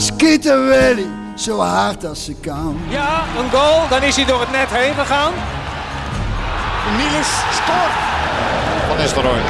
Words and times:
Schieten 0.00 0.66
Willy, 0.68 1.06
zo 1.36 1.60
hard 1.60 2.04
als 2.04 2.24
ze 2.24 2.34
kan. 2.40 2.80
Ja, 2.88 3.24
een 3.38 3.50
goal, 3.50 3.88
dan 3.88 4.02
is 4.02 4.16
hij 4.16 4.24
door 4.24 4.40
het 4.40 4.50
net 4.50 4.70
heen 4.70 4.94
gegaan. 4.94 5.32
Niels 6.96 7.32
scoort. 7.58 7.96
Van 8.88 8.96
Nistelrooy. 8.96 9.42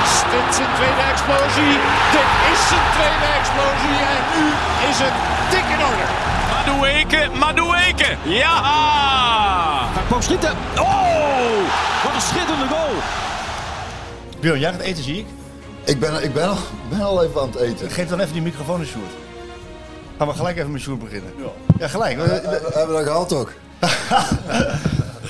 Is 0.00 0.12
dit 0.32 0.54
zijn 0.54 0.72
tweede 0.78 1.04
explosie? 1.12 1.74
Dit 2.16 2.28
is 2.52 2.60
zijn 2.70 2.86
tweede 2.96 3.28
explosie 3.40 3.98
en 4.14 4.22
nu 4.34 4.44
is 4.90 4.98
het 5.04 5.16
dik 5.50 5.66
in 5.74 5.82
orde. 5.88 6.06
Madueke, 6.52 7.38
Madueke. 7.38 8.10
Ja! 8.22 8.56
Hij 9.94 10.02
kwam 10.06 10.22
schieten. 10.22 10.52
Oh, 10.78 11.60
wat 12.04 12.14
een 12.14 12.20
schitterende 12.20 12.68
goal. 12.68 12.94
Björn, 14.40 14.60
jij 14.60 14.70
gaat 14.72 14.80
eten, 14.80 15.04
zie 15.04 15.18
ik. 15.18 15.26
Ik 15.84 16.00
ben, 16.00 16.24
ik 16.24 16.32
ben, 16.34 16.48
al, 16.48 16.56
ben 16.88 17.00
al 17.00 17.24
even 17.24 17.40
aan 17.40 17.46
het 17.46 17.60
eten. 17.60 17.90
Geef 17.90 18.08
dan 18.08 18.20
even 18.20 18.32
die 18.32 18.42
microfoon 18.42 18.78
aan 18.78 18.86
Sjoerd. 18.86 19.25
Gaan 20.18 20.28
we 20.28 20.34
gelijk 20.34 20.56
even 20.58 20.70
met 20.70 20.80
Sjoerd 20.80 20.98
beginnen. 21.02 21.32
Ja, 21.78 21.88
gelijk. 21.88 22.16
We, 22.16 22.22
We, 22.22 22.40
we 22.40 22.78
hebben 22.78 22.96
dat 22.96 23.04
gehad 23.06 23.28
toch? 23.28 23.52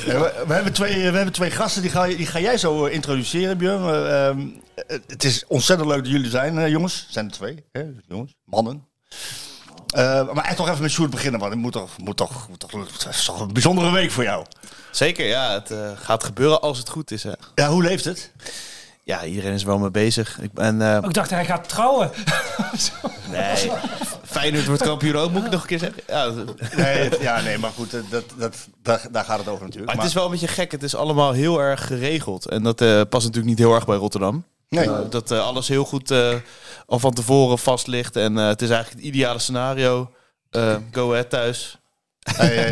we- 0.06 0.44
we 0.46 0.52
hebben 0.54 0.72
twee, 0.72 0.94
we 1.10 1.16
hebben 1.16 1.32
twee 1.32 1.50
gasten, 1.50 1.82
die 1.82 1.90
ga, 1.90 2.06
die 2.06 2.26
ga 2.26 2.40
jij 2.40 2.58
zo 2.58 2.86
eh, 2.86 2.94
introduceren, 2.94 3.58
Björn. 3.58 3.82
Eh, 3.94 4.26
ehm, 4.28 4.40
eh, 4.86 4.98
het 5.06 5.24
is 5.24 5.44
ontzettend 5.48 5.88
leuk 5.88 6.02
dat 6.02 6.12
jullie 6.12 6.30
zijn, 6.30 6.58
eh, 6.58 6.68
jongens. 6.68 7.06
Zijn 7.10 7.26
er 7.26 7.32
twee, 7.32 7.64
hè, 7.72 7.84
jongens, 8.08 8.34
mannen. 8.44 8.84
Eh, 9.94 10.32
maar 10.32 10.44
echt 10.44 10.56
toch 10.56 10.68
even 10.68 10.82
met 10.82 10.90
Sjoerd 10.90 11.10
beginnen, 11.10 11.40
want 11.40 11.52
het 11.52 11.60
moet 11.62 11.72
toch, 11.72 11.98
moet 11.98 12.16
toch, 12.16 12.48
moet 12.48 12.58
toch, 12.60 12.70
het 12.72 13.06
is 13.10 13.24
toch 13.24 13.40
een 13.40 13.52
bijzondere 13.52 13.90
week 13.90 14.10
voor 14.10 14.24
jou. 14.24 14.44
Zeker, 14.90 15.26
ja. 15.26 15.52
Het 15.52 15.72
gaat 16.02 16.24
gebeuren 16.24 16.60
als 16.60 16.78
het 16.78 16.88
goed 16.88 17.10
is. 17.10 17.22
Hè. 17.22 17.32
Ja, 17.54 17.68
hoe 17.68 17.82
leeft 17.82 18.04
het? 18.04 18.30
Ja, 19.06 19.24
iedereen 19.24 19.52
is 19.52 19.62
wel 19.62 19.78
mee 19.78 19.90
bezig. 19.90 20.38
Ik 20.40 20.52
ben, 20.52 20.82
eh, 20.82 20.96
Ik 21.02 21.12
dacht, 21.14 21.30
hij 21.30 21.44
gaat 21.44 21.68
trouwen. 21.68 22.10
nee, 23.30 23.70
Feyenoord 24.24 24.66
wordt 24.66 24.82
kampioen 24.82 25.16
ook, 25.16 25.30
moet 25.30 25.44
ik 25.44 25.50
nog 25.50 25.60
een 25.60 25.66
keer 25.66 25.78
zeggen. 25.78 26.02
Ja, 26.06 26.32
Nee, 26.76 26.96
het- 26.98 27.20
ja, 27.20 27.40
nee, 27.40 27.58
maar 27.58 27.70
goed, 27.70 27.90
dat, 28.10 28.24
dat, 28.36 28.56
daar, 28.82 29.06
daar 29.10 29.24
gaat 29.24 29.38
het 29.38 29.48
over 29.48 29.64
natuurlijk. 29.64 29.86
Maar 29.92 29.96
het 30.00 30.08
is 30.10 30.14
wel 30.14 30.24
een 30.24 30.30
beetje 30.30 30.48
gek. 30.48 30.70
Het 30.72 30.82
is 30.82 30.94
allemaal 30.94 31.32
heel 31.32 31.60
erg 31.60 31.86
geregeld. 31.86 32.48
En 32.48 32.62
dat 32.62 32.80
eh, 32.80 33.00
past 33.08 33.24
natuurlijk 33.26 33.46
niet 33.46 33.58
heel 33.58 33.74
erg 33.74 33.86
bij 33.86 33.96
Rotterdam. 33.96 34.44
Nee. 34.68 34.84
Eh, 34.84 34.98
dat 35.10 35.30
eh, 35.30 35.46
alles 35.46 35.68
heel 35.68 35.84
goed 35.84 36.10
eh, 36.10 36.34
al 36.86 36.98
van 36.98 37.12
tevoren 37.14 37.58
vast 37.58 37.86
ligt. 37.86 38.16
En 38.16 38.38
eh, 38.38 38.46
het 38.46 38.62
is 38.62 38.70
eigenlijk 38.70 39.02
het 39.04 39.14
ideale 39.14 39.38
scenario. 39.38 40.10
Eh, 40.50 40.76
go 40.92 41.10
ahead 41.12 41.30
thuis. 41.30 41.78
Hey, 42.34 42.48
hey, 42.48 42.70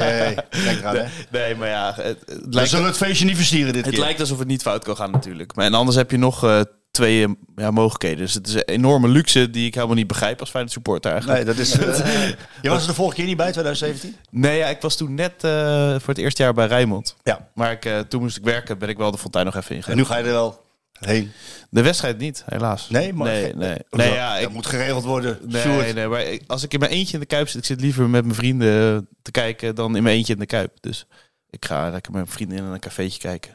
hey, 0.50 0.78
eraan, 0.78 0.97
hè. 0.97 1.05
Nee, 1.30 1.55
maar 1.55 1.69
ja, 1.69 1.92
het, 1.97 2.19
het 2.27 2.38
We 2.41 2.47
lijkt, 2.50 2.70
zullen 2.70 2.86
het 2.86 2.97
feestje 2.97 3.24
niet 3.24 3.36
versieren 3.36 3.72
dit 3.72 3.84
het 3.84 3.94
keer. 3.94 4.05
lijkt 4.05 4.20
alsof 4.20 4.38
het 4.38 4.48
niet 4.48 4.62
fout 4.62 4.84
kan 4.84 4.96
gaan 4.96 5.11
natuurlijk. 5.11 5.55
Maar 5.55 5.64
en 5.64 5.74
anders 5.74 5.96
heb 5.96 6.11
je 6.11 6.16
nog 6.16 6.44
eh, 6.44 6.61
twee 6.91 7.24
eh, 7.24 7.30
ja, 7.56 7.70
mogelijkheden. 7.70 8.19
Dus 8.19 8.34
het 8.34 8.46
is 8.46 8.55
een 8.55 8.62
enorme 8.62 9.08
luxe 9.08 9.50
die 9.50 9.66
ik 9.66 9.74
helemaal 9.74 9.96
niet 9.96 10.06
begrijp 10.06 10.41
als 10.41 10.50
Feyenoord 10.50 10.74
supporter 10.74 11.11
eigenlijk. 11.12 11.44
Nee, 11.44 11.55
dat 11.55 11.64
is. 11.64 11.72
je 12.62 12.69
was 12.69 12.83
er 12.83 12.88
de 12.88 12.94
vorige 12.94 13.16
keer 13.16 13.27
niet 13.27 13.36
bij, 13.36 13.52
2017? 13.52 14.16
Nee, 14.30 14.58
ja, 14.58 14.66
ik 14.66 14.80
was 14.80 14.96
toen 14.96 15.14
net 15.14 15.33
eh, 15.44 15.91
voor 15.91 16.08
het 16.08 16.18
eerste 16.18 16.42
jaar 16.42 16.55
bij 16.55 16.66
Rijnmond. 16.66 17.16
Ja. 17.22 17.48
Maar 17.55 17.72
ik, 17.72 18.05
toen 18.08 18.22
moest 18.22 18.36
ik 18.36 18.44
werken, 18.44 18.79
ben 18.79 18.89
ik 18.89 18.96
wel 18.96 19.11
de 19.11 19.18
fontein 19.18 19.45
nog 19.45 19.56
even 19.56 19.70
En 19.70 19.77
ingegaan. 19.77 19.96
nu 19.96 20.05
ga 20.05 20.17
je 20.17 20.24
er 20.24 20.30
wel 20.33 20.64
heen. 21.00 21.32
De 21.70 21.82
wedstrijd 21.82 22.18
niet, 22.18 22.42
helaas. 22.46 22.88
Nee, 22.90 23.12
maar 23.12 23.27
nee, 23.28 23.55
nee. 23.55 23.77
Nee 23.90 24.12
ja, 24.12 24.34
dat 24.34 24.42
ik, 24.42 24.48
moet 24.55 24.66
geregeld 24.66 25.05
worden. 25.05 25.38
nee, 25.42 25.62
Sjoerd. 25.62 25.94
nee, 25.94 26.08
maar 26.08 26.38
als 26.46 26.62
ik 26.62 26.72
in 26.72 26.78
mijn 26.78 26.90
eentje 26.92 27.14
in 27.14 27.20
de 27.20 27.27
kuip 27.27 27.48
zit, 27.48 27.56
ik 27.60 27.64
zit 27.66 27.80
liever 27.80 28.08
met 28.08 28.22
mijn 28.24 28.36
vrienden 28.36 29.08
te 29.22 29.30
kijken 29.30 29.74
dan 29.74 29.96
in 29.96 30.02
mijn 30.02 30.16
eentje 30.16 30.32
in 30.32 30.38
de 30.38 30.46
kuip. 30.46 30.72
Dus 30.80 31.06
ik 31.50 31.64
ga 31.64 31.90
lekker 31.90 32.12
met 32.12 32.20
mijn 32.22 32.34
vrienden 32.36 32.58
in 32.58 32.64
een 32.64 32.78
cafeetje 32.80 33.18
kijken. 33.18 33.55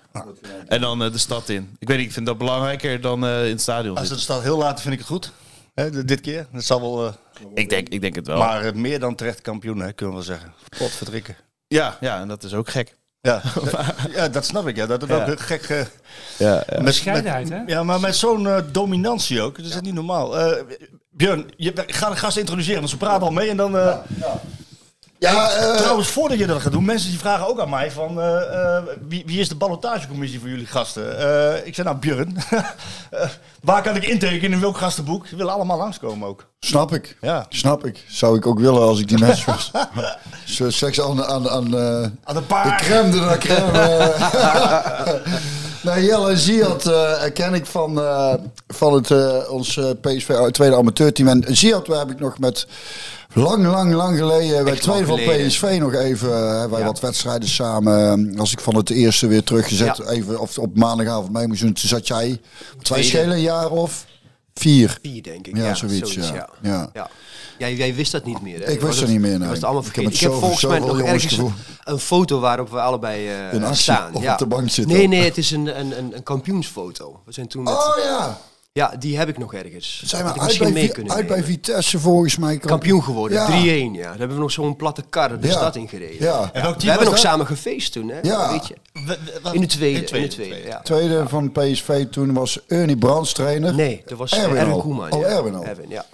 En 0.68 0.82
dan 0.82 1.04
eh, 1.04 1.12
de 1.12 1.18
stad 1.18 1.50
in. 1.50 1.76
Ik 1.80 1.88
weet 1.88 1.98
niet, 1.98 2.06
ik 2.08 2.14
vind 2.14 2.26
dat 2.26 2.38
belangrijker 2.38 3.02
dan 3.02 3.26
eh, 3.26 3.44
in 3.46 3.52
het 3.52 3.62
stadion 3.62 3.98
Als 3.98 4.10
het 4.10 4.20
staat 4.20 4.42
heel 4.42 4.58
laat, 4.58 4.82
vind 4.82 4.94
ik 4.94 5.00
het 5.00 5.08
goed. 5.08 5.32
Hè, 5.74 6.06
dit 6.06 6.22
keer. 6.22 6.48
Dat 6.54 6.64
zal 6.64 6.82
wel. 6.82 7.08
eh, 7.08 7.14
Ik 7.54 7.70
denk, 7.70 7.90
ik 7.90 8.02
denk 8.02 8.16
het 8.16 8.28
wel. 8.28 8.38
maar 8.38 8.78
meer 8.78 9.00
dan 9.00 9.16
terecht 9.16 9.42
kampioen, 9.42 9.80
hè, 9.80 9.92
kunnen 9.94 10.16
we 10.18 10.26
wel 10.26 10.36
zeggen. 10.36 10.54
Pot 10.78 10.92
verdrikken. 10.92 11.36
ja, 11.68 11.98
ja, 12.00 12.20
en 12.22 12.28
dat 12.28 12.44
is 12.44 12.54
ook 12.54 12.70
gek. 12.70 12.96
Ja, 13.30 13.42
ja, 14.16 14.28
dat 14.30 14.46
snap 14.46 14.68
ik. 14.68 14.76
Ja. 14.76 14.86
Dat 14.86 15.02
het 15.02 15.10
Ja. 15.10 15.16
ook 15.22 15.28
een 15.28 15.40
gek. 15.40 15.64
eh, 15.64 15.82
Ja, 16.38 16.64
met, 16.70 16.84
Bescheidenheid, 16.84 17.50
met- 17.50 17.58
hè? 17.58 17.64
Ja, 17.74 17.84
maar 17.84 18.00
met 18.00 18.16
zo'n 18.16 18.48
eh, 18.48 18.58
dominantie 18.72 19.42
ook. 19.42 19.58
Dat 19.58 19.66
is 19.66 19.82
niet 19.82 19.94
normaal. 19.94 20.40
Eh, 20.40 20.64
Björn, 21.10 21.46
je, 21.58 21.74
ga 21.88 22.10
de 22.10 22.16
gast 22.16 22.38
introduceren, 22.38 22.78
want 22.80 22.90
ze 22.90 22.98
praten 22.98 23.22
al 23.28 23.32
mee. 23.32 23.50
En 23.50 23.58
dan. 23.58 23.72
Eh, 25.20 25.32
Ja, 25.32 25.50
eh, 25.52 25.76
Trouwens, 25.76 26.08
voordat 26.08 26.38
je 26.40 26.46
dat 26.48 26.62
gaat 26.62 26.72
doen, 26.72 26.86
mensen 26.86 27.10
die 27.10 27.20
vragen 27.20 27.48
ook 27.48 27.60
aan 27.60 27.70
mij 27.70 27.92
van 27.92 28.20
eh, 28.22 28.76
eh, 28.78 28.84
wie, 29.08 29.24
wie 29.26 29.40
is 29.40 29.50
de 29.50 29.56
ballotagecommissie 29.56 30.40
voor 30.40 30.50
jullie 30.50 30.66
gasten? 30.66 31.18
Eh, 31.20 31.68
ik 31.68 31.76
zei 31.76 31.88
nou 31.88 32.00
Björn, 32.00 32.38
Eh, 33.10 33.30
waar 33.62 33.82
kan 33.82 33.96
ik 33.96 34.04
intekenen 34.08 34.52
in 34.52 34.60
welk 34.60 34.78
gastenboek? 34.78 35.28
Ze 35.28 35.36
willen 35.36 35.54
allemaal 35.54 35.78
langskomen 35.78 36.28
ook. 36.28 36.46
snap 36.60 36.94
ik. 36.94 37.18
Ja. 37.22 37.46
Snap 37.50 37.86
ik. 37.86 38.06
Zou 38.08 38.38
ik 38.38 38.48
ook 38.48 38.60
willen 38.60 38.82
als 38.82 39.00
ik 39.00 39.08
die 39.08 39.18
mensen 39.20 39.46
was. 39.54 39.72
Seks 40.68 41.02
aan, 41.02 41.24
aan, 41.26 41.50
aan 41.50 41.76
eh, 41.78 42.02
Aan 42.02 42.12
de 42.26 42.34
de 42.34 42.42
paard. 42.42 42.82
crème 42.82 43.10
de 43.12 43.18
la 43.20 43.38
crème. 43.38 43.72
Nou, 45.84 46.02
Jelle 46.04 46.38
Ziad 46.38 46.86
eh 46.88 47.24
ken 47.34 47.54
ik 47.54 47.66
van, 47.66 48.00
eh, 48.02 48.34
van 48.68 48.94
het, 48.94 49.12
eh, 49.12 49.52
ons 49.52 49.80
PSV 50.02 50.50
tweede 50.52 50.76
amateurteam. 50.76 51.28
En 51.28 51.58
Ziad 51.58 51.88
waar 51.88 52.00
heb 52.00 52.12
ik 52.12 52.20
nog 52.20 52.40
met 52.40 52.68
lang, 53.34 53.66
lang, 53.66 53.94
lang 53.94 54.18
geleden 54.18 54.64
bij 54.64 54.76
tweede 54.76 55.06
van. 55.06 55.16
PSV 55.16 55.78
nog 55.80 55.94
even 55.94 56.30
hebben 56.60 56.78
wij 56.78 56.84
wat 56.88 57.00
wedstrijden 57.00 57.50
samen. 57.50 58.30
eh, 58.34 58.40
Als 58.40 58.52
ik 58.52 58.60
van 58.60 58.76
het 58.76 58.90
eerste 58.90 59.28
weer 59.28 59.44
teruggezet, 59.44 59.98
Ja. 59.98 60.06
even 60.06 60.40
of 60.40 60.58
op 60.58 60.78
maandagavond 60.78 61.32
mee 61.32 61.48
moest 61.48 61.62
doen, 61.62 61.74
toen 61.74 61.90
zat 61.90 62.08
jij. 62.08 62.42
Tweede. 62.82 63.08
schelen 63.08 63.32
een 63.32 63.42
jaar 63.42 63.70
of 63.70 64.06
vier. 64.54 64.98
Vier, 65.02 65.24
denk 65.24 65.48
ik. 65.48 65.58
Ja, 65.58 65.74
zoiets, 65.76 66.14
ja. 66.14 66.50
Ja. 66.62 66.90
ja. 66.94 67.10
Jij, 67.60 67.76
jij 67.76 67.96
wist 67.96 68.12
dat 68.12 68.26
niet 68.26 68.42
meer, 68.42 68.60
hè? 68.60 68.72
Ik 68.72 68.80
wist 68.82 68.92
het 68.92 69.00
het- 69.00 69.10
niet 69.10 69.20
meer, 69.20 69.32
je 69.32 69.38
nee. 69.38 69.48
was 69.48 69.56
het 69.58 69.66
allemaal 69.66 69.84
Ik 69.86 69.96
heb 69.96 70.06
Ik 70.06 70.18
volgens 70.32 70.64
mij 70.66 70.80
nog 70.80 71.02
ergens 71.02 71.38
een 71.84 72.00
foto 72.00 72.40
waarop 72.40 72.70
we 72.70 72.80
allebei 72.80 73.28
eh, 73.28 73.54
In 73.54 73.64
actie 73.64 73.82
staan. 73.82 74.14
of 74.14 74.22
ja. 74.24 74.32
op 74.34 74.38
de 74.40 74.46
bank 74.46 74.70
zitten. 74.70 74.98
Nee, 74.98 75.08
nee, 75.08 75.24
het 75.24 75.38
is 75.38 75.52
een, 75.52 75.80
een, 75.80 75.98
een, 75.98 76.16
een 76.16 76.24
kampioensfoto. 76.24 77.22
We 77.26 77.32
zijn 77.32 77.48
toen 77.48 77.64
met, 77.64 77.74
Oh 77.74 77.98
ja, 78.04 78.38
Ja, 78.72 78.94
die 79.00 79.18
heb 79.18 79.30
ik 79.30 79.38
nog 79.38 79.54
ergens. 79.54 80.02
zijn 80.06 80.24
we 80.24 80.30
ik 80.30 80.36
uit 80.38 80.46
misschien 80.46 80.74
bij, 80.74 80.92
mee 80.98 81.12
uit 81.12 81.28
bij. 81.28 81.44
Vitesse 81.44 82.00
volgens 82.00 82.38
mij. 82.38 82.58
Kampioen 82.58 83.04
geworden, 83.04 83.38
Ja. 83.38 83.48
3-1, 83.48 83.96
ja. 83.96 84.02
Daar 84.04 84.18
hebben 84.18 84.36
we 84.36 84.42
nog 84.42 84.52
zo'n 84.52 84.76
platte 84.76 85.04
kar 85.10 85.40
de 85.40 85.48
Ja. 85.48 85.54
stad 85.54 85.76
in 85.76 85.88
gereden. 85.88 86.26
Ja. 86.26 86.50
En 86.54 86.62
welk 86.62 86.82
We 86.82 86.88
hebben 86.88 87.06
nog 87.06 87.14
dat? 87.16 87.24
samen 87.24 87.46
gefeest 87.46 87.92
toen, 87.92 88.10
hè? 88.10 88.20
Ja. 88.22 88.52
Weet 88.52 88.68
je. 88.68 88.76
We- 88.94 89.02
we- 89.06 89.40
wat- 89.44 89.54
In 89.54 89.62
de 89.62 89.68
tweede. 89.68 90.00
In 90.00 90.06
tweede, 90.06 90.24
in 90.26 90.30
de 90.30 90.36
tweede, 90.36 90.54
tweede. 90.56 90.70
ja. 90.70 90.82
Tweede 90.82 91.28
van 91.28 91.52
PSV 91.52 92.06
toen 92.12 92.34
was 92.34 92.60
Ernie 92.68 92.98
Brands 92.98 93.34
trainer. 93.34 93.74
Nee, 93.74 94.02
dat 94.06 94.18
was 94.18 94.32
Erwin 94.34 94.58
Erwin. 94.58 94.80
Koeman. 94.80 95.12
Oh, 95.12 95.20
ja. 95.22 95.28
Erwin 95.28 95.56
al. 95.56 95.64
Erwin, 95.66 95.90
ja. 95.90 96.06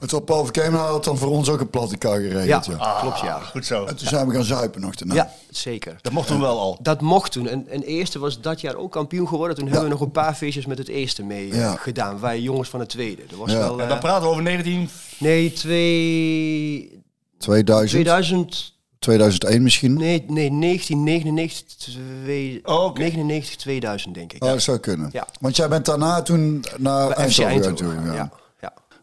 En 0.00 0.08
toen 0.08 0.24
Paul 0.24 0.42
Verkeem 0.44 0.74
had 0.74 1.04
dan 1.04 1.18
voor 1.18 1.28
ons 1.28 1.48
ook 1.48 1.60
een 1.60 1.70
platte 1.70 1.96
kar 1.96 2.20
Ja, 2.22 2.28
geregeld. 2.30 2.64
Ja. 2.66 2.72
Ah, 2.76 3.00
klopt, 3.00 3.20
ja. 3.20 3.38
Goed 3.38 3.66
zo. 3.66 3.84
En 3.84 3.96
toen 3.96 4.08
zijn 4.08 4.28
we 4.28 4.34
gaan 4.34 4.44
zuipen 4.44 4.80
nog 4.80 4.94
daarna. 4.94 5.14
Ja, 5.14 5.32
zeker. 5.50 5.96
Dat 6.00 6.12
mocht 6.12 6.26
toen 6.26 6.40
wel 6.40 6.58
al. 6.58 6.78
Dat 6.80 7.00
mocht 7.00 7.32
toen. 7.32 7.46
En, 7.48 7.68
en 7.68 7.82
eerste 7.82 8.18
was 8.18 8.40
dat 8.40 8.60
jaar 8.60 8.74
ook 8.74 8.92
kampioen 8.92 9.28
geworden. 9.28 9.56
Toen 9.56 9.64
hebben 9.66 9.84
we 9.84 9.90
nog 9.90 10.00
een 10.00 10.10
paar 10.10 10.34
feestjes 10.34 10.66
met 10.66 10.78
het 10.78 10.88
eerste 10.88 11.22
mee 11.22 11.50
eh, 11.50 11.58
Ja. 11.58 11.76
gedaan. 11.76 12.20
Wij 12.20 12.40
jongens 12.40 12.68
van 12.68 12.80
het 12.80 12.88
tweede. 12.88 13.22
Dat 13.28 13.38
was 13.38 13.52
Ja. 13.52 13.58
wel... 13.58 13.76
En 13.76 13.82
eh, 13.82 13.88
dan 13.88 13.98
praten 13.98 14.22
we 14.22 14.28
over 14.28 14.42
19... 14.42 14.88
nee, 15.18 15.52
twee, 15.52 17.02
2000, 17.38 17.90
2000... 17.90 18.70
2001 18.98 19.62
misschien. 19.62 19.92
Nee, 19.96 20.24
nee 20.28 20.50
1999, 20.60 21.76
twee, 21.76 22.60
Oh, 22.64 22.84
oké. 22.84 23.00
99, 23.00 23.56
2000 23.56 24.14
denk 24.14 24.32
ik. 24.32 24.42
Oh, 24.44 24.50
dat 24.50 24.62
zou 24.62 24.78
kunnen. 24.78 25.08
Ja. 25.12 25.26
Want 25.40 25.56
jij 25.56 25.68
bent 25.68 25.84
daarna 25.84 26.22
toen 26.22 26.64
naar 26.78 27.10
Eindhoven 27.10 27.50
Eindhoven. 27.52 27.76
gegaan. 27.88 28.04
Ja, 28.06 28.12
ja. 28.14 28.30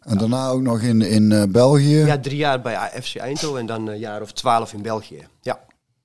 En 0.09 0.17
daarna 0.17 0.47
ook 0.47 0.61
nog 0.61 0.81
in, 0.81 1.01
in 1.01 1.31
eh, 1.31 1.43
België. 1.49 1.97
ja, 2.05 2.17
drie 2.19 2.37
jaar 2.37 2.61
bij 2.61 2.91
FC 3.03 3.15
Eindhoven 3.15 3.59
en 3.59 3.65
dan 3.65 3.87
een 3.87 3.99
jaar 3.99 4.21
of 4.21 4.31
twaalf 4.31 4.73
in 4.73 4.81
België. 4.81 5.27
Ja. 5.41 5.59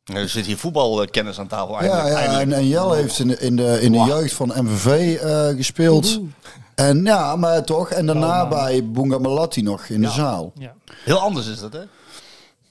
Er 0.04 0.28
zit 0.28 0.46
hier 0.46 0.56
voetbalkennis 0.56 1.38
aan 1.38 1.46
tafel 1.46 1.72
Ja, 1.74 1.78
eigenlijk. 1.80 2.08
ja, 2.14 2.18
Eindelijk. 2.20 2.50
en, 2.50 2.56
en 2.58 2.68
Jelle 2.68 2.94
heeft 2.96 3.18
in 3.18 3.28
de, 3.28 3.38
in 3.38 3.56
de, 3.56 3.78
in 3.80 3.92
de 3.92 3.98
jeugd 3.98 4.34
van 4.34 4.52
MVV 4.56 5.16
eh, 5.20 5.46
gespeeld. 5.56 6.20
En 6.74 7.04
ja, 7.04 7.36
maar 7.36 7.64
toch. 7.64 7.90
En 7.90 8.06
daarna 8.06 8.48
bij 8.48 8.84
Bunga 8.90 9.18
Malatti 9.18 9.62
nog 9.62 9.84
in 9.86 10.00
de 10.00 10.10
zaal. 10.10 10.52
Ja. 10.54 10.74
Heel 11.04 11.18
anders 11.18 11.46
is 11.46 11.60
dat, 11.60 11.72
hè? 11.72 11.80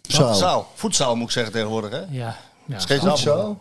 Zaal. 0.02 0.34
Zaal. 0.34 0.68
Voetzaal 0.76 1.16
moet 1.16 1.26
ik 1.26 1.32
zeggen 1.32 1.54
tegenwoordig, 1.54 1.92
hè? 1.92 1.98
Ja. 2.10 2.36
ja. 2.66 2.80
Geen 2.80 3.00
Goed 3.00 3.08
zaal. 3.20 3.38
zo. 3.38 3.58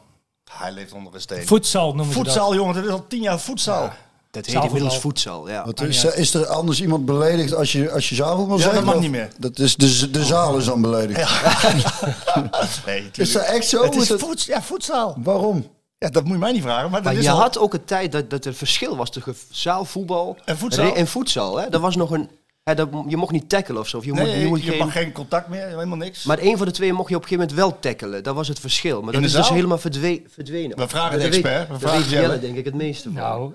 Hij 0.50 0.72
leeft 0.72 0.92
onder 0.92 1.14
een 1.14 1.20
steen. 1.20 1.46
Voedsel 1.46 1.86
noemen 1.94 2.14
dat. 2.14 2.24
Voetzaal, 2.24 2.54
jongen. 2.54 2.74
Dat 2.74 2.84
is 2.84 2.90
al 2.90 3.06
tien 3.08 3.22
jaar 3.22 3.40
voetzaal. 3.40 3.92
Dat 4.32 4.46
heet 4.46 4.64
inmiddels 4.64 4.98
voedsel, 4.98 5.48
ja. 5.48 5.64
Wat 5.64 5.80
is, 5.80 6.04
is 6.04 6.34
er 6.34 6.46
anders 6.46 6.80
iemand 6.80 7.04
beledigd 7.04 7.54
als 7.54 7.72
je, 7.72 7.90
als 7.90 8.08
je 8.08 8.14
zaalvoetbal 8.14 8.56
Ja, 8.56 8.62
zegt? 8.62 8.74
dat 8.74 8.84
mag 8.84 8.94
Of- 8.94 9.00
niet 9.00 9.10
meer. 9.10 9.28
Dat 9.38 9.58
is 9.58 9.76
de, 9.76 10.10
de 10.10 10.24
zaal 10.24 10.56
is 10.58 10.64
dan 10.64 10.80
beledigd. 10.80 11.30
Nee, 12.86 13.10
Is 13.16 13.32
dat 13.32 13.42
echt 13.44 13.68
zo? 13.68 13.82
Het 13.82 13.94
is 13.96 14.08
dat- 14.08 14.20
voeds- 14.20 14.44
ja, 14.46 14.62
voetzaal. 14.62 15.16
Waarom? 15.22 15.66
Ja, 15.98 16.08
dat 16.08 16.22
moet 16.24 16.32
je 16.32 16.38
mij 16.38 16.52
niet 16.52 16.62
vragen. 16.62 16.90
Maar, 16.90 17.02
dat 17.02 17.12
Maar 17.12 17.20
is 17.20 17.24
je 17.26 17.30
al- 17.32 17.40
had 17.40 17.58
ook 17.58 17.74
een 17.74 17.84
tijd 17.84 18.12
dat, 18.12 18.30
dat 18.30 18.44
er 18.44 18.54
verschil 18.54 18.96
was 18.96 19.10
tussen 19.10 19.34
zaalvoetbal 19.50 20.36
En 20.44 20.58
voedsel. 20.58 20.94
en 20.94 21.06
voedsel. 21.06 21.56
Hè? 21.58 21.66
Er 21.66 21.80
was 21.80 21.96
nog 21.96 22.10
een, 22.10 22.30
dat, 22.64 22.88
je 23.08 23.16
mocht 23.16 23.32
niet 23.32 23.48
tackelen 23.48 23.80
of 23.80 23.88
zo. 23.88 23.96
Of 23.96 24.04
je 24.04 24.12
Nee, 24.12 24.24
moet, 24.24 24.32
je 24.34 24.40
je, 24.40 24.46
moet 24.46 24.62
je 24.64 24.70
geen, 24.70 24.78
mag 24.78 24.92
geen 24.92 25.12
contact 25.12 25.48
meer, 25.48 25.66
helemaal 25.66 25.96
niks. 25.96 26.24
Maar 26.24 26.38
één 26.38 26.56
van 26.56 26.66
de 26.66 26.72
twee 26.72 26.92
mocht 26.92 27.08
je 27.08 27.16
op 27.16 27.22
een 27.22 27.28
gegeven 27.28 27.48
moment 27.48 27.70
wel 27.70 27.80
tackelen. 27.80 28.22
Dat 28.22 28.34
was 28.34 28.48
het 28.48 28.60
verschil. 28.60 29.02
Maar 29.02 29.12
dat 29.12 29.22
is 29.22 29.32
dus 29.32 29.48
helemaal 29.48 29.78
verdwe- 29.78 30.22
verdwenen. 30.28 30.76
We 30.76 30.88
vragen 30.88 31.10
Dat 31.10 31.20
de 31.20 31.26
expert. 31.26 31.66
We 31.66 31.72
Dat 31.72 31.80
vragen 31.80 31.98
weet 32.00 32.08
Jelle. 32.10 32.22
Jelle 32.26 32.38
denk 32.38 32.56
ik 32.56 32.64
het 32.64 32.74
meeste 32.74 33.02
van. 33.12 33.22
Nou, 33.22 33.52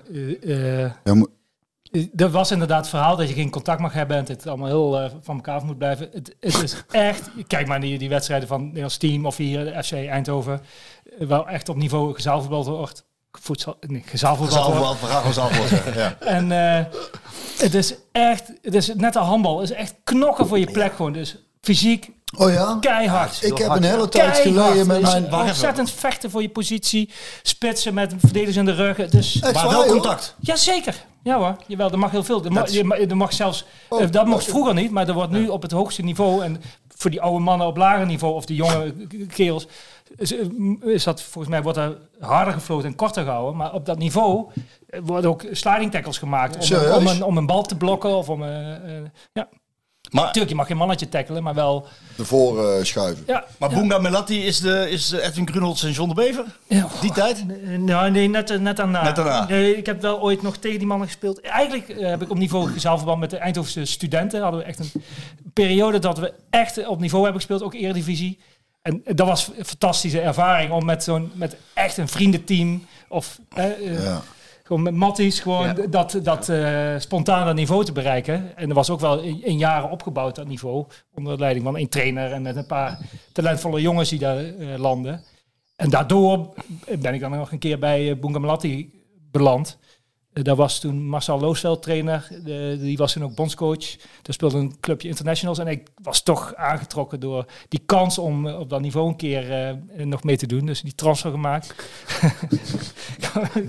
moet- 1.14 1.30
er 2.16 2.30
was 2.30 2.50
inderdaad 2.50 2.78
het 2.80 2.88
verhaal 2.88 3.16
dat 3.16 3.28
je 3.28 3.34
geen 3.34 3.50
contact 3.50 3.80
mag 3.80 3.92
hebben 3.92 4.16
en 4.16 4.24
het 4.26 4.46
allemaal 4.46 4.66
heel 4.68 4.98
eh, 5.00 5.10
van 5.20 5.34
elkaar 5.36 5.54
af 5.56 5.62
moet 5.62 5.78
blijven. 5.78 6.08
Het, 6.12 6.36
het 6.40 6.62
is 6.62 6.84
echt, 6.90 7.30
kijk 7.46 7.66
maar 7.66 7.80
die, 7.80 7.98
die 7.98 8.08
wedstrijden 8.08 8.48
van 8.48 8.56
het 8.56 8.66
Nederlands 8.66 8.96
team 8.96 9.26
of 9.26 9.36
hier 9.36 9.64
de 9.64 9.82
FC 9.84 9.92
Eindhoven, 9.92 10.60
wel 11.18 11.48
echt 11.48 11.68
op 11.68 11.76
niveau 11.76 12.14
gezaalvoetbal 12.14 12.64
wordt. 12.64 13.06
Voedsel, 13.40 13.76
nee, 13.80 14.02
gezaalvoetbal 14.06 14.72
wordt. 14.72 14.98
Zaalvoetbal, 15.00 15.22
we 15.22 15.32
gaan 15.32 15.68
zeggen. 15.68 15.94
Ja. 15.94 16.16
En 16.38 16.52
eh, 16.52 16.84
het 17.60 17.74
is 17.74 17.94
echt, 18.12 18.52
het 18.62 18.74
is 18.74 18.94
net 18.94 19.14
een 19.14 19.22
handbal, 19.22 19.60
het 19.60 19.70
is 19.70 19.76
echt 19.76 19.94
knokken 20.04 20.46
voor 20.48 20.58
je 20.58 20.70
plek 20.70 20.94
gewoon. 20.94 21.12
Dus 21.12 21.36
fysiek 21.60 22.10
Oh 22.36 22.52
ja? 22.52 22.76
keihard. 22.80 23.42
Ik 23.42 23.58
heb 23.58 23.66
hard, 23.68 23.84
een 23.84 23.90
hele 23.90 24.08
tijd 24.08 24.36
geleden 24.36 24.86
met 24.86 25.00
mijn... 25.02 25.34
Ontzettend 25.34 25.90
vechten 25.90 26.30
voor 26.30 26.42
je 26.42 26.48
positie, 26.48 27.10
spitsen 27.42 27.94
met 27.94 28.14
verdedigers 28.18 28.56
in 28.56 28.64
de 28.64 28.72
rug. 28.74 28.98
Echt 28.98 29.40
Maar 29.42 29.52
waar, 29.52 29.68
wel 29.68 29.82
joh? 29.82 29.90
contact. 29.92 30.34
Jazeker. 30.40 30.94
Ja 31.22 31.36
hoor, 31.38 31.56
jawel, 31.66 31.90
er 31.90 31.98
mag 31.98 32.10
heel 32.10 32.24
veel. 32.24 32.44
Er, 32.44 32.52
mag, 32.52 32.70
Dat 32.70 32.98
er 33.10 33.16
mag 33.16 33.32
zelfs, 33.32 33.64
Oh, 33.88 34.02
eh, 34.02 34.10
dat 34.10 34.26
mocht 34.26 34.40
dat- 34.44 34.50
vroeger 34.50 34.74
niet, 34.74 34.90
maar 34.90 35.08
er 35.08 35.14
wordt 35.14 35.30
nu 35.32 35.48
op 35.48 35.62
het 35.62 35.70
hoogste 35.70 36.02
niveau 36.02 36.42
en 36.44 36.62
voor 36.96 37.10
die 37.10 37.20
oude 37.20 37.38
mannen 37.38 37.66
op 37.66 37.76
lager 37.76 38.06
niveau 38.06 38.34
of 38.34 38.44
die 38.46 38.56
jonge 38.56 38.94
kerels 39.28 39.66
is, 40.16 40.32
eh, 40.36 40.46
is 40.84 41.04
dat 41.04 41.22
volgens 41.22 41.54
mij 41.54 41.62
wordt 41.62 41.78
er 41.78 41.98
harder 42.20 42.52
gefloten 42.54 42.88
en 42.88 42.96
korter 42.96 43.24
gehouden, 43.24 43.56
maar 43.56 43.72
op 43.72 43.86
dat 43.86 43.98
niveau 43.98 44.46
eh, 44.88 45.00
worden 45.04 45.30
ook 45.30 45.44
sliding 45.50 45.90
tackles 45.90 46.18
gemaakt 46.18 46.70
om, 46.70 46.92
om, 46.92 47.06
een, 47.06 47.22
om 47.22 47.36
een 47.36 47.46
bal 47.46 47.62
te 47.62 47.76
blokken 47.76 48.16
of 48.16 48.28
om 48.28 48.42
eh, 48.42 48.74
eh, 48.74 49.04
ja. 49.32 49.48
Maar, 50.10 50.24
Natuurlijk, 50.24 50.50
je 50.50 50.56
mag 50.58 50.66
geen 50.66 50.76
mannetje 50.76 51.08
tackelen, 51.08 51.42
maar 51.42 51.54
wel 51.54 51.86
Ervoor 52.18 52.68
eh, 52.68 52.84
schuiven. 52.84 53.24
ja. 53.26 53.44
maar 53.58 53.68
Boonga 53.68 53.98
Melatti 53.98 54.46
is, 54.46 54.60
de, 54.60 54.90
is 54.90 55.10
Edwin 55.12 55.48
Grunholz 55.48 55.84
en 55.84 55.90
John 55.90 56.08
de 56.08 56.14
Bever? 56.14 56.44
Ja. 56.66 56.86
Die 57.00 57.12
tijd? 57.12 57.44
Nou, 57.78 58.10
nee, 58.10 58.28
net, 58.28 58.60
net 58.60 58.76
daarna. 58.76 59.02
Net 59.02 59.16
daarna. 59.16 59.46
Nee, 59.48 59.76
ik 59.76 59.86
heb 59.86 60.02
wel 60.02 60.20
ooit 60.20 60.42
nog 60.42 60.56
tegen 60.56 60.78
die 60.78 60.86
mannen 60.86 61.06
gespeeld. 61.06 61.40
Eigenlijk 61.40 61.94
heb 62.00 62.22
ik 62.22 62.30
op 62.30 62.38
niveau 62.38 62.70
gezaalverband 62.70 63.20
met 63.20 63.30
de 63.30 63.36
Eindhovense 63.36 63.84
studenten. 63.84 64.42
Hadden 64.42 64.60
we 64.60 64.66
echt 64.66 64.78
een 64.78 65.02
periode 65.52 65.98
dat 65.98 66.18
we 66.18 66.32
echt 66.50 66.86
op 66.86 67.00
niveau 67.00 67.22
hebben 67.22 67.40
gespeeld, 67.40 67.62
ook 67.62 67.74
Eredivisie. 67.74 68.38
En 68.88 69.02
dat 69.04 69.26
was 69.26 69.50
een 69.56 69.64
fantastische 69.64 70.20
ervaring 70.20 70.70
om 70.72 70.84
met 70.84 71.04
zo'n, 71.04 71.30
met 71.34 71.56
echt 71.74 71.96
een 71.96 72.08
vriendenteam 72.08 72.84
of 73.08 73.38
eh, 73.54 74.02
Ja. 74.02 74.22
gewoon 74.62 74.82
met 74.82 74.94
matties 74.94 75.40
gewoon 75.40 75.66
Ja. 75.66 75.74
dat, 75.90 76.18
dat 76.22 76.48
eh, 76.48 76.94
spontaan 76.98 77.46
dat 77.46 77.54
niveau 77.54 77.84
te 77.84 77.92
bereiken. 77.92 78.56
En 78.56 78.68
er 78.68 78.74
was 78.74 78.90
ook 78.90 79.00
wel 79.00 79.18
in, 79.20 79.44
in 79.44 79.58
jaren 79.58 79.90
opgebouwd 79.90 80.34
dat 80.34 80.46
niveau. 80.46 80.86
Onder 81.14 81.32
de 81.32 81.38
leiding 81.40 81.64
van 81.64 81.76
een 81.76 81.88
trainer 81.88 82.32
en 82.32 82.42
met 82.42 82.56
een 82.56 82.66
paar 82.66 82.98
talentvolle 83.32 83.80
jongens 83.80 84.08
die 84.08 84.18
daar 84.18 84.38
eh, 84.38 84.78
landen. 84.78 85.24
En 85.76 85.90
daardoor 85.90 86.54
ben 86.98 87.14
ik 87.14 87.20
dan 87.20 87.30
nog 87.30 87.52
een 87.52 87.58
keer 87.58 87.78
bij 87.78 88.08
uh, 88.08 88.20
Bungamalati 88.20 88.90
beland. 89.30 89.78
Eh, 90.32 90.44
daar 90.44 90.56
was 90.56 90.78
toen 90.80 91.06
Marcel 91.08 91.40
Loosveld 91.40 91.82
trainer. 91.82 92.28
Die 92.78 92.96
was 92.96 93.12
toen 93.12 93.24
ook 93.24 93.34
bondscoach. 93.34 93.96
Daar 94.22 94.34
speelde 94.34 94.58
een 94.58 94.76
clubje 94.80 95.08
internationals. 95.08 95.58
En 95.58 95.66
ik 95.66 95.88
was 96.02 96.22
toch 96.22 96.54
aangetrokken 96.54 97.20
door 97.20 97.44
die 97.68 97.82
kans 97.86 98.18
om 98.18 98.46
eh, 98.48 98.58
op 98.58 98.70
dat 98.70 98.80
niveau 98.80 99.08
een 99.08 99.16
keer 99.16 99.52
eh, 99.52 100.06
nog 100.06 100.22
mee 100.22 100.36
te 100.36 100.46
doen. 100.46 100.66
Dus 100.66 100.80
die 100.80 100.94
transfer 100.94 101.30
gemaakt. 101.30 101.74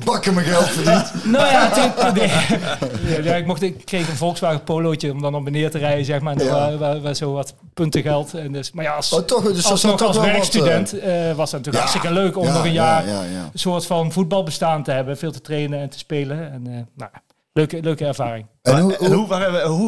Bakken 0.05 0.33
mijn 0.33 0.45
geld 0.45 0.67
verdiend. 0.69 1.13
Nou 1.29 1.45
ja, 1.51 1.69
toen, 1.69 2.13
nee. 2.13 2.27
ja, 2.27 3.23
ja, 3.23 3.35
ik, 3.35 3.45
mocht, 3.45 3.61
ik 3.61 3.85
kreeg 3.85 4.09
een 4.09 4.15
Volkswagen 4.15 4.63
Polootje 4.63 5.11
om 5.11 5.21
dan 5.21 5.35
op 5.35 5.45
en 5.45 5.51
neer 5.51 5.71
te 5.71 5.77
rijden, 5.77 6.05
zeg 6.05 6.21
maar. 6.21 6.35
En 6.35 6.45
Ja. 6.45 6.77
waar, 6.77 7.15
zo 7.15 7.33
wat 7.33 7.55
punten 7.73 8.01
geld. 8.01 8.33
En 8.33 8.51
dus, 8.51 8.71
maar 8.71 8.83
ja, 8.83 8.93
als, 8.95 9.13
Oh, 9.13 9.19
toch, 9.19 9.43
dus 9.43 9.65
als, 9.65 9.81
zat 9.81 9.89
nog 9.89 9.99
toch 9.99 10.07
als 10.07 10.17
wat, 10.17 10.25
werkstudent 10.25 10.91
was 11.35 11.51
dat 11.51 11.65
natuurlijk 11.65 11.75
Ja. 11.75 11.79
hartstikke 11.79 12.11
leuk 12.11 12.37
om 12.37 12.45
nog 12.45 12.63
een 12.63 12.73
ja, 12.73 13.03
jaar 13.03 13.07
ja, 13.07 13.23
ja. 13.23 13.49
een 13.53 13.59
soort 13.59 13.85
van 13.85 14.11
voetbalbestaan 14.11 14.83
te 14.83 14.91
hebben. 14.91 15.17
Veel 15.17 15.31
te 15.31 15.41
trainen 15.41 15.79
en 15.79 15.89
te 15.89 15.97
spelen. 15.97 16.48
En, 16.49 16.67
eh, 16.67 16.81
nou, 16.95 17.11
leuke, 17.53 17.81
leuke 17.81 18.05
ervaring. 18.05 18.47
En 18.61 18.73
Maar- 18.73 18.81
hoe, 18.81 18.97
en 18.97 19.11
hoe, 19.11 19.27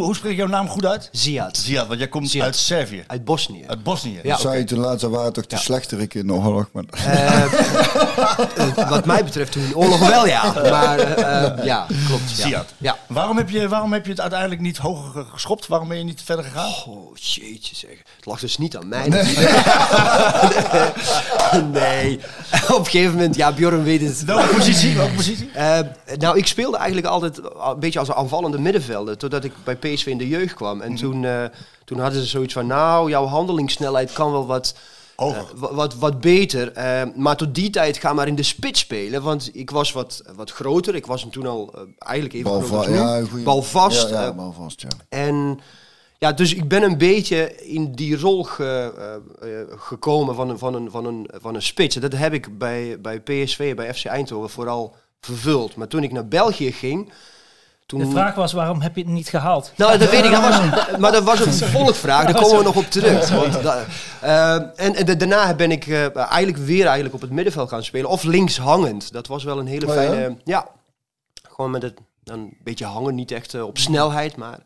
waar 0.05 0.15
spreek 0.15 0.31
je 0.31 0.37
jouw 0.37 0.47
naam 0.47 0.67
goed 0.67 0.85
uit? 0.85 1.09
Ziad. 1.11 1.57
Ziad, 1.57 1.87
want 1.87 1.99
jij 1.99 2.07
komt 2.07 2.29
Ziad. 2.29 2.43
uit 2.45 2.55
Servië. 2.55 3.03
Uit 3.07 3.25
Bosnië. 3.25 3.63
Uit 3.67 3.83
Bosnië. 3.83 4.19
Ja. 4.23 4.37
zei 4.37 4.57
je 4.57 4.63
toen 4.63 4.79
laatst, 4.79 5.05
waren 5.05 5.33
toch 5.33 5.45
de 5.47 5.57
slechterik 5.57 6.13
in 6.13 6.27
de 6.27 6.33
oorlog? 6.33 6.65
Maar, 6.71 6.83
Eh, 6.91 7.43
eh, 7.43 8.89
wat 8.89 9.05
mij 9.05 9.23
betreft 9.23 9.51
toen 9.51 9.67
de 9.67 9.75
oorlog 9.77 9.99
wel, 10.09 10.27
ja. 10.27 10.53
Maar 10.69 10.99
eh, 10.99 11.43
eh, 11.45 11.65
ja, 11.65 11.85
klopt. 12.07 12.29
Ja. 12.37 12.47
Ziad. 12.47 12.65
Ja. 12.77 12.97
Waarom, 13.07 13.37
heb 13.37 13.49
je, 13.49 13.67
waarom 13.67 13.93
heb 13.93 14.05
je 14.05 14.11
het 14.11 14.21
uiteindelijk 14.21 14.61
niet 14.61 14.77
hoger 14.77 15.11
ge- 15.11 15.29
geschopt? 15.31 15.67
Waarom 15.67 15.87
ben 15.87 15.97
je 15.97 16.03
niet 16.03 16.21
verder 16.25 16.45
gegaan? 16.45 16.69
Oh, 16.87 17.15
jeetje 17.15 17.75
zeg. 17.75 17.89
Het 18.15 18.25
lag 18.25 18.39
dus 18.39 18.57
niet 18.57 18.77
aan 18.77 18.87
mij. 18.87 19.07
Nee. 21.71 22.19
Op 22.69 22.77
een 22.77 22.85
gegeven 22.85 23.11
moment, 23.11 23.35
ja, 23.35 23.51
Bjorn 23.51 23.83
weet 23.83 24.01
het. 24.01 24.23
Welke 24.25 24.55
positie? 24.55 24.95
Welke 24.95 25.13
positie? 25.13 25.49
Eh, 25.53 25.79
nou, 26.17 26.37
ik 26.37 26.47
speelde 26.47 26.77
eigenlijk 26.77 27.07
altijd 27.07 27.37
een 27.37 27.79
beetje 27.79 27.99
als 27.99 28.07
een 28.07 28.13
aanvallende 28.13 28.59
middenvelder. 28.61 29.17
Totdat 29.17 29.43
ik 29.43 29.51
bij 29.63 29.75
PSV 29.75 30.05
in 30.05 30.17
de 30.17 30.27
jeugd 30.27 30.53
kwam. 30.53 30.81
En 30.81 30.95
toen, 30.95 31.25
eh, 31.25 31.43
toen 31.85 31.99
hadden 31.99 32.21
ze 32.21 32.27
zoiets 32.27 32.53
van, 32.53 32.67
nou, 32.67 33.09
jouw 33.09 33.25
handelingssnelheid 33.25 34.13
kan 34.13 34.31
wel 34.31 34.45
wat... 34.45 34.75
Eh, 35.15 35.41
wa- 35.55 35.73
wat, 35.73 35.95
wat 35.95 36.21
beter. 36.21 36.71
eh, 36.71 37.01
maar 37.15 37.37
tot 37.37 37.55
die 37.55 37.69
tijd 37.69 37.97
ga 37.97 38.13
maar 38.13 38.27
in 38.27 38.35
de 38.35 38.43
spits 38.43 38.79
spelen. 38.79 39.21
Want 39.21 39.49
ik 39.53 39.69
was 39.69 39.91
wat, 39.91 40.23
wat 40.35 40.51
groter. 40.51 40.95
Ik 40.95 41.05
was 41.05 41.27
toen 41.31 41.47
al 41.47 41.73
eigenlijk 41.97 42.33
even 42.33 42.49
balva, 42.51 42.89
ja, 42.89 43.21
goeie- 43.25 43.43
Balvast. 43.45 44.09
Ja, 44.09 44.21
ja, 44.21 44.33
balvast, 44.33 44.81
ja. 44.81 44.87
en 45.09 45.59
ja, 46.17 46.31
dus 46.31 46.53
ik 46.55 46.67
ben 46.67 46.83
een 46.83 46.97
beetje 46.97 47.55
in 47.65 47.91
die 47.91 48.17
rol 48.19 48.43
ge- 48.43 49.21
gekomen 49.77 50.35
van 50.35 50.49
een, 50.49 50.57
van, 50.57 50.73
een, 50.73 50.91
van, 50.91 51.05
een, 51.05 51.29
van 51.33 51.55
een 51.55 51.61
spits. 51.61 51.95
En 51.95 52.01
Dat 52.01 52.13
heb 52.13 52.33
ik 52.33 52.57
bij, 52.57 53.01
bij 53.01 53.19
PSV, 53.19 53.75
bij 53.75 53.93
FC 53.93 54.05
Eindhoven 54.05 54.49
vooral 54.49 54.95
vervuld. 55.21 55.75
Maar 55.75 55.87
toen 55.87 56.03
ik 56.03 56.11
naar 56.11 56.27
België 56.27 56.71
ging... 56.71 57.11
Toen... 57.91 57.99
De 57.99 58.09
vraag 58.09 58.35
was, 58.35 58.53
waarom 58.53 58.81
heb 58.81 58.95
je 58.95 59.01
het 59.01 59.11
niet 59.11 59.29
gehaald? 59.29 59.71
Nou, 59.75 59.97
dat 59.97 60.09
weet 60.09 60.25
ik. 60.25 60.31
Dat 60.31 60.41
was, 60.41 60.59
maar 60.99 61.11
dat 61.11 61.23
was 61.23 61.39
een 61.45 61.53
volgvraag. 61.53 62.25
Daar 62.25 62.41
komen 62.41 62.57
we 62.57 62.63
nog 62.63 62.75
op 62.75 62.85
terug. 62.89 63.29
Want 63.29 63.63
da- 63.63 63.85
eh, 64.21 64.53
en 64.53 64.95
en 64.95 65.05
da- 65.05 65.13
daarna 65.15 65.53
ben 65.53 65.71
ik 65.71 65.87
eh, 65.87 66.15
eigenlijk 66.17 66.57
weer 66.57 66.83
eigenlijk 66.85 67.15
op 67.15 67.21
het 67.21 67.29
middenveld 67.31 67.69
gaan 67.69 67.83
spelen. 67.83 68.09
Of 68.09 68.23
links 68.23 68.57
hangend. 68.57 69.11
Dat 69.11 69.27
was 69.27 69.43
wel 69.43 69.59
een 69.59 69.67
hele 69.67 69.85
Oh 69.87 69.93
fijne... 69.93 70.37
Ja. 70.43 70.67
Gewoon 71.49 71.71
met 71.71 71.81
het 71.81 71.93
een 72.23 72.57
beetje 72.63 72.85
hangen. 72.85 73.15
Niet 73.15 73.31
echt 73.31 73.53
eh, 73.53 73.65
op 73.65 73.77
snelheid. 73.77 74.35
Maar 74.35 74.59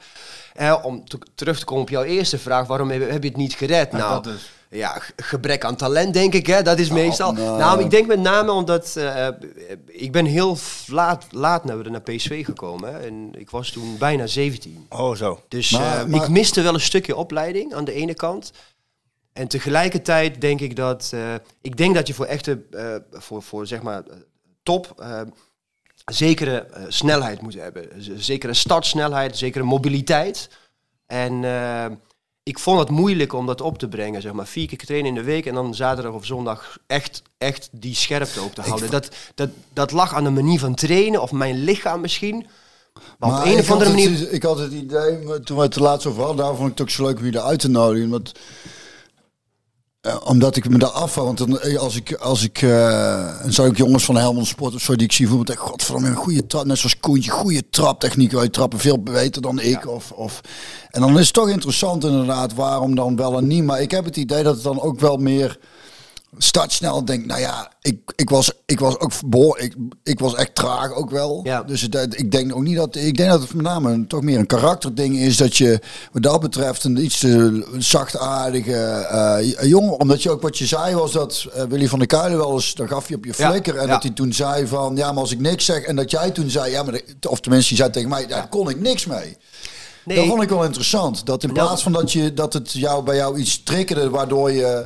eh, 0.54 0.76
om 0.82 1.06
te- 1.08 1.20
terug 1.36 1.60
te 1.60 1.66
komen 1.66 1.84
op 1.84 1.90
jouw 1.90 2.04
eerste 2.04 2.38
vraag. 2.38 2.68
Waarom 2.68 2.90
heb, 2.92 3.10
heb 3.12 3.24
je 3.24 3.30
het 3.30 3.38
niet 3.38 3.54
gered? 3.54 3.92
nou, 3.92 4.14
dat 4.14 4.24
dus. 4.24 4.52
Ja, 4.70 4.90
ge- 5.00 5.14
gebrek 5.16 5.66
aan 5.66 5.76
talent, 5.76 6.14
denk 6.14 6.34
ik. 6.34 6.48
Hè? 6.48 6.62
Dat 6.62 6.80
is 6.80 6.90
meestal. 6.90 7.32
nou. 7.34 7.58
Nou, 7.60 7.84
ik 7.84 7.90
denk 7.90 8.08
met 8.08 8.20
name 8.20 8.52
omdat 8.52 8.96
eh, 8.96 9.28
ik 9.86 10.12
ben 10.12 10.26
heel 10.26 10.58
laat, 10.88 11.26
laat 11.32 11.66
naar, 11.66 11.92
naar 11.92 12.02
PSV 12.02 12.46
gekomen. 12.46 12.94
Hè? 12.94 13.00
En 13.00 13.30
ik 13.38 13.50
was 13.50 13.70
toen 13.72 13.98
bijna 13.98 14.28
17. 14.28 14.86
Oh, 14.90 15.16
zo. 15.16 15.42
Dus 15.48 15.70
Maar- 15.72 16.00
eh, 16.00 16.06
maar- 16.06 16.24
ik 16.24 16.30
miste 16.30 16.62
wel 16.62 16.74
een 16.74 16.80
stukje 16.80 17.16
opleiding 17.16 17.74
aan 17.74 17.86
de 17.86 17.94
ene 17.94 18.14
kant. 18.14 18.52
En 19.34 19.48
tegelijkertijd 19.48 20.42
denk 20.42 20.60
ik 20.62 20.76
dat... 20.76 21.10
eh, 21.14 21.34
ik 21.62 21.78
denk 21.78 21.96
dat 21.96 22.08
je 22.08 22.14
voor 22.14 22.26
echte... 22.26 22.62
eh, 22.72 22.96
voor, 23.12 23.44
voor 23.44 23.68
zeg 23.68 23.82
maar 23.82 24.04
eh, 24.08 24.16
top... 24.64 24.94
eh, 24.98 25.22
zekere 26.06 26.58
eh, 26.66 26.84
snelheid 26.88 27.42
moet 27.42 27.54
hebben. 27.54 27.88
Zekere 28.18 28.54
startsnelheid, 28.54 29.38
zekere 29.38 29.64
mobiliteit. 29.64 30.50
En 31.06 31.44
eh, 31.44 31.86
ik 32.46 32.60
vond 32.60 32.80
het 32.80 32.90
moeilijk 32.90 33.34
om 33.34 33.46
dat 33.46 33.62
op 33.62 33.78
te 33.78 33.88
brengen. 33.88 34.22
Zeg 34.22 34.32
maar 34.34 34.48
vier 34.48 34.68
keer 34.68 34.78
trainen 34.78 35.10
in 35.10 35.16
de 35.16 35.24
week 35.24 35.46
en 35.46 35.54
dan 35.54 35.76
zaterdag 35.76 36.14
of 36.14 36.26
zondag 36.26 36.78
echt, 36.88 37.22
echt 37.38 37.70
die 37.72 37.96
scherpte 37.96 38.40
ook 38.40 38.54
te 38.54 38.62
houden. 38.62 38.92
Dat, 38.92 39.10
dat, 39.36 39.50
dat 39.74 39.92
lag 39.92 40.14
aan 40.14 40.24
de 40.24 40.30
manier 40.30 40.60
van 40.60 40.76
trainen 40.76 41.22
of 41.22 41.32
mijn 41.32 41.64
lichaam 41.64 42.02
misschien. 42.02 42.48
Maar, 43.20 43.40
op 43.40 43.46
een 43.46 43.60
of 43.60 43.72
andere 43.72 43.92
het- 43.92 44.00
manier... 44.00 44.32
ik 44.32 44.44
had 44.44 44.60
het 44.60 44.72
idee, 44.72 45.40
toen 45.40 45.58
we 45.58 45.64
het 45.64 45.76
er 45.76 45.82
laatst 45.82 46.08
over 46.08 46.24
hadden, 46.24 46.46
daar 46.46 46.56
vond 46.56 46.72
ik 46.72 46.78
het 46.78 46.82
ook 46.82 46.90
zo 46.90 47.06
leuk 47.06 47.18
om 47.20 47.26
je 47.26 47.36
eruit 47.36 47.60
te 47.60 47.70
nodigen. 47.70 48.10
Want, 48.10 48.32
eh, 50.06 50.16
omdat 50.24 50.56
ik 50.56 50.70
me 50.70 50.78
daar 50.78 50.90
afval. 50.90 51.26
Want 51.26 51.38
dan, 51.38 51.60
eh, 51.60 51.80
als 51.80 51.96
ik, 51.96 52.14
als 52.14 52.44
ik 52.44 52.62
eh, 52.62 53.42
dan 53.42 53.54
zou 53.54 53.70
ik 53.70 53.78
jongens 53.78 54.06
van 54.06 54.18
Helmond 54.18 54.48
Sport 54.48 54.74
of 54.74 54.82
zo 54.82 54.96
die 54.96 55.06
ik 55.06 55.12
zie 55.12 55.28
voetbal, 55.28 55.46
denk 55.46 55.60
ik, 55.60 55.66
godverdomme, 55.66 56.08
een 56.10 56.16
goede 56.16 56.48
trap. 56.48 56.66
Net 56.66 56.78
zoals 56.78 57.00
Koentje, 57.00 57.32
goede 57.32 57.70
traptechniek. 57.70 58.32
Wij 58.32 58.50
trappen 58.50 58.80
veel 58.80 59.04
beter 59.04 59.42
dan 59.42 59.60
ik. 59.60 59.88
Of, 59.88 60.12
of, 60.12 60.42
en 60.90 61.02
dan 61.02 61.20
is 61.20 61.26
het 61.26 61.34
toch 61.34 61.50
interessant 61.50 62.04
inderdaad 62.04 62.54
waarom 62.54 62.96
dan 62.96 63.16
wel 63.16 63.38
en 63.38 63.48
niet. 63.48 63.64
Maar 63.64 63.82
ik 63.82 63.92
heb 63.92 64.06
het 64.06 64.18
idee 64.18 64.44
dat 64.44 64.54
het 64.54 64.64
dan 64.64 64.82
ook 64.82 65.00
wel 65.00 65.18
meer 65.18 65.58
start 66.38 66.72
snel. 66.72 67.06
Denk, 67.06 67.26
nou 67.26 67.40
ja, 67.40 67.72
ik, 67.82 68.00
ik, 68.16 68.30
was, 68.30 68.52
ik 68.66 68.80
was 68.80 69.00
ook 69.00 69.12
ik, 69.60 69.76
ik 70.04 70.20
was 70.20 70.36
echt 70.36 70.56
traag 70.56 70.94
ook 70.94 71.10
wel. 71.10 71.40
Ja. 71.44 71.64
Dus 71.64 71.82
het, 71.82 72.20
ik 72.20 72.32
denk 72.32 72.56
ook 72.56 72.62
niet 72.64 72.76
dat. 72.76 72.96
Ik 72.96 73.18
denk 73.18 73.30
dat 73.30 73.42
het 73.42 73.54
met 73.54 73.66
name 73.66 73.92
een- 73.92 74.08
toch 74.08 74.22
meer 74.22 74.40
een 74.40 74.46
karakterding 74.46 75.18
is. 75.18 75.38
Dat 75.38 75.58
je 75.58 75.80
wat 76.12 76.24
dat 76.24 76.42
betreft 76.42 76.84
een 76.84 77.04
iets 77.04 77.20
te 77.20 77.66
zachtaardige 77.78 78.74
eh, 78.76 79.70
jongen. 79.70 80.00
Omdat 80.00 80.24
je 80.24 80.30
ook 80.30 80.42
wat 80.42 80.58
je 80.58 80.66
zei 80.66 80.96
was 80.96 81.12
dat 81.12 81.46
eh, 81.54 81.64
Willy 81.64 81.88
van 81.88 82.00
der 82.00 82.08
Kuilen 82.08 82.38
wel 82.38 82.54
eens. 82.54 82.74
Dan 82.76 82.88
gaf 82.88 83.10
je 83.10 83.16
op 83.16 83.26
je 83.26 83.34
Ja, 83.38 83.50
flikker. 83.50 83.76
En 83.76 83.86
ja. 83.88 83.94
dat 83.94 84.04
hij 84.04 84.12
toen 84.12 84.34
zei 84.34 84.68
van. 84.68 84.96
Ja, 84.96 85.12
maar 85.12 85.22
als 85.22 85.32
ik 85.32 85.40
niks 85.40 85.66
zeg. 85.66 85.82
En 85.84 85.96
dat 85.96 86.12
jij 86.12 86.32
toen 86.32 86.50
zei. 86.50 86.72
Ja, 86.72 86.84
maar. 86.84 86.94
de- 87.20 87.30
Of 87.30 87.40
tenminste, 87.40 87.74
je 87.74 87.80
zei 87.80 87.92
tegen 87.92 88.10
mij. 88.10 88.28
Daar 88.28 88.48
kon 88.50 88.70
ik 88.70 88.80
niks 88.80 89.06
mee. 89.06 89.38
Nee, 90.06 90.18
Dat 90.18 90.26
vond 90.28 90.42
ik 90.42 90.50
wel 90.50 90.64
interessant. 90.64 91.26
Dat 91.26 91.44
in 91.44 91.52
plaats 91.54 91.84
van 91.84 91.92
dat, 91.92 92.12
je, 92.12 92.34
dat 92.34 92.54
het 92.54 92.72
jou, 92.72 93.04
bij 93.04 93.16
jou 93.16 93.38
iets 93.40 93.64
triggerde 93.64 94.10
waardoor 94.10 94.52
je, 94.52 94.86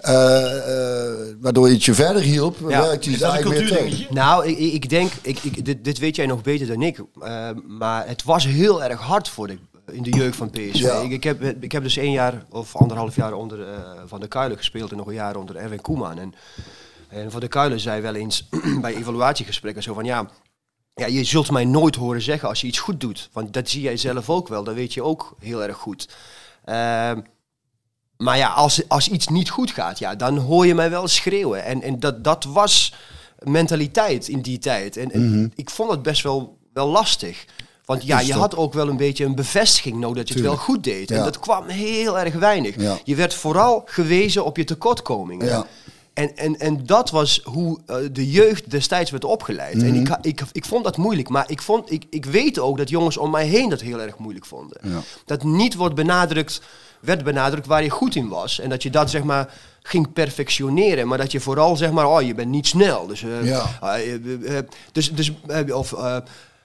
eh, 0.00 1.14
eh, 1.14 1.36
waardoor 1.40 1.68
je 1.68 1.74
het 1.74 1.84
je 1.84 1.94
verder 1.94 2.22
hielp, 2.22 2.56
Ja. 2.68 2.82
werkt 2.82 3.04
dat 3.04 3.14
een 3.20 3.28
eigenlijk 3.30 3.68
weer 3.68 3.78
tegen. 3.78 4.14
Nou, 4.14 4.46
ik, 4.46 4.58
ik 4.58 4.88
denk, 4.88 5.12
ik, 5.22 5.38
ik, 5.42 5.64
dit, 5.64 5.84
dit 5.84 5.98
weet 5.98 6.16
jij 6.16 6.26
nog 6.26 6.42
beter 6.42 6.66
dan 6.66 6.82
ik. 6.82 6.98
eh, 7.20 7.48
maar 7.66 8.08
het 8.08 8.24
was 8.24 8.46
heel 8.46 8.82
erg 8.84 9.00
hard 9.00 9.28
voor 9.28 9.46
de, 9.46 9.58
in 9.92 10.02
de 10.02 10.10
jeugd 10.10 10.36
van 10.36 10.50
PSV. 10.50 10.74
Ja. 10.74 11.00
Ik, 11.00 11.10
ik, 11.10 11.24
heb, 11.24 11.42
ik 11.60 11.72
heb 11.72 11.82
dus 11.82 11.96
één 11.96 12.12
jaar 12.12 12.44
of 12.50 12.76
anderhalf 12.76 13.16
jaar 13.16 13.32
onder 13.32 13.68
eh, 13.68 13.78
Van 14.06 14.20
der 14.20 14.28
Kuilen 14.28 14.56
gespeeld 14.56 14.90
en 14.90 14.96
nog 14.96 15.06
een 15.06 15.14
jaar 15.14 15.36
onder 15.36 15.56
Erwin 15.56 15.80
Koeman. 15.80 16.18
En, 16.18 16.34
en 17.08 17.30
Van 17.30 17.40
der 17.40 17.48
Kuilen 17.48 17.80
zei 17.80 18.00
wel 18.00 18.14
eens 18.14 18.48
bij 18.80 18.94
evaluatiegesprekken 18.96 19.82
zo 19.82 19.94
van 19.94 20.04
ja. 20.04 20.28
Ja, 20.94 21.06
je 21.06 21.24
zult 21.24 21.50
mij 21.50 21.64
nooit 21.64 21.96
horen 21.96 22.22
zeggen 22.22 22.48
als 22.48 22.60
je 22.60 22.66
iets 22.66 22.78
goed 22.78 23.00
doet. 23.00 23.28
Want 23.32 23.52
dat 23.52 23.68
zie 23.68 23.80
jij 23.82 23.96
zelf 23.96 24.30
ook 24.30 24.48
wel. 24.48 24.64
Dat 24.64 24.74
weet 24.74 24.94
je 24.94 25.02
ook 25.02 25.34
heel 25.38 25.62
erg 25.62 25.76
goed. 25.76 26.08
Ehm, 26.64 27.20
maar 28.20 28.36
ja, 28.36 28.48
als, 28.48 28.88
als 28.88 29.08
iets 29.08 29.28
niet 29.28 29.50
goed 29.50 29.70
gaat, 29.70 29.98
ja, 29.98 30.14
dan 30.14 30.36
hoor 30.36 30.66
je 30.66 30.74
mij 30.74 30.90
wel 30.90 31.08
schreeuwen. 31.08 31.64
En, 31.64 31.82
en 31.82 32.00
dat, 32.00 32.24
dat 32.24 32.44
was 32.44 32.94
mentaliteit 33.38 34.28
in 34.28 34.40
die 34.40 34.58
tijd. 34.58 34.96
En, 34.96 35.12
en 35.12 35.52
ik 35.54 35.70
vond 35.70 35.90
het 35.90 36.02
best 36.02 36.22
wel, 36.22 36.56
wel 36.72 36.88
lastig. 36.88 37.44
Want 37.84 38.04
ja, 38.04 38.20
je 38.20 38.32
had 38.32 38.56
ook 38.56 38.72
wel 38.72 38.88
een 38.88 38.96
beetje 38.96 39.24
een 39.24 39.34
bevestiging 39.34 39.96
nodig 39.96 40.16
dat 40.16 40.28
je 40.28 40.34
het 40.34 40.42
wel 40.42 40.56
goed 40.56 40.84
deed. 40.84 41.10
En 41.10 41.24
dat 41.24 41.38
kwam 41.38 41.66
heel 41.68 42.18
erg 42.18 42.34
weinig. 42.34 42.80
Ja. 42.80 42.98
Je 43.04 43.14
werd 43.14 43.34
vooral 43.34 43.82
gewezen 43.84 44.44
op 44.44 44.56
je 44.56 44.64
tekortkomingen. 44.64 45.46
Ja. 45.46 45.66
En, 46.12 46.36
en, 46.36 46.58
en 46.58 46.86
dat 46.86 47.10
was 47.10 47.40
hoe 47.44 47.78
eh, 47.86 47.96
de 48.12 48.30
jeugd 48.30 48.70
destijds 48.70 49.10
werd 49.10 49.24
opgeleid. 49.24 49.74
Mhm. 49.74 49.86
En 49.86 49.94
ik, 49.94 50.08
ha- 50.08 50.18
ik, 50.22 50.42
ik 50.52 50.64
vond 50.64 50.84
dat 50.84 50.96
moeilijk. 50.96 51.28
Maar 51.28 51.44
ik, 51.50 51.62
vond, 51.62 51.92
ik, 51.92 52.04
ik 52.10 52.24
weet 52.24 52.58
ook 52.58 52.76
dat 52.76 52.88
jongens 52.88 53.16
om 53.16 53.30
mij 53.30 53.46
heen 53.46 53.68
dat 53.68 53.80
heel 53.80 54.00
erg 54.00 54.18
moeilijk 54.18 54.46
vonden. 54.46 54.80
Dat 55.24 55.42
niet 55.42 55.74
wordt 55.74 55.94
benadrukt, 55.94 56.60
werd 57.00 57.24
benadrukt 57.24 57.66
waar 57.66 57.82
je 57.82 57.90
goed 57.90 58.14
in 58.14 58.28
was. 58.28 58.60
En 58.60 58.68
dat 58.68 58.82
je 58.82 58.90
dat 58.90 59.10
zeg 59.10 59.22
maar 59.22 59.52
ging 59.82 60.12
perfectioneren. 60.12 61.08
Maar 61.08 61.18
dat 61.18 61.32
je 61.32 61.40
vooral 61.40 61.76
zeg 61.76 61.90
maar, 61.90 62.06
oh 62.08 62.22
je 62.22 62.34
bent 62.34 62.50
niet 62.50 62.66
snel. 62.66 63.06
Dus, 63.06 63.22
eh, 63.22 63.46
Ja. 63.46 63.66
eh, 63.82 64.14
eh, 64.58 64.64
dus, 64.92 65.12
dus 65.12 65.32
of... 65.72 65.92
eh, 65.92 66.16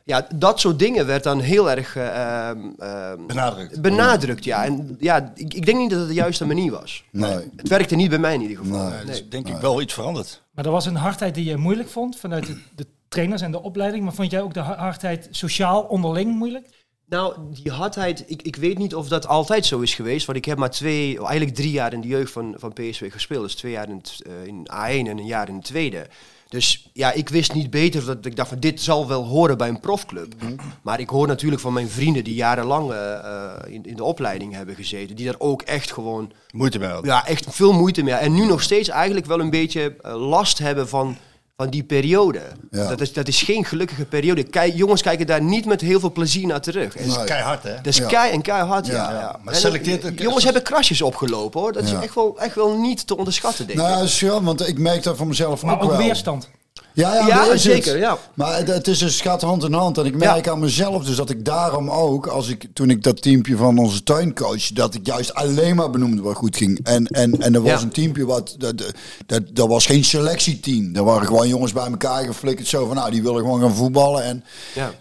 ja, 0.03 0.27
dat 0.35 0.59
soort 0.59 0.79
dingen 0.79 1.05
werd 1.05 1.23
dan 1.23 1.39
heel 1.39 1.71
erg 1.71 1.95
eh, 1.95 2.47
ehm, 2.49 2.59
ehm, 2.79 3.25
Benadrukt. 3.27 3.81
benadrukt. 3.81 4.43
Ja, 4.43 4.63
en 4.65 4.95
ja, 4.99 5.31
ik, 5.35 5.53
ik 5.53 5.65
denk 5.65 5.77
niet 5.77 5.89
dat 5.89 5.99
het 5.99 6.07
de 6.07 6.13
juiste 6.13 6.45
manier 6.45 6.71
was. 6.71 7.03
Nee. 7.11 7.37
Het 7.55 7.67
werkte 7.67 7.95
niet 7.95 8.09
bij 8.09 8.17
mij 8.19 8.33
in 8.33 8.41
ieder 8.41 8.57
geval. 8.57 8.83
Nee. 8.89 8.97
Er 8.99 9.05
Nee. 9.05 9.13
is 9.15 9.29
denk 9.29 9.47
ik 9.47 9.55
wel 9.57 9.81
iets 9.81 9.93
veranderd. 9.93 10.41
Maar 10.51 10.65
er 10.65 10.71
was 10.71 10.85
een 10.85 10.95
hardheid 10.95 11.35
die 11.35 11.45
je 11.45 11.57
moeilijk 11.57 11.89
vond 11.89 12.17
vanuit 12.17 12.45
de, 12.45 12.57
de 12.75 12.85
trainers 13.07 13.41
en 13.41 13.51
de 13.51 13.61
opleiding. 13.61 14.03
Maar 14.03 14.13
vond 14.13 14.31
jij 14.31 14.41
ook 14.41 14.53
de 14.53 14.59
ha- 14.59 14.77
hardheid 14.77 15.27
sociaal 15.31 15.81
onderling 15.81 16.35
moeilijk? 16.35 16.84
Nou, 17.09 17.35
die 17.63 17.71
hardheid, 17.71 18.23
ik, 18.27 18.41
ik 18.41 18.55
weet 18.55 18.77
niet 18.77 18.95
of 18.95 19.07
dat 19.07 19.27
altijd 19.27 19.65
zo 19.65 19.79
is 19.79 19.93
geweest. 19.93 20.25
Want 20.25 20.37
ik 20.37 20.45
heb 20.45 20.57
maar 20.57 20.71
twee, 20.71 21.17
eigenlijk 21.17 21.55
drie 21.55 21.71
jaar 21.71 21.93
in 21.93 22.01
de 22.01 22.07
jeugd 22.07 22.31
van, 22.31 22.55
van 22.57 22.73
PSV 22.73 23.11
gespeeld. 23.11 23.43
Dus 23.43 23.55
twee 23.55 23.71
jaar 23.71 23.89
in, 23.89 23.97
het, 23.97 24.21
eh, 24.25 24.45
in 24.45 24.67
A1 24.71 25.07
en 25.09 25.17
een 25.17 25.25
jaar 25.25 25.49
in 25.49 25.55
de 25.55 25.63
tweede. 25.63 26.07
Dus 26.49 26.89
ja, 26.93 27.11
ik 27.11 27.29
wist 27.29 27.53
niet 27.53 27.69
beter 27.69 28.05
dat 28.05 28.25
ik 28.25 28.35
dacht 28.35 28.49
van 28.49 28.59
dit 28.59 28.81
zal 28.81 29.07
wel 29.07 29.23
horen 29.23 29.57
bij 29.57 29.69
een 29.69 29.79
profclub. 29.79 30.33
Maar 30.81 30.99
ik 30.99 31.09
hoor 31.09 31.27
natuurlijk 31.27 31.61
van 31.61 31.73
mijn 31.73 31.89
vrienden 31.89 32.23
die 32.23 32.33
jarenlang 32.33 32.91
eh, 32.91 33.13
eh, 33.13 33.73
in, 33.73 33.85
in 33.85 33.95
de 33.95 34.03
opleiding 34.03 34.53
hebben 34.53 34.75
gezeten. 34.75 35.15
Die 35.15 35.25
daar 35.25 35.35
ook 35.37 35.61
echt 35.61 35.91
gewoon 35.91 36.31
Moeite 36.51 36.79
mee 36.79 36.89
hadden. 36.89 37.11
ja, 37.11 37.25
echt 37.25 37.45
veel 37.49 37.73
moeite 37.73 38.03
mee. 38.03 38.13
En 38.13 38.33
nu 38.33 38.45
nog 38.45 38.61
steeds 38.61 38.89
eigenlijk 38.89 39.25
wel 39.25 39.39
een 39.39 39.49
beetje 39.49 39.95
last 40.03 40.57
hebben 40.57 40.87
van, 40.87 41.17
van 41.57 41.69
die 41.69 41.83
periode. 41.83 42.41
Ja. 42.71 42.87
Dat, 42.87 43.01
is, 43.01 43.13
dat 43.13 43.27
is 43.27 43.41
geen 43.41 43.65
gelukkige 43.65 44.05
periode. 44.05 44.71
Jongens 44.73 45.01
kijken 45.01 45.25
daar 45.27 45.41
niet 45.41 45.65
met 45.65 45.81
heel 45.81 45.99
veel 45.99 46.11
plezier 46.11 46.47
naar 46.47 46.61
terug. 46.61 46.95
En 46.95 47.01
Dat 47.01 47.11
is 47.11 47.15
Nee. 47.17 47.25
keihard, 47.25 47.63
hè? 47.63 47.75
dat 47.75 47.85
is 47.85 47.97
Ja. 47.97 48.05
kei 48.07 48.31
en 48.31 48.41
keihard, 48.41 48.85
ja. 48.87 48.93
Ja. 48.93 49.39
Maar 49.43 49.53
En, 49.53 49.59
selecteert 49.59 50.03
het- 50.03 50.19
jongens 50.19 50.43
hebben 50.43 50.61
krasjes 50.63 51.01
opgelopen, 51.01 51.59
hoor. 51.61 51.73
Dat 51.73 51.89
Ja. 51.89 51.97
is 51.97 52.03
echt 52.03 52.15
wel, 52.15 52.39
echt 52.39 52.55
wel 52.55 52.77
niet 52.79 53.07
te 53.07 53.17
onderschatten, 53.17 53.67
denk 53.67 53.77
Nou, 53.79 53.89
ik. 53.89 53.95
ja, 53.95 54.01
dat 54.01 54.09
is 54.11 54.21
want 54.43 54.67
ik 54.67 54.77
merk 54.79 55.03
dat 55.03 55.17
van 55.17 55.27
mezelf 55.27 55.63
Maar 55.63 55.75
ook, 55.75 55.83
ook 55.83 55.89
wel. 55.89 55.97
weerstand. 55.97 56.49
Ja, 56.93 57.27
ja, 57.27 57.57
zeker, 57.57 57.91
het. 57.91 58.01
ja. 58.01 58.17
Maar 58.33 58.57
het, 58.57 58.67
het 58.67 58.87
is 58.87 58.97
dus, 58.99 59.21
gaat 59.21 59.41
hand 59.41 59.63
in 59.63 59.73
hand. 59.73 59.97
En 59.97 60.05
ik 60.05 60.15
merk 60.15 60.45
Ja. 60.45 60.51
aan 60.51 60.59
mezelf 60.59 61.03
dus 61.05 61.15
dat 61.15 61.29
ik 61.29 61.45
daarom 61.45 61.89
ook, 61.89 62.27
als 62.27 62.47
ik, 62.47 62.67
toen 62.73 62.89
ik 62.89 63.03
dat 63.03 63.21
teampje 63.21 63.57
van 63.57 63.77
onze 63.77 64.03
tuincoach, 64.03 64.67
dat 64.67 64.93
ik 64.93 65.05
juist 65.05 65.33
alleen 65.33 65.75
maar 65.75 65.89
benoemde 65.89 66.21
wat 66.21 66.35
goed 66.35 66.57
ging. 66.57 66.79
En, 66.83 67.07
en, 67.07 67.41
en 67.41 67.55
er 67.55 67.61
was 67.61 67.71
Ja. 67.71 67.81
een 67.81 67.89
teampje 67.91 68.25
wat, 68.25 68.55
dat, 68.57 68.93
dat, 69.25 69.41
dat, 69.53 69.67
was 69.67 69.85
geen 69.85 70.03
selectieteam. 70.03 70.95
Er 70.95 71.03
waren 71.03 71.27
gewoon 71.27 71.47
jongens 71.47 71.73
bij 71.73 71.85
elkaar 71.85 72.23
geflikkerd 72.25 72.67
zo 72.67 72.85
van, 72.85 72.95
nou, 72.95 73.11
die 73.11 73.23
willen 73.23 73.41
gewoon 73.41 73.61
gaan 73.61 73.75
voetballen. 73.75 74.23
En, 74.23 74.43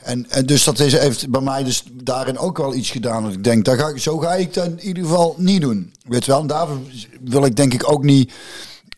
en, 0.02 0.26
en 0.30 0.46
dus 0.46 0.64
dat 0.64 0.78
is, 0.80 0.98
heeft 0.98 1.30
bij 1.30 1.40
mij 1.40 1.64
dus 1.64 1.82
daarin 1.92 2.38
ook 2.38 2.58
wel 2.58 2.74
iets 2.74 2.90
gedaan. 2.90 3.22
Dat 3.22 3.32
ik 3.32 3.44
denk, 3.44 3.64
daar 3.64 3.78
ga 3.78 3.88
ik, 3.88 3.98
zo 3.98 4.18
ga 4.18 4.34
ik 4.34 4.54
dat 4.54 4.66
in 4.66 4.80
ieder 4.80 5.02
geval 5.02 5.34
niet 5.38 5.60
doen. 5.60 5.92
Weet 6.06 6.24
je 6.24 6.30
wel, 6.30 6.40
en 6.40 6.46
daarvoor 6.46 6.78
wil 7.20 7.44
ik 7.44 7.56
denk 7.56 7.74
ik 7.74 7.90
ook 7.90 8.02
niet... 8.02 8.32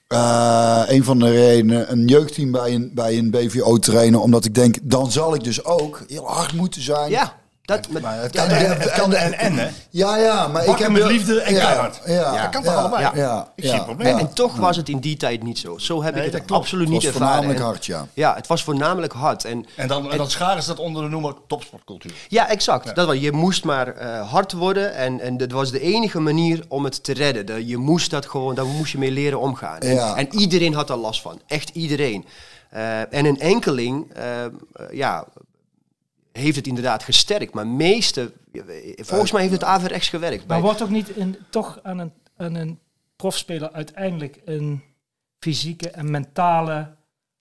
Eh, 0.07 0.83
een 0.87 1.05
van 1.05 1.19
de 1.19 1.31
redenen 1.31 1.93
een 1.93 2.07
jeugdteam 2.07 2.51
bij 2.51 2.75
een, 2.75 2.91
bij 2.95 3.19
een 3.19 3.31
BVO 3.31 3.77
trainen. 3.79 4.21
Omdat 4.21 4.45
ik 4.45 4.55
denk, 4.55 4.77
dan 4.83 5.11
zal 5.11 5.35
ik 5.35 5.45
dus 5.45 5.65
ook 5.65 6.05
heel 6.09 6.27
hard 6.27 6.53
moeten 6.53 6.83
zijn. 6.83 7.11
Ja, 7.11 7.35
dat... 7.66 7.88
Maar 8.02 8.20
het 8.23 8.32
kan, 8.32 8.49
en, 8.49 8.78
het 8.80 8.92
kan- 8.92 9.12
en, 9.14 9.32
en, 9.32 9.38
en, 9.38 9.58
hè? 9.58 9.68
ja, 9.90 10.16
ja, 10.16 10.49
maar 10.49 10.64
ik 10.66 10.78
heb 10.78 10.90
met 10.90 11.04
liefde 11.04 11.40
en 11.40 11.54
ja, 11.54 11.61
keihard. 11.61 12.00
Ja, 12.06 12.12
Ja, 12.12 12.35
ja, 12.35 12.46
kan 12.46 12.62
toch 12.62 12.75
allebei? 12.76 13.08
Ja, 13.14 13.49
Ik 13.56 13.64
zie 13.64 13.73
ja. 13.75 13.82
probleem. 13.82 14.18
en, 14.18 14.32
toch 14.35 14.56
was 14.56 14.76
het 14.76 14.88
in 14.88 14.99
die 14.99 15.16
tijd 15.16 15.42
niet 15.42 15.58
zo. 15.58 15.78
Zo 15.78 16.02
heb 16.02 16.14
Nee, 16.14 16.25
ik 16.25 16.30
dat 16.30 16.38
het 16.40 16.49
klopt. 16.49 16.62
absoluut 16.62 16.85
Het 16.85 16.92
niet 16.92 17.02
was 17.04 17.12
ervaren. 17.12 17.32
voornamelijk 17.35 17.61
En- 17.64 17.66
hard, 17.70 17.87
ja. 17.87 18.06
Ja, 18.14 18.35
het 18.35 18.46
was 18.46 18.62
voornamelijk 18.64 19.12
hard. 19.12 19.44
En 19.44 19.66
En 19.76 19.88
dan, 19.88 20.11
en 20.11 20.16
dan 20.18 20.30
scharen 20.30 20.62
ze 20.62 20.68
dat 20.68 20.78
onder 20.78 21.02
de 21.02 21.08
noemer 21.08 21.35
topsportcultuur. 21.46 22.12
Ja, 22.28 22.49
exact. 22.49 22.94
Dat 22.94 23.06
was, 23.06 23.16
je 23.16 23.32
moest 23.32 23.64
maar 23.64 23.88
eh, 23.88 24.30
hard 24.30 24.52
worden 24.52 24.94
en, 24.94 25.20
en 25.20 25.37
dat 25.37 25.50
was 25.52 25.70
de 25.70 25.80
enige 25.80 26.20
manier 26.20 26.64
om 26.68 26.85
het 26.85 27.04
te 27.04 27.12
redden. 27.12 27.46
Dat, 27.46 27.68
je 27.68 27.76
moest 27.76 28.11
dat 28.11 28.26
gewoon, 28.26 28.54
daar 28.54 28.66
moest 28.66 28.92
je 28.92 28.99
mee 28.99 29.11
leren 29.11 29.40
omgaan. 29.40 29.78
En, 29.78 29.94
Ja. 29.94 30.16
en 30.16 30.35
iedereen 30.35 30.75
had 30.75 30.90
er 30.90 30.96
last 30.96 31.20
van. 31.20 31.40
Echt 31.46 31.68
iedereen. 31.68 32.25
Eh, 32.70 33.00
en 33.00 33.25
een 33.25 33.40
enkeling, 33.40 34.12
eh, 34.14 34.25
ja, 34.92 35.25
heeft 36.37 36.57
het 36.57 36.66
inderdaad 36.66 37.02
gesterkt. 37.02 37.55
Maar 37.55 37.66
meeste, 37.66 38.33
volgens 38.97 39.33
mij 39.33 39.40
heeft 39.40 39.52
het 39.52 39.64
averechts 39.64 40.09
gewerkt. 40.09 40.38
Maar 40.38 40.47
Bij- 40.47 40.61
wordt 40.61 40.83
ook 40.83 40.88
niet 40.90 41.16
een, 41.16 41.37
toch 41.50 41.78
aan 41.83 41.99
een, 41.99 42.12
aan 42.37 42.55
een 42.55 42.78
profspeler 43.16 43.73
uiteindelijk 43.73 44.40
een 44.45 44.83
fysieke 45.40 45.90
en 45.90 46.11
mentale 46.11 46.95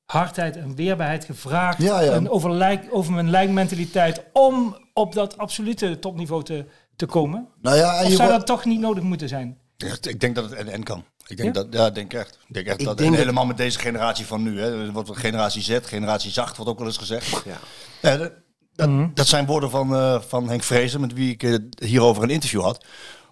hardheid 0.06 0.56
en 0.58 0.75
weerbaarheid 0.75 1.25
gevraagd? 1.25 1.82
Ja, 1.82 2.00
ja. 2.02 2.14
Een 2.14 2.30
over, 2.30 2.52
lijk, 2.52 2.88
over 2.92 3.14
mijn 3.14 3.30
lijkmentaliteit 3.30 4.24
om 4.34 4.78
op 4.94 5.14
dat 5.14 5.38
absolute 5.38 6.00
topniveau 6.00 6.44
te, 6.44 6.66
te 6.96 7.06
komen? 7.06 7.48
Nou 7.62 7.75
ja, 7.78 7.98
en 7.98 8.04
Of 8.04 8.10
je 8.10 8.16
zou 8.16 8.30
dat 8.30 8.46
toch 8.46 8.66
niet 8.66 8.80
nodig 8.80 9.04
moeten 9.04 9.28
zijn? 9.28 9.58
Ik 10.02 10.20
denk 10.20 10.36
dat 10.36 10.44
het 10.50 10.54
en 10.60 10.68
en 10.68 10.84
kan. 10.84 11.04
Ik 11.28 11.38
denk 11.38 11.56
Ja? 11.56 11.62
dat, 11.64 11.74
ja, 11.74 11.86
ik 11.86 11.96
denk 11.96 12.14
echt. 12.14 12.40
Ik 12.48 12.54
denk 12.54 12.66
echt 12.68 12.80
Ik 12.80 12.86
dat, 12.86 12.98
denk 12.98 13.10
en 13.10 13.16
dat- 13.16 13.25
helemaal 13.25 13.46
met 13.46 13.58
deze 13.58 13.80
generatie 13.80 14.25
van 14.25 14.44
nu, 14.44 14.60
hè, 14.60 14.86
er 14.86 14.92
wordt 14.92 15.10
een 15.10 15.16
generatie 15.16 15.62
Z, 15.62 15.78
generatie 15.82 16.32
zacht, 16.32 16.56
wordt 16.56 16.72
ook 16.72 16.78
wel 16.78 16.88
eens 16.88 16.98
gezegd. 16.98 17.44
Ja. 17.46 17.58
Ja, 18.02 18.30
dat, 18.75 18.89
Mhm. 18.89 19.08
dat 19.13 19.27
zijn 19.27 19.46
woorden 19.46 19.70
van, 19.70 19.96
eh, 19.96 20.22
van 20.22 20.50
Henk 20.50 20.63
Vrezen, 20.63 21.01
met 21.01 21.13
wie 21.13 21.32
ik 21.32 21.44
eh, 21.44 21.55
hierover 21.88 22.24
een 22.24 22.29
interview 22.29 22.62
had. 22.62 22.86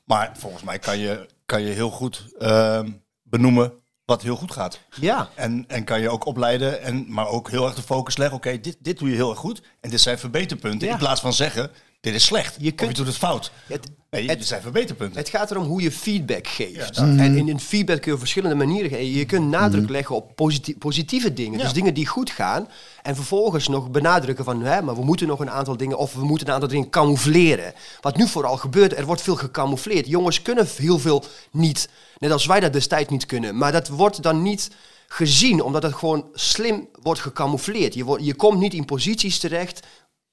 Maar 0.06 0.32
volgens 0.38 0.64
mij 0.64 0.80
kan 0.80 0.98
je, 0.98 1.28
kan 1.46 1.62
je 1.62 1.72
heel 1.72 1.90
goed 1.90 2.26
ehm, 2.40 2.90
benoemen 3.24 3.74
wat 4.06 4.22
heel 4.22 4.36
goed 4.36 4.52
gaat. 4.52 4.80
ja. 5.00 5.30
En, 5.36 5.66
en 5.68 5.84
kan 5.84 6.02
je 6.02 6.10
ook 6.10 6.26
opleiden, 6.26 6.82
en, 6.82 7.06
maar 7.08 7.28
ook 7.28 7.50
heel 7.50 7.66
erg 7.66 7.76
de 7.76 7.82
focus 7.82 8.18
leggen. 8.18 8.38
Oké, 8.38 8.60
dit, 8.60 8.78
dit 8.80 9.00
doe 9.00 9.10
je 9.10 9.16
heel 9.16 9.30
erg 9.30 9.40
goed. 9.40 9.62
En 9.82 9.90
dit 9.90 10.02
zijn 10.02 10.18
verbeterpunten. 10.20 10.88
Ja. 10.88 10.94
In 10.94 11.00
plaats 11.00 11.22
van 11.22 11.34
zeggen, 11.34 11.72
dit 12.04 12.14
is 12.16 12.26
slecht. 12.26 12.56
Je 12.60 12.70
of 12.70 12.76
kunt- 12.76 12.90
je 12.90 12.96
doet 12.98 13.08
het 13.08 13.18
fout. 13.18 13.52
Het, 13.68 13.90
Nee, 14.10 14.28
het- 14.30 14.38
dit 14.38 14.48
zijn 14.48 14.62
verbeterpunten. 14.62 15.18
Het 15.20 15.30
gaat 15.30 15.52
erom 15.52 15.64
hoe 15.64 15.82
je 15.82 15.92
feedback 15.92 16.48
geeft. 16.48 16.96
Ja. 16.96 17.02
En 17.02 17.38
in, 17.38 17.48
in 17.50 17.60
feedback 17.60 17.96
kun 17.98 18.06
je 18.06 18.14
op 18.14 18.20
verschillende 18.20 18.56
manieren 18.56 18.90
geven. 18.90 19.12
Je 19.12 19.26
kunt 19.26 19.50
nadruk 19.50 19.90
leggen 19.90 20.16
op 20.16 20.36
positi- 20.36 20.78
positieve 20.78 21.34
dingen. 21.34 21.58
Ja. 21.58 21.64
Dus 21.64 21.74
dingen 21.74 21.94
die 21.94 22.08
goed 22.08 22.30
gaan. 22.30 22.68
En 23.02 23.16
vervolgens 23.16 23.68
nog 23.68 23.92
benadrukken 23.92 24.46
van... 24.46 24.62
Hè, 24.64 24.82
maar 24.82 24.96
we 24.96 25.04
moeten 25.04 25.28
nog 25.28 25.40
een 25.40 25.50
aantal 25.50 25.78
dingen... 25.78 25.98
of 25.98 26.14
we 26.14 26.26
moeten 26.26 26.48
een 26.48 26.54
aantal 26.54 26.70
dingen 26.70 26.90
camoufleren. 26.90 27.74
Wat 28.02 28.18
nu 28.18 28.28
vooral 28.28 28.58
gebeurt, 28.58 28.98
er 28.98 29.06
wordt 29.06 29.22
veel 29.22 29.36
gecamoufleerd. 29.36 30.08
Jongens 30.08 30.42
kunnen 30.42 30.68
heel 30.78 31.00
veel 31.00 31.24
niet. 31.52 31.90
Net 32.18 32.32
als 32.32 32.46
wij 32.46 32.60
dat 32.60 32.74
destijds 32.74 33.10
niet 33.12 33.26
kunnen. 33.26 33.58
Maar 33.58 33.72
dat 33.72 33.88
wordt 33.88 34.22
dan 34.24 34.42
niet 34.42 34.70
gezien, 35.08 35.62
omdat 35.62 35.84
het 35.84 35.94
gewoon 35.94 36.26
slim 36.34 36.88
wordt 37.02 37.20
gecamoufleerd. 37.20 37.94
Je, 37.94 38.04
wordt, 38.04 38.26
je 38.26 38.34
komt 38.36 38.60
niet 38.60 38.74
in 38.74 38.86
posities 38.86 39.40
terecht 39.40 39.86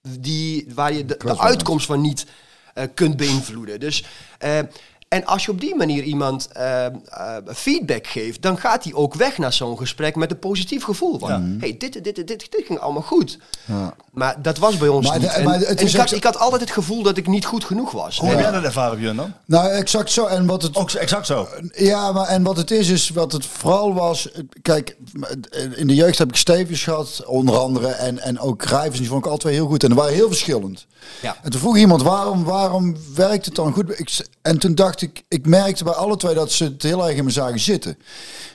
die, 0.03 0.67
waar 0.75 0.93
je 0.93 1.05
de, 1.05 1.39
uitkomst 1.39 1.87
van 1.87 2.01
niet 2.01 2.27
eh, 2.75 2.85
kunt 2.95 3.17
beïnvloeden. 3.17 3.81
Dus, 3.81 4.05
eh, 4.39 4.59
En 5.11 5.25
als 5.27 5.45
je 5.45 5.51
op 5.51 5.61
die 5.61 5.75
manier 5.77 6.03
iemand 6.03 6.49
eh, 6.53 6.87
eh, 6.87 6.93
feedback 7.55 8.07
geeft, 8.07 8.43
dan 8.43 8.59
gaat 8.59 8.85
hij 8.85 8.95
ook 8.95 9.15
weg 9.15 9.39
naar 9.39 9.53
zo'n 9.53 9.79
gesprek 9.79 10.17
met 10.17 10.31
een 10.31 10.39
positief 10.39 10.85
gevoel. 10.85 11.19
Van, 11.19 11.57
hey, 11.61 11.77
dit, 11.79 11.93
dit, 11.93 12.05
dit, 12.05 12.27
dit, 12.27 12.49
ging 12.67 12.79
allemaal 12.79 13.03
goed. 13.03 13.39
Maar 14.13 14.43
dat 14.43 14.59
was 14.59 14.77
bij 14.77 14.89
ons 14.89 15.09
Maar 15.09 15.19
niet. 15.19 15.29
de- 15.29 15.35
En- 15.35 15.45
maar 15.45 15.59
het 15.59 15.65
en 15.65 15.85
is 15.85 15.93
ik, 15.95 16.01
had, 16.01 16.13
ik 16.13 16.25
had 16.25 16.39
altijd 16.39 16.61
het 16.61 16.71
gevoel 16.71 17.03
dat 17.03 17.17
ik 17.17 17.27
niet 17.27 17.45
goed 17.45 17.65
genoeg 17.65 17.91
was. 17.93 18.19
Hoe 18.19 18.29
heb 18.29 18.39
jij 18.41 18.51
dat 18.51 18.63
ervaren, 18.65 18.99
Björn, 18.99 19.17
dan? 19.17 19.33
Nou, 19.45 19.69
exact 19.69 20.11
zo. 20.11 20.27
En 20.27 20.47
wat 20.47 20.63
het, 20.63 20.77
Ook 20.77 20.91
exact 20.91 21.27
zo. 21.27 21.49
Ja, 21.73 22.13
maar 22.13 22.27
en 22.27 22.43
wat 22.43 22.57
het 22.57 22.71
is, 22.71 22.89
is 22.89 23.09
wat 23.09 23.33
het 23.33 23.47
vooral 23.47 23.95
was. 23.95 24.29
Kijk, 24.63 24.97
in 25.75 25.87
de 25.87 25.95
jeugd 25.95 26.19
heb 26.19 26.29
ik 26.29 26.37
Stevens 26.37 26.83
gehad, 26.83 27.23
onder 27.27 27.59
andere. 27.59 27.89
En, 27.89 28.19
en 28.19 28.39
ook 28.41 28.63
Rijvers, 28.65 28.99
die 28.99 29.09
vond 29.09 29.25
ik 29.25 29.31
alle 29.31 29.39
twee 29.39 29.55
heel 29.55 29.67
goed. 29.67 29.83
En 29.83 29.89
die 29.89 29.99
waren 29.99 30.15
heel 30.15 30.29
verschillend. 30.29 30.87
Ja. 31.23 31.37
En 31.43 31.51
toen 31.51 31.61
vroeg 31.61 31.77
iemand, 31.77 32.03
waarom, 32.03 32.45
waarom 32.45 32.97
werkt 33.15 33.45
het 33.45 33.55
dan 33.55 33.73
goed? 33.73 33.99
Ik, 34.01 34.27
en 34.43 34.59
toen 34.59 34.75
dacht 34.75 35.00
ik, 35.03 35.23
ik 35.29 35.47
merkte 35.47 35.85
bij 35.85 35.93
alle 35.93 36.17
twee 36.17 36.35
dat 36.35 36.53
ze 36.53 36.65
het 36.65 36.83
heel 36.83 37.09
erg 37.09 37.17
in 37.17 37.25
me 37.25 37.31
zagen 37.31 37.61
zitten. 37.61 37.99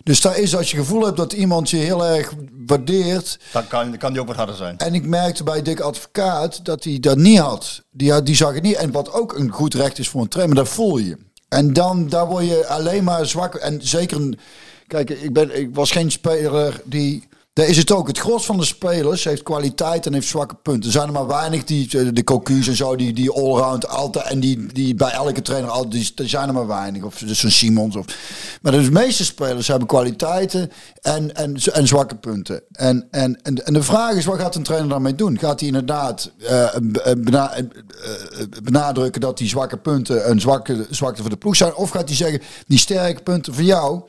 Dus 0.04 0.22
daar 0.22 0.38
is, 0.38 0.56
als 0.56 0.72
je 0.72 0.78
gevoel 0.78 1.06
hebt 1.06 1.18
dat 1.18 1.34
iemand 1.34 1.70
je 1.70 1.78
heel 1.78 2.06
erg 2.06 2.34
waardeert. 2.68 3.40
Dan 3.52 3.68
kan, 3.68 3.98
kan 3.98 4.12
die 4.12 4.22
ook 4.22 4.28
wat 4.28 4.36
harder 4.36 4.56
zijn. 4.56 4.78
En 4.78 4.94
ik 4.94 5.06
merkte 5.06 5.44
bij 5.44 5.62
Dick 5.62 5.80
Advocaat 5.80 6.66
dat 6.66 6.84
hij 6.84 7.00
dat 7.00 7.18
niet 7.18 7.40
had. 7.40 7.84
Die, 7.92 8.24
die 8.24 8.36
zag 8.36 8.54
het 8.54 8.64
niet. 8.64 8.76
En 8.76 8.92
wat 8.92 9.12
ook 9.12 9.38
een 9.38 9.50
goed 9.50 9.74
recht 9.74 10.00
is 10.00 10.10
voor 10.10 10.22
een 10.22 10.28
trainer, 10.28 10.56
dat 10.56 10.70
voel 10.70 10.98
je. 10.98 11.18
En 11.50 11.74
dan 11.74 12.10
daar 12.10 12.28
word 12.28 12.46
je 12.46 12.68
alleen 12.68 13.04
maar 13.04 13.26
zwak. 13.26 13.56
En 13.56 13.80
zeker. 13.82 14.38
Kijk, 14.88 15.10
ik, 15.10 15.34
ben, 15.34 15.60
ik 15.60 15.70
was 15.76 15.92
geen 15.92 16.12
speler 16.12 16.82
die. 16.84 17.28
Daar 17.56 17.68
is 17.68 17.78
het 17.78 17.92
ook. 17.92 18.08
Het 18.08 18.20
gros 18.20 18.46
van 18.46 18.58
de 18.58 18.66
spelers 18.66 19.24
heeft 19.24 19.44
kwaliteit 19.44 20.06
en 20.06 20.14
heeft 20.14 20.28
zwakke 20.28 20.56
punten. 20.56 20.84
Er 20.84 20.92
zijn 20.92 21.08
er 21.08 21.14
maar 21.14 21.28
weinig 21.28 21.64
die, 21.64 22.00
eh, 22.00 22.08
de 22.14 22.24
Cocu's 22.24 22.68
en 22.68 22.76
zo, 22.76 22.96
die, 22.96 23.14
die 23.14 23.32
allround 23.32 23.88
altijd. 23.88 24.26
En 24.28 24.40
die, 24.40 24.66
die 24.66 24.96
bij 24.96 25.12
elke 25.12 25.42
trainer 25.42 25.70
altijd. 25.70 25.92
Die, 25.92 26.12
er 26.16 26.30
zijn 26.30 26.48
er 26.48 26.54
maar 26.54 26.68
weinig. 26.68 27.04
Of 27.04 27.18
dus 27.18 27.44
een 27.44 27.52
Simons. 27.52 27.96
Of, 27.96 28.06
maar 28.62 28.72
de 28.72 28.92
meeste 28.92 29.26
spelers 29.26 29.68
hebben 29.68 29.88
kwaliteiten 29.88 30.72
en, 31.02 31.36
en, 31.36 31.56
en 31.74 31.88
zwakke 31.88 32.16
punten. 32.16 32.62
En, 32.72 33.08
en, 33.12 33.42
en, 33.42 33.74
de 33.74 33.84
vraag 33.84 34.16
is, 34.16 34.26
wat 34.26 34.40
gaat 34.40 34.56
een 34.56 34.64
trainer 34.64 34.90
daarmee 34.90 35.16
doen? 35.16 35.40
Gaat 35.40 35.60
hij 35.60 35.70
inderdaad 35.70 36.32
eh, 36.40 36.76
eh, 36.76 36.82
benadrukken 38.64 39.22
dat 39.22 39.38
die 39.38 39.48
zwakke 39.48 39.78
punten 39.78 40.30
een 40.30 40.40
zwakke, 40.40 40.88
zwakte 40.90 41.22
voor 41.22 41.32
de 41.32 41.38
ploeg 41.38 41.56
zijn? 41.56 41.76
Of 41.76 41.90
gaat 41.90 42.08
hij 42.08 42.18
zeggen, 42.18 42.42
die 42.68 42.80
sterke 42.80 43.24
punten 43.24 43.54
voor 43.54 43.64
jou... 43.64 44.04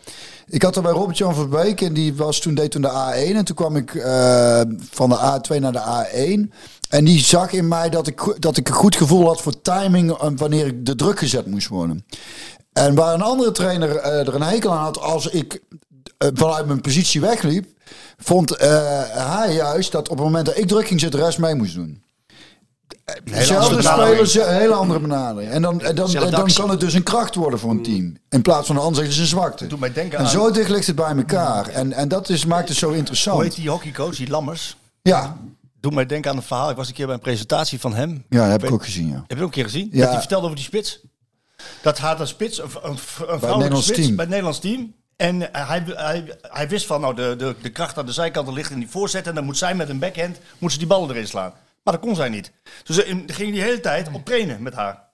Ik 0.49 0.63
had 0.63 0.77
er 0.77 0.83
bij 0.83 0.93
Robert-Jan 0.93 1.35
Verbeek 1.35 1.81
en 1.81 1.93
die 1.93 2.15
was 2.15 2.41
toen, 2.41 2.55
deed 2.55 2.71
toen 2.71 2.83
de 2.83 2.89
A1. 2.89 3.37
En 3.37 3.45
toen 3.45 3.57
kwam 3.57 3.77
ik 3.77 3.95
eh, 3.95 4.61
van 4.91 5.09
de 5.09 5.17
A2 5.17 5.61
naar 5.61 5.73
de 5.73 6.07
A1. 6.07 6.55
En 6.89 7.05
die 7.05 7.19
zag 7.19 7.53
in 7.53 7.69
mij 7.69 7.89
dat 7.91 8.07
ik, 8.07 8.37
dat 8.39 8.57
ik 8.57 8.69
een 8.69 8.75
goed 8.75 8.97
gevoel 8.97 9.27
had 9.27 9.43
voor 9.43 9.61
timing 9.63 10.11
eh, 10.11 10.29
wanneer 10.37 10.67
ik 10.67 10.87
de 10.87 10.95
druk 10.95 11.19
gezet 11.19 11.47
moest 11.47 11.69
worden. 11.69 12.07
En 12.73 12.95
waar 12.95 13.15
een 13.15 13.23
andere 13.23 13.53
trainer 13.53 13.97
eh, 13.97 14.27
er 14.27 14.35
een 14.35 14.43
hekel 14.43 14.73
aan 14.73 14.85
had 14.85 15.01
als 15.01 15.27
ik 15.27 15.61
vanuit 16.19 16.67
mijn 16.67 16.81
positie 16.81 17.21
wegliep, 17.21 17.67
vond 18.19 18.59
hij 18.59 19.53
juist 19.55 19.93
dat 19.93 20.09
op 20.09 20.17
het 20.17 20.25
moment 20.25 20.47
dat 20.47 20.59
ik 20.59 20.69
druk 20.69 20.87
ging 20.87 21.01
zitten, 21.01 21.21
de 21.21 21.27
rest 21.27 21.39
mee 21.39 21.55
moest 21.55 21.75
doen. 21.75 22.03
Zelfde 23.25 23.83
spelers, 23.83 24.35
een 24.35 24.55
hele 24.55 24.75
andere 24.75 25.01
benadering. 25.01 25.51
En 25.53 25.63
dan, 25.63 25.79
dan, 25.95 26.13
dan 26.31 26.53
kan 26.53 26.71
het 26.71 26.81
dus 26.81 26.95
een 26.95 27.03
kracht 27.03 27.35
worden 27.35 27.59
voor 27.59 27.71
een 27.71 27.83
team. 27.83 28.17
In 28.29 28.43
plaats 28.43 28.67
van 28.67 28.77
een 28.77 28.83
ander 28.83 29.05
is 29.05 29.19
een 29.19 29.27
zwakte. 29.27 29.67
Doe 29.67 29.79
mij 29.79 29.93
denken 29.93 30.19
En 30.19 30.25
aan- 30.25 30.31
zo 30.31 30.51
dicht 30.51 30.69
ligt 30.69 30.87
het 30.87 30.97
bij 30.97 31.17
elkaar. 31.17 31.69
En, 31.69 31.93
en 31.93 32.09
dat 32.09 32.29
is, 32.29 32.45
maakt 32.45 32.69
het 32.69 32.77
zo 32.77 32.87
Hoe 32.87 32.95
heet 32.95 33.09
interessant. 33.09 33.55
die 33.55 33.71
hockeycoach, 33.71 34.17
die 34.17 34.29
Lammers? 34.29 34.77
Ja, 35.03 35.37
Doe 35.81 35.93
mij 35.95 36.07
denken 36.07 36.31
aan 36.31 36.37
een 36.37 36.43
verhaal. 36.43 36.71
Ik 36.71 36.77
was 36.77 36.89
een 36.89 36.95
keer 36.95 37.07
bij 37.07 37.15
een 37.15 37.21
presentatie 37.21 37.81
van 37.81 37.95
hem. 37.95 38.25
ja, 38.29 38.43
dat 38.43 38.51
heb 38.51 38.65
ik 38.65 38.71
ook 38.71 38.85
gezien. 38.85 39.09
Ja. 39.09 39.25
Heb 39.27 39.37
je 39.37 39.43
ook 39.43 39.43
een 39.43 39.51
keer 39.51 39.65
gezien? 39.65 39.89
Ja. 39.93 40.01
Dat 40.01 40.09
hij 40.11 40.19
vertelde 40.19 40.45
over 40.45 40.57
die 40.57 40.65
spits. 40.67 41.01
Dat 41.83 41.99
had 41.99 42.21
een 42.21 42.27
spits, 42.27 42.59
een, 42.59 42.69
een, 42.83 42.91
een 42.91 43.39
vrouwelijke 43.39 43.83
spits 43.83 43.99
team. 43.99 44.09
bij 44.09 44.19
het 44.25 44.29
Nederlands 44.29 44.59
team. 44.59 44.93
En 45.17 45.53
eh, 45.53 45.69
hij, 45.69 45.83
hij, 45.87 46.37
hij 46.43 46.69
wist 46.69 46.87
van, 46.87 47.01
nou, 47.01 47.15
de, 47.15 47.35
de, 47.39 47.55
de 47.63 47.71
kracht 47.71 47.99
aan 47.99 48.07
de 48.07 48.13
zijkanten 48.13 48.55
ligt 48.55 48.71
in 48.71 48.79
die 48.79 48.91
voorzet. 48.91 49.27
En 49.27 49.35
dan 49.35 49.45
moet 49.45 49.57
zij 49.59 49.75
met 49.75 49.89
een 49.89 49.99
backhand, 49.99 50.39
moet 50.59 50.73
ze 50.73 50.79
die 50.79 50.87
ballen 50.87 51.11
erin 51.11 51.27
slaan. 51.29 51.53
Maar 51.87 51.95
dat 51.95 52.05
kon 52.05 52.15
zij 52.15 52.29
niet. 52.29 52.53
Dus 52.85 53.03
eh, 53.05 53.17
ging 53.27 53.55
de 53.55 53.61
hele 53.61 53.81
tijd 53.81 54.09
op 54.13 54.25
trainen 54.25 54.63
met 54.63 54.75
haar. 54.75 55.05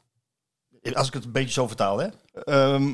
Als 0.93 1.07
ik 1.07 1.14
het 1.14 1.25
een 1.25 1.33
beetje 1.33 1.52
zo 1.52 1.67
vertaal, 1.67 1.99
hè. 1.99 2.07
Ehm, 2.45 2.93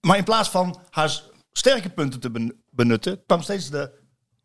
maar 0.00 0.16
in 0.16 0.24
plaats 0.24 0.48
van 0.48 0.78
haar 0.90 1.20
sterke 1.52 1.88
punten 1.88 2.20
te 2.20 2.30
ben- 2.30 2.62
benutten, 2.70 3.22
kwam 3.26 3.42
steeds 3.42 3.70
de 3.70 3.90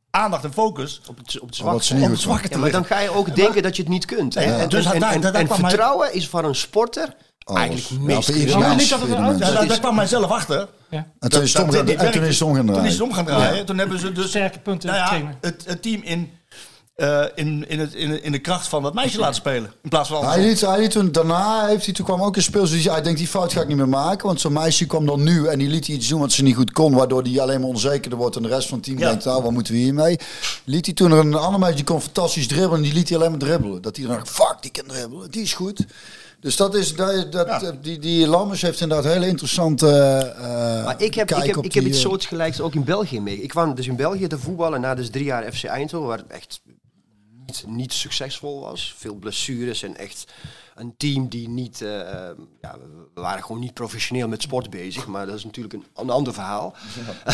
aandacht 0.09 0.43
en 0.43 0.53
focus 0.53 1.01
op 1.07 1.17
het, 1.17 1.39
op 1.39 1.47
het 1.47 1.55
zwakke, 1.55 1.83
ze 1.83 1.95
op 1.95 2.09
het 2.09 2.19
zwakke 2.19 2.47
te 2.47 2.53
Ja, 2.53 2.59
maar 2.59 2.71
dan 2.71 2.85
ga 2.85 2.99
je 2.99 3.09
ook 3.09 3.35
denken 3.35 3.63
dat 3.63 3.75
je 3.75 3.81
het 3.81 3.91
niet 3.91 4.05
kunt. 4.05 4.35
En, 4.35 4.47
Ja. 4.47 4.57
en, 4.59 4.69
Dus 4.69 4.85
en, 4.85 4.99
daar- 4.99 5.11
en- 5.11 5.21
daar- 5.21 5.31
daar 5.31 5.41
en 5.41 5.47
kwam 5.47 5.59
hij- 5.59 5.69
vertrouwen 5.69 6.13
is 6.13 6.27
voor 6.27 6.43
een 6.43 6.55
sporter 6.55 7.15
eigenlijk 7.45 7.87
Ja, 7.89 7.99
meest 7.99 8.25
voor 8.25 8.35
ieder 8.35 8.49
Ja, 8.59 9.65
daar, 9.65 9.79
kwam 9.79 9.97
hij 9.97 10.07
zelf 10.07 10.31
achter. 10.31 10.69
Ja. 10.89 11.07
En 11.19 11.29
toen 11.29 11.41
is 11.41 11.53
het 11.53 11.61
om 11.61 11.67
Dat- 11.67 11.75
gaan- 11.75 11.85
dat- 11.85 11.95
en 12.05 12.11
toen 12.11 12.23
is 12.23 12.39
het 12.39 12.41
om 13.01 13.13
gaan 13.13 13.25
Toen 13.25 13.35
draaien. 13.35 13.65
Toen 13.65 13.77
hebben 13.77 13.99
ze 13.99 14.11
dus 14.11 14.29
Sterke 14.29 14.59
punten 14.59 14.89
nou 14.89 15.25
het, 15.41 15.65
het 15.65 15.81
team 15.81 16.01
in, 16.01 16.31
eh, 17.01 17.23
in, 17.35 17.69
in, 17.69 17.79
het, 17.79 17.93
in, 17.93 18.23
in 18.23 18.31
de 18.31 18.39
kracht 18.39 18.67
van 18.67 18.83
dat 18.83 18.93
meisje 18.93 19.19
laten 19.19 19.35
spelen. 19.35 19.73
In 19.83 19.89
plaats 19.89 20.09
van 20.09 20.25
Hij 20.25 20.41
liet, 20.41 20.61
hij 20.61 20.79
liet 20.79 20.91
toen, 20.91 21.11
daarna 21.11 21.65
heeft 21.67 21.85
hij, 21.85 21.93
toen 21.93 22.05
kwam 22.05 22.21
ook 22.21 22.35
een 22.35 22.41
speelster 22.41 22.73
die 22.73 22.81
zei, 22.81 22.93
hij 22.93 23.03
denkt 23.03 23.19
die 23.19 23.27
fout 23.27 23.53
ga 23.53 23.61
ik 23.61 23.67
niet 23.67 23.77
meer 23.77 23.89
maken. 23.89 24.27
Want 24.27 24.41
zo'n 24.41 24.53
meisje 24.53 24.85
kwam 24.85 25.05
dan 25.05 25.23
nu 25.23 25.47
en 25.47 25.59
die 25.59 25.67
liet 25.67 25.87
iets 25.87 26.07
doen 26.07 26.19
wat 26.19 26.31
ze 26.31 26.43
niet 26.43 26.55
goed 26.55 26.71
kon. 26.71 26.93
Waardoor 26.93 27.23
die 27.23 27.41
alleen 27.41 27.59
maar 27.59 27.69
onzekerder 27.69 28.19
wordt 28.19 28.35
en 28.35 28.41
de 28.41 28.47
rest 28.49 28.67
van 28.67 28.77
het 28.77 28.85
team 28.85 28.99
Ja. 28.99 29.07
denkt, 29.09 29.25
nou 29.25 29.43
wat 29.43 29.51
moeten 29.51 29.73
we 29.73 29.79
hiermee? 29.79 30.17
Liet 30.63 30.85
hij 30.85 30.95
toen 30.95 31.11
er 31.11 31.17
een 31.17 31.33
ander 31.35 31.59
meisje 31.59 31.75
die 31.75 31.85
kon 31.85 32.01
fantastisch 32.01 32.47
dribbelen 32.47 32.75
en 32.77 32.81
die 32.83 32.93
liet 32.93 33.09
hij 33.09 33.17
alleen 33.17 33.29
maar 33.31 33.39
dribbelen. 33.39 33.81
Dat 33.81 33.95
hij 33.95 34.05
dan 34.05 34.15
dacht, 34.15 34.29
fuck 34.29 34.55
die 34.61 34.71
kan 34.71 34.85
dribbelen, 34.87 35.31
die 35.31 35.41
is 35.41 35.53
goed. 35.53 35.85
Dus 36.39 36.55
dat 36.55 36.75
is, 36.75 36.95
dat, 36.95 37.31
dat, 37.31 37.47
Ja. 37.47 37.71
die, 37.81 37.99
die 37.99 38.27
Lammers 38.27 38.61
heeft 38.61 38.81
inderdaad 38.81 39.13
hele 39.13 39.27
interessante 39.27 39.87
eh 40.37 40.83
Maar 40.85 41.01
ik 41.01 41.13
heb, 41.13 41.27
kijk 41.27 41.39
ik 41.41 41.47
heb, 41.47 41.57
op 41.57 41.65
ik 41.65 41.73
heb 41.73 41.83
iets 41.85 41.97
eh, 42.03 42.09
soortgelijks 42.09 42.61
ook 42.61 42.73
in 42.73 42.83
België 42.83 43.19
mee. 43.21 43.41
Ik 43.41 43.49
kwam 43.49 43.75
dus 43.75 43.87
in 43.87 43.95
België 43.95 44.27
te 44.27 44.37
voetballen 44.37 44.81
na 44.81 44.95
dus 44.95 45.09
drie 45.09 45.25
jaar 45.25 45.53
FC 45.53 45.63
Eindhoven, 45.63 46.07
waar 46.07 46.17
het 46.17 46.27
echt 46.27 46.61
niet, 47.51 47.65
niet 47.67 47.93
succesvol 47.93 48.59
was. 48.59 48.95
Veel 48.97 49.15
blessures 49.15 49.83
en 49.83 49.97
echt 49.97 50.25
een 50.75 50.93
team 50.97 51.27
die 51.27 51.49
niet... 51.49 51.81
eh, 51.81 51.99
eh, 51.99 52.37
ja, 52.61 52.77
we 53.13 53.21
waren 53.21 53.43
gewoon 53.43 53.61
niet 53.61 53.73
professioneel 53.73 54.27
met 54.27 54.41
sport 54.41 54.69
bezig, 54.69 55.07
maar 55.07 55.25
dat 55.25 55.35
is 55.35 55.43
natuurlijk 55.43 55.73
een, 55.73 55.85
een 55.95 56.09
ander 56.09 56.33
verhaal. 56.33 56.75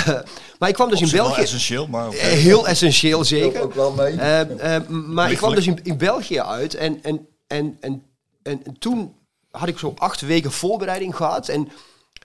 maar 0.60 0.70
ik 0.70 0.76
kwam 0.76 0.90
dus 0.90 1.00
in 1.00 1.06
Op 1.06 1.12
België... 1.12 1.42
essentieel, 1.42 1.88
maar... 1.88 2.08
oké. 2.08 2.16
Eh, 2.18 2.32
Heel 2.32 2.68
essentieel, 2.68 3.24
zeker. 3.24 3.62
ook 3.62 3.74
wel 3.74 3.92
mee. 3.92 4.16
Eh, 4.16 4.76
eh, 4.76 4.88
maar 4.88 5.32
ik 5.32 5.38
kwam 5.38 5.56
dus 5.56 5.68
in, 5.68 5.80
in 5.84 5.98
België 5.98 6.42
uit 6.42 6.76
en, 6.76 7.04
en, 7.04 7.28
en, 7.48 7.78
en, 7.80 8.04
en, 8.44 8.64
en 8.64 8.80
toen 8.80 9.16
had 9.52 9.68
ik 9.68 9.78
zo 9.78 9.94
acht 9.98 10.22
weken 10.22 10.52
voorbereiding 10.52 11.16
gehad. 11.16 11.48
En 11.50 11.70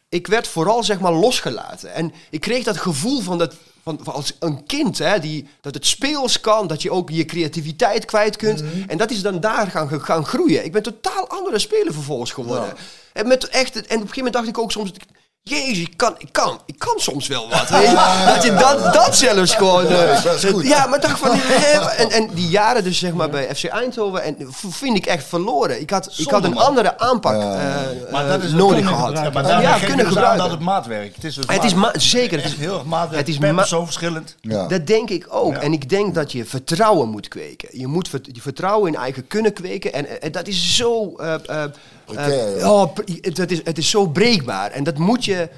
ik 0.08 0.26
werd 0.26 0.48
vooral 0.48 0.84
zeg 0.84 1.00
maar 1.00 1.12
losgelaten. 1.12 1.94
En 1.94 2.12
ik 2.30 2.40
kreeg 2.40 2.64
dat 2.64 2.76
gevoel 2.76 3.20
van 3.20 3.38
dat. 3.38 3.54
Van, 3.82 3.98
van 4.02 4.14
als 4.14 4.36
een 4.38 4.66
kind, 4.66 4.98
hè, 4.98 5.18
die, 5.18 5.48
dat 5.60 5.74
het 5.74 5.86
speels 5.86 6.40
kan, 6.40 6.66
dat 6.66 6.82
je 6.82 6.90
ook 6.90 7.10
je 7.10 7.24
creativiteit 7.24 8.04
kwijt 8.04 8.36
kunt. 8.36 8.62
En 8.86 8.98
dat 8.98 9.10
is 9.10 9.22
dan 9.22 9.40
daar 9.40 9.66
gaan, 9.66 10.00
gaan 10.02 10.26
groeien. 10.26 10.64
Ik 10.64 10.72
ben 10.72 10.82
totaal 10.82 11.28
andere 11.28 11.58
speler 11.58 11.92
vervolgens 11.92 12.30
geworden. 12.30 12.74
En, 13.12 13.28
met 13.28 13.48
echt, 13.48 13.74
en 13.74 13.80
op 13.80 13.88
een 13.90 13.98
gegeven 13.98 14.16
moment 14.16 14.34
dacht 14.34 14.48
ik 14.48 14.58
ook 14.58 14.72
soms... 14.72 14.92
Jezus, 15.44 15.78
ik 15.78 15.96
kan, 15.96 16.14
ik 16.18 16.28
kan, 16.32 16.60
ik 16.66 16.78
kan 16.78 16.94
soms 16.96 17.26
wel 17.26 17.48
wat. 17.48 17.68
Weet 17.68 17.80
je? 17.88 18.22
Dat 18.34 18.42
je 18.42 18.54
dat, 18.54 18.94
dat 18.94 19.16
zelfs 19.16 19.54
gewoon... 19.54 19.86
eh, 19.86 20.22
dat 20.24 20.34
is 20.34 20.44
goed. 20.50 20.66
ja, 20.66 20.86
maar 20.86 21.00
dacht 21.00 21.18
van... 21.18 21.30
en, 21.96 22.10
en 22.10 22.28
die 22.34 22.48
jaren 22.48 22.84
dus 22.84 22.98
zeg 22.98 23.12
maar 23.12 23.30
bij 23.30 23.54
FC 23.54 23.64
Eindhoven... 23.64 24.22
En, 24.22 24.36
vind 24.70 24.96
ik 24.96 25.06
echt 25.06 25.24
verloren. 25.24 25.80
Ik 25.80 25.90
had, 25.90 26.14
ik 26.16 26.30
had 26.30 26.44
een 26.44 26.52
man. 26.52 26.64
andere 26.66 26.98
aanpak 26.98 27.34
Ja. 27.34 27.54
eh, 27.54 28.12
Maar 28.12 28.24
eh, 28.24 28.30
dat 28.30 28.42
is 28.42 28.50
nodig 28.52 28.74
kunnen 28.76 28.94
gehad. 28.94 29.12
Ja, 29.18 29.30
maar 29.30 29.62
Ja, 29.62 29.78
kunnen 29.78 29.96
dus 29.96 30.04
aan 30.06 30.12
gebruiken. 30.12 30.38
dat 30.42 30.50
het 30.50 30.60
maatwerk. 30.60 31.14
Het 31.14 31.24
is, 31.24 31.34
dus 31.34 31.44
Het 31.46 31.64
is 31.64 32.10
zeker, 32.10 32.42
het 32.42 32.46
is- 32.52 32.56
heel 32.56 32.74
erg 32.74 32.84
maatwerk. 32.84 33.18
het 33.26 33.28
is 33.28 33.38
ma- 33.38 33.54
persoon 33.54 33.84
verschillend. 33.84 34.36
ja. 34.40 34.66
Dat 34.66 34.86
denk 34.86 35.10
ik 35.10 35.26
ook. 35.30 35.54
Ja. 35.54 35.60
En 35.60 35.72
ik 35.72 35.88
denk 35.88 36.14
dat 36.14 36.32
je 36.32 36.44
vertrouwen 36.44 37.08
moet 37.08 37.28
kweken. 37.28 37.68
Je 37.78 37.86
moet 37.86 38.10
vertrouwen 38.40 38.92
in 38.92 38.98
eigen 39.00 39.26
kunnen 39.26 39.52
kweken. 39.52 39.92
En, 39.92 40.20
eh, 40.22 40.32
dat 40.32 40.46
is 40.46 40.76
zo... 40.76 41.14
eh, 41.16 41.34
Precair, 42.14 42.54
eh, 42.54 42.60
ja. 42.60 42.72
oh, 42.72 42.96
het, 43.20 43.50
is, 43.50 43.60
het 43.64 43.78
is 43.78 43.90
zo 43.90 44.06
breekbaar. 44.08 44.70
En 44.70 44.84
dat 44.84 44.98
moet 44.98 45.24
je 45.24 45.48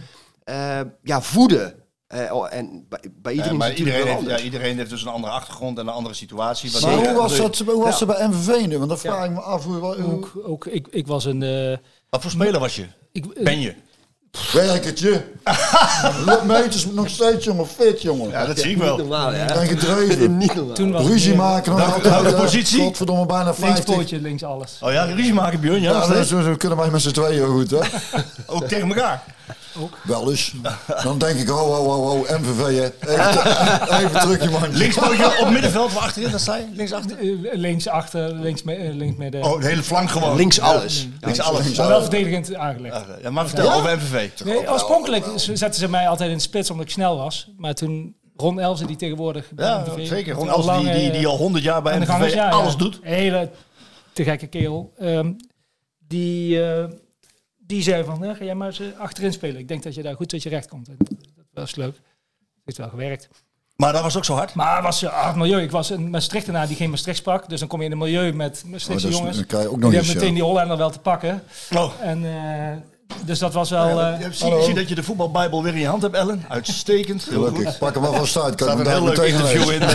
eh, 0.44 0.80
ja, 1.02 1.22
voeden. 1.22 1.74
Eh, 2.06 2.32
oh, 2.32 2.54
en 2.54 2.86
bij, 2.88 2.98
bij 3.22 3.32
iedereen 3.32 3.56
maar 3.56 3.70
is 3.72 3.78
het 3.78 3.86
natuurlijk 3.86 3.96
iedereen 3.96 4.04
wel 4.04 4.06
heeft, 4.06 4.20
ja, 4.20 4.28
anders. 4.28 4.42
iedereen 4.42 4.76
heeft 4.76 4.90
dus 4.90 5.02
een 5.02 5.08
andere 5.08 5.32
achtergrond 5.32 5.78
en 5.78 5.86
een 5.86 5.92
andere 5.92 6.14
situatie. 6.14 6.70
Maar 6.72 6.80
Zeker. 6.80 6.96
hoe 7.10 7.20
was 7.22 7.36
dat, 7.36 7.58
hoe 7.58 7.82
was 7.84 7.98
Ja. 7.98 8.06
dat 8.06 8.16
bij 8.16 8.28
MVV 8.28 8.66
nu? 8.66 8.76
Want 8.76 8.88
dan 8.88 8.98
vraag 8.98 9.24
ik 9.24 9.30
me 9.30 9.40
af, 9.40 9.64
hoe, 9.64 9.76
hoe 9.76 10.12
Ook, 10.12 10.32
ook 10.44 10.66
ik, 10.66 10.88
ik 10.90 11.06
was 11.06 11.24
een... 11.24 11.42
eh, 11.42 11.76
Wat 12.10 12.22
voor 12.22 12.30
speler 12.30 12.60
was 12.60 12.76
je? 12.76 12.86
ik, 13.12 13.42
Ben 13.44 13.60
je? 13.60 13.74
Werkertje? 14.52 15.22
Meters 16.46 16.86
nog 16.86 17.08
steeds, 17.08 17.44
jongen, 17.44 17.66
fit, 17.66 18.02
jongen. 18.02 18.30
Ja, 18.30 18.46
dat 18.46 18.58
zie 18.58 18.70
ik 18.70 18.76
wel. 18.76 18.96
normaal, 18.96 19.32
hè? 19.32 19.44
En 19.44 19.66
gedreven. 19.66 20.36
Niet 20.38 20.54
normaal. 20.54 20.74
toen 20.74 20.92
was 20.92 21.02
ik 21.02 21.08
Ruzie 21.08 21.34
maken, 21.34 21.74
Welke- 21.74 21.92
altijd. 21.92 22.12
welke 22.22 22.36
eh, 22.36 22.42
positie? 22.42 22.80
Godverdomme, 22.82 23.26
bijna 23.26 23.44
Links 23.44 23.58
50. 23.60 23.94
pootje, 23.94 24.20
links 24.20 24.42
alles. 24.44 24.78
Oh 24.80 24.92
ja, 24.92 25.04
ruzie 25.04 25.34
maken, 25.34 25.60
Björn. 25.60 25.82
Ja, 25.82 26.24
zo, 26.24 26.40
zo 26.42 26.56
kunnen 26.56 26.78
wij 26.78 26.90
met 26.90 27.02
z'n 27.02 27.10
tweeën 27.10 27.32
heel 27.32 27.52
goed, 27.52 27.70
hè? 27.70 27.78
Ook 28.54 28.64
tegen 28.68 28.88
elkaar. 28.88 29.22
ook. 29.80 29.98
Wel 30.02 30.30
eens. 30.30 30.52
Dan 31.02 31.18
denk 31.18 31.38
ik, 31.38 31.50
oh, 31.50 31.78
oh, 31.78 31.86
oh, 31.88 32.10
oh, 32.10 32.30
MVV, 32.40 32.58
hè. 32.76 33.08
Even, 33.12 33.30
te- 33.32 33.96
even 33.98 34.20
terug, 34.20 34.42
je 34.42 34.50
man. 34.50 34.68
Linkspootje 34.76 35.38
op 35.40 35.50
middenveld, 35.50 35.92
waar 35.92 36.02
achterin, 36.02 36.30
dat 36.30 36.44
je? 36.44 36.64
Linksachter? 36.74 37.18
Eh, 37.18 37.26
links 37.52 37.88
achter, 37.88 38.32
links, 38.34 38.62
me- 38.62 38.74
eh, 38.74 38.94
links 38.94 39.16
midden. 39.18 39.42
Oh, 39.42 39.60
de 39.60 39.66
hele 39.66 39.82
flank 39.82 40.10
gewoon. 40.10 40.36
Links 40.36 40.60
alles. 40.60 41.08
Links 41.20 41.40
alles. 41.40 41.76
wel 41.76 42.00
verdedigend 42.00 42.54
aangelegd. 42.54 42.96
Ja, 43.22 43.30
maar 43.30 43.46
vertel 43.48 43.72
over 43.72 43.96
MVV. 43.96 44.23
Nee, 44.44 44.70
oorspronkelijk 44.70 45.24
zetten 45.36 45.74
ze 45.80 45.88
mij 45.88 46.08
altijd 46.08 46.30
in 46.30 46.36
de 46.36 46.42
spits 46.42 46.70
omdat 46.70 46.86
ik 46.86 46.92
snel 46.92 47.16
was. 47.16 47.50
Maar 47.56 47.74
toen 47.74 48.16
Ron 48.36 48.60
Elze, 48.60 48.86
die 48.86 48.96
tegenwoordig 48.96 49.50
Ja, 49.56 49.84
zeker. 49.98 50.34
Ron 50.34 50.48
al 50.48 50.70
Els, 50.70 50.82
die, 50.82 50.92
die, 50.92 51.10
die 51.10 51.26
al 51.26 51.36
100 51.36 51.64
jaar 51.64 51.82
bij 51.82 52.06
gangers, 52.06 52.32
ja, 52.32 52.48
alles 52.48 52.72
ja. 52.72 52.78
doet. 52.78 53.00
Een 53.02 53.12
hele 53.12 53.50
te 54.12 54.24
gekke 54.24 54.46
kerel. 54.46 54.92
Ehm, 54.98 55.32
die, 55.98 56.64
eh, 56.64 56.84
die 57.58 57.82
zei 57.82 58.04
van, 58.04 58.18
"Ja, 58.22 58.34
ga 58.34 58.44
jij 58.44 58.54
maar 58.54 58.68
eens 58.68 58.80
eh, 58.80 58.86
achterin 58.98 59.32
spelen. 59.32 59.60
Ik 59.60 59.68
denk 59.68 59.82
dat 59.82 59.94
je 59.94 60.02
daar 60.02 60.14
goed 60.16 60.28
tot 60.28 60.42
je 60.42 60.48
recht 60.48 60.68
komt. 60.68 60.88
En 60.88 60.96
dat 60.98 61.06
was 61.52 61.74
leuk. 61.74 62.00
heeft 62.64 62.78
wel 62.78 62.88
gewerkt. 62.88 63.28
Maar 63.76 63.92
dat 63.92 64.02
was 64.02 64.16
ook 64.16 64.24
zo 64.24 64.34
hard. 64.34 64.54
Maar 64.54 64.82
was 64.82 65.02
een 65.02 65.08
hard 65.08 65.36
milieu. 65.36 65.62
Ik 65.62 65.70
was 65.70 65.90
een 65.90 66.10
Maastrichtenaar 66.10 66.66
die 66.66 66.76
geen 66.76 66.90
Maastricht 66.90 67.18
sprak. 67.18 67.48
Dus 67.48 67.58
dan 67.58 67.68
kom 67.68 67.78
je 67.80 67.86
in 67.86 67.92
een 67.92 67.98
milieu 67.98 68.32
met 68.32 68.62
Oh, 68.64 68.70
Maastrichtse 68.70 69.08
jongens. 69.08 69.46
dan 69.46 69.60
je 69.60 69.66
ook 69.68 69.72
die 69.72 69.80
nog 69.82 69.92
hebben 69.92 69.98
eens, 70.10 70.14
meteen 70.14 70.34
die 70.34 70.42
Hollander 70.42 70.76
wel 70.76 70.90
te 70.90 70.98
pakken. 70.98 71.42
Oh. 71.76 71.92
En, 72.00 72.24
eh, 72.24 72.93
dus 73.24 73.38
dat 73.38 73.52
was 73.52 73.70
wel... 73.70 73.98
Ja, 73.98 74.12
eh, 74.12 74.20
je 74.20 74.32
zie, 74.32 74.62
zie 74.62 74.74
dat 74.74 74.88
je 74.88 74.94
de 74.94 75.02
voetbalbijbel 75.02 75.62
weer 75.62 75.74
in 75.74 75.80
je 75.80 75.86
hand 75.86 76.02
hebt, 76.02 76.14
Ellen. 76.14 76.44
Uitstekend. 76.48 77.24
Heel 77.24 77.32
Gelukkig. 77.32 77.68
goed. 77.68 77.78
Pak 77.78 77.94
hem 77.94 78.02
wel 78.02 78.12
vast 78.12 78.40
uit. 78.42 78.54
Kan 78.54 78.68
Er 78.68 78.74
ik 78.74 78.80
staat 78.80 78.96
een 78.96 79.02
heel 79.02 79.14
leuk 79.14 79.28
interview 79.28 79.70
in 79.70 79.78
met 79.78 79.90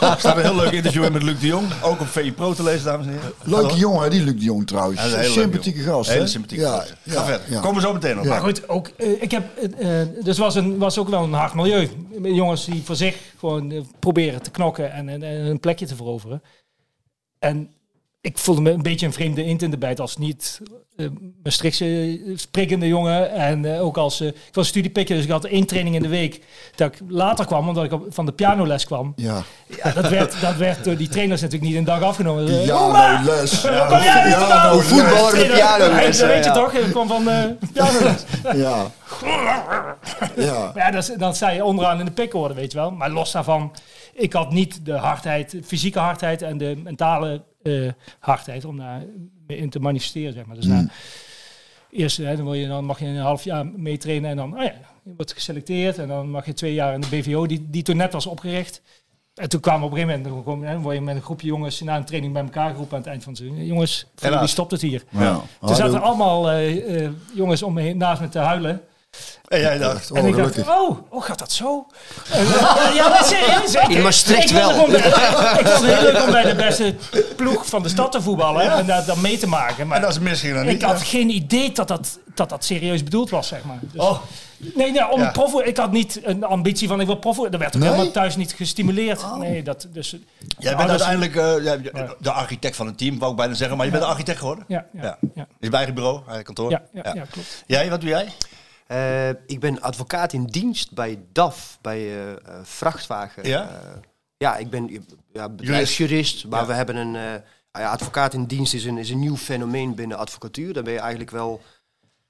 Er 0.00 0.16
staat 0.18 0.36
een 0.36 0.42
heel 0.42 0.56
leuk 0.56 0.70
interview 0.70 1.04
in 1.04 1.12
met 1.12 1.22
Luc 1.22 1.40
de 1.40 1.46
Jong. 1.46 1.66
Ook 1.82 2.00
op 2.00 2.06
VI 2.06 2.32
Pro 2.32 2.54
te 2.54 2.62
lezen, 2.62 2.84
dames 2.84 3.06
en 3.06 3.12
heren. 3.12 3.32
Leuke 3.42 3.76
jongen, 3.76 4.02
hè, 4.02 4.10
die 4.10 4.22
Luc 4.22 4.34
de 4.34 4.44
Jong 4.44 4.66
trouwens. 4.66 5.00
Ja, 5.00 5.06
een 5.06 5.18
hele 5.18 5.32
sympathieke 5.32 5.78
jongen. 5.78 5.94
gast. 5.94 6.08
Hele 6.08 6.20
hè? 6.20 6.28
sympathieke 6.28 6.64
ja, 6.64 6.76
gast. 6.76 6.94
Ga 7.06 7.24
verder. 7.24 7.46
ja. 7.50 7.60
Komen 7.60 7.74
we 7.74 7.80
zo 7.86 7.92
meteen 7.92 8.18
op. 8.18 8.24
Ja. 8.24 8.30
Maar 8.30 8.40
goed, 8.40 8.68
ook, 8.68 8.88
eh, 8.96 9.22
ik 9.22 9.30
heb, 9.30 9.56
eh, 9.56 9.88
dus 10.22 10.38
was, 10.38 10.54
een, 10.54 10.78
was 10.78 10.98
ook 10.98 11.08
wel 11.08 11.22
een 11.22 11.32
hard 11.32 11.54
milieu. 11.54 11.88
Jongens 12.22 12.64
die 12.64 12.82
voor 12.84 12.96
zich 12.96 13.16
gewoon 13.38 13.86
proberen 13.98 14.42
te 14.42 14.50
knokken 14.50 14.92
en, 14.92 15.08
en, 15.08 15.22
en 15.22 15.46
een 15.46 15.60
plekje 15.60 15.86
te 15.86 15.96
veroveren. 15.96 16.42
En 17.38 17.70
ik 18.26 18.38
voelde 18.38 18.60
me 18.60 18.70
een 18.70 18.82
beetje 18.82 19.06
een 19.06 19.12
vreemde 19.12 19.42
eend 19.44 19.62
in 19.62 19.70
de 19.70 19.78
bijt 19.78 20.00
als 20.00 20.16
niet 20.16 20.60
uh, 20.96 21.08
Maastrichtse 21.42 22.20
sprekende 22.36 22.86
jongen. 22.88 23.30
En 23.32 23.74
eh, 23.74 23.84
ook 23.84 23.96
als, 23.96 24.20
eh, 24.20 24.26
ik 24.26 24.34
was 24.52 24.68
studiepikker, 24.68 25.14
dus 25.16 25.24
ik 25.24 25.30
had 25.30 25.44
één 25.44 25.66
training 25.66 25.94
in 25.96 26.02
de 26.02 26.08
week. 26.08 26.40
Dat 26.74 26.92
ik 26.94 27.00
later 27.08 27.46
kwam, 27.46 27.68
omdat 27.68 27.84
ik 27.84 27.92
op, 27.92 28.06
van 28.08 28.26
de 28.26 28.32
pianoles 28.32 28.84
kwam. 28.86 29.12
Ja. 29.16 29.42
Ja, 29.82 29.90
dat, 29.92 30.08
werd, 30.08 30.40
dat 30.40 30.56
werd 30.56 30.84
door 30.84 30.96
die 30.96 31.08
trainers 31.08 31.40
natuurlijk 31.40 31.70
niet 31.70 31.78
een 31.78 31.84
dag 31.84 32.02
afgenomen. 32.02 32.48
Eh, 32.48 32.66
Ja, 32.66 32.74
Oma! 32.74 33.12
nou, 33.22 33.24
les. 33.24 33.60
Kom 33.60 33.70
jij 34.02 34.24
niet 34.24 34.34
vandaan? 34.34 34.66
nou, 34.66 34.82
Voetbal 34.82 35.32
en 35.32 35.38
de 35.38 35.52
piano. 35.54 35.90
Hij- 35.90 36.04
Dat 36.06 36.20
weet 36.20 36.44
je 36.44 36.50
ja. 36.50 36.52
toch? 36.52 36.72
Ik 36.72 36.90
kwam 36.90 37.08
van 37.08 37.28
eh 37.28 37.44
pianoles. 37.72 38.24
Ja. 38.54 38.86
Ja. 40.36 40.72
Ja, 40.74 40.90
dat, 40.90 41.14
dan 41.16 41.34
sta 41.34 41.50
je 41.50 41.64
onderaan 41.64 41.98
in 41.98 42.04
de 42.04 42.10
pickorde, 42.10 42.54
weet 42.54 42.72
je 42.72 42.78
wel. 42.78 42.90
Maar 42.90 43.10
los 43.10 43.32
daarvan, 43.32 43.72
ik 44.14 44.32
had 44.32 44.52
niet 44.52 44.84
de 44.84 44.92
hardheid, 44.92 45.50
de 45.50 45.62
fysieke 45.62 45.98
hardheid 45.98 46.42
en 46.42 46.58
de 46.58 46.80
mentale 46.84 47.42
hardheid 48.18 48.64
om 48.64 48.76
daar 48.76 49.02
mee 49.46 49.58
in 49.58 49.70
te 49.70 49.80
manifesteren, 49.80 50.32
zeg 50.32 50.46
maar. 50.46 50.56
Dus 50.56 50.66
na, 50.66 50.88
eerst 51.90 52.16
hè, 52.16 52.36
dan, 52.36 52.44
wil 52.44 52.54
je, 52.54 52.68
dan 52.68 52.84
mag 52.84 52.98
je 52.98 53.06
een 53.06 53.16
half 53.16 53.44
jaar 53.44 53.66
meetrainen 53.66 54.30
en 54.30 54.36
dan, 54.36 54.56
oh 54.56 54.62
ja, 54.62 54.72
je 55.04 55.12
wordt 55.16 55.32
geselecteerd 55.32 55.98
en 55.98 56.08
dan 56.08 56.30
mag 56.30 56.46
je 56.46 56.52
twee 56.52 56.74
jaar 56.74 56.94
in 56.94 57.00
de 57.00 57.08
BVO, 57.08 57.46
die, 57.46 57.66
die 57.70 57.82
toen 57.82 57.96
net 57.96 58.12
was 58.12 58.26
opgericht. 58.26 58.82
En 59.34 59.48
toen 59.48 59.60
kwamen 59.60 59.86
op 59.86 59.92
een 59.92 59.98
gegeven 59.98 60.22
moment, 60.22 60.44
dan 60.64 60.82
word 60.82 60.94
je 60.94 61.02
met 61.02 61.16
een 61.16 61.22
groepje 61.22 61.46
jongens 61.46 61.80
na 61.80 61.96
een 61.96 62.04
training 62.04 62.32
bij 62.32 62.42
elkaar 62.42 62.70
geroepen 62.70 62.96
aan 62.96 63.02
het 63.02 63.10
eind 63.10 63.22
van 63.22 63.32
het 63.32 63.42
seizoen. 63.42 63.66
Jongens, 63.66 64.06
jullie 64.16 64.46
stopt 64.46 64.70
het 64.70 64.80
hier. 64.80 65.04
Ja. 65.10 65.40
Toen 65.60 65.74
zaten 65.74 65.94
er 65.94 66.00
allemaal 66.00 66.50
eh, 66.50 67.04
eh, 67.04 67.10
jongens 67.34 67.62
om 67.62 67.72
me 67.72 67.80
heen, 67.80 67.96
naast 67.96 68.20
me 68.20 68.28
te 68.28 68.38
huilen. 68.38 68.80
En 69.46 69.60
jij 69.60 69.78
dacht, 69.78 70.10
Oh, 70.10 70.18
En 70.18 70.26
ik 70.26 70.34
gelukkig. 70.34 70.64
dacht, 70.64 70.78
oh, 70.78 70.98
oh, 71.08 71.22
gaat 71.24 71.38
dat 71.38 71.52
zo? 71.52 71.86
En, 72.30 72.40
eh, 72.46 72.94
ja, 72.94 73.08
maar 73.08 73.24
serieus. 73.24 73.74
Ik, 73.74 73.88
In 73.88 74.02
Maastricht 74.02 74.50
ik 74.50 74.56
vond 74.56 74.60
het 74.60 74.74
wel. 74.76 74.84
gewoon 74.84 74.90
bij- 74.90 75.60
Ik 75.60 75.66
vond 75.66 75.86
het 75.86 75.98
heel 75.98 76.12
leuk 76.12 76.22
om 76.24 76.30
bij 76.30 76.42
de 76.42 76.54
beste 76.54 76.94
ploeg 77.36 77.66
van 77.66 77.82
de 77.82 77.88
stad 77.88 78.12
te 78.12 78.22
voetballen 78.22 78.70
en 78.72 78.86
daar 78.86 79.04
dan 79.04 79.20
mee 79.20 79.38
te 79.38 79.46
maken. 79.46 79.78
en 79.78 79.86
Maar 79.86 80.00
dat 80.00 80.10
is 80.10 80.18
misschien 80.18 80.54
dan 80.54 80.64
ik 80.64 80.72
niet. 80.72 80.82
had 80.82 80.98
hè? 80.98 81.04
geen 81.04 81.30
idee 81.30 81.72
dat 81.72 81.88
dat, 81.88 82.18
dat 82.34 82.48
dat 82.48 82.64
serieus 82.64 83.02
bedoeld 83.02 83.30
was, 83.30 83.48
zeg 83.48 83.64
maar. 83.64 83.78
Dus, 83.80 84.00
Oh, 84.00 84.18
nee, 84.56 84.92
nee, 84.92 85.08
om 85.10 85.20
Ja. 85.20 85.30
prof, 85.30 85.60
ik 85.62 85.76
had 85.76 85.92
niet 85.92 86.20
een 86.22 86.44
ambitie 86.44 86.88
van 86.88 87.00
ik 87.00 87.06
wil 87.06 87.16
prof. 87.16 87.36
Dat 87.36 87.56
werd 87.56 87.76
ook 87.76 87.82
Nee? 87.82 87.90
helemaal 87.90 88.12
thuis 88.12 88.36
niet 88.36 88.52
gestimuleerd. 88.52 89.24
Nee, 89.38 89.62
dat, 89.62 89.86
dus, 89.92 90.16
jij 90.58 90.76
bent 90.76 90.90
uiteindelijk 90.90 91.36
eh, 91.36 91.64
ja, 91.64 91.76
de 92.18 92.30
architect 92.30 92.76
van 92.76 92.86
het 92.86 92.98
team, 92.98 93.18
wou 93.18 93.30
ik 93.30 93.36
bijna 93.36 93.54
zeggen. 93.54 93.76
Maar 93.76 93.86
je 93.86 93.92
bent 93.92 94.04
de 94.04 94.08
architect 94.10 94.38
geworden. 94.38 94.64
Ja, 94.68 94.84
ja, 94.92 95.02
Ja. 95.02 95.16
ja. 95.20 95.28
ja, 95.34 95.46
Is 95.60 95.68
bij 95.68 95.76
eigen 95.78 95.94
bureau, 95.94 96.20
eigen 96.26 96.44
kantoor. 96.44 96.70
ja, 96.70 96.82
ja, 96.92 97.02
ja, 97.14 97.24
klopt. 97.30 97.64
Jij, 97.66 97.90
wat 97.90 98.00
doe 98.00 98.10
jij? 98.10 98.28
Eh, 98.86 99.28
ik 99.28 99.60
ben 99.60 99.80
advocaat 99.80 100.32
in 100.32 100.44
dienst 100.44 100.92
bij 100.92 101.18
DAF, 101.32 101.78
bij 101.80 101.98
eh, 101.98 102.32
eh, 102.32 102.38
vrachtwagen. 102.62 103.48
Ja? 103.48 103.80
Ja, 104.36 104.56
ik 104.56 104.70
ben 104.70 105.06
ja, 105.32 105.48
bedrijfsjurist, 105.48 106.46
maar 106.46 106.60
Ja. 106.60 106.66
we 106.66 106.72
hebben 106.72 106.96
een... 106.96 107.10
nou 107.10 107.88
ja, 107.88 107.90
advocaat 107.90 108.34
in 108.34 108.44
dienst 108.44 108.74
is 108.74 108.84
een, 108.84 108.98
is 108.98 109.10
een 109.10 109.18
nieuw 109.18 109.36
fenomeen 109.36 109.94
binnen 109.94 110.18
advocatuur. 110.18 110.72
Dan 110.72 110.84
ben 110.84 110.92
je 110.92 110.98
eigenlijk 110.98 111.30
wel 111.30 111.60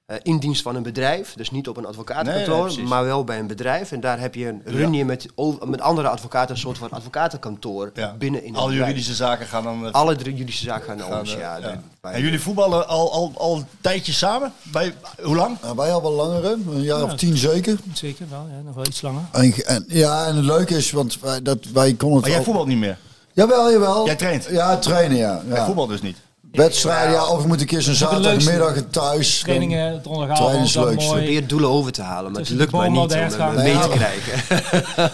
eh, 0.07 0.17
in 0.23 0.39
dienst 0.39 0.63
van 0.63 0.77
een 0.77 0.83
bedrijf. 0.83 1.33
Dus 1.37 1.51
niet 1.51 1.69
op 1.69 1.77
een 1.77 1.87
advocatenkantoor, 1.87 2.67
nee, 2.77 2.83
maar 2.85 3.05
wel 3.05 3.25
bij 3.25 3.39
een 3.39 3.47
bedrijf. 3.47 3.93
En 3.93 4.01
daar 4.01 4.21
heb 4.21 4.35
je 4.35 4.47
een, 4.49 4.63
run 4.65 4.93
je 4.93 5.05
met, 5.05 5.27
met 5.65 5.81
andere 5.81 6.09
advocaten 6.09 6.55
een 6.55 6.61
soort 6.61 6.79
van 6.79 6.91
advocatenkantoor 6.91 7.91
Ja. 7.95 8.15
binnen 8.19 8.45
in 8.45 8.53
het 8.53 8.63
Alle 8.63 8.73
juridische 8.73 9.15
zaken 9.15 9.47
gaan 9.47 9.63
dan... 9.65 9.93
Alle 9.93 10.17
juridische 10.17 10.65
zaken 10.65 10.85
gaan 10.87 10.97
naar 10.97 11.19
ons, 11.19 11.35
eh, 11.35 11.41
ja. 11.41 11.57
ja. 11.57 11.71
de- 11.71 11.79
bij- 12.01 12.13
En 12.13 12.21
jullie 12.21 12.41
voetballen 12.41 12.89
al, 12.89 13.13
al, 13.13 13.33
al 13.37 13.57
een 13.57 13.67
tijdje 13.81 14.13
samen? 14.13 14.53
Bij, 14.63 14.95
hoe 15.23 15.37
lang? 15.37 15.57
Nou, 15.63 15.77
wij 15.77 15.93
al 15.93 16.03
wel 16.03 16.13
langer, 16.13 16.43
hè? 16.45 16.51
een 16.53 16.83
jaar 16.83 17.03
of 17.03 17.15
tien 17.15 17.37
zeker. 17.37 17.79
Zeker 17.93 18.27
wel, 18.31 18.47
ja, 18.57 18.61
nog 18.65 18.75
wel 18.75 18.87
iets 18.87 19.01
langer. 19.03 19.23
En, 19.33 19.53
en, 19.67 19.85
ja, 19.89 20.27
en 20.27 20.37
het 20.37 20.45
leuke 20.45 20.77
is, 20.77 20.91
want 20.91 21.21
wij, 21.21 21.43
dat, 21.43 21.59
wij 21.73 21.95
konden 21.95 22.09
het 22.17 22.21
Maar 22.21 22.29
jij 22.31 22.39
al- 22.39 22.45
voetbalt 22.45 22.67
niet 22.69 22.79
meer. 22.79 22.99
Jawel, 23.33 23.71
jawel. 23.73 24.07
Jij 24.07 24.17
traint? 24.17 24.47
Ja, 24.51 24.77
trainen, 24.77 25.17
ja. 25.17 25.43
Jij 25.49 25.57
ja. 25.57 25.65
voetbalt 25.67 25.89
dus 25.89 26.03
niet. 26.03 26.17
Wedstrijden, 26.57 27.13
ja, 27.13 27.27
of 27.27 27.41
ik 27.41 27.47
moet 27.47 27.61
een 27.61 27.67
keer 27.67 27.83
zo'n 27.83 27.93
is 27.93 28.05
ook 28.05 28.11
het 28.11 28.21
leukste. 28.21 28.41
zaterdagmiddag 28.51 28.91
thuis. 28.91 29.39
Trainingen, 29.39 29.79
Trainen 29.79 30.03
donderdagavond, 30.03 30.65
is 30.65 30.73
dan 30.73 30.85
leuk, 30.85 30.97
probeer 30.97 31.47
doelen 31.47 31.69
over 31.69 31.93
te 31.93 32.03
halen, 32.03 32.33
maar 32.33 32.41
het 32.41 32.51
lukt 32.51 32.71
bomen 32.71 32.93
niet 32.93 33.01
om 33.01 33.09
hem 33.09 33.19
hertgang. 33.19 33.55
mee 33.57 33.79
te 33.79 33.89
krijgen. 33.89 34.43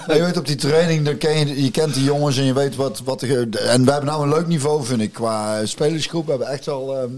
Je 0.16 0.22
weet 0.24 0.36
op 0.36 0.46
die 0.46 0.56
training, 0.56 1.04
dan 1.04 1.18
ken 1.18 1.38
je, 1.38 1.62
je 1.62 1.70
kent 1.70 1.94
die 1.94 2.04
jongens 2.04 2.36
en 2.36 2.44
je 2.44 2.52
weet 2.52 2.76
wat... 2.76 3.00
wat 3.04 3.22
er, 3.22 3.30
en 3.50 3.84
we 3.84 3.90
hebben 3.90 4.04
nou 4.10 4.22
een 4.22 4.28
leuk 4.28 4.46
niveau, 4.46 4.84
vind 4.84 5.00
ik, 5.00 5.12
qua 5.12 5.66
spelersgroep. 5.66 6.24
We 6.24 6.30
hebben 6.30 6.48
echt 6.48 6.68
al... 6.68 6.96
ehm, 6.96 7.10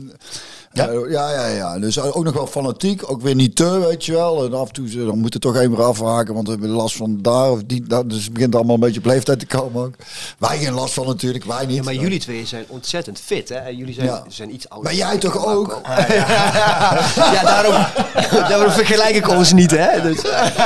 Ja? 0.75 0.89
eh, 0.89 1.11
ja, 1.11 1.31
ja, 1.33 1.47
ja. 1.47 1.79
Dus 1.79 2.01
ook 2.01 2.25
nog 2.25 2.35
wel 2.35 2.47
fanatiek. 2.47 3.11
Ook 3.11 3.23
weer 3.23 3.35
niet 3.35 3.57
te, 3.57 3.79
weet 3.79 4.05
je 4.05 4.13
wel. 4.13 4.45
En 4.45 4.55
af 4.55 4.67
en 4.67 4.73
toe 4.75 4.89
ze- 4.89 5.05
dan 5.05 5.19
moet 5.19 5.35
er 5.35 5.41
toch 5.41 5.57
even 5.57 5.77
afhaken, 5.85 6.35
want 6.35 6.47
we 6.47 6.53
hebben 6.53 6.71
last 6.71 6.97
van 6.97 7.19
daar 7.23 7.51
of 7.51 7.63
die. 7.67 7.83
Dat, 7.83 8.11
dus 8.11 8.25
het 8.25 8.33
begint 8.33 8.55
allemaal 8.55 8.75
een 8.75 8.81
beetje 8.81 9.01
op 9.01 9.07
leeftijd 9.07 9.39
te 9.39 9.47
komen 9.47 9.85
ook. 9.85 9.95
Wij 10.39 10.59
geen 10.59 10.73
last 10.73 10.95
van 10.95 11.07
natuurlijk, 11.07 11.45
wij 11.45 11.67
niet. 11.67 11.77
Ja, 11.77 11.83
maar 11.83 11.95
jullie 11.95 12.21
twee 12.21 12.47
zijn 12.47 12.65
ontzettend 12.69 13.21
fit, 13.21 13.49
hè? 13.49 13.55
En 13.55 13.77
Jullie 13.77 13.95
zijn, 13.95 14.07
Ja. 14.07 14.25
zijn 14.29 14.55
iets 14.55 14.69
ouder. 14.69 14.91
Maar 14.91 14.99
jij 15.09 15.19
toch 15.19 15.47
ook? 15.47 15.81
ja, 15.87 17.43
daarom, 17.43 17.87
daarom 18.51 18.71
vergelijk 18.71 19.15
ik 19.17 19.29
ons 19.29 19.53
niet, 19.53 19.71
hè? 19.71 20.01
Dus. 20.03 20.23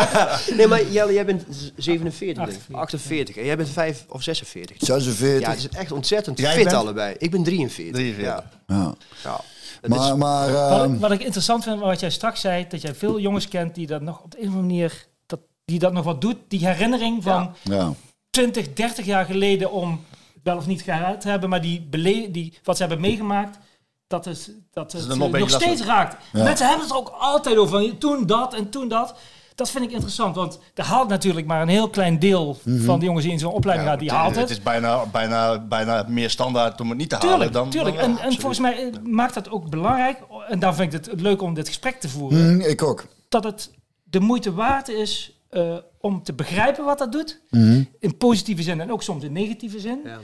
nee, 0.56 0.66
maar 0.66 0.84
jij, 0.90 1.12
jij 1.12 1.24
bent 1.24 1.42
z- 1.50 1.70
47, 1.76 2.44
denk 2.44 2.58
ik. 2.68 2.76
48. 2.76 3.36
En 3.36 3.44
jij 3.44 3.56
bent 3.56 3.68
5 3.68 4.04
of 4.08 4.22
46. 4.22 4.76
46. 4.78 5.40
Ja, 5.40 5.50
het 5.50 5.58
is 5.58 5.68
echt 5.68 5.92
ontzettend 5.92 6.38
Jij 6.38 6.54
fit 6.54 6.64
bent? 6.64 6.76
allebei. 6.76 7.14
Ik 7.18 7.30
ben 7.30 7.42
43. 7.42 7.94
43. 7.94 8.24
Ja. 8.66 8.94
ja. 9.24 9.40
Is- 9.82 9.88
Maar, 9.88 10.18
maar 10.18 10.52
Wat, 10.52 10.80
ehm, 10.82 10.94
ik, 10.94 11.00
wat 11.00 11.10
ik 11.10 11.22
interessant 11.22 11.64
vind, 11.64 11.80
wat 11.80 12.00
jij 12.00 12.10
straks 12.10 12.40
zei, 12.40 12.66
dat 12.68 12.82
jij 12.82 12.94
veel 12.94 13.20
jongens 13.20 13.48
kent 13.48 13.74
die 13.74 13.86
dat 13.86 14.02
nog 14.02 14.22
op 14.22 14.30
de 14.30 14.36
een 14.42 14.48
of 14.48 14.54
andere 14.54 14.66
manier, 14.72 15.06
dat, 15.26 15.40
die 15.64 15.78
dat 15.78 15.92
nog 15.92 16.04
wat 16.04 16.20
doet. 16.20 16.36
Die 16.48 16.66
herinnering 16.66 17.22
van 17.22 17.54
ja. 17.62 17.92
20, 18.30 18.72
30 18.72 19.04
jaar 19.06 19.24
geleden 19.24 19.72
om 19.72 20.04
wel 20.42 20.56
of 20.56 20.66
niet 20.66 20.82
gehad 20.82 21.20
te 21.20 21.28
hebben, 21.28 21.48
maar 21.48 21.60
die, 21.60 21.80
bele 21.90 22.30
die 22.30 22.58
wat 22.62 22.76
ze 22.76 22.82
hebben 22.82 23.00
meegemaakt, 23.00 23.58
dat 24.06 24.24
het, 24.24 24.50
dat 24.70 24.92
het 24.92 25.06
nog 25.16 25.50
steeds 25.50 25.82
raakt. 25.82 26.16
Ja. 26.32 26.42
Mensen 26.42 26.66
hebben 26.66 26.84
het 26.84 26.94
er 26.94 27.00
ook 27.00 27.08
altijd 27.18 27.56
over. 27.56 27.80
van 27.80 27.98
Toen 27.98 28.26
dat 28.26 28.54
en 28.54 28.70
toen 28.70 28.88
dat. 28.88 29.14
Dat 29.58 29.70
vind 29.70 29.84
ik 29.84 29.90
interessant, 29.90 30.34
want 30.36 30.58
er 30.74 30.84
haalt 30.84 31.08
natuurlijk 31.08 31.46
maar 31.46 31.62
een 31.62 31.68
heel 31.68 31.90
klein 31.90 32.18
deel 32.18 32.56
Mhm. 32.64 32.84
van 32.84 32.98
de 32.98 33.04
jongens 33.04 33.24
die 33.24 33.32
in 33.32 33.38
zo'n 33.38 33.52
opleiding 33.52 33.88
gaan, 33.88 33.98
die 33.98 34.10
haalt 34.10 34.30
het 34.30 34.40
het. 34.40 34.50
is 34.50 34.62
bijna, 34.62 35.06
bijna, 35.06 35.58
bijna 35.60 36.04
meer 36.08 36.30
standaard 36.30 36.80
om 36.80 36.88
het 36.88 36.98
niet 36.98 37.08
te 37.08 37.14
halen 37.14 37.30
Tuurlijk, 37.30 37.52
dan... 37.52 37.70
tuurlijk. 37.70 37.96
dan- 37.96 38.04
En, 38.04 38.12
ja, 38.16 38.22
en 38.22 38.32
volgens 38.32 38.58
mij 38.60 38.82
eh, 38.90 38.98
maakt 39.02 39.34
dat 39.34 39.50
ook 39.50 39.70
belangrijk, 39.70 40.18
en 40.48 40.58
daar 40.58 40.74
vind 40.74 40.92
ik 40.94 41.04
het 41.04 41.20
leuk 41.20 41.42
om 41.42 41.54
dit 41.54 41.66
gesprek 41.68 42.00
te 42.00 42.08
voeren, 42.08 42.54
hm, 42.54 42.60
ik 42.60 42.82
ook. 42.82 43.06
dat 43.28 43.44
het 43.44 43.70
de 44.04 44.20
moeite 44.20 44.54
waard 44.54 44.88
is 44.88 45.32
eh, 45.48 45.76
om 46.00 46.22
te 46.22 46.32
begrijpen 46.32 46.84
wat 46.84 46.98
dat 46.98 47.12
doet. 47.12 47.40
Mhm. 47.50 47.82
In 47.98 48.16
positieve 48.16 48.62
zin 48.62 48.80
en 48.80 48.92
ook 48.92 49.02
soms 49.02 49.24
in 49.24 49.32
negatieve 49.32 49.80
zin. 49.80 50.00
Ja. 50.04 50.18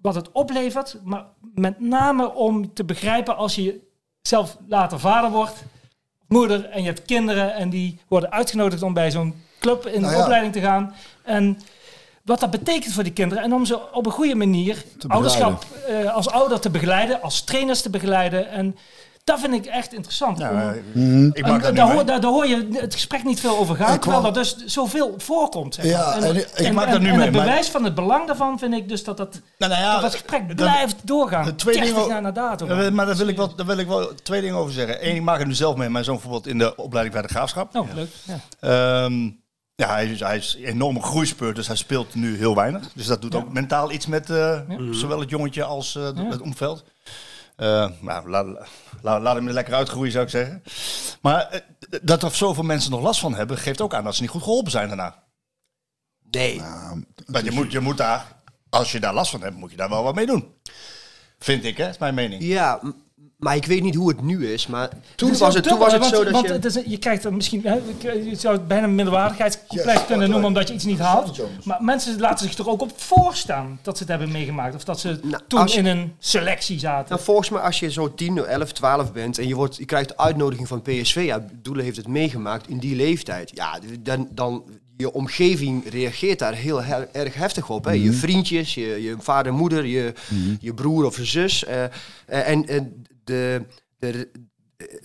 Wat 0.00 0.14
het 0.14 0.32
oplevert. 0.32 0.98
Maar 1.04 1.24
met 1.54 1.80
name 1.80 2.34
om 2.34 2.74
te 2.74 2.84
begrijpen 2.84 3.36
als 3.36 3.54
je 3.54 3.80
zelf 4.22 4.56
later 4.68 5.00
vader 5.00 5.30
wordt. 5.30 5.54
Moeder 6.28 6.64
en 6.64 6.80
je 6.80 6.86
hebt 6.86 7.04
kinderen. 7.04 7.54
En 7.54 7.70
die 7.70 8.00
worden 8.08 8.30
uitgenodigd 8.30 8.82
om 8.82 8.92
bij 8.92 9.10
zo'n 9.10 9.34
club 9.58 9.86
in 9.86 9.92
de 9.92 10.00
Nou 10.00 10.12
ja. 10.12 10.22
opleiding 10.22 10.52
te 10.52 10.60
gaan. 10.60 10.94
En 11.24 11.58
wat 12.22 12.40
dat 12.40 12.50
betekent 12.50 12.92
voor 12.92 13.02
die 13.02 13.12
kinderen. 13.12 13.44
En 13.44 13.52
om 13.52 13.64
ze 13.64 13.92
op 13.92 14.06
een 14.06 14.12
goede 14.12 14.34
manier 14.34 14.84
ouderschap 15.06 15.64
eh, 15.86 16.14
als 16.14 16.28
ouder 16.28 16.60
te 16.60 16.70
begeleiden. 16.70 17.22
Als 17.22 17.42
trainers 17.44 17.82
te 17.82 17.90
begeleiden. 17.90 18.50
En 18.50 18.76
Dat 19.28 19.40
vind 19.40 19.54
ik 19.54 19.66
echt 19.66 19.92
interessant. 19.92 20.38
Ja, 20.38 20.50
eh, 20.50 20.68
Mhm. 20.92 21.26
ik 21.26 21.36
en 21.38 21.50
maak 21.50 21.62
dat 21.62 21.62
daar, 21.62 21.72
nu 21.72 21.80
hoor, 21.80 21.94
mee. 21.94 22.04
daar, 22.04 22.20
daar 22.20 22.30
hoor 22.30 22.46
je 22.46 22.68
het 22.72 22.94
gesprek 22.94 23.24
niet 23.24 23.40
veel 23.40 23.58
over 23.58 23.76
gaan, 23.76 23.94
Ik 23.94 24.00
terwijl 24.00 24.22
dat 24.22 24.34
dus 24.34 24.56
zoveel 24.56 25.14
voorkomt. 25.16 25.74
Zeg 25.74 25.84
Ja, 25.84 26.04
maar. 26.04 26.22
en, 26.22 26.54
en 26.54 26.64
ik- 26.66 26.72
maak 26.72 26.90
dat 26.90 27.00
nu 27.00 27.08
en 27.08 27.16
mee, 27.16 27.24
het 27.26 27.34
maar- 27.34 27.44
bewijs 27.44 27.68
van 27.68 27.84
het 27.84 27.94
belang 27.94 28.26
daarvan 28.26 28.58
vind 28.58 28.74
ik 28.74 28.88
dus 28.88 29.04
dat, 29.04 29.16
dat, 29.16 29.40
Nou, 29.58 29.72
nou 29.72 29.82
ja, 29.84 29.92
dat 29.94 30.02
het 30.02 30.12
gesprek 30.12 30.46
dat- 30.48 30.56
blijft 30.56 30.96
doorgaan. 31.06 31.44
de 31.44 31.54
twee 31.54 31.74
30 31.74 31.94
dingen- 31.94 32.08
jaar 32.08 32.22
na 32.22 32.30
datum. 32.32 32.94
Maar 32.94 33.06
daar 33.06 33.16
wil, 33.16 33.28
ik 33.28 33.36
wel, 33.36 33.54
daar 33.54 33.66
wil 33.66 33.78
ik 33.78 33.86
wel 33.86 34.10
twee 34.22 34.40
dingen 34.40 34.56
over 34.56 34.72
zeggen. 34.72 35.08
Eén, 35.08 35.14
ik 35.16 35.22
maak 35.22 35.38
het 35.38 35.46
nu 35.46 35.54
zelf 35.54 35.76
mee. 35.76 35.88
Mijn 35.88 36.04
zoon 36.04 36.14
bijvoorbeeld 36.14 36.46
in 36.46 36.58
de 36.58 36.76
opleiding 36.76 37.14
bij 37.18 37.26
de 37.26 37.32
Graafschap. 37.34 37.76
Oh, 37.76 37.88
leuk. 37.94 38.08
Ja. 38.24 38.38
Ehm, 38.60 39.22
ja, 39.74 39.88
hij, 39.92 40.06
is- 40.06 40.20
hij 40.20 40.36
is 40.36 40.56
een 40.58 40.64
enorme 40.64 41.02
groeispurt, 41.02 41.56
dus 41.56 41.66
hij 41.66 41.76
speelt 41.76 42.14
nu 42.14 42.36
heel 42.36 42.54
weinig. 42.54 42.88
Dus 42.94 43.06
dat 43.06 43.22
doet 43.22 43.34
ook 43.34 43.52
mentaal 43.52 43.90
iets 43.92 44.06
met 44.06 44.30
eh, 44.30 44.60
zowel 44.90 45.20
het 45.20 45.30
jongetje 45.30 45.64
als 45.64 45.96
eh, 45.96 46.02
Ja. 46.14 46.24
het 46.30 46.40
omveld. 46.40 46.84
Eh, 47.56 47.88
nou, 48.00 48.30
laat, 48.30 48.46
laat, 49.02 49.22
laat 49.22 49.34
hem 49.34 49.46
er 49.46 49.52
lekker 49.52 49.74
uitgroeien, 49.74 50.12
zou 50.12 50.24
ik 50.24 50.30
zeggen. 50.30 50.62
Maar 51.22 51.48
eh, 51.48 51.60
dat 52.02 52.22
er 52.22 52.34
zoveel 52.34 52.62
mensen 52.62 52.90
nog 52.90 53.00
last 53.00 53.20
van 53.20 53.34
hebben, 53.34 53.58
geeft 53.58 53.80
ook 53.80 53.94
aan 53.94 54.04
dat 54.04 54.14
ze 54.14 54.22
niet 54.22 54.30
goed 54.30 54.42
geholpen 54.42 54.70
zijn 54.70 54.88
daarna. 54.88 55.22
Nee. 56.30 56.62
Want 57.26 57.44
je 57.44 57.50
moet, 57.50 57.72
je 57.72 57.80
moet 57.80 57.96
daar, 57.96 58.26
als 58.70 58.92
je 58.92 59.00
daar 59.00 59.14
last 59.14 59.30
van 59.30 59.42
hebt, 59.42 59.56
moet 59.56 59.70
je 59.70 59.76
daar 59.76 59.88
wel 59.88 60.02
wat 60.02 60.14
mee 60.14 60.26
doen. 60.26 60.54
Vind 61.38 61.64
ik, 61.64 61.76
hè? 61.76 61.88
is 61.88 61.98
mijn 61.98 62.14
mening. 62.14 62.42
Ja, 62.42 62.80
maar 63.38 63.56
ik 63.56 63.64
weet 63.64 63.82
niet 63.82 63.94
hoe 63.94 64.08
het 64.08 64.22
nu 64.22 64.46
is. 64.52 64.66
Maar 64.66 64.88
toen 65.14 65.36
was 65.38 65.54
het, 65.54 65.64
toen 65.64 65.78
was 65.78 65.92
het 65.92 66.00
want, 66.00 66.14
zo 66.14 66.24
dat 66.24 66.32
want 66.32 66.46
je... 66.46 66.52
het 66.52 66.64
is, 66.64 66.78
je 66.86 66.98
krijgt 66.98 67.24
er 67.24 67.34
misschien, 67.34 67.62
hè, 67.64 67.74
je 68.02 68.34
zou 68.34 68.54
het 68.54 68.68
bijna 68.68 68.84
een 68.84 68.94
minderwaardigheidscomplex 68.94 69.98
Yes, 69.98 70.06
kunnen 70.06 70.28
noemen 70.30 70.46
omdat 70.48 70.68
je 70.68 70.74
iets 70.74 70.84
niet 70.84 70.98
haalt. 70.98 71.40
Maar 71.64 71.82
mensen 71.82 72.20
laten 72.20 72.48
zich 72.48 72.58
er 72.58 72.68
ook 72.68 72.82
op 72.82 72.92
voorstaan 73.00 73.78
dat 73.82 73.96
ze 73.96 74.02
het 74.02 74.12
hebben 74.12 74.30
meegemaakt. 74.32 74.74
Of 74.74 74.84
dat 74.84 75.00
ze 75.00 75.18
Nou, 75.22 75.42
toen 75.46 75.66
je- 75.66 75.78
in 75.78 75.86
een 75.86 76.14
selectie 76.18 76.78
zaten. 76.78 77.08
Nou, 77.08 77.20
volgens 77.22 77.48
mij 77.48 77.60
als 77.60 77.80
je 77.80 77.90
zo 77.90 78.14
10, 78.14 78.38
11, 78.46 78.72
12 78.72 79.12
bent 79.12 79.38
en 79.38 79.48
je, 79.48 79.54
wordt, 79.54 79.76
je 79.76 79.84
krijgt 79.84 80.08
de 80.08 80.16
uitnodiging 80.16 80.68
van 80.68 80.82
PSV, 80.82 81.22
ja, 81.26 81.44
Doelen 81.62 81.84
heeft 81.84 81.96
het 81.96 82.08
meegemaakt 82.08 82.68
in 82.68 82.78
die 82.78 82.96
leeftijd, 82.96 83.50
ja, 83.54 83.78
dan, 84.00 84.28
dan 84.30 84.62
je 84.98 85.12
omgeving 85.12 85.84
reageert 85.90 86.38
daar 86.38 86.54
heel 86.54 86.82
her- 86.82 87.08
erg 87.12 87.34
heftig 87.34 87.68
op. 87.70 87.84
Hè? 87.84 87.92
Je 87.92 88.12
vriendjes, 88.12 88.74
je, 88.74 88.86
je 89.02 89.16
vader, 89.18 89.52
moeder, 89.54 89.86
je, 89.86 90.12
je 90.60 90.74
broer 90.74 91.04
of 91.04 91.16
je 91.16 91.24
zus. 91.24 91.64
eh, 91.64 91.84
eh, 91.84 91.90
en 92.26 92.66
en 92.68 93.04
de, 93.24 93.62
de, 93.98 94.28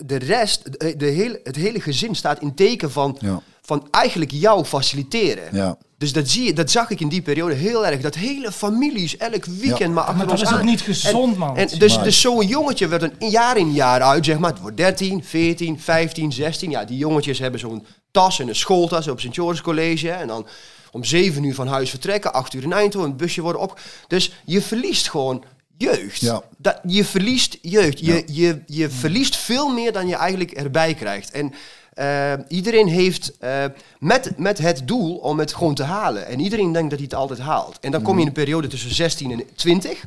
de 0.06 0.16
rest, 0.16 0.80
de, 0.80 0.96
de 0.96 1.06
hele, 1.06 1.40
het 1.44 1.56
hele 1.56 1.80
gezin 1.80 2.14
staat 2.14 2.40
in 2.42 2.54
teken 2.54 2.90
van, 2.90 3.16
Ja. 3.20 3.40
van 3.62 3.88
eigenlijk 3.90 4.30
jou 4.30 4.64
faciliteren. 4.64 5.44
Ja. 5.56 5.78
Dus 5.98 6.12
dat, 6.12 6.28
zie 6.28 6.44
je, 6.44 6.52
dat 6.52 6.70
zag 6.70 6.90
ik 6.90 7.00
in 7.00 7.08
die 7.08 7.22
periode 7.22 7.54
heel 7.54 7.86
erg. 7.86 8.00
Dat 8.00 8.14
hele 8.14 8.52
families 8.52 9.16
elk 9.16 9.44
weekend 9.44 9.78
Ja. 9.78 9.88
maar 9.88 10.04
achter 10.04 10.16
Maar 10.16 10.26
dat 10.26 10.34
ons 10.34 10.42
is 10.42 10.52
ook 10.52 10.58
aan. 10.60 10.64
niet 10.66 10.80
gezond, 10.80 11.32
en, 11.32 11.38
man. 11.38 11.56
En 11.56 11.68
dus, 11.78 11.98
dus 11.98 12.20
zo'n 12.20 12.46
jongetje 12.46 12.88
werd 12.88 13.02
een 13.02 13.30
jaar 13.30 13.56
in 13.56 13.72
jaar 13.72 14.00
uit, 14.02 14.24
zeg 14.24 14.38
maar. 14.38 14.50
Het 14.50 14.60
wordt 14.60 14.76
13, 14.76 15.24
14, 15.24 15.80
15, 15.80 16.32
16. 16.32 16.70
Ja, 16.70 16.84
die 16.84 16.98
jongetjes 16.98 17.38
hebben 17.38 17.60
zo'n 17.60 17.86
tas 18.14 18.38
en 18.38 18.48
een 18.48 18.56
schooltas 18.56 19.08
op 19.08 19.20
Sint 19.20 19.34
Joris 19.34 19.60
College. 19.60 20.10
En 20.10 20.26
dan 20.26 20.46
om 20.92 21.04
7 21.04 21.42
uur 21.42 21.54
van 21.54 21.66
huis 21.66 21.90
vertrekken, 21.90 22.32
8 22.32 22.54
uur 22.54 22.62
in 22.62 22.72
Eindhoven, 22.72 23.10
een 23.10 23.16
busje 23.16 23.42
worden 23.42 23.60
op. 23.60 23.80
Dus 24.08 24.32
je 24.44 24.62
verliest 24.62 25.10
gewoon 25.10 25.44
jeugd. 25.76 26.20
Ja. 26.20 26.42
Dat, 26.58 26.80
je 26.86 27.04
verliest 27.04 27.58
jeugd. 27.62 27.98
Je, 27.98 28.24
je, 28.26 28.62
je 28.66 28.90
verliest 28.90 29.36
veel 29.36 29.68
meer 29.68 29.92
dan 29.92 30.06
je 30.08 30.14
eigenlijk 30.14 30.50
erbij 30.50 30.94
krijgt. 30.94 31.30
En 31.30 31.52
eh, 31.92 32.32
iedereen 32.48 32.88
heeft 32.88 33.38
eh, 33.38 33.64
met, 33.98 34.38
met 34.38 34.58
het 34.58 34.88
doel 34.88 35.16
om 35.16 35.38
het 35.38 35.54
gewoon 35.54 35.74
te 35.74 35.82
halen. 35.82 36.26
En 36.26 36.40
iedereen 36.40 36.72
denkt 36.72 36.90
dat 36.90 36.98
hij 36.98 37.08
het 37.10 37.18
altijd 37.18 37.38
haalt. 37.38 37.78
En 37.80 37.90
dan 37.90 38.02
kom 38.02 38.14
je 38.14 38.20
in 38.20 38.26
een 38.26 38.32
periode 38.32 38.68
tussen 38.68 38.94
16 38.94 39.30
en 39.30 39.42
20 39.54 40.04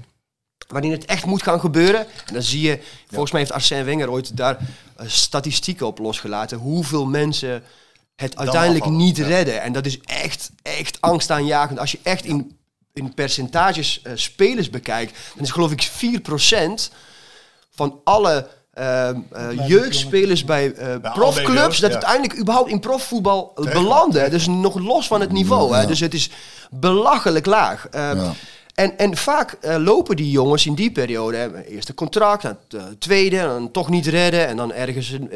waarin 0.67 0.91
het 0.91 1.05
echt 1.05 1.25
moet 1.25 1.43
gaan 1.43 1.59
gebeuren. 1.59 1.99
En 1.99 2.33
dan 2.33 2.41
zie 2.41 2.61
je, 2.61 2.79
volgens 3.07 3.31
mij 3.31 3.41
heeft 3.41 3.53
Arsène 3.53 3.83
Wenger 3.83 4.11
ooit 4.11 4.37
daar 4.37 4.57
eh, 4.97 5.07
statistieken 5.07 5.87
op 5.87 5.99
losgelaten, 5.99 6.57
hoeveel 6.57 7.05
mensen 7.05 7.63
het 8.21 8.37
uiteindelijk 8.37 8.83
afvallen, 8.83 9.05
niet 9.05 9.17
ja. 9.17 9.27
redden. 9.27 9.61
En 9.61 9.73
dat 9.73 9.85
is 9.85 9.99
echt, 9.99 10.51
echt 10.61 10.97
angstaanjagend. 11.01 11.79
Als 11.79 11.91
je 11.91 11.99
echt 12.03 12.25
in, 12.25 12.57
in 12.93 13.13
percentages 13.13 14.01
eh, 14.03 14.11
spelers 14.15 14.69
bekijkt, 14.69 15.17
dan 15.35 15.43
is 15.43 15.51
geloof 15.51 15.71
ik 15.71 15.89
4% 16.89 16.93
van 17.69 17.99
alle 18.03 18.47
ehm, 18.73 19.19
eh, 19.31 19.67
jeugdspelers 19.67 20.45
bij 20.45 20.73
eh, 20.73 21.13
profclubs, 21.13 21.79
dat 21.79 21.89
ja. 21.89 21.95
uiteindelijk 21.95 22.39
überhaupt 22.39 22.69
in 22.69 22.79
profvoetbal 22.79 23.53
belanden. 23.55 24.29
Dus 24.29 24.47
nog 24.47 24.79
los 24.79 25.07
van 25.07 25.21
het 25.21 25.31
niveau. 25.31 25.75
Hè. 25.75 25.85
Dus 25.85 25.99
het 25.99 26.13
is 26.13 26.29
belachelijk 26.71 27.45
laag. 27.45 27.87
Eh, 27.87 28.01
Ja. 28.01 28.33
en, 28.75 28.97
en 28.97 29.17
vaak 29.17 29.57
lopen 29.61 30.15
die 30.15 30.31
jongens 30.31 30.65
in 30.65 30.75
die 30.75 30.91
periode, 30.91 31.37
hè, 31.37 31.63
eerste 31.63 31.93
contract, 31.93 32.41
dan 32.41 32.57
eh, 32.69 32.83
tweede, 32.99 33.39
en 33.39 33.47
dan 33.47 33.71
toch 33.71 33.89
niet 33.89 34.07
redden. 34.07 34.47
En 34.47 34.57
dan 34.57 34.73
ergens 34.73 35.11
in, 35.11 35.29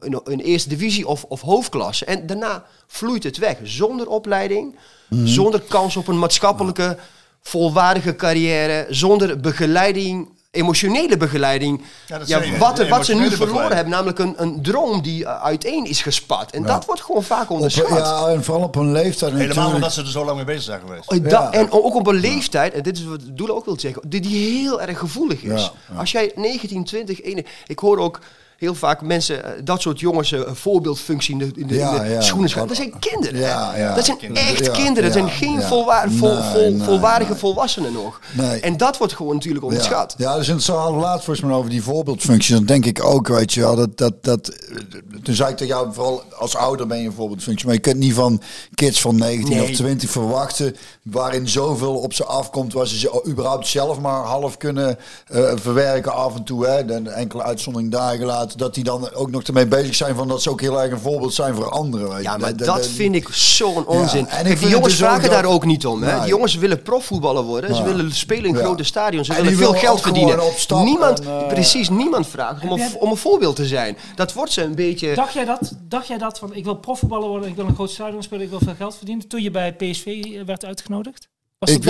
eh, 0.00 0.08
in, 0.10 0.20
in 0.24 0.38
eerste 0.38 0.68
divisie 0.68 1.06
of, 1.06 1.24
of 1.28 1.40
hoofdklasse. 1.40 2.04
En 2.04 2.26
daarna 2.26 2.64
vloeit 2.86 3.22
het 3.22 3.38
weg. 3.38 3.56
Zonder 3.62 4.08
opleiding, 4.08 4.76
Mhm. 5.08 5.26
zonder 5.26 5.60
kans 5.60 5.96
op 5.96 6.08
een 6.08 6.18
maatschappelijke, 6.18 6.96
volwaardige 7.42 8.16
carrière, 8.16 8.86
zonder 8.90 9.40
begeleiding, 9.40 10.28
emotionele 10.50 11.16
begeleiding. 11.16 11.82
Ja, 12.26 12.40
wat, 12.58 12.88
wat 12.88 13.04
ze 13.04 13.14
nu 13.14 13.28
verloren 13.30 13.38
begeleiding. 13.38 13.72
hebben, 13.74 13.92
namelijk 13.92 14.18
een, 14.18 14.34
een 14.36 14.62
droom 14.62 15.02
die 15.02 15.24
eh, 15.24 15.42
uiteen 15.42 15.84
is 15.84 16.02
gespat. 16.02 16.50
En 16.50 16.62
dat 16.62 16.84
wordt 16.84 17.00
gewoon 17.02 17.22
vaak 17.22 17.42
Op, 17.42 17.50
onderschat. 17.50 17.88
ja, 17.88 18.26
en 18.26 18.44
vooral 18.44 18.62
op 18.64 18.76
een 18.76 18.92
leeftijd 18.92 19.32
Helemaal 19.32 19.46
natuurlijk. 19.46 19.74
omdat 19.74 19.92
ze 19.92 20.00
er 20.00 20.10
zo 20.10 20.24
lang 20.24 20.36
mee 20.36 20.44
bezig 20.44 20.62
zijn 20.62 20.80
geweest. 20.80 21.30
Ja. 21.30 21.52
En 21.52 21.70
ook 21.72 21.94
op 21.94 22.06
een 22.06 22.20
leeftijd, 22.20 22.72
en 22.72 22.82
dit 22.82 22.96
is 22.98 23.04
wat 23.04 23.20
Doele 23.24 23.54
ook 23.54 23.64
wil 23.64 23.80
zeggen, 23.80 24.02
die, 24.08 24.20
die 24.20 24.58
heel 24.60 24.80
erg 24.80 24.98
gevoelig 24.98 25.42
is. 25.42 25.62
Ja, 25.62 25.72
ja. 25.92 25.98
Als 25.98 26.12
jij 26.12 26.32
19, 26.34 26.84
20, 26.84 27.20
1, 27.20 27.44
ik 27.66 27.78
hoor 27.78 27.98
ook 27.98 28.20
heel 28.60 28.74
vaak 28.74 29.00
mensen, 29.02 29.44
eh, 29.44 29.50
dat 29.64 29.80
soort 29.80 30.00
jongens, 30.00 30.32
eh, 30.32 30.40
een 30.46 30.56
voorbeeldfunctie 30.56 31.32
in 31.32 31.38
de, 31.38 31.50
in 31.60 31.66
de, 31.66 31.74
Ja, 31.74 31.94
in 31.96 32.02
de 32.02 32.08
ja. 32.08 32.20
schoenen 32.20 32.48
schuiven. 32.50 32.76
Dat 32.76 32.84
zijn 32.86 32.98
kinderen. 33.00 33.40
hè. 33.40 33.48
Ja, 33.48 33.76
ja. 33.76 33.94
dat 33.94 34.04
zijn 34.04 34.16
Kinderen. 34.16 34.48
echt 34.48 34.64
Ja, 34.66 34.72
kinderen. 34.72 35.02
Dat 35.02 35.12
zijn 35.12 35.28
geen 35.30 35.60
ja. 35.60 35.66
volwaar, 35.68 36.10
vol, 36.10 36.34
Nee, 36.34 36.42
vol- 36.52 36.70
nee, 36.70 36.82
volwaardige 36.82 37.30
nee. 37.30 37.40
volwassenen 37.40 37.92
nog. 37.92 38.20
Nee. 38.32 38.60
En 38.60 38.76
dat 38.76 38.98
wordt 38.98 39.12
gewoon 39.12 39.34
natuurlijk 39.34 39.64
onderschat. 39.64 40.14
Ja, 40.16 40.30
ja 40.30 40.36
dus 40.36 40.46
het 40.46 40.66
we 40.66 40.72
laatst 40.72 41.24
volgens 41.24 41.46
mij 41.46 41.56
over 41.56 41.70
die 41.70 41.82
voorbeeldfunctie. 41.82 42.54
Dan 42.54 42.64
denk 42.64 42.84
ik 42.86 43.04
ook, 43.04 43.28
weet 43.28 43.52
je 43.52 43.60
wel, 43.60 43.76
dat, 43.76 43.98
dat, 43.98 44.24
dat, 44.24 44.48
eh, 44.48 44.76
toen 45.22 45.34
zei 45.34 45.50
ik 45.50 45.56
tegen 45.56 45.74
jou, 45.74 45.92
vooral 45.94 46.22
als 46.38 46.56
ouder 46.56 46.86
ben 46.86 47.00
je 47.00 47.06
een 47.06 47.12
voorbeeldfunctie. 47.12 47.66
Maar 47.66 47.74
je 47.74 47.80
kunt 47.80 47.96
niet 47.98 48.14
van 48.14 48.42
kids 48.74 49.00
van 49.00 49.16
19 49.16 49.56
Nee. 49.56 49.62
of 49.70 49.76
20 49.76 50.10
verwachten, 50.10 50.76
waarin 51.02 51.48
zoveel 51.48 51.94
op 51.94 52.12
ze 52.12 52.24
afkomt, 52.24 52.72
waar 52.72 52.86
ze 52.86 52.98
ze 52.98 53.22
überhaupt 53.28 53.66
zelf 53.66 54.00
maar 54.00 54.22
half 54.24 54.56
kunnen 54.56 54.98
eh, 55.26 55.52
verwerken 55.54 56.12
af 56.12 56.34
en 56.34 56.44
toe. 56.44 56.66
Hè, 56.66 56.84
de 56.84 57.10
enkele 57.10 57.42
uitzondering 57.42 57.90
daar 57.92 58.16
gelaten, 58.16 58.49
dat 58.58 58.74
die 58.74 58.84
dan 58.84 59.12
ook 59.14 59.30
nog 59.30 59.42
ermee 59.42 59.66
bezig 59.66 59.94
zijn 59.94 60.14
van 60.16 60.28
dat 60.28 60.42
ze 60.42 60.50
ook 60.50 60.60
heel 60.60 60.82
erg 60.82 60.92
een 60.92 60.98
voorbeeld 61.00 61.34
zijn 61.34 61.54
voor 61.54 61.70
anderen. 61.70 62.08
Weet 62.14 62.22
Ja, 62.22 62.36
maar 62.36 62.56
Dat- 62.56 62.86
vind 62.86 63.14
ik 63.14 63.28
zo'n 63.32 63.86
onzin. 63.86 64.26
en 64.28 64.44
Kijk, 64.44 64.58
die 64.58 64.68
jongens 64.68 64.92
dus 64.92 65.02
ook 65.02 65.08
vragen 65.08 65.22
dat- 65.30 65.42
daar 65.42 65.44
ook 65.52 65.64
niet 65.64 65.86
om. 65.86 66.02
Hè? 66.02 66.10
Nee. 66.12 66.20
Die 66.20 66.28
jongens 66.28 66.54
willen 66.54 66.82
profvoetballer 66.82 67.42
worden. 67.42 67.74
Ze 67.74 67.82
willen 67.82 68.12
spelen 68.14 68.44
in 68.44 68.54
Ja. 68.54 68.60
grote 68.62 68.84
stadions. 68.84 69.26
Ze 69.26 69.34
En 69.34 69.42
willen 69.42 69.58
veel 69.58 69.72
geld 69.72 70.00
verdienen. 70.00 70.38
niemand, 70.84 71.20
en, 71.20 71.26
eh, 71.26 71.46
precies, 71.46 71.88
niemand 71.88 72.26
vraagt 72.26 72.62
om 72.62 72.70
een, 72.80 72.96
om 72.98 73.10
een 73.10 73.16
voorbeeld 73.16 73.56
te 73.56 73.66
zijn. 73.66 73.96
Dat 74.14 74.32
wordt 74.32 74.52
ze 74.52 74.62
een 74.62 74.74
beetje... 74.74 75.14
Dacht 75.14 75.32
jij 75.32 75.44
dat? 75.44 75.72
Dacht 75.88 76.06
jij 76.06 76.18
dat 76.18 76.38
van 76.38 76.54
ik 76.54 76.64
wil 76.64 76.74
profvoetballer 76.76 77.28
worden, 77.28 77.48
ik 77.48 77.56
wil 77.56 77.66
een 77.66 77.74
groot 77.74 77.90
stadion 77.90 78.22
spelen, 78.22 78.44
ik 78.44 78.50
wil 78.50 78.58
veel 78.64 78.74
geld 78.76 78.96
verdienen? 78.96 79.28
Toen 79.28 79.42
je 79.42 79.50
bij 79.50 79.72
PSV 79.74 80.26
werd 80.46 80.64
uitgenodigd? 80.64 81.28
Was 81.60 81.70
Ik, 81.70 81.84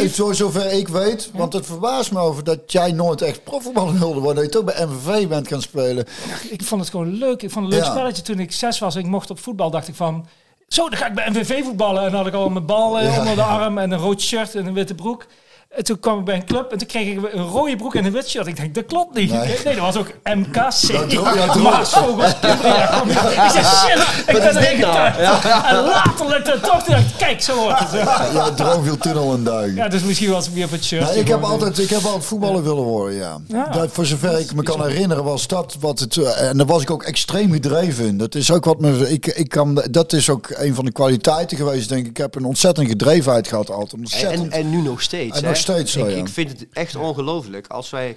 ik, 0.00 0.10
voor 0.14 0.34
zover 0.34 0.72
ik 0.72 0.88
weet, 0.88 1.30
want 1.32 1.52
het 1.52 1.66
verbaast 1.66 2.12
me 2.12 2.18
over 2.18 2.44
dat 2.44 2.72
jij 2.72 2.92
nooit 2.92 3.22
echt 3.22 3.44
profvoetballer 3.44 3.98
wilde 3.98 4.20
worden. 4.20 4.34
Dat 4.34 4.44
je 4.44 4.50
toch 4.60 4.74
bij 4.74 4.86
MVV 4.86 5.28
bent 5.28 5.48
gaan 5.48 5.62
spelen. 5.62 6.06
ik 6.50 6.62
vond 6.62 6.80
het 6.80 6.90
gewoon 6.90 7.12
leuk. 7.12 7.42
Ik 7.42 7.50
vond 7.50 7.64
het 7.64 7.74
een 7.74 7.80
leuk 7.80 7.88
Ja. 7.88 7.94
spelletje. 7.94 8.22
Toen 8.22 8.38
ik 8.38 8.52
zes 8.52 8.78
was 8.78 8.96
ik 8.96 9.06
mocht 9.06 9.30
op 9.30 9.38
voetbal, 9.38 9.70
dacht 9.70 9.88
ik 9.88 9.94
van... 9.94 10.26
Zo, 10.68 10.88
dan 10.88 10.98
ga 10.98 11.06
ik 11.06 11.14
bij 11.14 11.30
MVV 11.30 11.64
voetballen. 11.64 12.02
En 12.02 12.08
dan 12.10 12.18
had 12.18 12.26
ik 12.26 12.34
al 12.34 12.48
mijn 12.48 12.66
bal 12.66 12.98
eh, 12.98 13.12
Ja, 13.12 13.18
onder 13.18 13.34
de 13.34 13.42
arm 13.42 13.78
en 13.78 13.90
een 13.90 13.98
rood 13.98 14.20
shirt 14.20 14.54
en 14.54 14.66
een 14.66 14.74
witte 14.74 14.94
broek. 14.94 15.26
En 15.76 15.84
toen 15.84 16.00
kwam 16.00 16.18
ik 16.18 16.24
bij 16.24 16.34
een 16.34 16.44
club 16.44 16.72
en 16.72 16.78
toen 16.78 16.86
kreeg 16.86 17.06
ik 17.16 17.32
een 17.32 17.42
rode 17.42 17.76
broek 17.76 17.94
en 17.94 18.04
een 18.04 18.12
wit 18.12 18.28
shirt. 18.28 18.46
Ik 18.46 18.56
denk, 18.56 18.74
dat 18.74 18.84
klopt 18.86 19.14
niet. 19.14 19.30
Nee. 19.32 19.56
Nee, 19.64 19.74
dat 19.74 19.84
was 19.84 19.96
ook 19.96 20.06
MKC. 20.24 21.10
Ja, 21.10 21.54
Maasvogels. 21.56 22.32
Ja. 22.40 23.02
Ik 23.02 23.50
zei, 23.52 23.64
shit, 23.64 24.26
ik 24.26 24.42
ben 24.42 24.56
erin 24.56 24.76
getuigd. 24.84 25.18
En 25.66 25.84
later 25.84 26.28
lukte 26.28 26.50
het 26.50 26.62
toch. 26.62 26.82
Toen 26.82 26.94
dacht 26.94 27.06
ik, 27.10 27.16
kijk, 27.18 27.42
zo 27.42 27.54
wordt 27.56 27.78
het. 27.78 27.90
Ja. 27.92 28.26
Ja, 28.32 28.50
droom 28.50 28.84
viel 28.84 28.96
tunnel 28.98 29.34
en 29.34 29.44
duigen. 29.44 29.74
Ja, 29.76 29.88
dus 29.88 30.02
misschien 30.02 30.30
was 30.30 30.44
het 30.46 30.54
weer 30.54 30.64
op 30.64 30.70
het 30.70 30.84
shirt. 30.84 31.08
Nee, 31.10 31.18
ik, 31.18 31.28
heb 31.28 31.42
altijd, 31.42 31.78
ik 31.78 31.90
heb 31.90 32.04
altijd 32.04 32.24
voetballer 32.24 32.62
willen 32.62 32.82
worden, 32.84 33.16
ja. 33.16 33.38
Ja. 33.48 33.68
Dat, 33.68 33.88
voor 33.92 34.06
zover 34.06 34.38
ik 34.40 34.54
me 34.54 34.62
kan 34.62 34.86
herinneren 34.86 35.24
was 35.24 35.46
dat 35.46 35.76
wat 35.80 35.98
het... 35.98 36.16
eh, 36.16 36.48
En 36.48 36.56
daar 36.56 36.66
was 36.66 36.82
ik 36.82 36.90
ook 36.90 37.02
extreem 37.02 37.52
gedreven 37.52 38.04
in. 38.06 38.18
Dat 38.18 38.34
is 38.34 38.50
ook 38.50 38.64
wat 38.64 38.80
me... 38.80 39.10
Ik, 39.10 39.26
ik 39.26 39.48
kan, 39.48 39.82
dat 39.90 40.12
is 40.12 40.30
ook 40.30 40.48
een 40.54 40.74
van 40.74 40.84
de 40.84 40.92
kwaliteiten 40.92 41.56
geweest, 41.56 41.88
denk 41.88 42.02
ik. 42.04 42.10
Ik 42.10 42.16
heb 42.16 42.34
een 42.34 42.44
ontzettende 42.44 42.88
gedrevenheid 42.90 43.48
gehad 43.48 43.70
altijd. 43.70 43.92
En, 43.92 43.98
Ontzettend. 43.98 44.52
en 44.52 44.70
nu 44.70 44.82
nog 44.82 45.02
steeds. 45.02 45.36
En 45.36 45.42
hè. 45.42 45.48
nog 45.48 45.56
steeds 45.64 45.92
zo, 45.92 46.04
ik, 46.04 46.10
ja. 46.10 46.16
ik 46.16 46.28
vind 46.28 46.48
het 46.48 46.66
echt 46.72 46.96
ongelooflijk 46.96 47.66
als 47.66 47.90
wij, 47.90 48.16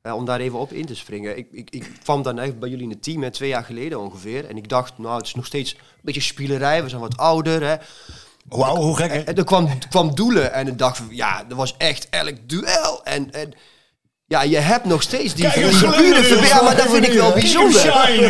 eh, 0.00 0.14
om 0.14 0.24
daar 0.24 0.40
even 0.40 0.58
op 0.58 0.72
in 0.72 0.86
te 0.86 0.94
springen. 0.94 1.36
Ik, 1.36 1.48
ik, 1.50 1.70
ik 1.70 1.90
kwam 2.02 2.22
dan 2.22 2.38
echt 2.38 2.58
bij 2.58 2.68
jullie 2.68 2.84
in 2.84 2.90
het 2.90 3.02
team, 3.02 3.22
hè, 3.22 3.30
twee 3.30 3.48
jaar 3.48 3.64
geleden 3.64 4.00
ongeveer. 4.00 4.48
En 4.48 4.56
ik 4.56 4.68
dacht, 4.68 4.98
nou, 4.98 5.16
het 5.16 5.26
is 5.26 5.34
nog 5.34 5.46
steeds 5.46 5.72
een 5.72 5.80
beetje 6.02 6.20
spielerij. 6.20 6.82
We 6.82 6.88
zijn 6.88 7.00
wat 7.00 7.16
ouder. 7.16 7.62
Hè. 7.62 7.76
Wauw, 8.48 8.76
hoe 8.76 8.96
gek 8.96 9.12
hè? 9.12 9.18
En 9.18 9.34
er 9.34 9.44
kwam, 9.44 9.78
kwam 9.88 10.14
doelen 10.14 10.52
en 10.52 10.66
ik 10.66 10.78
dacht, 10.78 10.96
van, 10.96 11.08
ja, 11.10 11.44
er 11.48 11.56
was 11.56 11.76
echt 11.76 12.08
elk 12.10 12.36
duel. 12.46 13.04
En, 13.04 13.32
en 13.32 13.52
Ja, 14.26 14.42
je 14.42 14.56
hebt 14.56 14.84
nog 14.84 15.02
steeds 15.02 15.34
die, 15.34 15.46
is 15.46 15.80
Ja, 16.48 16.62
maar 16.62 16.76
dat 16.76 16.90
vind 16.90 17.06
ik 17.06 17.12
wel 17.12 17.32
bijzonder. 17.32 17.84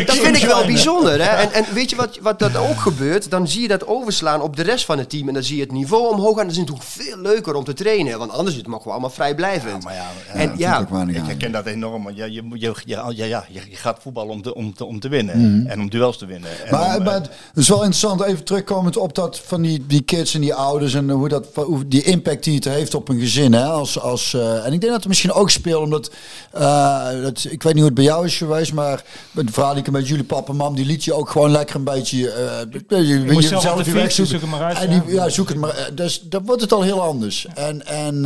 Dat 0.05 0.15
vind 0.15 0.35
ik 0.35 0.43
wel 0.45 0.65
bijzonder. 0.65 1.21
Hè? 1.23 1.29
En, 1.29 1.51
en 1.51 1.65
weet 1.73 1.89
je 1.89 1.95
wat, 1.95 2.19
wat 2.21 2.39
dat 2.39 2.55
ook 2.55 2.79
gebeurt? 2.79 3.29
Dan 3.29 3.47
zie 3.47 3.61
je 3.61 3.67
dat 3.67 3.87
overslaan 3.87 4.41
op 4.41 4.55
de 4.55 4.63
rest 4.63 4.85
van 4.85 4.97
het 4.97 5.09
team. 5.09 5.27
En 5.27 5.33
dan 5.33 5.43
zie 5.43 5.55
je 5.55 5.61
het 5.61 5.71
niveau 5.71 6.13
omhoog 6.13 6.35
gaan. 6.35 6.43
Dat 6.43 6.51
is 6.51 6.57
natuurlijk 6.57 6.85
veel 6.87 7.17
leuker 7.17 7.55
om 7.55 7.63
te 7.63 7.73
trainen. 7.73 8.17
Want 8.17 8.31
anders 8.31 8.49
is 8.55 8.57
het 8.57 8.65
gewoon 8.65 8.91
allemaal 8.91 9.09
vrijblijvend. 9.09 9.83
Maar 9.83 9.93
ja, 9.93 10.07
en 10.33 10.51
ik 10.51 10.57
ja, 10.57 10.79
Ik 10.79 10.87
aan. 10.91 11.09
herken 11.09 11.51
dat 11.51 11.65
enorm. 11.65 12.03
Want 12.03 12.17
ja, 12.17 12.25
je, 12.25 12.43
je, 12.53 12.73
je, 12.85 12.85
ja, 12.85 13.11
ja, 13.15 13.45
je, 13.49 13.61
gaat 13.71 13.97
voetballen 14.01 14.31
om 14.31 14.41
te, 14.41 14.55
om 14.55 14.73
te, 14.73 14.85
om 14.85 14.99
te 14.99 15.09
winnen. 15.09 15.65
En 15.67 15.79
om 15.79 15.89
duels 15.89 16.17
te 16.17 16.25
winnen. 16.25 16.49
En 16.49 16.55
Mhm. 16.65 16.73
Maar, 16.75 16.97
om, 16.97 17.03
maar 17.03 17.15
eh, 17.15 17.21
het 17.21 17.29
is 17.53 17.67
wel 17.67 17.77
interessant, 17.77 18.21
even 18.21 18.43
terugkomend 18.43 18.97
op 18.97 19.15
dat 19.15 19.39
van 19.39 19.61
die, 19.61 19.85
die 19.87 20.01
kids 20.01 20.33
en 20.33 20.41
die 20.41 20.53
ouders 20.53 20.93
en 20.93 21.09
hoe 21.09 21.29
dat, 21.29 21.47
hoe 21.53 21.87
die 21.87 22.03
impact 22.03 22.43
die 22.43 22.55
het 22.55 22.65
heeft 22.65 22.93
op 22.95 23.09
een 23.09 23.19
gezin. 23.19 23.53
Hè? 23.53 23.63
Als, 23.63 23.99
als, 23.99 24.33
eh, 24.33 24.65
en 24.65 24.73
ik 24.73 24.79
denk 24.79 24.81
dat 24.81 24.93
het 24.93 25.07
misschien 25.07 25.31
ook 25.31 25.49
speelt, 25.49 25.84
omdat 25.85 26.11
eh, 26.51 27.21
dat, 27.21 27.45
ik 27.49 27.63
weet 27.63 27.73
niet 27.73 27.75
hoe 27.75 27.85
het 27.85 27.93
bij 27.93 28.03
jou 28.03 28.25
is 28.25 28.37
geweest, 28.37 28.73
maar 28.73 29.03
met 29.31 29.47
de 29.47 29.53
verhaal 29.53 29.73
die 29.73 29.83
ik 29.83 29.91
met 29.91 30.07
jullie 30.07 30.23
papa 30.23 30.51
en 30.51 30.57
mam, 30.57 30.75
die 30.75 30.85
liet 30.85 31.03
je 31.03 31.13
ook 31.13 31.29
gewoon 31.29 31.51
lekker 31.51 31.75
een 31.75 31.83
beetje. 31.83 32.31
eh 32.31 33.07
je, 33.07 33.23
je, 33.23 33.59
zelf 33.59 33.85
je 33.85 33.91
weg 33.91 34.11
zoeken. 34.11 34.39
zoek 34.39 34.49
maar 34.49 34.61
uit, 34.61 34.77
En 34.77 34.91
ja. 34.91 34.99
die, 34.99 35.13
ja, 35.13 35.29
zoek 35.29 35.49
het 35.49 35.57
maar. 35.57 35.69
eh, 35.77 35.85
Dus 35.95 36.21
dan 36.21 36.45
wordt 36.45 36.61
het 36.61 36.71
al 36.73 36.81
heel 36.81 37.01
anders. 37.01 37.47
En, 37.53 37.85
en, 37.85 38.25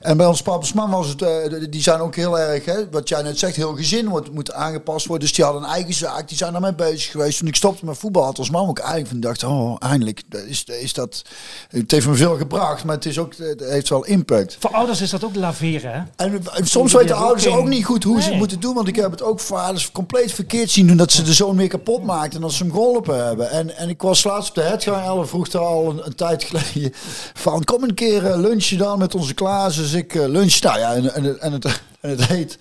en 0.00 0.16
bij 0.16 0.26
ons 0.26 0.42
papa's 0.42 0.72
mam 0.72 0.90
was 0.90 1.08
het, 1.08 1.72
die 1.72 1.82
zijn 1.82 2.00
ook 2.00 2.16
heel 2.16 2.38
erg, 2.38 2.64
hè, 2.64 2.90
wat 2.90 3.08
jij 3.08 3.22
net 3.22 3.38
zegt, 3.38 3.56
heel 3.56 3.74
gezin 3.74 4.08
wordt, 4.08 4.32
moet 4.32 4.52
aangepast 4.52 5.06
worden. 5.06 5.26
Dus 5.26 5.36
die 5.36 5.44
hadden 5.44 5.62
een 5.62 5.68
eigen 5.68 5.94
zaak, 5.94 6.28
die 6.28 6.36
zijn 6.36 6.52
daarmee 6.52 6.74
bezig 6.74 7.10
geweest. 7.10 7.38
Toen 7.38 7.48
ik 7.48 7.56
stopte 7.56 7.84
met 7.84 7.98
voetbal 7.98 8.24
had 8.24 8.38
als 8.38 8.50
mam 8.50 8.68
ook 8.68 8.78
eigenlijk 8.78 9.08
van 9.08 9.20
dacht, 9.20 9.44
oh, 9.44 9.76
eindelijk 9.78 10.22
is, 10.46 10.64
is 10.64 10.92
dat. 10.92 11.22
Het 11.68 11.90
heeft 11.90 12.06
me 12.06 12.14
veel 12.14 12.36
gebracht, 12.36 12.84
maar 12.84 12.94
het, 12.94 13.06
is 13.06 13.18
ook, 13.18 13.36
het 13.36 13.60
heeft 13.60 13.88
wel 13.88 14.04
impact. 14.04 14.56
Voor 14.60 14.70
ouders 14.70 15.00
is 15.00 15.10
dat 15.10 15.24
ook 15.24 15.34
laveren, 15.36 15.92
hè? 15.92 16.24
En, 16.24 16.40
en 16.54 16.66
soms 16.76 16.92
weten 16.92 17.16
ouders 17.16 17.46
ook 17.46 17.68
niet 17.68 17.84
goed 17.84 18.04
hoe 18.04 18.22
ze 18.22 18.28
het 18.28 18.38
moeten 18.38 18.60
doen. 18.60 18.74
Want 18.74 18.88
ik 18.88 18.96
heb 18.96 19.10
het 19.10 19.22
ook 19.22 19.40
vaders 19.40 19.92
compleet 19.92 20.32
verkeerd 20.32 20.70
zien 20.70 20.86
doen. 20.86 20.96
Dat 20.96 21.12
ze 21.12 21.22
de 21.22 21.32
zoon 21.32 21.56
meer 21.56 21.68
kapot 21.68 22.04
maakten 22.04 22.40
dan 22.40 22.50
ze 22.50 22.62
hem 22.62 22.72
geholpen 22.72 23.26
hebben. 23.26 23.50
En, 23.50 23.76
en 23.76 23.88
ik 23.88 24.02
was 24.02 24.24
laatst 24.24 24.48
op 24.48 24.54
de 24.54 24.62
Hetgang. 24.62 25.06
Elle 25.06 25.26
vroeg 25.26 25.46
er 25.46 25.60
al 25.60 25.90
een, 25.90 26.06
een 26.06 26.14
tijd 26.14 26.44
geleden 26.44 26.92
van... 27.44 27.64
Kom 27.64 27.82
een 27.82 27.94
keer 27.94 28.26
eh, 28.26 28.38
lunchen 28.38 28.78
dan 28.78 28.98
met 28.98 29.14
onze 29.14 29.34
Klaas. 29.34 29.76
Dus 29.76 29.92
ik 29.92 30.14
eh, 30.14 30.26
lunch. 30.26 30.60
Nou 30.60 30.78
ja, 30.78 30.94
en, 30.94 31.14
en, 31.14 31.40
en, 31.40 31.52
het, 31.52 31.64
en 32.00 32.10
het 32.10 32.26
heet... 32.26 32.58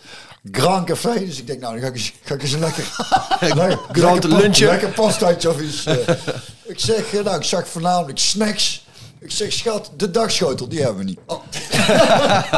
Grand 0.51 0.85
Café, 0.85 1.19
dus 1.25 1.39
ik 1.39 1.47
denk, 1.47 1.59
nou, 1.59 1.73
dan 1.73 1.81
ga 1.81 1.87
ik 1.87 1.95
eens, 1.95 2.13
ga 2.23 2.33
ik 2.33 2.41
eens 2.41 2.51
een 2.51 2.59
lekker... 2.59 2.95
lekker 3.55 3.79
Grand 3.91 4.23
lekker 4.23 4.89
pastaatje 4.89 5.49
of 5.49 5.61
iets. 5.61 5.85
eh. 5.85 5.95
ik 6.63 6.79
zeg, 6.79 7.23
nou, 7.23 7.35
ik 7.35 7.43
zag 7.43 7.67
voornamelijk 7.67 8.17
snacks. 8.17 8.84
Ik 9.25 9.31
zeg, 9.31 9.53
schat, 9.53 9.91
de 9.97 10.11
dagschotel, 10.11 10.67
die 10.67 10.81
hebben 10.81 10.97
we 10.97 11.03
niet. 11.03 11.19
Oh. 11.25 11.41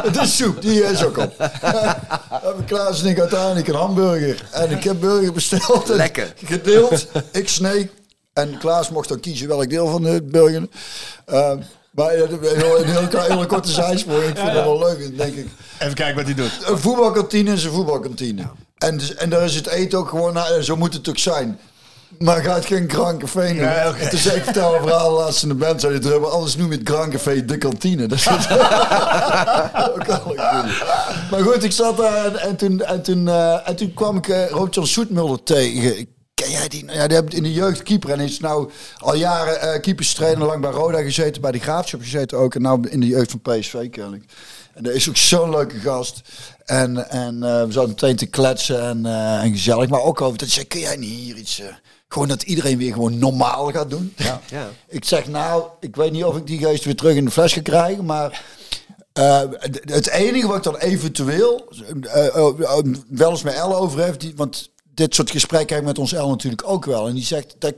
de 0.22 0.26
soep, 0.26 0.62
die 0.62 0.84
is 0.84 1.04
ook 1.04 1.18
op. 1.18 1.34
hebben 2.44 2.66
Klaas 2.66 3.02
en 3.02 3.10
ik 3.10 3.20
uiteindelijk 3.20 3.68
een 3.68 3.76
hamburger. 3.76 4.48
En 4.52 4.72
ik 4.72 4.84
heb 4.84 5.00
burger 5.00 5.34
besteld. 5.34 5.90
en 5.90 5.96
Lekker. 5.96 6.34
Gedeeld. 6.46 7.08
Ik 7.32 7.50
sneek. 7.50 7.92
En 8.34 8.58
Klaas 8.58 8.90
mocht 8.90 9.10
dan 9.10 9.20
kiezen 9.20 9.48
welk 9.48 9.70
deel 9.70 9.88
van 9.88 10.04
de 10.04 10.24
burger. 10.24 10.68
Eh, 11.26 11.52
maar 11.92 12.14
een 12.14 12.40
heel, 12.42 12.80
een 12.80 12.86
heel, 12.86 13.22
hele 13.22 13.46
korte 13.46 13.72
zijspoor. 13.72 14.24
Ik 14.24 14.38
vind 14.38 14.54
dat 14.54 14.64
wel 14.64 14.80
leuk, 14.80 15.18
denk 15.18 15.36
ik. 15.36 15.48
even 15.80 15.94
kijken 15.94 16.16
wat 16.16 16.26
hij 16.26 16.34
doet. 16.34 16.52
Een 16.66 16.80
voetbalkantine 16.80 17.54
is 17.54 17.64
een 17.64 17.72
voetbalkantine. 17.72 18.48
En, 18.78 18.98
dus- 18.98 19.16
en 19.16 19.30
daar 19.30 19.44
is 19.44 19.56
het 19.56 19.68
eten 19.68 20.00
ook 20.00 20.10
gewoon, 20.10 20.34
nou, 20.34 20.62
zo 20.62 20.76
moet 20.76 20.94
het 20.94 21.10
ook 21.10 21.18
zijn. 21.18 21.60
Maar 22.20 22.44
gaat 22.44 22.66
geen 22.66 22.90
Grand 22.90 23.20
Café 23.20 23.48
doen. 23.48 23.56
Nee, 23.56 23.88
oké. 23.88 23.98
En 23.98 24.10
toen 24.10 24.20
zei 24.20 24.36
ik 24.36 24.44
vertel 24.44 24.76
een 24.76 24.82
verhaal 24.82 25.12
laatst 25.12 25.44
in 25.44 25.50
de 25.50 25.56
band, 25.56 25.82
zei 25.82 25.94
die 25.94 26.02
drummer, 26.02 26.30
anders 26.30 26.56
noem 26.56 26.72
je 26.72 26.78
het 26.78 26.90
Grand 26.90 27.12
Café 27.12 27.46
de 27.46 27.58
kantine. 27.58 28.06
Dat 28.06 28.18
is 28.18 28.28
ook. 29.94 30.36
Maar 31.32 31.42
goed, 31.42 31.64
ik 31.64 31.72
zat 31.72 31.98
daar 31.98 32.26
en, 32.26 32.40
en 32.40 32.56
toen, 32.56 32.84
en, 32.84 33.02
toen, 33.02 33.28
eh, 33.28 33.68
en 33.68 33.76
toen 33.76 33.94
kwam 33.94 34.18
ik 34.18 34.28
uh, 34.28 34.50
Roodjan 34.50 34.88
Soetmulder 34.88 35.44
tegen. 35.44 36.08
Ken 36.34 36.52
jij 36.52 36.68
die? 36.68 36.86
Nou 36.86 36.98
Ja, 36.98 37.08
die 37.08 37.18
heeft 37.18 37.34
in 37.34 37.44
de 37.44 37.54
jeugd 37.54 37.84
keeper 37.84 38.10
en 38.10 38.20
is 38.20 38.40
nou 38.40 38.70
al 38.98 39.16
jaren 39.16 39.62
eh 39.62 39.82
keeperstrainer 39.82 40.46
lang 40.48 40.62
bij 40.62 40.72
Roda 40.72 41.02
gezeten, 41.02 41.42
bij 41.42 41.52
de 41.52 41.60
Graafschap 41.60 42.02
gezeten 42.02 42.38
ook. 42.38 42.56
En 42.56 42.62
nou 42.62 42.88
in 42.90 43.00
de 43.00 43.08
jeugd 43.08 43.32
van 43.32 43.42
PSV 43.42 43.90
kennelijk. 43.90 44.24
En 44.74 44.84
dat 44.84 44.94
is 44.94 45.10
ook 45.10 45.18
zo'n 45.18 45.50
leuke 45.50 45.80
gast. 45.80 46.22
En, 46.66 47.10
en 47.10 47.44
eh, 47.44 47.64
we 47.66 47.72
zaten 47.72 47.90
meteen 47.90 48.16
te 48.16 48.26
kletsen 48.26 48.82
en, 48.82 49.06
eh, 49.06 49.44
en 49.44 49.52
gezellig. 49.52 49.90
Maar 49.90 50.02
ook 50.02 50.22
over 50.22 50.38
dat 50.38 50.50
zei, 50.50 50.68
kun 50.68 50.80
jij 50.80 50.96
niet 50.96 51.10
hier 51.10 51.36
iets... 51.36 51.60
eh, 51.60 51.68
gewoon 52.08 52.28
dat 52.28 52.42
iedereen 52.42 52.78
weer 52.78 52.94
gewoon 52.94 53.20
normaal 53.20 53.72
gaat 53.72 53.90
doen. 53.90 54.14
Ja. 54.50 54.70
Ik 54.88 55.06
zeg 55.06 55.28
nou, 55.28 55.64
ik 55.80 55.96
weet 55.96 56.12
niet 56.12 56.24
of 56.24 56.38
ik 56.38 56.48
die 56.48 56.60
geest 56.60 56.86
weer 56.86 56.96
terug 56.96 57.16
in 57.16 57.26
de 57.26 57.32
fles 57.32 57.54
ga 57.54 57.62
krijgen, 57.62 58.06
maar... 58.06 58.44
eh, 59.14 59.42
het 59.82 60.10
enige 60.10 60.48
wat 60.48 60.58
ik 60.58 60.64
dan 60.64 60.78
eventueel 60.78 61.70
eh, 62.02 62.28
eh, 62.28 62.50
wel 63.10 63.30
eens 63.30 63.44
met 63.44 63.54
Elle 63.54 63.76
over 63.76 64.06
heb, 64.06 64.20
die, 64.20 64.34
want 64.36 64.70
dit 64.94 65.16
soort 65.16 65.32
gesprekken 65.32 65.76
heb 65.76 65.84
ik 65.84 65.90
met 65.90 66.00
ons 66.00 66.14
Elle 66.14 66.28
natuurlijk 66.28 66.68
ook 66.68 66.86
wel. 66.86 67.08
En 67.08 67.14
die 67.14 67.24
zegt 67.26 67.56
dat 67.60 67.74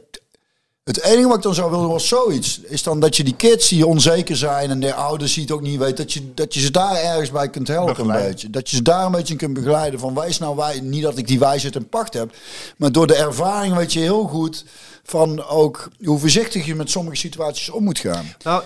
het 0.90 1.02
enige 1.02 1.28
wat 1.28 1.38
ik 1.38 1.44
dan 1.44 1.54
zou 1.54 1.72
willen 1.72 1.88
was 1.88 2.08
zoiets. 2.08 2.60
Is 2.60 2.84
dan 2.84 3.00
dat 3.00 3.18
je 3.18 3.24
die 3.24 3.36
kids 3.36 3.70
die 3.70 3.86
onzeker 3.86 4.38
zijn 4.38 4.70
en 4.70 4.80
de 4.80 4.94
ouders 4.94 5.34
die 5.34 5.44
het 5.44 5.52
ook 5.52 5.62
niet 5.62 5.80
weten, 5.80 5.96
dat 5.96 6.14
je, 6.14 6.34
dat 6.34 6.54
je 6.54 6.60
ze 6.60 6.72
daar 6.72 6.96
ergens 6.96 7.32
bij 7.32 7.50
kunt 7.50 7.68
helpen 7.68 8.10
een 8.10 8.26
beetje. 8.28 8.50
Dat 8.50 8.70
je 8.70 8.76
ze 8.76 8.82
daar 8.82 9.06
een 9.06 9.12
beetje 9.12 9.34
in 9.34 9.40
kunt 9.40 9.54
begeleiden. 9.54 10.00
Van 10.00 10.14
wijs 10.14 10.38
nou 10.38 10.56
wij, 10.56 10.80
niet 10.80 11.04
dat 11.04 11.18
ik 11.18 11.28
die 11.28 11.40
wijsheid 11.40 11.76
en 11.76 11.90
pacht 11.90 12.14
heb, 12.14 12.34
maar 12.78 12.92
door 12.92 13.08
de 13.08 13.16
ervaring 13.16 13.76
weet 13.76 13.94
je 13.94 14.00
heel 14.00 14.24
goed 14.24 14.66
van 15.04 15.46
ook 15.46 15.90
hoe 16.04 16.20
voorzichtig 16.20 16.66
je 16.66 16.76
met 16.76 16.90
sommige 16.90 17.18
situaties 17.18 17.70
om 17.70 17.84
moet 17.84 18.00
gaan. 18.00 18.26
Nou, 18.44 18.64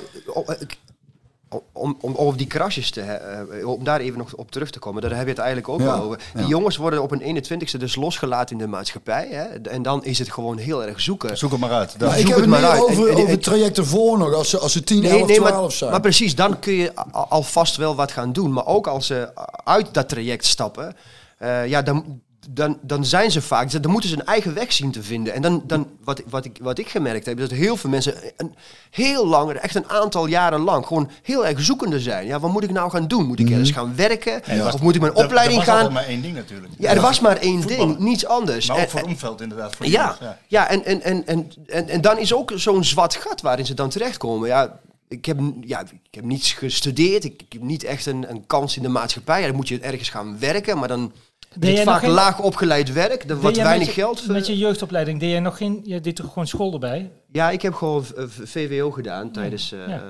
om, 1.71 1.97
om 2.01 2.15
over 2.15 2.37
die 2.37 2.47
krasjes 2.47 2.91
te 2.91 3.01
eh, 3.01 3.67
om 3.67 3.83
daar 3.83 3.99
even 3.99 4.17
nog 4.17 4.33
op 4.35 4.51
terug 4.51 4.69
te 4.71 4.79
komen, 4.79 5.01
daar 5.01 5.11
heb 5.15 5.23
je 5.23 5.29
het 5.29 5.37
eigenlijk 5.37 5.69
ook 5.69 5.79
Ja, 5.79 5.85
wel 5.85 6.01
over. 6.01 6.17
Die 6.33 6.41
ja. 6.41 6.47
jongens 6.47 6.77
worden 6.77 7.01
op 7.01 7.11
een 7.11 7.43
21ste 7.43 7.77
dus 7.77 7.95
losgelaten 7.95 8.57
in 8.57 8.61
de 8.63 8.67
maatschappij. 8.69 9.27
Hè? 9.31 9.43
En 9.69 9.81
dan 9.81 10.03
is 10.05 10.19
het 10.19 10.31
gewoon 10.31 10.57
heel 10.57 10.85
erg 10.85 11.01
zoeken. 11.01 11.37
Zoek 11.37 11.51
het 11.51 11.59
maar 11.59 11.71
uit. 11.71 11.97
Maar 11.99 12.19
ik 12.19 12.27
heb 12.27 12.35
het 12.35 12.39
het 12.39 12.49
maar 12.49 12.63
uit. 12.69 12.81
over, 12.81 12.93
En- 12.93 13.07
en- 13.07 13.13
over 13.13 13.25
en- 13.25 13.31
het 13.31 13.43
traject 13.43 13.77
ervoor 13.77 14.17
nog, 14.17 14.33
als 14.33 14.49
ze, 14.49 14.57
als 14.59 14.71
ze 14.71 14.83
10, 14.83 15.01
Nee, 15.01 15.11
11, 15.11 15.27
nee, 15.27 15.35
12 15.37 15.61
maar, 15.61 15.71
zijn. 15.71 15.91
maar 15.91 16.01
precies, 16.01 16.35
dan 16.35 16.59
kun 16.59 16.73
je 16.73 16.91
alvast 17.11 17.75
wel 17.75 17.95
wat 17.95 18.11
gaan 18.11 18.33
doen. 18.33 18.53
Maar 18.53 18.65
ook 18.65 18.87
als 18.87 19.05
ze 19.07 19.29
uit 19.63 19.93
dat 19.93 20.09
traject 20.09 20.45
stappen, 20.45 20.95
eh, 21.37 21.67
ja, 21.67 21.81
dan, 21.81 22.21
dan, 22.49 22.77
dan 22.81 23.05
zijn 23.05 23.31
ze 23.31 23.41
vaak, 23.41 23.81
dan 23.81 23.91
moeten 23.91 24.09
ze 24.09 24.15
een 24.19 24.25
eigen 24.25 24.53
weg 24.53 24.73
zien 24.73 24.91
te 24.91 25.03
vinden. 25.03 25.33
En 25.33 25.41
dan, 25.41 25.63
dan 25.67 25.87
wat, 26.03 26.21
wat, 26.29 26.45
ik, 26.45 26.57
wat 26.61 26.77
ik 26.77 26.89
gemerkt 26.89 27.25
heb, 27.25 27.39
is 27.39 27.49
dat 27.49 27.57
heel 27.57 27.77
veel 27.77 27.89
mensen 27.89 28.15
een, 28.37 28.55
heel 28.89 29.27
lang, 29.27 29.51
echt 29.51 29.75
een 29.75 29.89
aantal 29.89 30.25
jaren 30.25 30.59
lang, 30.59 30.85
gewoon 30.85 31.09
heel 31.21 31.45
erg 31.47 31.61
zoekende 31.61 31.99
zijn. 31.99 32.25
Ja, 32.25 32.39
wat 32.39 32.51
moet 32.51 32.63
ik 32.63 32.71
nou 32.71 32.89
gaan 32.89 33.07
doen? 33.07 33.25
Moet 33.25 33.39
ik 33.39 33.49
ergens 33.49 33.71
gaan 33.71 33.95
werken? 33.95 34.41
was- 34.63 34.73
Of 34.73 34.81
moet 34.81 34.95
ik 34.95 35.01
mijn 35.01 35.13
er- 35.15 35.23
opleiding 35.23 35.59
er 35.61 35.65
was 35.65 35.75
gaan? 35.75 35.83
altijd 35.85 35.93
maar 36.05 36.13
één 36.13 36.21
ding 36.21 36.35
natuurlijk. 36.35 36.73
Ja, 36.77 36.89
er 36.91 37.01
was 37.01 37.19
maar 37.19 37.37
één 37.37 37.61
Voetballen. 37.61 37.87
ding, 37.87 37.99
niets 37.99 38.25
anders. 38.25 38.67
Maar 38.67 38.81
ook 38.81 38.89
voor 38.89 39.01
omveld 39.01 39.41
inderdaad. 39.41 39.75
Voor 39.75 39.87
ja, 39.87 40.17
ja. 40.47 40.69
en, 40.69 40.85
en, 40.85 41.01
en, 41.01 41.25
en, 41.27 41.51
en, 41.67 41.89
en 41.89 42.01
dan 42.01 42.17
is 42.17 42.33
ook 42.33 42.51
zo'n 42.55 42.83
zwart 42.83 43.15
gat 43.15 43.41
waarin 43.41 43.65
ze 43.65 43.73
dan 43.73 43.89
terechtkomen. 43.89 44.47
Ja, 44.47 44.79
ik 45.07 45.25
heb, 45.25 45.39
ja, 45.61 45.79
ik 45.81 46.13
heb 46.15 46.23
niets 46.23 46.53
gestudeerd, 46.53 47.23
ik, 47.23 47.41
ik 47.41 47.53
heb 47.53 47.61
niet 47.61 47.83
echt 47.83 48.05
een, 48.05 48.25
een 48.29 48.45
kans 48.47 48.75
in 48.77 48.81
de 48.83 48.89
maatschappij. 48.89 49.39
Ja, 49.41 49.47
dan 49.47 49.55
moet 49.55 49.67
je 49.67 49.79
ergens 49.79 50.09
gaan 50.09 50.39
werken, 50.39 50.77
maar 50.77 50.87
dan 50.87 51.11
is 51.59 51.67
het 51.77 51.85
nog 51.85 51.93
vaak 51.93 52.03
geen- 52.03 52.11
laag 52.11 52.39
opgeleid 52.41 52.93
werk, 52.93 53.21
er 53.21 53.27
Deed 53.27 53.37
wordt 53.37 53.57
weinig 53.57 53.87
je, 53.87 53.93
geld. 53.93 54.27
Met 54.27 54.47
je 54.47 54.57
jeugdopleiding 54.57 55.19
deed 55.19 55.29
jij 55.29 55.39
nog 55.39 55.57
geen... 55.57 55.81
Je 55.83 56.01
deed 56.01 56.15
toch 56.15 56.27
gewoon 56.27 56.47
school 56.47 56.73
erbij? 56.73 57.11
Ja, 57.31 57.49
ik 57.49 57.61
heb 57.61 57.73
gewoon 57.73 58.05
eh, 58.17 58.23
VWO 58.27 58.91
gedaan 58.91 59.31
tijdens, 59.31 59.71
eh, 59.71 59.79
Ja. 59.87 59.87
eh, 59.87 60.01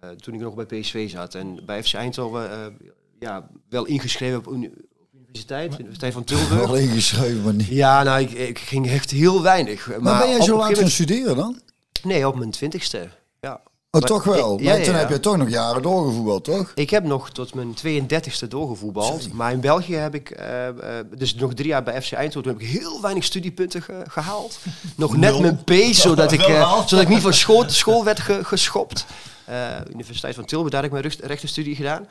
eh, 0.00 0.16
toen 0.16 0.34
ik 0.34 0.40
nog 0.40 0.54
bij 0.54 0.64
PSV 0.80 1.10
zat. 1.10 1.34
En 1.34 1.60
bij 1.66 1.82
FC 1.82 1.94
Eindhoven, 1.94 2.50
eh, 2.50 2.56
ja, 3.20 3.46
wel 3.68 3.84
ingeschreven 3.86 4.38
op, 4.38 4.46
uni- 4.46 4.66
op 4.66 5.14
universiteit, 5.18 5.72
Universiteit 5.78 6.12
van 6.12 6.24
Tilburg. 6.30 6.48
Wel 6.66 6.74
ingeschreven, 6.76 7.42
maar 7.42 7.54
niet. 7.54 7.66
Ja, 7.66 8.02
nou, 8.02 8.20
ik, 8.20 8.30
ik 8.30 8.58
ging 8.58 8.86
echt 8.88 9.10
heel 9.10 9.42
weinig. 9.42 9.86
Maar, 9.88 10.00
Maar 10.02 10.18
ben 10.20 10.28
jij 10.30 10.40
zo 10.42 10.56
laat 10.56 10.78
gaan 10.78 10.88
studeren 10.90 11.36
dan? 11.36 11.60
Nee, 12.02 12.28
op 12.28 12.38
mijn 12.38 12.50
twintigste. 12.50 13.08
Oh, 13.92 14.00
Maar 14.00 14.08
toch 14.10 14.24
wel? 14.24 14.54
ik- 14.58 14.64
maar 14.64 14.78
ja, 14.78 14.84
toen 14.84 14.92
ja, 14.94 14.98
heb 14.98 15.08
je 15.08 15.20
toch 15.20 15.36
nog 15.36 15.48
jaren 15.48 15.82
doorgevoetbald, 15.82 16.44
toch? 16.44 16.72
Ik 16.74 16.90
heb 16.90 17.04
nog 17.04 17.30
tot 17.30 17.54
mijn 17.54 17.74
32e 17.74 18.48
doorgevoetbald. 18.48 19.32
Maar 19.32 19.52
in 19.52 19.60
België 19.60 19.94
heb 19.94 20.14
ik, 20.14 20.30
eh, 20.30 20.68
eh, 20.68 21.06
dus 21.16 21.34
nog 21.34 21.54
drie 21.54 21.68
jaar 21.68 21.82
bij 21.82 22.02
FC 22.02 22.12
Eindhoven, 22.12 22.42
toen 22.42 22.52
heb 22.52 22.68
ik 22.68 22.80
heel 22.80 23.00
weinig 23.02 23.24
studiepunten 23.24 23.82
ge- 23.82 24.02
gehaald. 24.06 24.58
Nog 24.96 25.16
net 25.16 25.40
mijn 25.40 25.64
P, 25.64 25.72
zodat 25.94 26.32
ik, 26.32 26.40
eh, 26.48 26.86
zodat 26.86 27.04
ik 27.04 27.08
niet 27.08 27.20
van 27.22 27.32
school, 27.32 27.64
school 27.66 28.04
werd 28.04 28.20
ge- 28.20 28.44
geschopt. 28.44 29.04
Eh, 29.44 29.56
Universiteit 29.92 30.34
van 30.34 30.44
Tilburg, 30.44 30.72
daar 30.72 30.82
heb 30.82 30.92
ik 30.92 30.98
mijn 31.00 31.08
recht- 31.14 31.24
rechtenstudie 31.26 31.74
gedaan. 31.76 32.08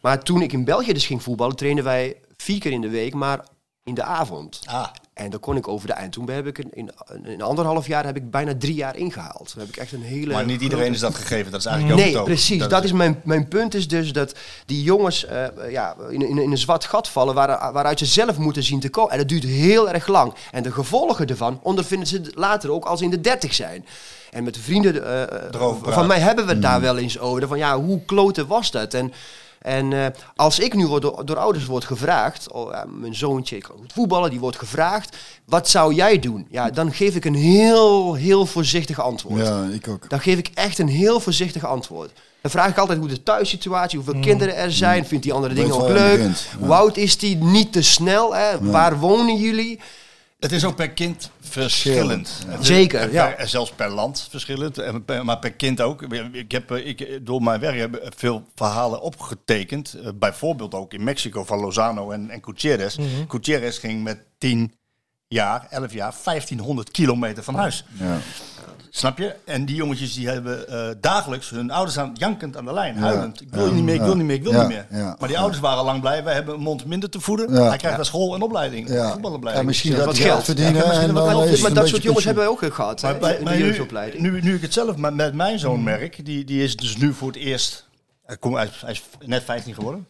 Maar 0.00 0.22
toen 0.22 0.42
ik 0.42 0.52
in 0.52 0.64
België 0.64 0.92
dus 0.92 1.06
ging 1.06 1.22
voetballen, 1.22 1.56
trainden 1.56 1.84
wij 1.84 2.16
vier 2.36 2.58
keer 2.60 2.72
in 2.72 2.80
de 2.80 2.88
week, 2.88 3.14
maar 3.14 3.44
in 3.84 3.94
de 3.94 4.02
avond. 4.02 4.60
Ah, 4.64 4.86
En 5.14 5.30
dan 5.30 5.40
kon 5.40 5.56
ik 5.56 5.68
over 5.68 5.86
de 5.86 5.92
eind. 5.92 6.12
Toen 6.12 6.30
heb 6.30 6.46
ik 6.46 6.58
in, 6.58 6.70
in, 6.72 6.90
in 7.24 7.42
anderhalf 7.42 7.86
jaar 7.86 8.04
heb 8.04 8.16
ik 8.16 8.30
bijna 8.30 8.52
drie 8.58 8.74
jaar 8.74 8.96
ingehaald. 8.96 9.50
Toen 9.52 9.60
heb 9.60 9.68
ik 9.68 9.76
echt 9.76 9.92
een 9.92 10.02
hele. 10.02 10.32
maar 10.32 10.44
niet 10.44 10.60
iedereen 10.60 10.84
grote- 10.84 10.94
is 10.94 11.00
dat 11.00 11.14
gegeven. 11.14 11.50
Dat 11.52 11.60
is 11.60 11.66
eigenlijk 11.66 12.00
Nee, 12.00 12.12
ook 12.14 12.18
ook. 12.20 12.24
precies. 12.24 12.68
Dat, 12.68 12.84
is 12.84 12.92
mijn, 12.92 13.20
mijn 13.24 13.48
punt 13.48 13.74
is 13.74 13.88
dus 13.88 14.12
dat 14.12 14.34
die 14.66 14.82
jongens 14.82 15.26
eh, 15.26 15.46
ja, 15.70 15.96
in, 16.10 16.28
in, 16.28 16.38
in 16.38 16.50
een 16.50 16.58
zwart 16.58 16.84
gat 16.84 17.08
vallen 17.08 17.34
waar, 17.34 17.72
waaruit 17.72 17.98
ze 17.98 18.06
zelf 18.06 18.38
moeten 18.38 18.62
zien 18.62 18.80
te 18.80 18.88
komen. 18.90 19.12
En 19.12 19.18
dat 19.18 19.28
duurt 19.28 19.44
heel 19.44 19.90
erg 19.90 20.06
lang. 20.06 20.34
En 20.50 20.62
de 20.62 20.72
gevolgen 20.72 21.26
ervan 21.26 21.60
ondervinden 21.62 22.08
ze 22.08 22.20
later 22.34 22.70
ook 22.70 22.84
als 22.84 22.98
ze 22.98 23.04
in 23.04 23.10
de 23.10 23.20
dertig 23.20 23.54
zijn. 23.54 23.86
En 24.30 24.44
met 24.44 24.54
de 24.54 24.60
vrienden 24.60 25.26
eh, 25.28 25.60
van 25.82 26.06
mij 26.06 26.18
hebben 26.18 26.46
we 26.46 26.52
het 26.52 26.62
daar 26.62 26.80
wel 26.80 26.98
eens 26.98 27.18
over. 27.18 27.48
Van 27.48 27.58
ja, 27.58 27.80
hoe 27.80 28.04
kloten 28.04 28.46
was 28.46 28.70
dat? 28.70 28.94
En 28.94 29.12
En 29.64 29.92
eh, 29.92 30.06
als 30.36 30.58
ik 30.58 30.74
nu 30.74 30.86
word 30.86 31.02
door, 31.02 31.26
door 31.26 31.36
ouders 31.36 31.64
word 31.66 31.84
gevraagd, 31.84 32.52
oh, 32.52 32.82
mijn 32.88 33.14
zoontje 33.14 33.58
kan 33.58 33.76
goed 33.78 33.92
voetballen, 33.92 34.30
die 34.30 34.40
wordt 34.40 34.58
gevraagd, 34.58 35.16
wat 35.44 35.68
zou 35.68 35.94
jij 35.94 36.18
doen? 36.18 36.46
Ja, 36.50 36.70
dan 36.70 36.92
geef 36.92 37.16
ik 37.16 37.24
een 37.24 37.34
heel, 37.34 38.14
heel 38.14 38.46
voorzichtig 38.46 39.00
antwoord. 39.00 39.46
Ja, 39.46 39.66
ik 39.72 39.88
ook. 39.88 40.10
Dan 40.10 40.20
geef 40.20 40.38
ik 40.38 40.50
echt 40.54 40.78
een 40.78 40.88
heel 40.88 41.20
voorzichtig 41.20 41.64
antwoord. 41.64 42.10
Dan 42.40 42.50
vraag 42.50 42.70
ik 42.70 42.78
altijd 42.78 42.98
hoe 42.98 43.08
de 43.08 43.22
thuissituatie, 43.22 43.98
hoeveel 43.98 44.20
kinderen 44.20 44.56
er 44.56 44.72
zijn. 44.72 45.06
Vindt 45.06 45.24
die 45.24 45.32
andere 45.32 45.54
Weet 45.54 45.62
dingen 45.62 45.80
ook 45.80 45.88
leuk? 45.88 46.30
Hoe 46.58 46.74
oud 46.74 46.96
is 46.96 47.18
die? 47.18 47.36
Niet 47.36 47.72
te 47.72 47.82
snel. 47.82 48.34
Hè? 48.34 48.60
Waar 48.60 48.98
wonen 48.98 49.36
jullie? 49.36 49.80
Het 50.38 50.52
is 50.52 50.64
ook 50.64 50.76
per 50.76 50.90
kind 50.90 51.30
verschillend. 51.40 52.46
Zeker, 52.60 53.00
en 53.00 53.12
ja. 53.12 53.26
per- 53.30 53.48
zelfs 53.48 53.70
per 53.72 53.90
land 53.90 54.26
verschillend, 54.30 54.78
en 54.78 55.04
per- 55.04 55.24
maar 55.24 55.38
per 55.38 55.52
kind 55.52 55.80
ook. 55.80 56.02
Ik 56.32 56.52
heb 56.52 56.70
eh, 56.70 56.86
ik, 56.86 57.26
door 57.26 57.42
mijn 57.42 57.60
werk 57.60 57.78
heb 57.78 57.96
ik 57.96 58.12
veel 58.16 58.44
verhalen 58.54 59.00
opgetekend. 59.00 59.94
Eh, 59.94 60.08
Bijvoorbeeld 60.14 60.74
ook 60.74 60.92
in 60.92 61.04
Mexico 61.04 61.44
van 61.44 61.60
Lozano 61.60 62.10
en, 62.10 62.30
en 62.30 62.44
Gutierrez. 62.44 62.96
Mhm. 62.96 63.06
Gutierrez 63.28 63.80
ging 63.80 64.02
met 64.02 64.26
10 64.38 64.74
jaar, 65.34 65.66
11 65.70 65.92
jaar, 65.92 66.14
1500 66.24 66.90
kilometer 66.90 67.42
van 67.42 67.54
huis. 67.54 67.84
Ja. 67.92 68.16
Snap 68.90 69.18
je? 69.18 69.34
En 69.44 69.64
die 69.64 69.76
jongetjes 69.76 70.14
die 70.14 70.28
hebben 70.28 70.68
eh, 70.68 70.94
dagelijks 71.00 71.50
hun 71.50 71.70
ouders 71.70 71.98
aan, 71.98 72.10
jankend 72.14 72.56
aan 72.56 72.64
de 72.64 72.72
lijn, 72.72 72.96
huilend. 72.96 73.40
Ik 73.40 73.48
wil 73.50 73.72
niet 73.72 73.84
meer, 73.84 73.94
ik 73.94 74.00
wil 74.00 74.16
niet 74.16 74.26
meer, 74.26 74.36
ik 74.36 74.42
wil 74.42 74.52
Ja, 74.52 74.58
niet 74.66 74.68
meer. 74.68 74.86
ja. 75.00 75.16
Maar 75.18 75.28
die 75.28 75.38
ouders 75.38 75.60
waren 75.60 75.78
al 75.78 75.84
lang 75.84 76.00
blij. 76.00 76.24
Wij 76.24 76.34
hebben 76.34 76.54
een 76.54 76.60
mond 76.60 76.84
minder 76.86 77.10
te 77.10 77.20
voeden. 77.20 77.52
Ja. 77.54 77.68
Hij 77.68 77.76
krijgt 77.76 77.96
naar 77.96 78.06
school 78.06 78.34
en 78.34 78.42
opleiding, 78.42 78.88
Ja. 78.88 79.10
voetbalopleiding. 79.12 79.58
En 79.60 79.66
misschien 79.66 79.90
Ja, 79.90 79.96
gaat 79.96 80.06
wat 80.06 80.18
geld 80.18 80.44
verdienen. 80.44 81.12
Maar 81.62 81.74
dat 81.74 81.88
soort 81.88 82.02
jongens 82.02 82.24
hebben 82.24 82.44
we 82.44 82.50
ook 82.50 82.74
gehad 82.74 83.02
Maar, 83.02 83.18
bij- 83.18 83.36
in 83.36 83.44
de 83.44 83.58
jeugdopleiding. 83.58 84.22
nu, 84.22 84.40
nu 84.40 84.54
ik 84.54 84.62
het 84.62 84.72
zelf 84.72 84.96
met, 84.96 85.14
met 85.14 85.34
mijn 85.34 85.58
zoon 85.58 85.82
merk, 85.82 86.24
die, 86.24 86.44
die 86.44 86.62
is 86.62 86.76
dus 86.76 86.96
nu 86.96 87.12
voor 87.12 87.28
het 87.28 87.36
eerst, 87.36 87.88
hij, 88.26 88.36
komt, 88.36 88.54
hij, 88.56 88.64
is, 88.66 88.80
hij 88.80 88.90
is 88.92 89.02
net 89.26 89.42
15 89.44 89.74
geworden. 89.74 90.08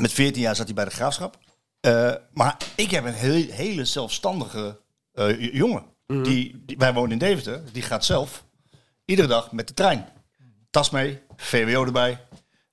Met 0.00 0.12
14 0.12 0.42
jaar 0.42 0.56
zat 0.56 0.66
hij 0.66 0.74
bij 0.74 0.84
de 0.84 0.90
graafschap. 0.90 1.36
Eh, 1.80 2.12
maar 2.32 2.56
ik 2.74 2.90
heb 2.90 3.04
een 3.04 3.12
heel, 3.14 3.46
hele 3.50 3.84
zelfstandige 3.84 4.80
eh, 5.12 5.54
jongen. 5.54 5.82
Die, 6.06 6.62
die, 6.66 6.76
wij 6.78 6.92
wonen 6.92 7.12
in 7.12 7.18
Deventer, 7.18 7.62
die 7.72 7.82
gaat 7.82 8.04
zelf 8.04 8.44
iedere 9.04 9.28
dag 9.28 9.52
met 9.52 9.68
de 9.68 9.74
trein. 9.74 10.06
Tas 10.70 10.90
mee, 10.90 11.20
VWO 11.36 11.84
erbij, 11.84 12.18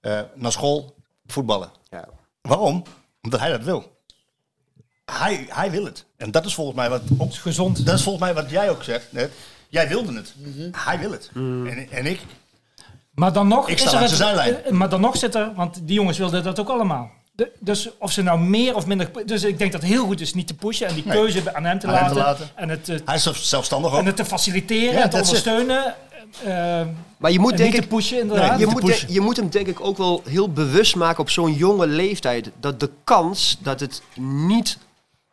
eh, 0.02 0.22
naar 0.36 0.52
school, 0.52 0.96
voetballen. 1.26 1.70
Ja. 1.90 2.08
Waarom? 2.42 2.84
Omdat 3.22 3.40
hij 3.40 3.50
dat 3.50 3.64
wil. 3.64 4.00
Hij, 5.06 5.46
hij 5.50 5.72
wil 5.72 5.86
het. 5.86 6.06
En 6.18 6.32
dat 6.32 6.46
is 6.46 6.54
volgens 6.54 6.78
mij 6.78 6.90
wat 6.90 7.02
op, 7.18 7.32
Gezond. 7.34 7.86
dat 7.86 7.96
is 7.96 8.04
volgens 8.04 8.24
mij 8.26 8.34
wat 8.34 8.50
jij 8.50 8.70
ook 8.70 8.84
zegt 8.84 9.12
net. 9.12 9.32
Jij 9.70 9.88
wilde 9.88 10.14
het. 10.14 10.34
Hij 10.72 11.00
wil 11.00 11.12
het. 11.12 11.30
En, 11.36 11.88
en 11.92 12.06
ik. 12.06 12.20
Maar 13.14 13.34
dan 13.34 13.48
nog, 13.48 13.70
Ik 13.70 13.76
is 13.76 13.82
sta 13.82 13.90
er 13.92 13.96
langs 13.96 14.10
het- 14.12 14.20
de 14.20 14.26
zijlijn. 14.26 14.78
maar 14.78 14.90
dan 14.90 15.02
nog 15.02 15.18
zit 15.18 15.36
er, 15.36 15.54
want 15.54 15.88
die 15.88 15.96
jongens 15.96 16.18
wilden 16.18 16.44
dat 16.44 16.60
ook 16.60 16.70
allemaal. 16.70 17.12
De- 17.36 17.52
dus 17.60 17.90
of 18.00 18.12
ze 18.12 18.22
nou 18.22 18.40
meer 18.40 18.76
of 18.76 18.86
minder. 18.86 19.10
Dus 19.26 19.44
ik 19.44 19.58
denk 19.58 19.72
dat 19.72 19.82
het 19.82 19.90
heel 19.92 20.06
goed 20.06 20.22
is 20.22 20.34
niet 20.34 20.48
te 20.48 20.54
pushen 20.54 20.88
en 20.88 20.94
die 20.94 21.04
Nee. 21.06 21.18
keuze 21.18 21.56
aan 21.56 21.64
hem 21.66 21.80
te, 21.80 21.88
Aan 21.88 21.94
hem 21.94 22.02
laten, 22.04 22.16
te 22.16 22.22
laten. 22.24 22.50
En 22.56 22.70
het, 22.70 22.88
Hij 23.06 23.16
is 23.16 23.24
zelf- 23.24 23.38
zelfstandig 23.38 23.92
ook. 23.92 24.00
en 24.00 24.06
het 24.06 24.16
te 24.16 24.26
faciliteren 24.26 24.94
Ja, 24.94 25.02
en 25.04 25.10
te 25.10 25.18
ondersteunen. 25.18 25.96
eh, 26.46 26.82
Maar 27.18 27.32
je 27.32 27.40
moet 27.40 27.52
en 27.52 27.58
denk 27.58 27.74
niet 27.74 27.84
ik 27.84 27.90
te 27.90 27.96
pushen 27.96 28.20
inderdaad. 28.20 28.60
je 28.60 28.66
moet, 28.66 28.84
pushen. 28.86 29.08
de- 29.08 29.14
je 29.14 29.22
moet 29.22 29.38
hem 29.38 29.50
denk 29.50 29.68
ik 29.68 29.80
ook 29.82 29.98
wel 29.98 30.22
heel 30.26 30.52
bewust 30.52 30.96
maken 30.96 31.20
op 31.20 31.30
zo'n 31.30 31.54
jonge 31.54 31.88
leeftijd. 31.88 32.52
Dat 32.60 32.80
de 32.80 32.90
kans 33.04 33.58
dat 33.62 33.80
het 33.80 34.02
niet 34.48 34.78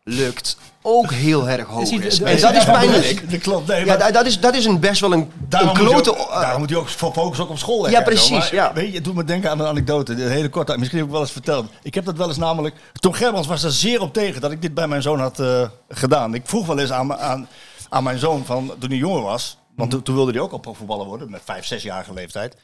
lukt 0.05 0.57
ook 0.83 1.13
heel 1.13 1.49
erg 1.49 1.67
hoog 1.67 1.91
Is 1.91 2.21
En 2.21 2.41
dat 2.41 2.55
is 2.55 2.65
Ja, 2.65 2.73
pijnlijk. 2.73 3.31
Dat 3.31 3.41
klopt. 3.41 3.67
Nee, 3.67 3.85
Ja, 3.85 4.11
dat 4.11 4.27
is, 4.27 4.41
dat 4.41 4.55
is 4.55 4.65
een 4.65 4.81
best 4.81 5.01
wel 5.01 5.13
een, 5.13 5.31
daarom, 5.49 5.71
een 5.71 5.83
moet 5.83 5.93
klote... 5.93 6.11
je 6.11 6.17
ook, 6.19 6.31
daarom 6.31 6.61
moet 6.61 6.69
je 6.69 6.79
ook 6.79 6.89
focussen 6.89 7.45
ook 7.45 7.51
op 7.51 7.59
school. 7.59 7.89
Ja, 7.89 7.91
leggen 7.91 8.13
en 8.13 8.19
zo. 8.19 8.29
precies, 8.29 8.51
Maar, 8.51 8.55
ja. 8.55 8.73
Weet 8.73 8.89
je, 8.89 8.95
het 8.95 9.05
doet 9.05 9.15
me 9.15 9.25
denken 9.25 9.51
aan 9.51 9.61
een 9.61 9.67
anekdote. 9.67 10.13
Een 10.13 10.31
hele 10.31 10.49
korte. 10.49 10.79
Misschien 10.79 10.99
heb 10.99 11.07
ik 11.07 11.13
wel 11.13 11.23
eens 11.23 11.33
verteld. 11.33 11.67
Ik 11.83 11.95
heb 11.95 12.05
dat 12.05 12.17
wel 12.17 12.29
eens 12.29 12.37
namelijk. 12.37 12.75
Tom 12.93 13.13
Gerbrands 13.13 13.49
was 13.49 13.63
er 13.63 13.73
zeer 13.73 14.01
op 14.01 14.13
tegen 14.13 14.41
dat 14.41 14.51
ik 14.51 14.63
dit 14.63 14.75
bij 14.75 14.89
mijn 14.89 15.03
zoon 15.03 15.21
had 15.21 15.41
eh, 15.41 15.69
gedaan. 15.89 16.35
Ik 16.35 16.43
vroeg 16.45 16.67
wel 16.67 16.79
eens 16.79 16.93
aan, 16.93 17.15
aan, 17.17 17.49
aan 17.89 18.03
mijn 18.03 18.19
zoon 18.19 18.45
van 18.45 18.75
toen 18.79 18.91
hij 18.91 18.99
jonger 18.99 19.23
was. 19.23 19.59
Want 19.77 20.05
toen, 20.05 20.15
wilde 20.15 20.33
hij 20.33 20.41
ook 20.41 20.53
al 20.53 20.59
profvoetballer 20.59 21.07
worden. 21.07 21.31
Met 21.31 21.41
vijf, 21.45 21.67
zesjarige 21.67 22.13
leeftijd. 22.13 22.57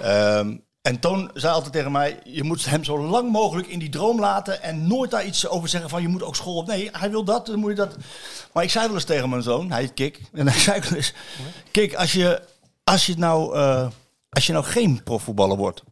Ehm, 0.00 0.54
en 0.86 1.00
Toon 1.00 1.30
zei 1.34 1.54
altijd 1.54 1.72
tegen 1.72 1.92
mij: 1.92 2.18
Je 2.24 2.42
moet 2.42 2.64
hem 2.64 2.84
zo 2.84 2.98
lang 2.98 3.30
mogelijk 3.30 3.68
in 3.68 3.78
die 3.78 3.88
droom 3.88 4.20
laten. 4.20 4.62
En 4.62 4.86
nooit 4.86 5.10
daar 5.10 5.24
iets 5.24 5.48
over 5.48 5.68
zeggen 5.68 5.90
van 5.90 6.02
je 6.02 6.08
moet 6.08 6.22
ook 6.22 6.36
school 6.36 6.56
op. 6.56 6.66
Nee, 6.66 6.88
hij 6.92 7.10
wil 7.10 7.24
dat, 7.24 7.46
dan 7.46 7.58
moet 7.58 7.70
je 7.70 7.76
dat. 7.76 7.96
Maar 8.52 8.62
ik 8.62 8.70
zei 8.70 8.86
wel 8.86 8.94
eens 8.94 9.04
tegen 9.04 9.28
mijn 9.28 9.42
zoon, 9.42 9.70
hij 9.70 9.80
heet 9.80 9.94
Kik. 9.94 10.20
En 10.32 10.48
hij 10.48 10.58
zei 10.58 10.80
wel 10.80 10.92
eens: 10.92 11.12
Kik, 11.70 11.94
als 11.94 12.12
je, 12.12 12.42
als 12.84 13.06
je, 13.06 13.14
nou, 13.16 13.56
eh, 13.56 13.86
als 14.28 14.46
je 14.46 14.52
nou 14.52 14.64
geen 14.64 15.02
profvoetballer 15.02 15.56
wordt, 15.56 15.82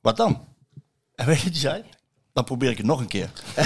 wat 0.00 0.16
dan? 0.16 0.44
En 1.14 1.26
weet 1.26 1.38
je 1.38 1.44
wat 1.44 1.52
hij 1.52 1.60
zei? 1.60 1.84
Dan 2.32 2.44
probeer 2.44 2.70
ik 2.70 2.76
het 2.76 2.86
nog 2.86 3.00
een 3.00 3.08
keer. 3.08 3.30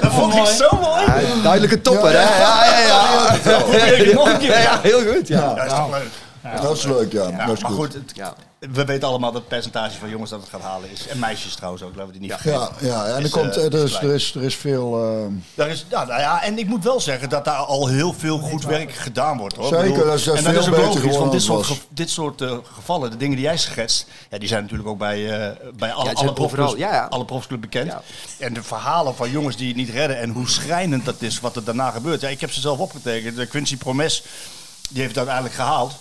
dat 0.00 0.12
vond 0.12 0.34
ik 0.34 0.46
zo 0.46 0.68
mooi. 0.80 1.04
Ja, 1.04 1.42
duidelijke 1.42 1.80
topper, 1.80 2.10
hè? 2.10 2.38
Ja, 2.38 2.64
ja, 2.64 2.78
ja. 2.78 3.38
Dan 3.38 3.62
probeer 3.62 3.98
ik 3.98 4.06
het 4.06 4.14
nog 4.14 4.28
een 4.28 4.38
keer. 4.38 4.60
Ja, 4.60 4.80
heel 4.80 5.12
goed. 5.12 5.28
Ja. 5.28 5.54
Ja, 5.56 5.64
is 5.64 5.72
toch 5.72 5.90
leuk? 5.90 6.28
Dat 6.62 6.76
is 6.76 6.84
leuk, 6.84 7.12
ja. 7.12 7.28
Ja, 7.28 7.46
dat 7.46 7.56
is 7.56 7.62
maar 7.62 7.70
goed. 7.72 7.80
goed, 7.84 7.94
het- 7.94 8.12
Ja. 8.14 8.34
we 8.58 8.84
weten 8.84 9.08
allemaal 9.08 9.32
dat 9.32 9.40
het 9.40 9.48
percentage 9.50 9.98
van 9.98 10.08
jongens 10.10 10.30
dat 10.30 10.40
het 10.40 10.48
gaat 10.48 10.60
halen 10.60 10.90
is. 10.90 11.06
En 11.06 11.18
meisjes 11.18 11.54
trouwens 11.54 11.82
ook, 11.82 11.90
laten 11.94 12.06
we 12.06 12.12
die 12.12 12.20
niet 12.20 12.30
vergeten. 12.40 12.68
Ja, 12.80 12.86
ja, 12.88 13.06
en 13.06 13.14
er, 13.16 13.22
Is, 13.24 13.30
komt, 13.30 13.56
eh, 13.56 13.64
er, 13.64 13.74
is, 13.84 13.94
er, 14.00 14.14
is, 14.14 14.34
er 14.34 14.42
is 14.42 14.54
veel... 14.56 15.02
eh, 15.04 15.32
Daar 15.54 15.68
is, 15.68 15.86
ja, 15.90 16.04
nou 16.04 16.20
ja, 16.20 16.42
en 16.42 16.58
ik 16.58 16.66
moet 16.66 16.84
wel 16.84 17.00
zeggen 17.00 17.28
dat 17.28 17.44
daar 17.44 17.54
al 17.56 17.86
heel 17.88 18.12
veel 18.12 18.38
goed 18.38 18.64
werk 18.64 18.92
gedaan 18.92 19.38
wordt. 19.38 19.56
Hoor. 19.56 19.68
Zeker, 19.68 19.88
bedoel, 19.92 20.04
dat 20.04 20.14
is- 20.18 20.24
dat 20.24 20.36
en 20.36 20.42
dat 20.44 20.52
veel 20.52 20.60
is 20.62 20.68
ook 20.68 20.74
beter 20.74 20.94
logisch, 21.00 21.16
want 21.16 21.32
dit 21.32 21.42
soort, 21.42 21.66
ge- 21.66 21.74
dit 21.88 22.10
soort 22.10 22.40
eh, 22.40 22.56
gevallen, 22.74 23.10
de 23.10 23.16
dingen 23.16 23.36
die 23.36 23.44
jij 23.44 23.56
schetst, 23.58 24.06
ja, 24.30 24.38
die 24.38 24.48
zijn 24.48 24.62
natuurlijk 24.62 24.88
ook 24.88 24.98
bij, 24.98 25.48
eh, 25.50 25.56
bij 25.76 25.92
alle, 25.92 26.14
alle, 26.14 26.32
profclubs, 26.32 26.42
overal, 26.70 26.76
ja, 26.76 26.92
ja. 26.92 27.06
alle 27.10 27.24
profclubs 27.24 27.60
bekend. 27.62 27.86
Ja. 27.86 28.02
En 28.38 28.52
de 28.54 28.62
verhalen 28.62 29.14
van 29.16 29.30
jongens 29.30 29.56
die 29.56 29.68
het 29.68 29.76
niet 29.76 29.90
redden 29.90 30.18
en 30.18 30.30
hoe 30.30 30.48
schrijnend 30.48 31.04
dat 31.04 31.22
is 31.22 31.40
wat 31.40 31.56
er 31.56 31.64
daarna 31.64 31.90
gebeurt. 31.90 32.20
Ja, 32.20 32.28
ik 32.28 32.40
heb 32.40 32.52
ze 32.52 32.60
zelf 32.60 32.78
opgetekend. 32.78 33.36
De 33.36 33.46
Quincy 33.46 33.76
Promes, 33.76 34.22
die 34.88 34.98
heeft 35.02 35.08
het 35.08 35.16
uiteindelijk 35.28 35.54
gehaald. 35.54 35.92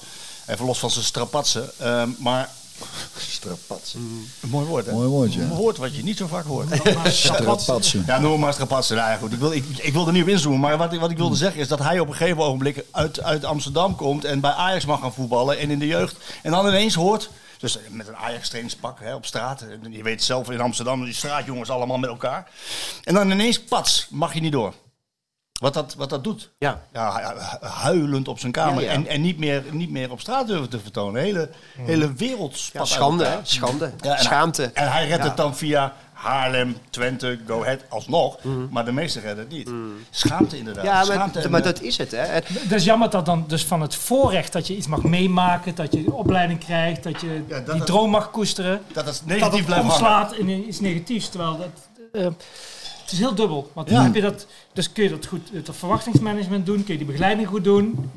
Even 0.49 0.65
los 0.65 0.79
van 0.79 0.91
zijn 0.91 1.05
strapatsen. 1.05 1.69
Ehm, 1.79 2.09
maar 2.17 2.49
Strapatsen. 3.17 3.99
een 4.41 4.49
mooi 4.49 4.65
woord, 4.65 4.85
hè? 4.85 4.91
Mooi 4.91 5.07
woordje. 5.07 5.41
Een 5.41 5.49
woord 5.49 5.77
wat 5.77 5.95
je 5.95 6.03
niet 6.03 6.17
zo 6.17 6.27
vaak 6.27 6.45
hoort. 6.45 6.67
Strapatsen. 7.05 8.03
Ja, 8.07 8.19
noem 8.19 8.39
maar 8.39 8.53
strapatsen. 8.53 8.95
Nou 8.95 9.09
ja, 9.11 9.17
goed. 9.17 9.33
Ik 9.33 9.39
wil, 9.39 9.51
ik, 9.51 9.65
ik 9.77 9.93
wil 9.93 10.07
er 10.07 10.13
niet 10.13 10.21
op 10.23 10.27
inzoomen. 10.27 10.59
Maar 10.59 10.77
wat, 10.77 10.93
ik- 10.93 10.99
wat 10.99 11.11
ik 11.11 11.17
wilde 11.17 11.35
zeggen 11.35 11.59
is 11.61 11.67
dat 11.67 11.79
hij 11.79 11.99
op 11.99 12.07
een 12.07 12.15
gegeven 12.15 12.43
ogenblik 12.43 12.83
uit, 12.91 13.21
uit 13.21 13.45
Amsterdam 13.45 13.95
komt 13.95 14.25
en 14.25 14.39
bij 14.39 14.51
Ajax 14.51 14.85
mag 14.85 14.99
gaan 14.99 15.13
voetballen 15.13 15.57
en 15.59 15.69
in 15.71 15.79
de 15.79 15.87
jeugd. 15.87 16.15
En 16.43 16.51
dan 16.51 16.67
ineens 16.67 16.93
hoort, 16.95 17.29
dus 17.59 17.77
met 17.89 18.07
een 18.07 18.15
Ajax 18.15 18.47
trainingspak 18.47 18.99
hè, 18.99 19.15
op 19.15 19.25
straat. 19.25 19.65
Je 19.89 20.03
weet 20.03 20.23
zelf 20.23 20.49
in 20.49 20.61
Amsterdam, 20.61 21.03
die 21.05 21.13
straatjongens 21.13 21.69
allemaal 21.69 21.97
met 21.97 22.09
elkaar. 22.09 22.47
En 23.03 23.13
dan 23.13 23.31
ineens, 23.31 23.59
pats, 23.63 24.07
mag 24.09 24.33
je 24.33 24.41
niet 24.41 24.51
door. 24.51 24.73
Wat 25.59 25.73
dat, 25.73 25.95
wat 25.97 26.09
dat 26.09 26.23
doet. 26.23 26.49
Ja. 26.57 26.81
Ja, 26.93 27.13
hu- 27.15 27.39
hu- 27.39 27.67
huilend 27.67 28.27
op 28.27 28.39
zijn 28.39 28.51
kamer. 28.51 28.83
Ja, 28.83 28.89
ja. 28.89 28.95
En, 28.95 29.07
en 29.07 29.21
niet, 29.21 29.37
meer, 29.37 29.63
niet 29.71 29.89
meer 29.91 30.11
op 30.11 30.19
straat 30.19 30.47
durven 30.47 30.69
te 30.69 30.79
vertonen. 30.79 31.21
Hele, 31.21 31.49
hele 31.77 32.13
wereld 32.13 32.63
Ja, 32.73 32.85
schande, 32.85 33.25
hè? 33.25 33.37
Schande. 33.43 33.91
Ja, 34.01 34.15
en 34.17 34.23
Schaamte. 34.23 34.61
Hij, 34.61 34.85
en 34.85 34.91
hij 34.91 35.07
redt 35.07 35.21
Ja. 35.23 35.27
het 35.27 35.37
dan 35.37 35.55
via 35.55 35.93
Haarlem, 36.13 36.77
Twente, 36.89 37.39
Go 37.47 37.61
Ahead 37.61 37.79
alsnog. 37.89 38.37
Maar 38.69 38.85
de 38.85 38.91
meesten 38.91 39.21
redden 39.21 39.43
het 39.45 39.53
niet. 39.53 39.69
Schaamte 40.09 40.57
inderdaad. 40.57 40.83
Ja, 40.85 40.93
maar, 40.93 41.05
Schaamte 41.05 41.39
en, 41.39 41.51
maar 41.51 41.61
dat 41.63 41.81
is 41.81 41.97
het, 41.97 42.11
hè? 42.11 42.17
En- 42.23 42.43
Het 42.47 42.71
is 42.71 42.83
jammer 42.83 43.09
dat 43.09 43.25
dan 43.25 43.43
dus 43.47 43.65
van 43.65 43.81
het 43.81 43.95
voorrecht 43.95 44.53
dat 44.53 44.67
je 44.67 44.75
iets 44.75 44.87
mag 44.87 45.03
meemaken, 45.03 45.75
dat 45.75 45.93
je 45.93 45.99
een 45.99 46.11
opleiding 46.11 46.59
krijgt, 46.59 47.03
dat 47.03 47.21
je 47.21 47.43
Ja, 47.47 47.55
dat 47.55 47.65
die 47.65 47.75
het- 47.75 47.85
droom 47.85 48.09
mag 48.09 48.31
koesteren. 48.31 48.81
dat 48.93 49.05
het 49.05 49.15
dat 49.15 49.25
negatief 49.25 49.55
het 49.57 49.65
blijft 49.65 49.83
hangen. 49.85 49.99
omslaat 49.99 50.33
in 50.33 50.67
iets 50.67 50.79
negatiefs. 50.79 51.29
Terwijl 51.29 51.57
dat, 51.57 51.67
eh, 52.11 52.27
het 53.09 53.19
is 53.19 53.25
heel 53.25 53.35
dubbel. 53.35 53.71
Want 53.73 53.89
Ja. 53.89 53.95
dan 53.95 54.03
heb 54.03 54.15
je 54.15 54.21
dat, 54.21 54.45
dus 54.73 54.91
kun 54.91 55.03
je 55.03 55.09
dat 55.09 55.25
goed, 55.25 55.49
het 55.53 55.69
verwachtingsmanagement 55.71 56.65
doen, 56.65 56.83
kun 56.83 56.93
je 56.93 56.97
die 56.97 57.07
begeleiding 57.07 57.47
goed 57.47 57.63
doen. 57.63 58.09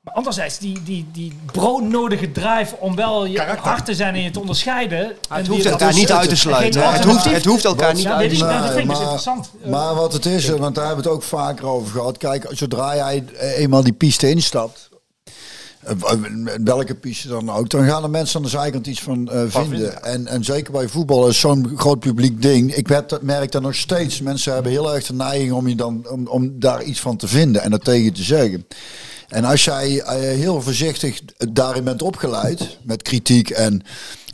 Maar 0.00 0.14
anderzijds, 0.14 0.58
die, 0.58 0.82
die, 0.82 1.06
die 1.12 1.38
broodnodige 1.52 2.32
drive 2.32 2.76
om 2.78 2.96
wel 2.96 3.24
je 3.24 3.34
Karakter. 3.36 3.70
hard 3.70 3.84
te 3.84 3.94
zijn 3.94 4.14
en 4.14 4.20
je 4.22 4.30
te 4.30 4.40
onderscheiden. 4.40 5.04
en 5.06 5.16
het 5.28 5.46
hoeft 5.46 5.64
elkaar 5.66 5.94
niet 5.94 6.12
uit 6.12 6.28
te 6.28 6.36
sluiten. 6.36 6.92
Het 6.92 7.04
hoeft, 7.04 7.24
het 7.24 7.44
hoeft 7.44 7.64
elkaar 7.64 7.94
niet 7.94 8.02
Ja, 8.02 8.14
uit 8.14 8.30
te 8.30 8.36
sluiten. 8.36 8.62
dat 8.62 8.70
vind 8.72 8.82
ik 8.82 8.88
dus 8.88 8.98
maar- 8.98 9.12
interessant. 9.12 9.50
Eh, 9.64 9.70
Maar 9.70 9.94
wat 9.94 10.12
het 10.12 10.26
is, 10.26 10.48
want 10.48 10.74
daar 10.74 10.86
hebben 10.86 11.04
we 11.04 11.10
het 11.10 11.18
ook 11.18 11.24
vaker 11.24 11.66
over 11.66 11.92
gehad. 11.92 12.18
Kijk, 12.18 12.46
zodra 12.50 12.96
jij 12.96 13.24
eh, 13.38 13.58
eenmaal 13.58 13.82
die 13.82 13.92
piste 13.92 14.30
instapt, 14.30 14.88
eh, 14.89 14.89
welke 16.64 16.94
piste 16.94 17.28
dan 17.28 17.50
ook, 17.50 17.70
dan 17.70 17.84
gaan 17.84 18.02
de 18.02 18.08
mensen 18.08 18.36
aan 18.36 18.42
de 18.42 18.48
zijkant 18.48 18.86
iets 18.86 19.02
van 19.02 19.30
eh, 19.30 19.40
vinden. 19.48 19.68
vinden. 19.68 20.02
En, 20.02 20.26
en 20.26 20.44
zeker 20.44 20.72
bij 20.72 20.88
voetbal 20.88 21.28
is 21.28 21.40
zo'n 21.40 21.72
groot 21.76 22.00
publiek 22.00 22.42
ding. 22.42 22.74
Ik 22.74 22.86
heb 22.86 23.08
dat, 23.08 23.22
merk 23.22 23.52
dat 23.52 23.62
nog 23.62 23.74
steeds. 23.74 24.20
Mensen 24.20 24.52
hebben 24.52 24.72
heel 24.72 24.94
erg 24.94 25.06
de 25.06 25.14
neiging 25.14 25.52
om, 25.52 25.68
je 25.68 25.74
dan, 25.74 26.06
om, 26.08 26.26
om 26.26 26.60
daar 26.60 26.82
iets 26.82 27.00
van 27.00 27.16
te 27.16 27.28
vinden 27.28 27.62
en 27.62 27.70
dat 27.70 27.84
tegen 27.84 28.12
te 28.12 28.22
zeggen. 28.22 28.66
En 29.30 29.44
als 29.44 29.64
jij 29.64 30.00
eh, 30.00 30.14
heel 30.14 30.62
voorzichtig 30.62 31.20
daarin 31.36 31.84
bent 31.84 32.02
opgeleid, 32.02 32.78
met 32.82 33.02
kritiek 33.02 33.50
en 33.50 33.82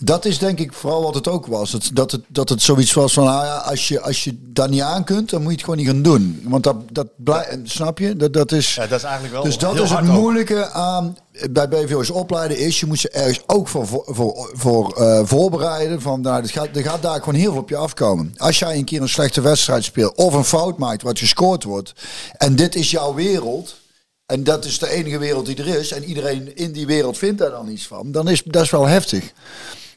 dat 0.00 0.24
is 0.24 0.38
denk 0.38 0.58
ik 0.58 0.72
vooral 0.72 1.02
wat 1.02 1.14
het 1.14 1.28
ook 1.28 1.46
was. 1.46 1.72
Het, 1.72 1.90
dat, 1.92 2.10
het, 2.10 2.20
dat 2.28 2.48
het 2.48 2.62
zoiets 2.62 2.92
was 2.92 3.12
van, 3.12 3.24
nou 3.24 3.44
ja, 3.44 3.56
als 3.56 3.88
je, 3.88 4.00
als 4.00 4.24
je 4.24 4.38
dat 4.52 4.70
niet 4.70 4.80
aan 4.80 5.04
kunt, 5.04 5.30
dan 5.30 5.40
moet 5.42 5.50
je 5.50 5.56
het 5.56 5.64
gewoon 5.64 5.78
niet 5.78 5.88
gaan 5.88 6.02
doen. 6.02 6.40
Want 6.44 6.64
dat, 6.64 6.76
dat 6.92 7.06
blij, 7.16 7.60
snap 7.64 7.98
je? 7.98 8.16
Dat, 8.16 8.32
dat 8.32 8.52
is, 8.52 8.74
Ja, 8.74 8.86
dat 8.86 8.98
is 8.98 9.04
eigenlijk 9.04 9.34
wel 9.34 9.44
dus 9.44 9.58
dat 9.58 9.80
is 9.80 9.90
het 9.90 9.98
ook. 9.98 10.04
moeilijke 10.04 10.70
aan 10.70 11.16
bij 11.50 11.68
BVO's 11.68 12.10
opleiden 12.10 12.58
is, 12.58 12.80
je 12.80 12.86
moet 12.86 13.00
je 13.00 13.10
ergens 13.10 13.40
ook 13.46 13.68
voor, 13.68 13.86
voor, 13.86 14.50
voor, 14.52 14.92
eh, 14.96 15.20
voorbereiden. 15.24 16.00
Van, 16.00 16.20
nou, 16.20 16.42
er, 16.42 16.48
gaat, 16.48 16.76
er 16.76 16.82
gaat 16.82 17.02
daar 17.02 17.18
gewoon 17.18 17.34
heel 17.34 17.52
veel 17.52 17.60
op 17.60 17.68
je 17.68 17.76
afkomen. 17.76 18.34
Als 18.36 18.58
jij 18.58 18.76
een 18.76 18.84
keer 18.84 19.02
een 19.02 19.08
slechte 19.08 19.40
wedstrijd 19.40 19.84
speelt 19.84 20.14
of 20.14 20.34
een 20.34 20.44
fout 20.44 20.78
maakt 20.78 21.02
wat 21.02 21.18
gescoord 21.18 21.64
wordt. 21.64 21.92
En 22.32 22.56
dit 22.56 22.74
is 22.74 22.90
jouw 22.90 23.14
wereld. 23.14 23.74
En 24.26 24.44
dat 24.44 24.64
is 24.64 24.78
de 24.78 24.90
enige 24.90 25.18
wereld 25.18 25.46
die 25.46 25.56
er 25.56 25.66
is. 25.78 25.92
En 25.92 26.04
iedereen 26.04 26.56
in 26.56 26.72
die 26.72 26.86
wereld 26.86 27.18
vindt 27.18 27.38
daar 27.38 27.50
dan 27.50 27.68
iets 27.68 27.86
van. 27.86 28.12
Dan 28.12 28.28
is 28.28 28.42
dat 28.42 28.62
is 28.62 28.70
wel 28.70 28.86
heftig. 28.86 29.32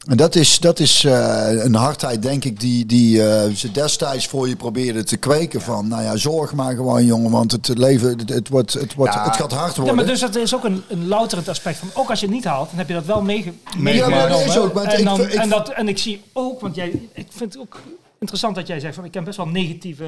En 0.06 0.16
dat 0.16 0.34
is, 0.34 0.58
dat 0.58 0.78
is 0.78 1.04
eh, 1.04 1.46
een 1.64 1.74
hardheid, 1.74 2.22
denk 2.22 2.44
ik, 2.44 2.60
die, 2.60 2.86
die 2.86 3.26
eh, 3.28 3.50
ze 3.54 3.70
destijds 3.72 4.26
voor 4.26 4.48
je 4.48 4.56
probeerden 4.56 5.06
te 5.06 5.16
kweken. 5.16 5.60
Van, 5.60 5.88
nou 5.88 6.02
ja, 6.02 6.16
zorg 6.16 6.52
maar 6.54 6.74
gewoon, 6.74 7.04
jongen, 7.04 7.30
want 7.30 7.52
het 7.52 7.68
leven, 7.78 8.18
het, 8.18 8.28
het, 8.28 8.48
wordt, 8.48 8.72
het, 8.72 8.94
wordt, 8.94 9.14
Ja. 9.14 9.24
het 9.24 9.36
gaat 9.36 9.52
hard 9.52 9.70
Ja, 9.70 9.76
worden. 9.76 9.94
maar 9.94 10.06
dus 10.06 10.20
dat 10.20 10.36
is 10.36 10.54
ook 10.54 10.64
een, 10.64 10.82
een 10.88 11.08
louterend 11.08 11.48
aspect 11.48 11.78
van. 11.78 11.88
Ook 11.94 12.10
als 12.10 12.20
je 12.20 12.26
het 12.26 12.34
niet 12.34 12.44
haalt, 12.44 12.68
dan 12.68 12.78
heb 12.78 12.88
je 12.88 12.94
dat 12.94 13.04
wel 13.04 13.22
meege- 13.22 13.52
Ja, 13.64 13.78
meegenomen. 13.80 14.28
dat 14.28 14.40
is 14.44 14.58
ook, 14.58 14.72
maar 14.72 14.84
en, 14.84 14.98
ik- 14.98 15.04
dan, 15.04 15.20
ik- 15.20 15.32
en, 15.34 15.48
dat, 15.48 15.68
en 15.68 15.88
ik 15.88 15.98
zie 15.98 16.22
ook, 16.32 16.60
want 16.60 16.74
jij, 16.74 16.88
ik 17.14 17.26
vind 17.30 17.52
het 17.52 17.62
ook 17.62 17.80
interessant 18.18 18.54
dat 18.54 18.66
jij 18.66 18.80
zegt 18.80 18.94
van 18.94 19.04
ik 19.04 19.14
heb 19.14 19.24
best 19.24 19.36
wel 19.36 19.46
negatieve 19.46 20.04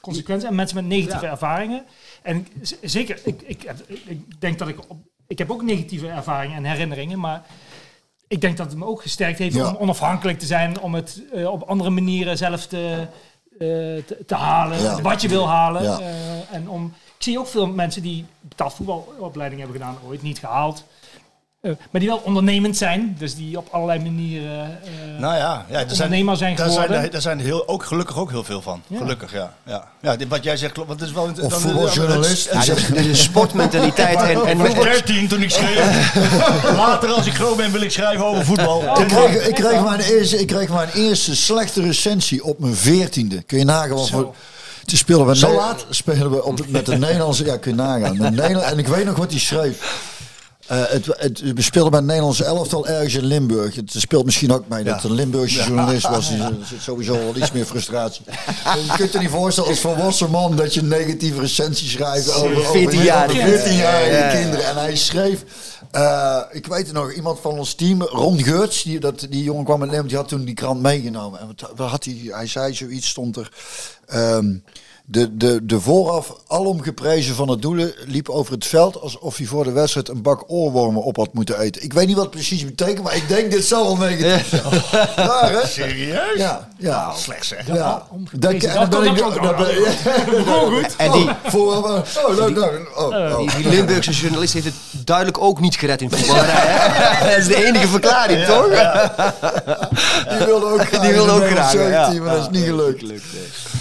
consequenties 0.00 0.48
en 0.48 0.54
mensen 0.54 0.76
met 0.76 0.86
negatieve 0.86 1.26
ervaringen. 1.26 1.84
En 2.22 2.46
zeker, 2.82 3.20
ik, 3.24 3.42
ik, 3.42 3.62
heb- 3.62 3.88
ik 3.88 4.40
denk 4.40 4.58
dat 4.58 4.68
ik 4.68 4.78
op, 4.88 4.98
ik 5.26 5.38
heb 5.38 5.50
ook 5.50 5.62
negatieve 5.62 6.08
ervaringen 6.08 6.56
en 6.56 6.64
herinneringen, 6.64 7.20
maar 7.20 7.42
ik 8.28 8.40
denk 8.40 8.56
dat 8.56 8.66
het 8.66 8.78
me 8.78 8.84
ook 8.84 9.02
gesterkt 9.02 9.38
heeft 9.38 9.54
Ja. 9.54 9.68
om 9.68 9.76
onafhankelijk 9.76 10.38
te 10.38 10.46
zijn, 10.46 10.80
om 10.80 10.94
het 10.94 11.22
eh, 11.32 11.50
op 11.50 11.62
andere 11.62 11.90
manieren 11.90 12.36
zelf 12.36 12.66
te, 12.66 13.06
eh, 13.52 13.58
te, 13.58 14.22
te 14.26 14.34
halen, 14.34 14.80
Ja. 14.82 15.00
wat 15.02 15.20
je 15.22 15.28
wil 15.28 15.48
halen. 15.48 15.82
Ja. 15.82 15.98
Eh, 16.00 16.54
en 16.54 16.68
om, 16.68 16.86
ik 17.16 17.22
zie 17.24 17.38
ook 17.38 17.46
veel 17.46 17.66
mensen 17.66 18.02
die 18.02 18.24
betaald 18.40 18.74
voetbalopleiding 18.74 19.60
hebben 19.60 19.80
gedaan, 19.80 19.98
ooit 20.06 20.22
niet 20.22 20.38
gehaald. 20.38 20.84
Eh, 21.60 21.70
maar 21.90 22.00
die 22.00 22.10
wel 22.10 22.20
ondernemend 22.24 22.76
zijn, 22.76 23.16
dus 23.18 23.34
die 23.34 23.56
op 23.58 23.68
allerlei 23.70 24.00
manieren 24.00 24.78
eh, 24.82 25.20
Nou 25.20 25.36
ja, 25.36 25.66
ja 25.68 25.78
er 25.78 25.86
zijn, 25.88 25.90
ondernemer 25.90 26.36
zijn 26.36 26.56
daar 26.56 26.66
zijn, 26.70 26.80
geworden. 26.80 27.04
er, 27.04 27.10
daar 27.10 27.20
zijn 27.20 27.40
heel, 27.40 27.68
ook 27.68 27.84
gelukkig 27.84 28.16
ook 28.18 28.30
heel 28.30 28.44
veel 28.44 28.62
van. 28.62 28.82
Ja. 28.86 28.98
Gelukkig, 28.98 29.32
ja. 29.32 29.54
ja. 29.66 29.88
ja 30.00 30.16
dit- 30.16 30.28
wat 30.28 30.44
jij 30.44 30.56
zegt 30.56 30.72
klopt. 30.72 30.88
Want 30.88 31.00
het 31.00 31.08
is 31.08 31.14
wel, 31.14 31.24
Of 31.24 31.32
dan- 31.32 31.50
voetbaljournalist. 31.60 32.50
een 32.94 33.16
sportmentaliteit 33.16 34.16
en, 34.22 34.46
en 34.46 34.60
Ik 34.60 34.74
was 34.76 34.84
13 34.84 35.28
toen 35.28 35.42
ik 35.42 35.50
schreef. 35.50 36.14
Later 36.76 37.08
als 37.10 37.26
ik 37.26 37.34
groot 37.34 37.56
ben 37.56 37.72
wil 37.72 37.80
ik 37.82 37.90
schrijven 37.90 38.24
over 38.24 38.44
voetbal. 38.44 38.98
Ik 39.00 39.06
kreeg, 39.08 39.46
ik, 39.48 39.54
kreeg 39.54 39.84
mijn 39.84 40.00
eerste, 40.00 40.38
ik 40.40 40.46
kreeg 40.46 40.68
mijn 40.68 40.88
eerste 40.94 41.36
slechte 41.36 41.82
recensie 41.82 42.44
op 42.44 42.58
mijn 42.58 42.74
veertiende. 42.74 43.42
Kun 43.42 43.58
je 43.58 43.64
nagaan 43.64 43.96
wat 43.96 44.10
voor... 44.10 44.34
Toen 44.84 44.98
speelden 44.98 45.26
we, 45.26 45.36
Zo 45.36 45.54
laat? 45.54 45.86
spelen 45.90 46.30
we 46.30 46.44
op, 46.44 46.68
met 46.68 46.86
de 46.86 46.96
Nederlandse... 46.98 47.44
Ja, 47.44 47.56
kun 47.56 47.70
je 47.70 47.76
nagaan. 47.76 48.16
Met 48.16 48.34
Nederland, 48.34 48.70
en 48.72 48.78
ik 48.78 48.86
weet 48.86 49.04
nog 49.04 49.16
wat 49.16 49.30
hij 49.30 49.40
schreef. 49.40 50.02
Eh, 50.68 50.82
het, 50.88 51.06
het, 51.06 51.40
we 51.54 51.62
speelden 51.62 51.90
bij 51.90 52.00
het 52.00 52.08
Nederlandse 52.08 52.44
elftal 52.44 52.86
ergens 52.86 53.14
in 53.14 53.24
Limburg. 53.24 53.74
Het 53.74 53.92
speelt 53.96 54.24
misschien 54.24 54.52
ook 54.52 54.68
mee 54.68 54.84
dat 54.84 54.94
het 54.94 55.04
een 55.04 55.12
Limburgse 55.12 55.62
journalist 55.62 56.08
was. 56.08 56.30
Er 56.38 56.54
zit 56.64 56.82
sowieso 56.82 57.12
wel 57.12 57.36
iets 57.36 57.52
meer 57.52 57.64
frustratie. 57.64 58.22
je 58.26 58.92
kunt 58.96 59.12
je 59.12 59.18
niet 59.18 59.30
voorstellen 59.30 59.70
als 59.70 59.80
volwassen 59.80 60.30
man 60.30 60.56
dat 60.56 60.74
je 60.74 60.80
een 60.80 60.88
negatieve 60.88 61.40
recensie 61.40 61.88
schrijft 61.88 62.34
over, 62.34 62.56
over 62.58 62.90
14-jarige. 62.92 63.38
14-jarige 63.38 63.72
Ja, 63.72 63.98
ja, 63.98 64.16
ja. 64.26 64.40
kinderen. 64.40 64.66
En 64.66 64.76
hij 64.76 64.96
schreef, 64.96 65.44
eh, 65.90 66.40
ik 66.50 66.66
weet 66.66 66.86
het 66.86 66.92
nog, 66.94 67.12
iemand 67.12 67.40
van 67.40 67.58
ons 67.58 67.74
team, 67.74 68.02
Ron 68.02 68.42
Geurts, 68.42 68.82
die, 68.82 69.00
dat, 69.00 69.26
die 69.30 69.42
jongen 69.42 69.64
kwam 69.64 69.78
met 69.78 69.90
Nederland, 69.90 70.08
die 70.10 70.18
had 70.18 70.28
toen 70.28 70.44
die 70.44 70.54
krant 70.54 70.80
meegenomen. 70.80 71.40
En 71.40 71.46
wat, 71.46 71.72
wat 71.76 71.90
had 71.90 72.04
hij, 72.04 72.20
hij 72.28 72.46
zei 72.46 72.74
zoiets, 72.74 73.08
stond 73.08 73.36
er. 73.36 73.50
ehm, 74.06 74.54
de, 75.10 75.36
de, 75.36 75.60
de 75.62 75.80
vooraf 75.80 76.34
alom 76.46 76.82
geprezen 76.82 77.34
van 77.34 77.48
het 77.48 77.62
doelen 77.62 77.92
liep 78.06 78.28
over 78.28 78.52
het 78.52 78.66
veld 78.66 79.00
alsof 79.00 79.36
hij 79.36 79.46
voor 79.46 79.64
de 79.64 79.72
wedstrijd 79.72 80.08
een 80.08 80.22
bak 80.22 80.44
oorwormen 80.46 81.02
op 81.02 81.16
had 81.16 81.32
moeten 81.32 81.58
eten. 81.60 81.82
Ik 81.82 81.92
weet 81.92 82.06
niet 82.06 82.14
wat 82.16 82.24
het 82.24 82.34
precies 82.34 82.64
betekent, 82.64 83.02
maar 83.04 83.16
ik 83.16 83.28
denk 83.28 83.50
dit 83.50 83.64
zal 83.64 83.84
wel 83.84 83.96
negatief 84.08 84.48
zijn. 84.48 84.62
Raar, 85.16 85.50
hè? 85.52 85.66
Serieus? 85.66 86.36
Ja, 86.36 86.68
ja. 86.78 87.12
Slecht 87.16 87.46
zeg. 87.46 87.66
Ja. 87.66 88.02
Dat- 88.32 88.52
ik- 88.52 88.60
Dat- 88.90 89.04
ik- 89.04 89.22
En 90.96 91.12
die, 91.12 91.24
Oh, 91.28 91.34
voor, 91.46 91.76
oh, 91.76 91.82
nou, 92.36 92.52
nou, 92.52 92.86
oh, 92.96 93.04
oh. 93.06 93.38
die, 93.38 93.50
die 93.56 93.68
Limburgse 93.68 94.10
journalist 94.10 94.52
heeft 94.52 94.66
het 94.66 94.74
duidelijk 95.06 95.38
ook 95.40 95.60
niet 95.60 95.76
gered 95.76 96.00
in 96.02 96.10
voetballerij. 96.10 96.54
hè? 96.66 97.28
Dat 97.30 97.38
is 97.38 97.46
de 97.46 97.64
enige 97.66 97.86
verklaring, 97.88 98.44
toch? 98.44 98.66
Die 100.38 100.46
wilde 100.46 100.66
ook 100.66 100.80
graag. 100.80 101.00
Die 101.02 101.12
wilde 101.12 101.30
ook 101.30 101.46
graag, 101.48 101.72
dat 102.24 102.40
is 102.40 102.48
niet 102.58 102.64
gelukt. 102.64 103.02
Nee, 103.02 103.20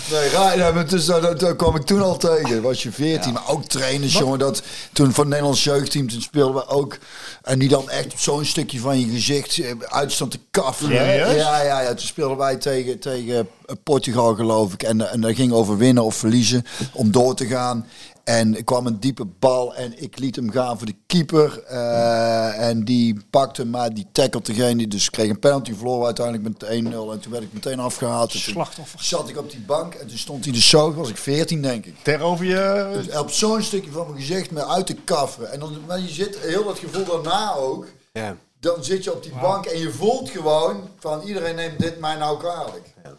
raar, 0.09 0.57
ja, 0.57 0.71
maar 0.71 0.87
dus, 0.87 1.05
dat, 1.05 1.21
dat, 1.21 1.39
dat 1.39 1.55
kwam 1.55 1.75
ik 1.75 1.81
toen 1.81 2.01
al 2.01 2.17
tegen. 2.17 2.61
Was 2.61 2.83
je 2.83 2.91
14, 2.91 3.33
maar 3.33 3.49
ook 3.49 3.65
trainers, 3.65 4.17
jongen. 4.17 4.39
Dat, 4.39 4.61
toen 4.93 5.11
voor 5.11 5.23
het 5.23 5.27
Nederlands 5.27 5.63
jeugdteam, 5.63 6.09
toen 6.09 6.21
speelden 6.21 6.55
we 6.55 6.67
ook. 6.67 6.97
En 7.41 7.59
die 7.59 7.69
dan 7.69 7.89
echt 7.89 8.13
op 8.13 8.19
zo'n 8.19 8.45
stukje 8.45 8.79
van 8.79 8.99
je 8.99 9.07
gezicht 9.07 9.59
eh, 9.59 9.71
uitstand 9.79 10.31
te 10.31 10.39
kaffen. 10.51 10.93
Ja, 10.93 11.03
ja, 11.31 11.81
ja. 11.81 11.93
Toen 11.93 12.07
speelden 12.07 12.37
wij 12.37 12.55
tegen, 12.55 12.99
tegen 12.99 13.47
eh, 13.65 13.75
Portugal, 13.83 14.35
geloof 14.35 14.73
ik. 14.73 14.83
En, 14.83 15.11
en 15.11 15.21
dat 15.21 15.35
ging 15.35 15.51
over 15.51 15.77
winnen 15.77 16.03
of 16.03 16.15
verliezen 16.15 16.65
om 16.93 17.11
door 17.11 17.35
te 17.35 17.45
gaan. 17.45 17.85
En 18.27 18.55
er 18.55 18.63
kwam 18.63 18.85
een 18.85 18.99
diepe 18.99 19.25
bal 19.25 19.75
en 19.75 20.01
ik 20.01 20.19
liet 20.19 20.35
hem 20.35 20.51
gaan 20.51 20.77
voor 20.77 20.87
de 20.87 20.95
keeper. 21.05 21.63
Eh, 21.63 22.67
en 22.67 22.83
die 22.85 23.17
pakte 23.29 23.61
hem, 23.61 23.69
maar 23.69 23.93
die 23.93 24.07
tackled 24.11 24.45
degene. 24.45 24.87
Dus 24.87 25.05
ik 25.05 25.11
kreeg 25.11 25.29
een 25.29 25.39
penalty, 25.39 25.73
verloren 25.73 26.05
uiteindelijk 26.05 26.43
met 26.59 26.69
1-0. 26.69 27.11
En 27.11 27.19
toen 27.19 27.31
werd 27.31 27.43
ik 27.43 27.53
meteen 27.53 27.79
afgehaald. 27.79 28.31
Toen 28.31 28.39
Slachtoffer. 28.39 29.03
zat 29.03 29.29
ik 29.29 29.37
op 29.37 29.51
die 29.51 29.59
bank 29.59 29.93
en 29.93 30.07
toen 30.07 30.17
stond 30.17 30.43
hij 30.43 30.53
dus 30.53 30.69
zo, 30.69 30.93
was 30.93 31.09
ik 31.09 31.17
14 31.17 31.61
denk 31.61 31.85
ik. 31.85 31.95
Tegenover 32.03 32.45
je... 32.45 32.89
Dus 32.93 33.17
op 33.17 33.31
zo'n 33.31 33.61
stukje 33.61 33.91
van 33.91 34.05
mijn 34.07 34.19
gezicht 34.19 34.51
me 34.51 34.65
uit 34.65 34.85
te 34.87 34.95
kafferen. 34.95 35.51
En 35.51 35.59
dan, 35.59 35.77
maar 35.87 35.99
je 35.99 36.09
zit 36.09 36.37
heel 36.37 36.63
dat 36.63 36.79
gevoel 36.79 37.05
daarna 37.05 37.53
ook. 37.55 37.85
Ja. 38.13 38.35
Dan 38.59 38.83
zit 38.83 39.03
je 39.03 39.13
op 39.13 39.23
die 39.23 39.33
bank 39.41 39.65
en 39.65 39.79
je 39.79 39.91
voelt 39.91 40.29
gewoon 40.29 40.89
van 40.99 41.21
iedereen 41.21 41.55
neemt 41.55 41.79
dit 41.79 41.99
mij 41.99 42.15
nou 42.15 42.37
kwalijk. 42.39 42.93
Ja, 43.03 43.15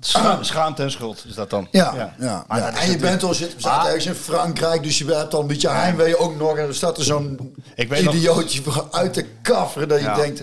scha- 0.00 0.38
schaamte 0.42 0.82
en 0.82 0.90
schuld 0.90 1.24
is 1.28 1.34
dat 1.34 1.50
dan. 1.50 1.68
Ja, 1.70 2.12
ja. 2.18 2.44
Maar 2.48 2.58
ja. 2.58 2.68
En 2.74 2.90
je 2.90 2.96
bent 2.96 3.22
al 3.22 3.34
zit, 3.34 3.62
Maar- 3.64 3.86
ergens 3.86 4.06
in 4.06 4.14
Frankrijk, 4.14 4.82
dus 4.82 4.98
je 4.98 5.04
hebt 5.14 5.34
al 5.34 5.40
een 5.40 5.46
beetje 5.46 5.68
heimwee 5.68 6.18
ook 6.18 6.36
nog. 6.36 6.56
En 6.56 6.66
er 6.66 6.74
staat 6.74 6.96
er 6.98 7.04
zo'n 7.04 7.54
Ik 7.74 7.88
weet 7.88 8.04
nog- 8.04 8.14
idiootje 8.14 8.62
uit 8.90 9.12
te 9.12 9.24
kafferen 9.42 9.88
dat 9.88 9.98
je 9.98 10.04
Ja. 10.04 10.14
denkt. 10.14 10.42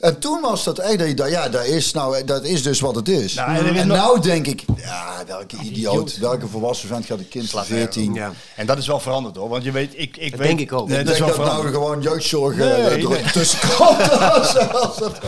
En 0.00 0.18
toen 0.18 0.40
was 0.40 0.64
dat 0.64 0.78
echt 0.78 0.98
dat 0.98 1.08
je 1.08 1.14
dacht, 1.14 1.30
ja, 1.30 1.48
dat 1.48 1.64
is, 1.64 1.92
nou, 1.92 2.24
dat 2.24 2.44
is 2.44 2.62
dus 2.62 2.80
wat 2.80 2.94
het 2.94 3.08
is. 3.08 3.34
Nou, 3.34 3.56
en 3.56 3.66
is 3.74 3.80
en 3.80 3.86
nog- 3.86 3.96
nou 3.96 4.20
denk 4.20 4.46
ik, 4.46 4.62
ja, 4.76 5.22
welke 5.26 5.56
idioot, 5.62 6.18
welke 6.18 6.46
volwassen 6.46 6.88
vent 6.88 7.06
gaat 7.06 7.18
een 7.18 7.28
kind 7.28 7.50
van 7.50 7.64
14. 7.64 8.14
Ja. 8.14 8.32
En 8.56 8.66
dat 8.66 8.78
is 8.78 8.86
wel 8.86 9.00
veranderd 9.00 9.36
hoor. 9.36 9.48
Want 9.48 9.64
je 9.64 9.70
weet, 9.72 9.92
ik, 9.96 10.16
ik 10.16 10.30
Dat 10.30 10.38
weet, 10.40 10.48
denk 10.48 10.60
ik 10.60 10.72
ook. 10.72 10.88
Nee, 10.88 11.02
dat 11.04 11.12
is 11.14 11.18
denk 11.20 11.34
wel 11.36 11.44
dat 11.46 11.54
nou 11.54 11.68
gewoon 11.72 12.00
jeugdzorg 12.02 12.56
Nee, 12.56 12.68
eh, 12.72 12.92
er 13.02 13.08
nee. 13.08 13.22
tussen 13.32 13.58
komt. 13.76 14.10
Als- 14.20 14.56
als 14.58 14.96
dat- 14.98 15.18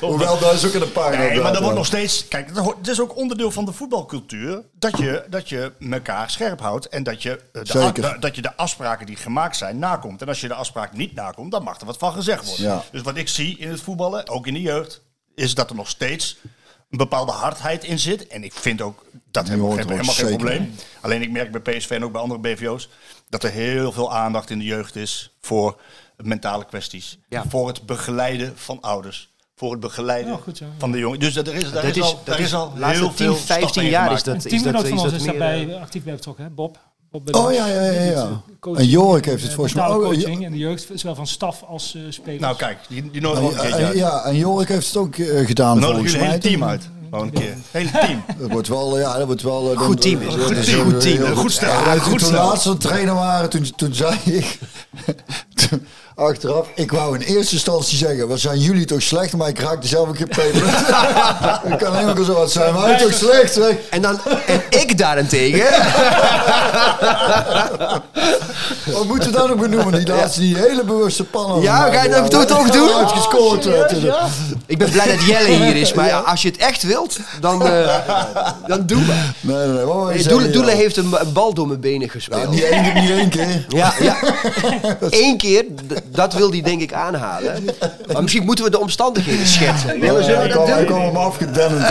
Hoewel, 0.00 0.38
daar 0.38 0.54
is 0.54 0.66
ook 0.66 0.74
een 0.74 0.92
paar. 0.92 1.18
Nee, 1.18 1.40
maar 1.40 1.54
er 1.54 1.60
wordt 1.62 1.76
nog 1.76 1.86
steeds. 1.86 2.28
Kijk, 2.28 2.50
het 2.78 2.88
is 2.88 3.00
ook 3.00 3.16
onderdeel 3.16 3.50
van 3.50 3.64
de 3.64 3.72
voetbalcultuur. 3.72 4.62
Dat 4.78 4.98
je, 4.98 5.24
dat 5.30 5.48
je 5.48 5.72
elkaar 5.90 6.30
scherp 6.30 6.60
houdt. 6.60 6.88
En 6.88 7.02
dat 7.02 7.22
je, 7.22 7.30
eh, 7.52 7.62
de, 7.62 7.78
Zeker. 7.80 8.04
a- 8.04 8.16
dat 8.20 8.34
je 8.36 8.42
de 8.42 8.56
afspraken 8.56 9.06
die 9.06 9.16
gemaakt 9.16 9.56
zijn 9.56 9.78
nakomt. 9.78 10.22
En 10.22 10.28
als 10.28 10.40
je 10.40 10.48
de 10.48 10.54
afspraak 10.54 10.92
niet 10.96 11.14
nakomt, 11.14 11.50
dan 11.52 11.62
mag 11.62 11.80
er 11.80 11.86
wat 11.86 11.96
van 11.98 12.12
gezegd 12.12 12.46
worden. 12.46 12.64
Ja. 12.66 12.84
Dus 12.92 13.02
wat 13.02 13.16
ik 13.16 13.28
zie 13.28 13.58
in 13.58 13.70
het 13.70 13.80
voetballen, 13.88 14.28
ook 14.28 14.46
in 14.46 14.54
de 14.54 14.60
jeugd, 14.60 15.02
is 15.34 15.54
dat 15.54 15.70
er 15.70 15.76
nog 15.76 15.88
steeds 15.88 16.36
een 16.90 16.98
bepaalde 16.98 17.32
hardheid 17.32 17.84
in 17.84 17.98
zit. 17.98 18.26
En 18.26 18.44
ik 18.44 18.52
vind 18.52 18.80
ook 18.80 19.04
dat 19.30 19.48
geen, 19.48 19.60
er 19.60 19.68
helemaal 19.68 20.02
geen 20.02 20.04
zeker 20.04 20.36
probleem. 20.36 20.74
Alleen 21.00 21.22
ik 21.22 21.30
merk 21.30 21.50
bij 21.50 21.60
PSV 21.60 21.90
en 21.90 22.04
ook 22.04 22.12
bij 22.12 22.20
andere 22.20 22.40
BVO's 22.40 22.88
dat 23.28 23.42
er 23.42 23.50
heel 23.50 23.92
veel 23.92 24.12
aandacht 24.12 24.50
in 24.50 24.58
de 24.58 24.64
jeugd 24.64 24.96
is 24.96 25.36
voor 25.40 25.80
mentale 26.16 26.64
kwesties. 26.64 27.18
Ja. 27.28 27.44
Voor 27.48 27.68
het 27.68 27.86
begeleiden 27.86 28.52
van 28.56 28.80
ouders. 28.80 29.36
Voor 29.54 29.70
het 29.70 29.80
begeleiden 29.80 30.32
Ja, 30.32 30.38
goed 30.38 30.56
zo, 30.56 30.64
ja. 30.64 30.70
van 30.78 30.92
de 30.92 30.98
jongen. 30.98 31.20
Dus 31.20 31.34
dat 31.34 31.46
er 31.46 31.54
is, 31.54 31.62
daar 31.62 31.72
Dat 31.72 31.84
is, 31.84 31.96
is, 31.96 32.02
al, 32.02 32.14
dat 32.14 32.26
daar 32.26 32.38
is 32.38 32.46
is 32.46 32.54
al 32.54 32.72
heel 32.76 33.14
10, 33.14 33.16
veel 33.16 33.36
15 33.36 33.44
stappen 33.44 33.82
in 33.82 33.88
jaar 33.88 34.12
is 34.12 34.22
dat, 34.22 34.34
Een 34.34 34.50
is 34.50 34.62
dat, 34.62 34.84
is 34.84 35.02
dat 35.02 35.12
is 35.12 35.26
eh, 35.26 35.80
actief 35.80 36.04
bij 36.04 36.14
betrokken, 36.14 36.44
hè? 36.44 36.50
Bob. 36.50 36.78
Oh 37.10 37.20
de- 37.24 37.32
ja, 37.54 37.66
ja, 37.66 37.82
ja. 37.82 38.02
ja. 38.02 38.42
En 38.74 38.86
Jorik 38.86 39.24
heeft 39.24 39.40
het 39.42 39.50
eh, 39.50 39.54
volgens 39.56 39.74
mij 39.76 39.84
mentale 39.88 40.06
ook. 40.06 40.12
coaching 40.12 40.44
in 40.44 40.50
de 40.52 40.58
jeugd, 40.58 40.86
zowel 40.94 41.14
van 41.14 41.26
staf 41.26 41.62
als 41.62 41.94
eh 41.94 42.02
spelers. 42.08 42.40
Nou 42.42 42.56
kijk, 42.56 42.78
die, 42.88 43.10
die 43.10 43.20
nodig 43.20 43.52
En, 43.52 43.72
en- 43.72 43.96
ja, 43.96 44.24
en 44.24 44.36
Jorik 44.36 44.68
heeft 44.68 44.86
het 44.86 44.96
ook 44.96 45.16
eh, 45.16 45.46
gedaan 45.46 45.74
Nodig 45.74 45.88
volgens 45.90 46.12
jullie 46.12 46.26
mij. 46.28 46.38
hele 46.42 46.48
team 46.48 46.64
uit. 46.64 46.88
Gewoon 47.10 47.24
een 47.26 47.32
keer. 47.32 47.54
Hele 47.70 47.90
team. 47.90 48.22
Dat 48.40 48.50
wordt 48.50 48.68
wel, 48.68 48.98
ja, 48.98 49.16
dat 49.18 49.26
wordt 49.26 49.42
wel... 49.42 49.74
Goed 49.76 50.00
team 50.00 50.22
Goed 50.30 50.64
team, 50.64 50.84
goed 50.90 51.00
team. 51.00 51.36
Goed 51.36 51.52
stel. 51.52 51.70
Toen 52.08 52.18
stel. 52.18 52.30
we 52.30 52.36
laatst 52.36 52.66
aan 52.66 52.78
trainer 52.78 53.14
waren, 53.14 53.50
toen, 53.50 53.66
toen 53.76 53.94
zei 53.94 54.14
ik... 54.24 54.58
achteraf, 56.18 56.66
ik 56.74 56.92
wou 56.92 57.14
in 57.18 57.20
eerste 57.20 57.54
instantie 57.54 57.98
zeggen, 57.98 58.28
wat 58.28 58.38
zijn 58.40 58.58
jullie 58.58 58.84
toch 58.84 59.02
slecht, 59.02 59.36
maar 59.36 59.48
ik 59.48 59.58
raakte 59.60 59.88
zelf 59.88 60.08
een 60.08 60.14
keer 60.14 60.26
peper. 60.26 60.62
ik 61.72 61.78
kan 61.78 61.96
helemaal 61.96 62.24
zo 62.24 62.32
wat 62.34 62.50
zijn, 62.52 62.74
maar 62.74 62.98
toch 62.98 63.12
slecht, 63.12 63.52
zeg. 63.54 63.74
En, 63.90 64.02
dan, 64.02 64.18
en 64.46 64.62
ik 64.70 64.98
daarentegen. 64.98 65.64
Wat 68.92 69.04
moeten 69.04 69.30
we 69.30 69.36
dan 69.36 69.48
nog 69.48 69.58
benoemen? 69.58 69.92
Die 70.04 70.14
laatste, 70.14 70.40
die 70.40 70.56
hele 70.56 70.84
bewuste 70.84 71.24
pannen. 71.24 71.62
Ja, 71.62 71.90
ga 71.92 72.02
je 72.02 72.08
dat 72.08 72.30
toch- 72.30 72.44
toch 72.44 72.70
doen? 72.70 72.92
Uitgescoord. 72.94 73.68
Ik 74.66 74.78
ben 74.78 74.90
blij 74.90 75.06
dat 75.06 75.24
Jelle 75.24 75.48
hier 75.48 75.76
is, 75.76 75.92
maar 75.92 76.06
ja, 76.06 76.18
als 76.18 76.42
je 76.42 76.48
het 76.48 76.56
echt 76.56 76.82
wilt, 76.82 77.18
dan, 77.40 77.66
eh, 77.66 77.94
dan 78.66 78.86
doe 78.86 79.00
maar. 79.00 79.34
Nee, 79.40 79.66
nee, 79.66 80.22
Doele, 80.26 80.50
Doele 80.50 80.70
ja? 80.70 80.76
heeft 80.76 80.96
een, 80.96 81.12
een 81.20 81.32
bal 81.32 81.54
door 81.54 81.66
mijn 81.66 81.80
benen 81.80 82.00
Ja, 82.00 82.08
gespeeld. 82.12 82.50
niet 82.50 82.62
één, 82.62 82.94
niet 82.94 83.10
één 83.10 83.28
keer. 83.28 83.64
Ja, 83.68 83.92
ja. 84.00 84.16
Eén 85.10 85.36
keer, 85.36 85.64
dat 86.08 86.32
wil 86.32 86.50
hij 86.50 86.60
denk 86.62 86.80
ik 86.80 86.92
aanhalen. 86.92 87.64
Maar 88.12 88.22
misschien 88.22 88.44
moeten 88.44 88.64
we 88.64 88.70
de 88.70 88.80
omstandigheden 88.80 89.46
schetsen. 89.46 90.00
Willen 90.00 90.24
ze 90.24 90.30
Ja, 90.30 90.40
ik 90.40 90.52
dat 90.52 90.84
kwam, 90.84 91.00
hem 91.00 91.16
afgedennend. 91.16 91.84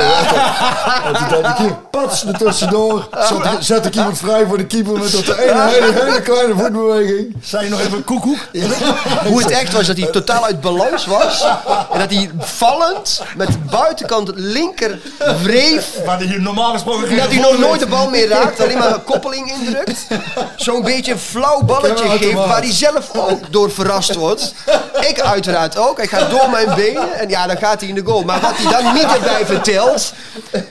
En 1.06 1.14
toen 1.30 1.42
dacht 1.42 1.60
ik 1.60 1.74
pats 1.92 2.26
er 2.26 2.38
tussendoor. 2.38 3.08
Zet, 3.28 3.38
ik- 3.54 3.58
zet 3.60 3.86
ik 3.86 3.96
iemand 3.96 4.18
vrij 4.18 4.46
voor 4.48 4.58
de 4.58 4.66
keeper 4.66 4.94
met 5.00 5.12
dat 5.12 5.28
ene 5.38 5.68
hele, 5.70 5.92
hele 6.04 6.22
kleine 6.22 6.54
voetbeweging. 6.56 7.36
Zei 7.44 7.64
je 7.64 7.70
nog 7.70 7.80
even 7.80 8.04
koekoek? 8.04 8.38
Hoe 9.26 9.42
het 9.42 9.52
echt 9.52 9.74
was, 9.74 9.88
dat 9.88 9.98
hij 9.98 10.08
totaal 10.12 10.44
uit 10.46 10.62
balans 10.62 11.06
was. 11.06 11.46
En 11.94 12.00
dat 12.00 12.12
hij 12.12 12.30
vallend 12.40 13.22
met 13.36 13.48
de 13.48 13.58
buitenkant 13.72 14.32
linker 14.36 15.00
wreef. 15.44 15.90
Waar 16.06 16.18
hij 16.18 16.38
normaal 16.38 16.72
gesproken 16.74 17.08
geen 17.08 17.18
Dat 17.18 17.28
hij 17.32 17.40
nog 17.40 17.58
nooit 17.60 17.80
de 17.80 17.88
bal 17.88 18.10
meer 18.10 18.28
raakt, 18.28 18.60
alleen 18.62 18.78
maar 18.78 18.94
een 18.94 19.04
koppeling 19.04 19.52
indrukt. 19.60 20.08
Zo'n 20.56 20.84
beetje 20.84 21.12
een 21.12 21.20
flauw 21.20 21.62
balletje 21.62 22.06
Ja, 22.06 22.18
geeft, 22.18 22.34
waar 22.34 22.62
hij 22.62 22.72
zelf 22.74 23.10
ook 23.18 23.52
door 23.52 23.72
verrast 23.72 24.07
Ik 25.00 25.20
uiteraard 25.22 25.78
ook. 25.78 25.98
Hij 25.98 26.08
gaat 26.08 26.30
door 26.30 26.50
mijn 26.50 26.76
benen 26.76 27.14
en 27.14 27.30
ja, 27.30 27.48
dan 27.48 27.58
gaat 27.58 27.80
hij 27.80 27.90
in 27.90 27.96
de 27.96 28.04
goal. 28.06 28.24
Maar 28.24 28.40
wat 28.42 28.58
hij 28.58 28.82
dan 28.82 28.94
niet 28.94 29.14
erbij 29.14 29.46
vertelt, 29.46 30.14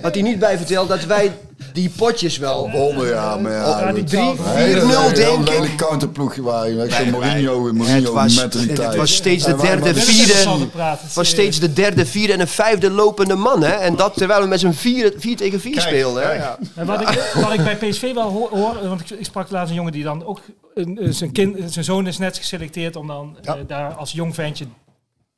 wat 0.01 0.15
hij 0.15 0.23
niet 0.23 0.39
bij 0.39 0.57
vertelt, 0.57 0.89
dat 0.89 1.05
wij 1.05 1.33
die 1.77 1.91
potjes 1.91 2.39
wel... 2.39 2.71
Honden, 2.71 3.09
ja, 3.09 3.37
maar 3.37 3.53
ja. 3.53 3.93
Die 3.93 4.01
goed. 4.03 4.07
drie- 4.11 4.21
Een 4.21 4.37
hele- 4.57 4.81
4-0 4.81 4.87
hele 4.87 5.13
denk 5.13 5.39
ik. 5.41 5.49
lelijk 5.49 5.77
counterploegje 5.77 6.43
waren. 6.43 6.83
Echt 6.83 6.93
zo'n 6.95 7.03
Nee, 7.03 7.11
Mourinho, 7.11 7.67
Het 7.67 7.75
Mourinho 7.75 8.13
was, 8.13 8.35
mentaliteit. 8.37 8.87
het 8.89 8.97
was 8.97 9.15
steeds 9.15 9.45
de 9.45 9.57
derde, 9.57 9.95
vierde... 9.95 10.67
was 11.15 11.29
steeds 11.29 11.61
de 11.61 11.73
derde, 11.73 12.07
vierde 12.07 12.33
en 12.33 12.41
een 12.41 12.49
vijfde 12.49 12.91
lopende 12.91 13.35
man. 13.35 13.63
Hè? 13.63 13.71
En 13.73 13.97
dat 13.97 14.17
terwijl 14.17 14.41
we 14.41 14.47
met 14.49 14.61
z'n 14.61 14.71
vier, 14.71 15.13
vier 15.17 15.37
tegen 15.37 15.61
vier 15.61 15.73
Kijk, 15.75 15.87
speelden. 15.87 16.23
Hè? 16.23 16.29
kijk. 16.29 16.41
Ja. 16.41 16.59
En 16.75 16.87
wat, 16.87 17.01
ik, 17.01 17.31
wat 17.45 17.53
ik 17.53 17.65
bij 17.65 17.77
PSV 17.77 18.15
wel 18.15 18.31
hoor, 18.31 18.49
hoor, 18.49 18.89
want 18.89 19.01
ik, 19.01 19.11
ik 19.11 19.25
sprak 19.25 19.51
laatst 19.51 19.71
een 19.71 19.77
jongen 19.77 19.93
die 19.93 20.05
dan 20.05 20.25
ook, 20.27 20.41
een, 20.75 20.99
een- 21.05 21.15
zijn, 21.15 21.33
kind, 21.33 21.73
zijn 21.73 21.85
zoon 21.85 22.07
is 22.07 22.19
net 22.19 22.37
geselecteerd 22.37 22.97
om 22.97 23.07
dan 23.07 23.37
Ja. 23.43 23.55
eh, 23.57 23.61
daar 23.67 23.93
als 23.95 24.13
jong 24.13 24.35
ventje 24.35 24.65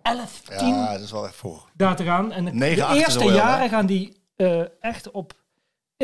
11, 0.03 0.20
10 0.59 0.68
Ja, 0.68 0.93
dat 0.93 1.01
is 1.03 1.11
wel 1.12 1.24
echt 1.26 1.36
vroeg. 1.36 1.66
daar 1.76 1.97
te 1.97 2.05
gaan. 2.05 2.32
En 2.32 2.45
de- 2.45 2.51
Negen 2.53 2.76
de 2.76 2.84
achter 2.84 2.99
eerste 3.03 3.24
jaren 3.24 3.68
gaan 3.68 3.86
die 3.86 4.16
eh, 4.36 4.61
echt 4.80 5.11
op 5.11 5.32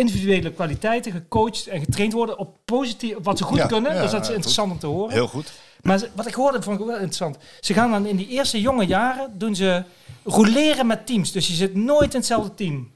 individuele 0.05 0.53
kwaliteiten 0.53 1.13
gecoacht 1.13 1.67
en 1.67 1.81
getraind 1.81 2.13
worden 2.13 2.39
op 2.39 2.59
positief, 2.65 3.17
wat 3.23 3.39
ze 3.39 3.45
goed 3.45 3.57
Ja, 3.57 3.67
kunnen. 3.67 3.95
ja, 3.95 4.03
dus 4.03 4.11
dat 4.11 4.21
is 4.21 4.27
goed. 4.27 4.35
interessant 4.37 4.73
om 4.73 4.79
te 4.79 4.87
horen. 4.87 5.13
Heel 5.13 5.27
goed. 5.29 5.53
Maar 5.83 5.99
ze- 5.99 6.11
wat 6.15 6.27
ik 6.27 6.35
hoorde, 6.35 6.63
vond 6.63 6.81
ik 6.81 6.87
wel 6.87 6.95
interessant. 6.95 7.37
Ze 7.61 7.75
gaan 7.75 7.91
dan 7.91 8.07
in 8.07 8.17
die 8.17 8.29
eerste 8.29 8.61
jonge 8.61 8.85
jaren, 8.87 9.39
doen 9.39 9.55
ze 9.55 9.85
roleren 10.25 10.87
met 10.87 11.07
teams. 11.07 11.33
Dus 11.33 11.47
je 11.49 11.55
zit 11.55 11.75
nooit 11.75 12.13
in 12.13 12.19
hetzelfde 12.19 12.55
team. 12.55 12.93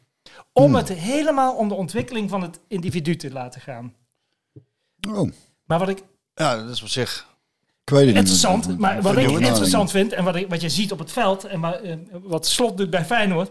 Om 0.53 0.65
Hmm. 0.65 0.75
het 0.75 0.89
helemaal 0.89 1.55
om 1.55 1.69
de 1.69 1.75
ontwikkeling 1.75 2.31
van 2.31 2.43
het 2.43 2.59
individu 2.69 3.17
te 3.17 3.31
laten 3.33 3.61
gaan. 3.61 3.95
Oh, 5.11 5.31
Maar 5.65 5.79
wat 5.79 5.89
ik 5.89 6.03
Ja, 6.35 6.57
dat 6.57 6.69
is 6.75 6.83
op 6.83 6.89
zich. 6.89 7.27
ik 7.85 7.91
weet 7.91 7.99
het 7.99 8.09
niet. 8.09 8.17
interessant, 8.17 8.79
maar 8.79 9.03
wat 9.03 9.17
ik 9.17 9.31
interessant 9.31 9.91
vind 9.91 10.13
en 10.13 10.25
wat, 10.25 10.37
ik, 10.37 10.49
wat 10.49 10.61
je 10.61 10.69
ziet 10.69 10.93
op 10.93 10.99
het 10.99 11.13
veld 11.13 11.45
en 11.45 11.61
wat, 11.61 11.81
eh, 11.81 11.95
wat 12.11 12.47
Slot 12.47 12.77
doet 12.77 12.91
bij 12.91 13.05
Feyenoord, 13.05 13.51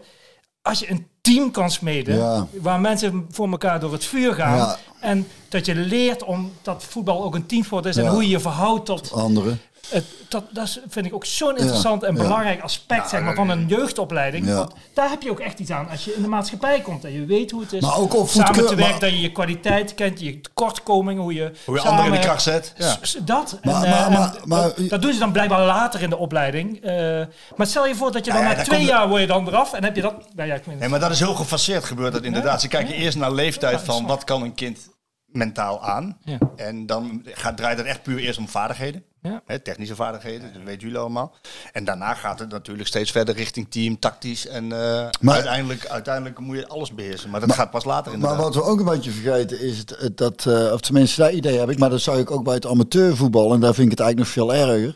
als 0.68 0.80
je 0.80 0.91
een 0.91 1.07
team 1.22 1.51
kan 1.51 1.72
smeden 1.72 2.18
Ja. 2.18 2.47
waar 2.61 2.80
mensen 2.80 3.26
voor 3.32 3.49
elkaar 3.51 3.80
door 3.80 3.91
het 3.91 4.05
vuur 4.05 4.34
gaan 4.34 4.57
Ja. 4.57 4.78
en 4.99 5.28
dat 5.49 5.65
je 5.65 5.76
leert 5.76 6.24
om 6.24 6.51
dat 6.61 6.84
voetbal 6.84 7.24
ook 7.24 7.36
een 7.36 7.45
teamsport 7.45 7.86
is 7.86 7.97
en 7.97 8.07
hoe 8.07 8.22
je 8.24 8.30
je 8.30 8.39
verhoudt 8.39 8.86
tot 8.86 9.11
Anderen. 9.11 9.59
Het, 9.89 10.05
dat, 10.27 10.43
dat 10.49 10.63
is- 10.67 10.79
vind 10.88 11.05
ik 11.05 11.13
ook 11.13 11.25
zo'n 11.25 11.57
interessant 11.57 12.03
en 12.03 12.15
ja. 12.15 12.21
belangrijk 12.21 12.61
aspect 12.61 13.09
zeg 13.09 13.21
maar, 13.21 13.35
van 13.35 13.49
een 13.49 13.67
jeugdopleiding. 13.67 14.53
Want 14.53 14.73
daar 14.93 15.09
heb 15.09 15.21
je 15.21 15.31
ook 15.31 15.39
echt 15.39 15.59
iets 15.59 15.71
aan 15.71 15.89
als 15.89 16.05
je 16.05 16.13
in 16.15 16.21
de 16.21 16.27
maatschappij 16.27 16.81
komt 16.81 17.05
en 17.05 17.11
je 17.13 17.25
weet 17.25 17.51
hoe 17.51 17.61
het 17.61 17.73
is 17.73 17.81
Maar 17.81 17.97
ook 17.97 18.15
op 18.15 18.29
samen 18.29 18.53
te 18.53 18.61
werken, 18.75 18.77
maar- 18.91 18.99
dat 18.99 19.09
je 19.09 19.19
je 19.21 19.31
kwaliteit 19.31 19.93
kent, 19.95 20.19
je 20.19 20.41
tekortkomingen, 20.41 21.21
hoe 21.21 21.33
je, 21.33 21.51
Hoe 21.65 21.75
je 21.75 21.81
samen- 21.81 21.97
anderen 21.97 22.13
in 22.15 22.21
de 22.21 22.25
kracht 22.27 22.41
zet. 22.41 22.73
Dat. 23.23 23.59
Maar- 23.63 23.83
en, 23.83 23.89
maar- 23.89 24.05
en 24.05 24.11
maar- 24.11 24.35
maar- 24.45 24.61
dat, 24.75 24.89
dat 24.89 25.01
doen 25.01 25.13
ze 25.13 25.19
dan 25.19 25.31
blijkbaar 25.31 25.65
later 25.65 26.01
in 26.01 26.09
de 26.09 26.17
opleiding. 26.17 26.81
Eh, 26.83 27.21
maar 27.55 27.67
stel 27.67 27.88
je 27.88 27.95
voor 27.95 28.11
dat 28.11 28.25
je 28.25 28.31
dan 28.31 28.39
Nou 28.41 28.51
ja, 28.51 28.57
na 28.59 28.63
twee 28.65 28.85
jaar 28.85 29.07
word 29.07 29.21
je 29.21 29.27
dan 29.27 29.47
eraf 29.47 29.73
en 29.73 29.83
heb 29.83 29.95
je 29.95 30.01
dat... 30.01 30.13
Nou 30.35 30.47
ja, 30.49 30.55
ik. 30.55 30.65
Nee, 30.79 30.89
maar 30.89 30.99
dat 30.99 31.11
is 31.11 31.19
heel 31.19 31.35
gefaseerd 31.35 31.83
gebeurd 31.83 32.13
dat 32.13 32.23
inderdaad. 32.23 32.61
Ze 32.61 32.67
kijken 32.67 32.93
eerst 32.95 33.17
naar 33.17 33.31
leeftijd 33.31 33.81
van 33.81 34.05
wat 34.05 34.23
kan 34.23 34.41
een 34.43 34.53
kind 34.53 34.89
mentaal 35.25 35.83
aan. 35.83 36.17
Ja. 36.23 36.38
En 36.55 36.85
dan 36.85 37.21
gaat, 37.25 37.57
draait 37.57 37.77
het 37.77 37.88
echt 37.88 38.03
puur 38.03 38.19
eerst 38.19 38.39
om 38.39 38.47
vaardigheden. 38.47 39.03
Ja. 39.22 39.41
Hè, 39.45 39.59
technische 39.59 39.95
vaardigheden, 39.95 40.53
dat 40.53 40.61
weten 40.63 40.82
jullie 40.82 40.97
allemaal. 40.97 41.36
En 41.72 41.86
daarna 41.86 42.13
gaat 42.13 42.39
het 42.39 42.49
natuurlijk 42.49 42.88
steeds 42.88 43.11
verder 43.11 43.36
richting 43.36 43.72
team, 43.72 43.99
tactisch. 43.99 44.47
En 44.47 44.63
eh, 44.63 45.07
Maar- 45.20 45.36
uiteindelijk, 45.36 45.86
uiteindelijk 45.88 46.39
moet 46.39 46.57
je 46.57 46.68
alles 46.68 46.93
beheersen. 46.93 47.30
Maar 47.30 47.39
dat 47.39 47.53
gaat 47.53 47.72
pas 47.72 47.86
later 47.86 48.13
in 48.13 48.20
de 48.20 48.26
Maar 48.26 48.38
wat 48.38 48.55
we 48.55 48.63
ook 48.63 48.80
een 48.80 48.86
beetje 48.86 49.11
vergeten 49.11 49.59
is 49.61 49.78
het, 49.78 49.95
het 49.99 50.18
dat, 50.18 50.45
eh, 50.45 50.74
of 50.74 50.82
tenminste 50.82 51.22
dat 51.22 51.32
idee 51.32 51.59
heb 51.59 51.70
ik, 51.70 51.80
maar 51.80 51.89
dat 51.89 52.01
zou 52.01 52.20
ik 52.20 52.32
ook 52.32 52.43
bij 52.43 52.53
het 52.53 52.65
amateurvoetbal, 52.65 53.53
en 53.53 53.59
daar 53.59 53.74
vind 53.74 53.91
ik 53.91 53.97
het 53.97 54.07
eigenlijk 54.07 54.38
nog 54.38 54.47
veel 54.47 54.68
erger, 54.68 54.95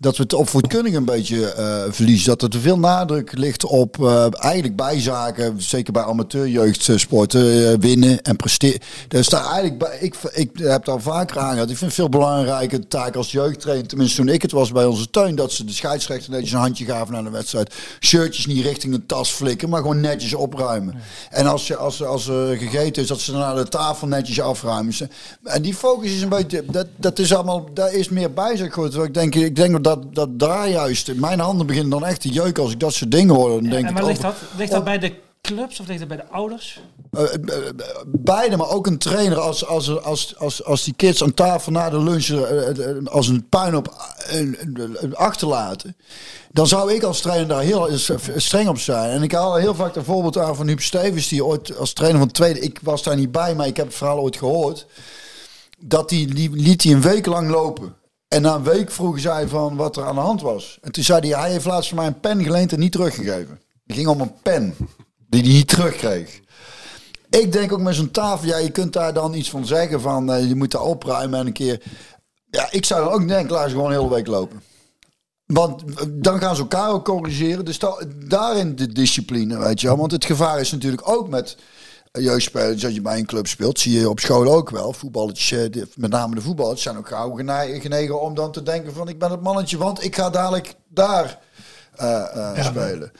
dat 0.00 0.16
we 0.16 0.22
het 0.22 0.32
opvoedkundig 0.34 0.94
een 0.94 1.04
beetje 1.04 1.52
eh, 1.52 1.82
verliezen. 1.90 2.28
Dat 2.28 2.42
er 2.42 2.48
te 2.50 2.60
veel 2.60 2.78
nadruk 2.78 3.32
ligt 3.38 3.64
op 3.64 4.04
eh, 4.04 4.26
eigenlijk 4.38 4.76
bijzaken, 4.76 5.62
zeker 5.62 5.92
bij 5.92 6.02
amateurjeugdsporten, 6.02 7.70
eh, 7.72 7.78
winnen 7.80 8.22
en 8.22 8.36
presteren. 8.36 8.80
Dus 9.08 9.28
daar 9.28 9.44
eigenlijk 9.44 9.78
bij, 9.78 9.98
ik, 10.00 10.14
ik 10.32 10.50
heb 10.58 10.84
daar 10.84 11.00
vaker 11.00 11.38
aan 11.38 11.52
gehad. 11.52 11.70
Ik 11.70 11.76
vind 11.76 11.80
het 11.90 11.94
veel 11.94 12.08
belangrijker 12.08 12.88
taak 12.88 13.16
als 13.16 13.32
jeugdtrainer, 13.32 13.86
tenminste 13.86 14.16
toen 14.16 14.28
ik 14.28 14.42
het 14.42 14.52
was 14.52 14.72
bij 14.72 14.84
onze 14.84 15.10
tuin, 15.10 15.34
dat 15.34 15.52
ze 15.52 15.64
de 15.64 15.72
scheidsrechter 15.72 16.30
netjes 16.30 16.52
een 16.52 16.58
handje 16.58 16.84
gaven 16.84 17.12
naar 17.14 17.24
de 17.24 17.30
wedstrijd. 17.30 17.74
Shirtjes 18.00 18.46
niet 18.46 18.64
richting 18.64 18.94
een 18.94 19.06
tas 19.06 19.30
flikken, 19.30 19.68
maar 19.68 19.80
gewoon 19.80 20.00
netjes 20.00 20.34
opruimen. 20.34 20.94
En 21.30 21.46
als, 21.46 21.66
je, 21.66 21.76
als, 21.76 22.02
als 22.04 22.24
gegeten 22.58 23.02
is, 23.02 23.08
dat 23.08 23.20
ze 23.20 23.32
naar 23.32 23.54
de 23.54 23.68
tafel 23.68 24.06
netjes 24.06 24.40
afruimen. 24.40 24.92
Ze- 24.92 25.08
En 25.44 25.62
die 25.62 25.74
focus 25.74 26.10
is 26.12 26.22
een 26.22 26.28
beetje, 26.28 26.64
dat, 26.70 26.86
dat 26.96 27.18
is 27.18 27.34
allemaal, 27.34 27.68
daar 27.74 27.92
is 27.92 28.08
meer. 28.08 28.26
Terwijl 28.34 29.04
Ik 29.04 29.14
denk, 29.14 29.34
ik 29.34 29.56
denk 29.56 29.84
dat, 29.84 29.87
dat 30.10 30.38
daar 30.38 30.68
juist, 30.68 31.14
mijn 31.14 31.40
handen 31.40 31.66
beginnen 31.66 31.90
dan 31.90 32.04
echt 32.04 32.20
te 32.20 32.28
jeuken 32.28 32.62
als 32.62 32.72
ik 32.72 32.80
dat 32.80 32.92
soort 32.92 33.10
dingen 33.10 33.34
hoor. 33.34 33.48
Dan 33.48 33.62
denk 33.62 33.84
en 33.84 33.90
ik, 33.90 33.96
waar 33.96 34.06
ligt 34.06 34.18
oh, 34.18 34.24
dat? 34.24 34.34
Ligt 34.56 34.70
dat 34.70 34.84
bij 34.84 34.98
de 34.98 35.14
clubs 35.42 35.80
of 35.80 35.86
ligt 35.86 35.98
dat 35.98 36.08
bij 36.08 36.16
de 36.16 36.28
ouders? 36.28 36.80
eh, 37.10 37.34
eh, 37.34 37.72
beide, 38.06 38.56
maar 38.56 38.68
ook 38.68 38.86
een 38.86 38.98
trainer 38.98 39.38
als, 39.38 39.66
als, 39.66 40.02
als, 40.02 40.36
als, 40.38 40.64
als 40.64 40.84
die 40.84 40.94
kids 40.96 41.22
aan 41.22 41.34
tafel 41.34 41.72
na 41.72 41.90
de 41.90 42.02
lunch 42.02 42.26
eh, 42.26 43.06
als 43.12 43.28
een 43.28 43.48
puin 43.48 43.76
op 43.76 43.94
eh, 44.26 45.12
achterlaten. 45.12 45.96
Dan 46.52 46.66
zou 46.66 46.92
ik 46.92 47.02
als 47.02 47.20
trainer 47.20 47.48
daar 47.48 47.62
heel 47.62 47.88
streng 48.36 48.68
op 48.68 48.78
zijn. 48.78 49.10
En 49.10 49.22
ik 49.22 49.32
haal 49.32 49.54
heel 49.54 49.74
vaak 49.74 49.96
een 49.96 50.04
voorbeeld 50.04 50.38
aan 50.38 50.56
van 50.56 50.66
Huub 50.66 50.80
Stevens, 50.80 51.28
die 51.28 51.44
ooit 51.44 51.76
als 51.76 51.92
trainer 51.92 52.20
van 52.20 52.30
tweede, 52.30 52.60
ik 52.60 52.78
was 52.82 53.02
daar 53.02 53.16
niet 53.16 53.32
bij, 53.32 53.54
maar 53.54 53.66
ik 53.66 53.76
heb 53.76 53.86
het 53.86 53.96
verhaal 53.96 54.18
ooit 54.18 54.36
gehoord. 54.36 54.86
Dat 55.78 56.08
die, 56.08 56.34
die 56.34 56.50
liet 56.50 56.82
hij 56.82 56.92
een 56.92 57.00
week 57.00 57.26
lang 57.26 57.50
lopen. 57.50 57.94
En 58.28 58.42
na 58.42 58.54
een 58.54 58.62
week 58.62 58.90
vroegen 58.90 59.20
zij 59.20 59.48
van 59.48 59.76
wat 59.76 59.96
er 59.96 60.04
aan 60.04 60.14
de 60.14 60.20
hand 60.20 60.40
was. 60.42 60.78
En 60.82 60.92
toen 60.92 61.04
zei 61.04 61.28
hij, 61.30 61.40
hij 61.40 61.50
heeft 61.50 61.64
laatst 61.64 61.88
van 61.88 61.98
mij 61.98 62.06
een 62.06 62.20
pen 62.20 62.42
geleend 62.44 62.72
en 62.72 62.78
niet 62.78 62.92
teruggegeven. 62.92 63.60
Het 63.86 63.96
ging 63.96 64.08
om 64.08 64.20
een 64.20 64.32
pen 64.42 64.74
die 65.28 65.42
hij 65.42 65.52
niet 65.52 65.68
terugkreeg. 65.68 66.40
Ik 67.30 67.52
denk 67.52 67.72
ook 67.72 67.80
met 67.80 67.94
zo'n 67.94 68.10
tafel, 68.10 68.48
ja, 68.48 68.56
je 68.56 68.70
kunt 68.70 68.92
daar 68.92 69.12
dan 69.14 69.34
iets 69.34 69.50
van 69.50 69.66
zeggen 69.66 70.00
van 70.00 70.32
eh, 70.32 70.48
je 70.48 70.54
moet 70.54 70.70
daar 70.70 70.82
opruimen 70.82 71.38
en 71.40 71.46
een 71.46 71.52
keer. 71.52 71.82
Ja, 72.50 72.68
ik 72.70 72.84
zou 72.84 73.04
dan 73.04 73.12
ook 73.12 73.28
denken, 73.28 73.54
laat 73.54 73.68
ze 73.68 73.74
gewoon 73.74 73.90
een 73.92 73.98
hele 73.98 74.14
week 74.14 74.26
lopen. 74.26 74.62
Want 75.46 75.82
eh, 75.84 76.06
dan 76.10 76.38
gaan 76.38 76.54
ze 76.56 76.60
elkaar 76.62 76.90
ook 76.90 77.04
corrigeren. 77.04 77.64
Dus 77.64 77.78
da- 77.78 78.04
daarin 78.26 78.76
de 78.76 78.92
discipline, 78.92 79.58
weet 79.58 79.80
je 79.80 79.86
wel. 79.86 79.96
Want 79.96 80.12
het 80.12 80.24
gevaar 80.24 80.60
is 80.60 80.72
natuurlijk 80.72 81.08
ook 81.10 81.28
met 81.28 81.56
jeugdspelers. 82.12 82.84
Als 82.84 82.94
je 82.94 83.00
bij 83.00 83.18
een 83.18 83.26
club 83.26 83.46
speelt, 83.46 83.78
zie 83.78 83.98
je 84.00 84.08
op 84.10 84.20
school 84.20 84.52
ook 84.52 84.70
wel. 84.70 84.92
Voetballetjes, 84.92 85.70
eh, 85.70 85.82
met 85.96 86.10
name 86.10 86.34
de 86.34 86.40
voetballers, 86.40 86.82
zijn 86.82 86.96
ook 86.96 87.08
gauw 87.08 87.30
gene- 87.30 87.80
genegen 87.80 88.20
om 88.20 88.34
dan 88.34 88.52
te 88.52 88.62
denken 88.62 88.92
van 88.92 89.08
ik 89.08 89.18
ben 89.18 89.30
het 89.30 89.42
mannetje, 89.42 89.78
want 89.78 90.04
ik 90.04 90.16
ga 90.16 90.30
dadelijk 90.30 90.74
daar 90.88 91.38
eh, 91.98 92.58
eh, 92.58 92.64
spelen. 92.64 93.12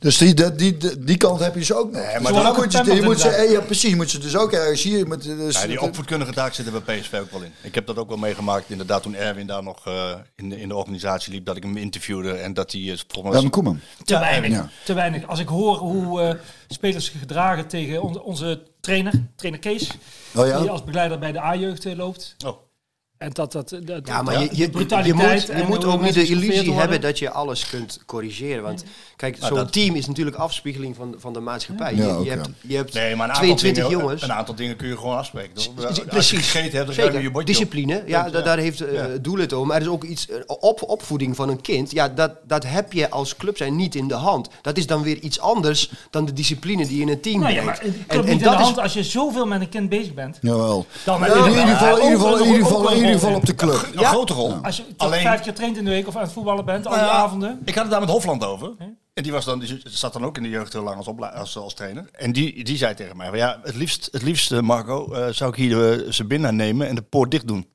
Dus 0.00 0.18
die, 0.18 0.34
die, 0.34 0.76
die, 0.76 0.98
die 0.98 1.16
kant 1.16 1.40
heb 1.40 1.52
je 1.52 1.58
dus 1.58 1.72
ook 1.72 1.92
nog. 1.92 2.02
maar 2.02 2.22
maar 2.22 2.32
dan 2.32 2.54
moet 2.56 2.72
je, 2.72 2.94
je 2.94 3.02
moet 3.02 3.20
ze, 3.20 3.28
eh, 3.28 3.50
ja, 3.50 3.60
precies, 3.60 3.94
moet 3.94 4.10
ze 4.10 4.18
dus 4.18 4.36
ook 4.36 4.52
ergens 4.52 4.82
hier. 4.82 5.06
Moet, 5.06 5.22
dus, 5.22 5.60
Ja, 5.60 5.66
die 5.66 5.80
opvoedkundige 5.80 6.32
taak 6.32 6.52
zit 6.52 6.66
er 6.66 6.82
bij 6.82 6.98
PSV 6.98 7.18
ook 7.20 7.30
wel 7.30 7.42
in. 7.42 7.52
Ik 7.62 7.74
heb 7.74 7.86
dat 7.86 7.96
ook 7.96 8.08
wel 8.08 8.16
meegemaakt, 8.16 8.70
inderdaad, 8.70 9.02
toen 9.02 9.14
Erwin 9.14 9.46
daar 9.46 9.62
nog 9.62 9.86
eh, 9.86 10.10
in, 10.36 10.48
de, 10.48 10.60
in 10.60 10.68
de 10.68 10.74
organisatie 10.74 11.32
liep, 11.32 11.46
dat 11.46 11.56
ik 11.56 11.62
hem 11.62 11.76
interviewde 11.76 12.32
en 12.32 12.54
dat 12.54 12.72
hij... 12.72 12.80
Ja, 12.80 12.96
maar 13.22 13.50
Koeman. 13.50 13.80
Te 14.04 14.18
weinig. 14.18 14.50
ja. 14.50 14.70
Te 14.84 14.94
weinig. 14.94 15.26
Als 15.26 15.38
ik 15.38 15.48
hoor 15.48 15.76
hoe 15.76 16.20
eh, 16.20 16.34
spelers 16.68 17.04
zich 17.04 17.18
gedragen 17.18 17.66
tegen 17.66 18.02
onze, 18.02 18.22
onze 18.22 18.62
trainer, 18.80 19.12
trainer 19.36 19.60
Kees, 19.60 19.90
Oh 20.34 20.46
ja? 20.46 20.60
die 20.60 20.70
als 20.70 20.84
begeleider 20.84 21.18
bij 21.18 21.32
de 21.32 21.40
A-jeugd 21.40 21.84
loopt. 21.96 22.36
Oh. 22.46 22.56
En 23.20 23.30
dat, 23.32 23.52
dat, 23.52 23.68
dat, 23.84 24.06
Ja, 24.06 24.22
maar 24.22 24.34
dat- 24.34 24.42
je, 24.42 24.48
je, 24.56 24.62
je 24.62 25.14
moet, 25.14 25.46
je 25.46 25.52
en 25.52 25.66
moet 25.66 25.84
ook 25.84 26.02
niet 26.02 26.14
de 26.14 26.26
illusie 26.26 26.54
worden. 26.56 26.74
hebben 26.74 27.00
dat 27.00 27.18
je 27.18 27.30
alles 27.30 27.68
kunt 27.68 27.98
corrigeren. 28.06 28.62
Want 28.62 28.84
kijk, 29.16 29.36
zo'n 29.40 29.70
team 29.70 29.94
is 29.94 30.06
natuurlijk 30.06 30.36
afspiegeling 30.36 30.96
van, 30.96 31.14
van 31.18 31.32
de 31.32 31.40
maatschappij. 31.40 31.94
Ja, 31.94 32.06
je, 32.18 32.24
je 32.24 32.30
hebt, 32.30 32.48
je 32.60 32.76
hebt 32.76 32.94
Nee, 32.94 33.16
maar 33.16 33.28
een 33.28 33.34
aantal 33.34 33.54
22 33.56 33.84
dingen, 33.84 33.98
jongens. 34.00 34.22
Een 34.22 34.32
aantal 34.32 34.54
dingen 34.54 34.76
kun 34.76 34.88
je 34.88 34.96
gewoon 34.96 35.16
afspreken. 35.16 35.54
Toch? 35.54 35.86
Als 35.86 35.96
je 35.96 36.04
Precies. 36.04 36.50
gegeten 36.50 36.78
hebt, 36.78 36.94
je 36.94 37.02
Zeker. 37.02 37.22
je. 37.22 37.44
Discipline, 37.44 38.02
ja, 38.06 38.30
daar 38.30 38.58
heeft 38.58 38.80
eh, 38.80 39.00
het 39.00 39.24
doel 39.24 39.38
het 39.38 39.52
om. 39.52 39.66
Maar 39.66 39.76
er 39.76 39.82
is 39.82 39.88
ook 39.88 40.04
iets, 40.04 40.28
eh, 40.28 40.36
op, 40.46 40.82
opvoeding 40.82 41.36
van 41.36 41.48
een 41.48 41.60
kind, 41.60 41.90
ja, 41.90 42.08
dat, 42.08 42.32
dat 42.46 42.64
heb 42.66 42.92
je 42.92 43.10
als 43.10 43.36
club 43.36 43.56
zijn 43.56 43.76
niet 43.76 43.94
in 43.94 44.08
de 44.08 44.14
hand. 44.14 44.48
Dat 44.62 44.76
is 44.76 44.86
dan 44.86 45.02
weer 45.02 45.18
iets 45.18 45.40
anders 45.40 45.92
dan 46.10 46.24
de 46.24 46.32
discipline 46.32 46.86
die 46.86 46.96
je 46.96 47.02
in 47.02 47.08
een 47.08 47.20
team 47.20 47.40
Nou 47.40 47.52
ja, 47.52 47.62
maar 47.62 47.80
het 47.82 47.94
komt 48.06 48.24
niet 48.24 48.32
in 48.32 48.38
de 48.38 48.48
hand 48.48 48.78
als 48.78 48.92
je 48.92 49.04
zoveel 49.04 49.46
met 49.46 49.60
een 49.60 49.68
kind 49.68 49.88
bezig 49.88 50.14
bent. 50.14 50.38
Jawel. 50.40 50.86
Dan 51.04 51.24
In 51.26 51.48
ieder 51.48 51.66
geval, 51.66 52.92
in 52.92 53.09
ieder 53.14 53.20
geval, 53.20 53.34
op 53.40 53.46
de 53.46 53.54
club. 53.54 53.88
Een 53.94 54.04
grote 54.04 54.32
rol. 54.32 54.52
Als 54.62 54.76
je 54.76 54.82
toch 54.96 55.06
Alleen- 55.08 55.20
vijf 55.22 55.40
keer 55.40 55.54
traint 55.54 55.76
in 55.76 55.84
de 55.84 55.90
week 55.90 56.06
of 56.08 56.16
aan 56.16 56.22
het 56.22 56.32
voetballen 56.32 56.64
bent, 56.64 56.86
al 56.86 56.92
Nou 56.92 57.04
die 57.04 57.12
ja, 57.12 57.18
avonden. 57.22 57.60
Ik 57.64 57.74
had 57.74 57.82
het 57.82 57.92
daar 57.92 58.00
met 58.00 58.10
Hofland 58.10 58.44
over. 58.44 58.70
En 59.14 59.22
die, 59.22 59.32
was 59.32 59.44
dan, 59.44 59.58
die 59.58 59.80
zat 59.84 60.12
dan 60.12 60.24
ook 60.24 60.36
in 60.36 60.42
de 60.42 60.48
jeugd 60.48 60.72
heel 60.72 60.82
lang 60.82 60.96
als, 60.96 61.06
opla- 61.06 61.28
als, 61.28 61.56
als 61.56 61.74
trainer. 61.74 62.08
En 62.12 62.32
die, 62.32 62.64
die 62.64 62.76
zei 62.76 62.94
tegen 62.94 63.16
mij, 63.16 63.28
van, 63.28 63.38
ja, 63.38 63.58
het 63.62 63.74
liefst, 63.76 64.08
het 64.12 64.22
liefst 64.22 64.52
eh, 64.52 64.60
Marco, 64.60 65.12
eh, 65.12 65.26
zou 65.32 65.50
ik 65.50 65.56
hier 65.56 65.92
eh, 65.92 66.06
zijn 66.12 66.28
binnen 66.28 66.56
nemen 66.56 66.88
en 66.88 66.94
de 66.94 67.02
poort 67.02 67.30
dicht 67.30 67.46
doen. 67.48 67.66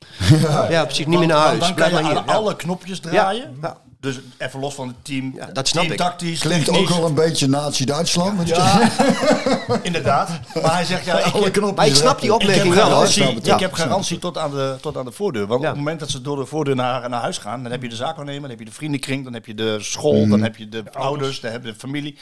ja, 0.69 0.83
precies, 0.85 1.05
niet 1.05 1.19
meer 1.19 1.27
naar 1.27 1.37
huis. 1.37 1.59
Dan 1.59 1.67
kan 1.67 1.75
Blijf 1.75 1.89
je 1.91 1.95
maar 2.01 2.11
hier. 2.11 2.19
aan 2.19 2.25
Ja. 2.27 2.33
alle 2.33 2.55
knopjes 2.55 2.99
draaien. 2.99 3.57
Ja. 3.61 3.77
Dus 4.05 4.19
even 4.37 4.59
los 4.59 4.73
van 4.73 4.87
het 4.87 4.95
team. 5.01 5.31
Ja, 5.35 5.45
dat 5.45 5.67
snap 5.67 5.81
team 5.83 5.93
ik. 5.93 5.99
tactisch, 5.99 6.39
Klinkt 6.39 6.69
ook 6.69 6.89
wel 6.89 7.05
een 7.05 7.13
beetje 7.13 7.47
nazi-Duitsland. 7.47 8.47
Ja, 8.47 8.89
inderdaad. 9.83 10.29
Maar 10.61 10.73
hij 10.73 10.85
zegt, 10.85 11.05
ja, 11.05 11.17
ik, 11.19 11.33
alle 11.33 11.43
heb, 11.43 11.53
knopjes 11.53 11.75
Maar 11.77 11.87
ik 11.87 11.95
snap 11.95 12.21
die 12.21 12.29
reppen. 12.29 12.47
ik 12.49 12.55
heb 12.55 12.65
opmerking 12.65 12.73
wel 12.73 12.85
garantie, 13.05 13.53
ik 13.53 13.59
heb 13.59 13.73
garantie 13.73 14.19
tot, 14.19 14.37
aan 14.37 14.51
de, 14.51 14.77
tot 14.81 14.97
aan 14.97 15.05
de 15.05 15.11
voordeur. 15.11 15.47
Want 15.47 15.61
Ja. 15.61 15.67
op 15.67 15.73
het 15.75 15.83
moment 15.83 15.99
dat 15.99 16.09
ze 16.09 16.21
door 16.21 16.37
de 16.37 16.45
voordeur 16.45 16.75
naar, 16.75 17.09
naar 17.09 17.21
huis 17.21 17.37
gaan, 17.37 17.63
dan 17.63 17.71
heb 17.71 17.81
je 17.81 17.89
de 17.89 17.95
zaakwaarnemer, 17.95 18.41
dan 18.41 18.49
heb 18.49 18.59
je 18.59 18.65
de 18.65 18.71
vriendenkring, 18.71 19.23
dan 19.23 19.33
heb 19.33 19.45
je 19.45 19.53
de 19.55 19.77
school, 19.79 20.19
Mhm. 20.21 20.29
dan 20.29 20.41
heb 20.41 20.55
je 20.55 20.69
de 20.69 20.83
ouders, 20.93 21.39
dan 21.39 21.51
heb 21.51 21.65
je 21.65 21.71
de 21.71 21.77
familie. 21.79 22.17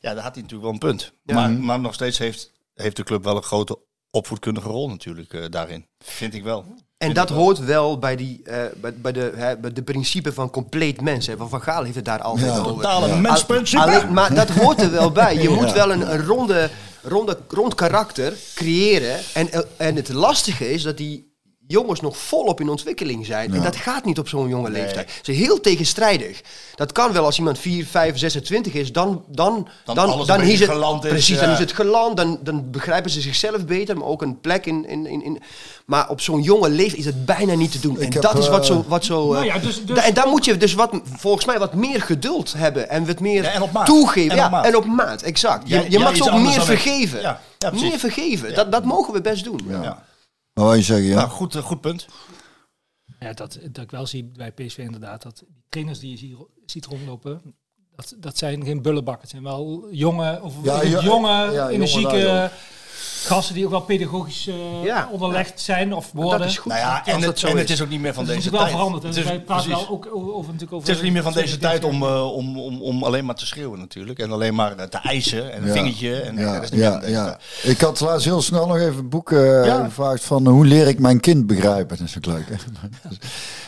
Ja, 0.00 0.14
daar 0.14 0.22
had 0.22 0.34
hij 0.34 0.42
natuurlijk 0.42 0.62
wel 0.62 0.72
een 0.72 0.78
punt. 0.78 1.12
Maar, 1.24 1.50
maar 1.50 1.80
nog 1.80 1.94
steeds 1.94 2.18
heeft, 2.18 2.50
heeft 2.74 2.96
de 2.96 3.02
club 3.04 3.24
wel 3.24 3.36
een 3.36 3.42
grote 3.42 3.78
opvoedkundige 4.10 4.68
rol 4.68 4.88
natuurlijk 4.88 5.32
eh, 5.32 5.44
daarin. 5.50 5.86
Vind 5.98 6.34
ik 6.34 6.42
wel. 6.42 6.64
En 7.00 7.12
dat 7.12 7.28
hoort 7.28 7.58
wel 7.64 7.98
bij, 7.98 8.16
die, 8.16 8.40
eh, 8.44 8.56
bij, 8.80 8.94
bij, 8.94 9.12
de, 9.12 9.32
hè, 9.36 9.56
bij 9.56 9.72
de 9.72 9.82
principe 9.82 10.32
van 10.32 10.50
compleet 10.50 11.00
mens. 11.00 11.26
Hè. 11.26 11.36
Van 11.36 11.48
Van 11.48 11.62
Gaal 11.62 11.82
heeft 11.82 11.94
het 11.96 12.04
daar 12.04 12.22
altijd 12.22 12.46
Ja. 12.46 12.58
over. 12.58 12.72
Totale 12.72 13.06
Ja. 13.08 13.16
mensprincipe. 13.16 13.82
Alleen, 13.82 14.12
maar 14.12 14.34
dat 14.34 14.48
hoort 14.50 14.80
er 14.82 14.90
wel 14.90 15.10
bij. 15.22 15.36
Je 15.36 15.48
moet 15.48 15.72
wel 15.72 15.92
een, 15.92 16.12
een 16.12 16.26
ronde, 16.26 16.70
ronde, 17.02 17.38
rond 17.48 17.74
karakter 17.74 18.32
creëren. 18.54 19.16
En, 19.34 19.48
en 19.76 19.96
het 19.96 20.08
lastige 20.08 20.72
is 20.72 20.82
dat 20.82 20.96
die 20.96 21.29
jongens 21.70 22.00
nog 22.00 22.16
volop 22.16 22.60
in 22.60 22.68
ontwikkeling 22.68 23.26
zijn. 23.26 23.54
En 23.54 23.62
dat 23.62 23.76
gaat 23.76 24.04
niet 24.04 24.18
op 24.18 24.28
zo'n 24.28 24.48
jonge 24.48 24.70
leeftijd. 24.70 25.10
Ze 25.22 25.32
is 25.32 25.38
heel 25.38 25.60
tegenstrijdig. 25.60 26.40
Dat 26.74 26.92
kan 26.92 27.12
wel 27.12 27.24
als 27.24 27.38
iemand 27.38 27.58
4, 27.58 27.86
5, 27.86 28.18
26 28.18 28.72
is. 28.72 28.92
Dan, 28.92 29.24
dan, 29.28 29.68
Dan 29.84 29.94
dan, 30.26 30.40
is 30.40 30.60
het 30.60 30.70
geland 30.70 31.04
is, 31.04 31.10
Precies, 31.10 31.38
ja. 31.38 31.44
dan 31.44 31.50
is 31.52 31.58
het 31.58 31.72
geland. 31.72 32.16
Dan, 32.16 32.38
dan 32.42 32.70
begrijpen 32.70 33.10
ze 33.10 33.20
zichzelf 33.20 33.64
beter. 33.64 33.96
Maar 33.96 34.06
ook 34.06 34.22
een 34.22 34.40
plek 34.40 34.66
in... 34.66 34.88
in, 34.88 35.06
in, 35.06 35.24
in 35.24 35.42
maar 35.86 36.08
op 36.08 36.20
zo'n 36.20 36.42
jonge 36.42 36.68
leeftijd 36.68 36.98
is 36.98 37.04
het 37.04 37.26
bijna 37.26 37.54
niet 37.54 37.72
te 37.72 37.80
doen. 37.80 37.94
Ik 37.94 38.06
en 38.06 38.12
heb, 38.12 38.22
dat 38.22 38.38
is 38.38 38.48
wat 38.48 38.60
eh, 38.60 38.66
zo... 38.66 38.84
Wat 38.88 39.04
zo 39.04 39.32
Nou 39.32 39.46
eh, 39.46 39.54
ja, 39.54 39.58
dus- 39.58 39.84
dus 39.84 39.96
da- 39.96 40.02
en 40.04 40.14
daar 40.14 40.28
moet 40.28 40.44
je 40.44 40.56
dus 40.56 40.74
wat, 40.74 41.00
volgens 41.16 41.44
mij 41.44 41.58
wat 41.58 41.74
meer 41.74 42.02
geduld 42.02 42.52
hebben. 42.56 42.88
En 42.88 43.06
wat 43.06 43.20
meer 43.20 43.42
Ja, 43.42 43.50
en 43.50 43.62
op 43.62 43.72
maat. 43.72 43.86
toegeven. 43.86 44.30
En 44.30 44.36
ja, 44.36 44.44
op 44.44 44.50
maat. 44.50 44.66
en 44.66 44.76
op 44.76 44.84
maat, 44.84 45.22
exact. 45.22 45.68
Je, 45.68 45.98
mag 45.98 46.16
ze 46.16 46.32
ook 46.32 46.40
meer 46.40 46.62
vergeven. 46.62 47.20
Ja, 47.20 47.40
ja, 47.58 47.68
precies. 47.68 47.88
meer 47.88 47.98
vergeven. 47.98 48.54
Dat, 48.54 48.72
dat 48.72 48.84
mogen 48.84 49.12
we 49.12 49.20
best 49.20 49.44
doen. 49.44 49.60
Ja. 49.68 50.02
Maar 50.60 50.68
wat 50.68 50.78
je 50.78 50.84
zeggen, 50.84 51.06
ja. 51.06 51.16
Nou, 51.16 51.28
goed, 51.28 51.54
eh, 51.54 51.62
goed 51.62 51.80
punt. 51.80 52.06
Ja, 53.20 53.32
dat, 53.32 53.58
dat 53.70 53.84
ik 53.84 53.90
wel 53.90 54.06
zie 54.06 54.24
bij 54.24 54.52
PSV 54.52 54.78
inderdaad, 54.78 55.22
dat 55.22 55.38
die 55.38 55.64
trainers 55.68 55.98
die 55.98 56.10
je 56.10 56.16
ziet, 56.16 56.36
ziet 56.66 56.86
rondlopen, 56.86 57.54
dat, 57.96 58.14
dat 58.18 58.38
zijn 58.38 58.64
geen 58.64 58.82
bullenbakken. 58.82 59.22
Het 59.22 59.30
zijn 59.30 59.42
wel 59.42 59.88
jonge, 59.90 60.42
of 60.42 60.54
Ja, 60.62 60.84
jonge, 60.84 61.28
ja, 61.28 61.50
ja, 61.50 61.68
energieke 61.68 62.50
gasten 63.24 63.54
die 63.54 63.64
ook 63.64 63.70
wel 63.70 63.80
pedagogisch 63.80 64.46
eh, 64.46 64.54
Ja. 64.84 65.08
onderlegd 65.12 65.60
zijn 65.60 65.92
of 65.94 66.10
worden. 66.14 66.38
Dat 66.38 66.48
is 66.48 66.58
goed. 66.58 66.72
Nou 66.72 66.84
ja, 66.84 67.06
en, 67.06 67.20
dat 67.20 67.28
het, 67.28 67.38
zo 67.38 67.46
en 67.46 67.54
is. 67.54 67.60
het 67.60 67.70
is 67.70 67.82
ook 67.82 67.88
niet 67.88 68.00
meer 68.00 68.14
van 68.14 68.24
Dat 68.24 68.36
is 68.36 68.42
deze 68.44 68.50
natuurlijk 68.56 68.80
wel 68.80 68.90
tijd. 68.90 69.02
veranderd. 69.02 69.02
En 69.04 69.08
Het 69.08 69.18
is, 69.18 69.24
wij 69.24 69.40
praten 69.44 69.64
precies. 69.70 69.86
wel 69.88 69.94
ook 69.96 70.06
over, 70.12 70.32
over 70.34 70.52
natuurlijk 70.52 70.72
over... 70.72 70.86
Het 70.86 70.88
is 70.88 70.96
ook 70.96 71.02
niet 71.04 71.12
meer 71.12 71.22
van 71.22 71.32
deze 71.32 71.58
tijd 71.58 71.84
om, 71.84 72.02
eh, 72.02 72.32
om, 72.34 72.58
om, 72.60 72.82
om 72.82 73.02
alleen 73.04 73.24
maar 73.24 73.34
te 73.34 73.46
schreeuwen 73.46 73.78
natuurlijk. 73.78 74.18
En 74.18 74.32
alleen 74.32 74.54
maar 74.54 74.76
eh, 74.76 74.86
te 74.86 74.98
eisen 74.98 75.52
en 75.52 75.60
een 75.62 75.66
Ja. 75.68 75.72
vingertje. 75.74 76.20
En, 76.20 76.36
Ja, 76.36 76.60
is 76.60 76.68
ja, 76.70 76.98
deze 76.98 77.12
tijd. 77.12 77.36
Ik 77.62 77.80
had 77.80 78.00
laatst 78.00 78.24
heel 78.24 78.42
snel 78.42 78.66
nog 78.66 78.76
even 78.78 78.98
een 78.98 79.08
boek 79.08 79.32
eh, 79.32 79.64
Ja. 79.64 79.84
gevraagd 79.84 80.24
van 80.24 80.46
hoe 80.46 80.66
leer 80.66 80.88
ik 80.88 80.98
mijn 80.98 81.20
kind 81.20 81.46
begrijpen. 81.46 81.98
Dat 81.98 82.06
is 82.06 82.16
ook 82.16 82.26
leuk. 82.26 82.48
Hè? 82.48 82.54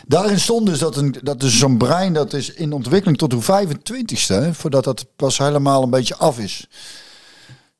Daarin 0.06 0.40
stond 0.40 0.66
dus 0.66 0.78
dat, 0.78 0.96
een, 0.96 1.16
dat 1.22 1.40
dus 1.40 1.58
zo'n 1.58 1.78
brein 1.78 2.12
dat 2.12 2.32
is 2.32 2.52
in 2.52 2.72
ontwikkeling 2.72 3.18
tot 3.18 3.32
hoe 3.32 3.42
25ste, 3.66 4.26
hè, 4.34 4.54
voordat 4.54 4.84
dat 4.84 5.06
pas 5.16 5.38
helemaal 5.38 5.82
een 5.82 5.90
beetje 5.90 6.16
af 6.16 6.38
is. 6.38 6.66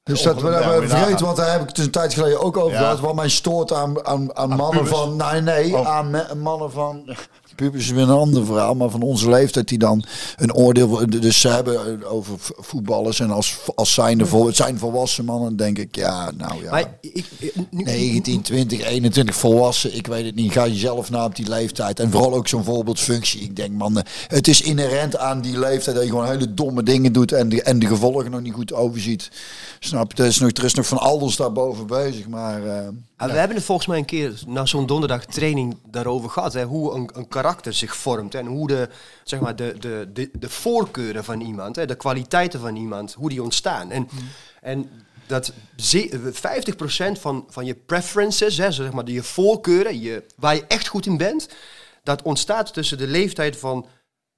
Dus 0.04 0.22
dat 0.22 0.40
we 0.40 0.48
je 0.50 0.88
vergeten, 0.88 1.24
want 1.24 1.36
daar 1.36 1.52
heb 1.52 1.62
ik 1.62 1.68
het 1.68 1.78
een 1.78 1.90
tijd 1.90 2.14
geleden 2.14 2.40
ook 2.40 2.56
over 2.56 2.78
gehad. 2.78 3.00
Wat 3.00 3.14
mij 3.14 3.28
stoort 3.28 3.72
aan, 3.72 4.06
aan, 4.06 4.36
aan, 4.36 4.48
mannen 4.48 4.82
pubers? 4.82 4.90
van. 4.98 5.16
Nee, 5.16 5.40
nee, 5.40 5.76
Oh. 5.76 5.88
aan 5.88 6.26
mannen 6.38 6.70
van. 6.70 7.16
Pubers 7.54 7.84
is 7.84 7.90
weer 7.90 8.02
een 8.02 8.08
ander 8.10 8.46
verhaal, 8.46 8.74
maar 8.74 8.90
van 8.90 9.02
onze 9.02 9.28
leeftijd 9.30 9.68
die 9.68 9.78
dan 9.78 10.04
een 10.36 10.54
oordeel. 10.54 11.10
Dus 11.20 11.40
ze 11.40 11.48
hebben 11.48 12.04
over 12.10 12.38
v- 12.38 12.50
voetballers 12.56 13.20
en 13.20 13.30
als, 13.30 13.56
als 13.74 13.92
zijnde 13.94 14.26
vol, 14.26 14.46
het 14.46 14.56
zijn 14.56 14.78
volwassen 14.78 15.24
mannen, 15.24 15.56
denk 15.56 15.78
ik, 15.78 15.96
ja, 15.96 16.30
nou 16.36 16.62
ja. 16.64 16.70
Maar 16.70 16.98
ik, 17.00 17.24
ik- 17.38 17.54
nu- 17.70 17.82
19, 17.84 18.42
20, 18.42 18.80
21 18.80 19.34
volwassen. 19.36 19.96
Ik 19.96 20.06
weet 20.06 20.24
het 20.24 20.34
niet. 20.34 20.52
Ga 20.52 20.66
jezelf 20.66 21.10
na 21.10 21.24
op 21.24 21.36
die 21.36 21.48
leeftijd. 21.48 22.00
En 22.00 22.10
vooral 22.10 22.34
ook 22.34 22.48
zo'n 22.48 22.64
voorbeeldfunctie. 22.64 23.40
Ik 23.40 23.56
denk, 23.56 23.72
man, 23.72 23.98
eh, 23.98 24.04
het 24.26 24.48
is 24.48 24.60
inherent 24.62 25.16
aan 25.16 25.40
die 25.40 25.58
leeftijd 25.58 25.96
dat 25.96 26.04
je 26.04 26.10
gewoon 26.10 26.26
hele 26.28 26.54
domme 26.54 26.82
dingen 26.82 27.12
doet 27.12 27.32
en 27.32 27.48
de, 27.48 27.62
en 27.62 27.78
de 27.78 27.86
gevolgen 27.86 28.30
nog 28.30 28.40
niet 28.40 28.52
goed 28.54 28.72
overziet. 28.72 29.30
Snap 29.80 30.12
je? 30.16 30.22
Er 30.22 30.28
is 30.28 30.38
nog, 30.38 30.50
er 30.50 30.64
is 30.64 30.74
nog 30.74 30.86
van 30.86 30.98
alles 30.98 31.36
daarboven 31.36 31.86
bezig. 31.86 32.28
Maar 32.28 32.66
eh, 32.66 32.88
Ah, 33.22 33.30
We 33.30 33.38
hebben 33.38 33.56
het 33.56 33.66
volgens 33.66 33.86
mij 33.86 33.98
een 33.98 34.04
keer 34.04 34.42
na 34.46 34.66
zo'n 34.66 34.86
donderdag 34.86 35.24
training 35.26 35.78
daarover 35.86 36.30
gehad. 36.30 36.52
Hè, 36.52 36.64
hoe 36.64 36.94
een, 36.94 37.10
een 37.14 37.28
karakter 37.28 37.72
zich 37.72 37.96
vormt. 37.96 38.34
En 38.34 38.46
hoe 38.46 38.66
de, 38.66 38.88
zeg 39.24 39.40
maar, 39.40 39.56
de, 39.56 39.74
de, 39.78 40.10
de, 40.12 40.30
de 40.32 40.48
voorkeuren 40.48 41.24
van 41.24 41.40
iemand, 41.40 41.76
hè, 41.76 41.86
de 41.86 41.94
kwaliteiten 41.94 42.60
van 42.60 42.76
iemand, 42.76 43.12
hoe 43.12 43.28
die 43.28 43.42
ontstaan. 43.42 43.90
En, 43.90 44.08
en 44.60 44.90
dat 45.26 45.52
ze- 45.76 46.32
50% 47.16 47.20
van, 47.20 47.46
van 47.48 47.64
je 47.64 47.74
preferences, 47.74 48.56
hè, 48.58 48.72
zeg 48.72 48.92
maar, 48.92 49.08
je 49.10 49.22
voorkeuren, 49.22 50.00
je, 50.00 50.24
waar 50.36 50.54
je 50.54 50.66
echt 50.66 50.86
goed 50.88 51.06
in 51.06 51.16
bent, 51.16 51.48
dat 52.02 52.22
ontstaat 52.22 52.72
tussen 52.72 52.98
de 52.98 53.06
leeftijd 53.06 53.56
van 53.56 53.86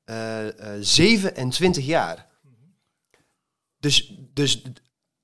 eh, 0.04 0.48
eh, 0.48 0.78
7 0.80 1.36
en 1.36 1.50
20 1.50 1.86
jaar. 1.86 2.26
Dus, 3.78 4.14
dus 4.32 4.62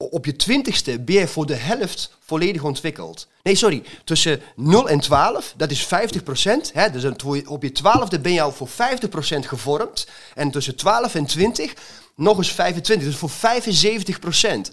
op 0.09 0.25
je 0.25 0.37
twintigste 0.37 1.01
ben 1.01 1.15
je 1.15 1.29
voor 1.29 1.47
de 1.47 1.55
helft 1.55 2.17
volledig 2.25 2.63
ontwikkeld. 2.63 3.27
Nee, 3.43 3.55
sorry. 3.55 3.83
Tussen 4.05 4.41
0 4.57 4.89
en 4.89 5.01
12, 5.01 5.55
dat 5.57 5.71
is 5.71 5.87
50 5.87 6.23
procent. 6.23 6.73
Dus 6.93 7.05
op 7.47 7.63
je 7.63 7.73
twaalfde 7.73 8.21
ben 8.21 8.33
je 8.33 8.41
al 8.41 8.53
voor 8.53 8.69
50 8.69 9.09
procent 9.09 9.47
gevormd. 9.47 10.07
En 10.35 10.51
tussen 10.51 10.77
12 10.77 11.15
en 11.15 11.27
20 11.27 11.75
nog 12.15 12.37
eens 12.37 12.53
25. 12.53 13.07
Dus 13.07 13.17
voor 13.17 13.31
75 13.31 14.19
procent. 14.19 14.71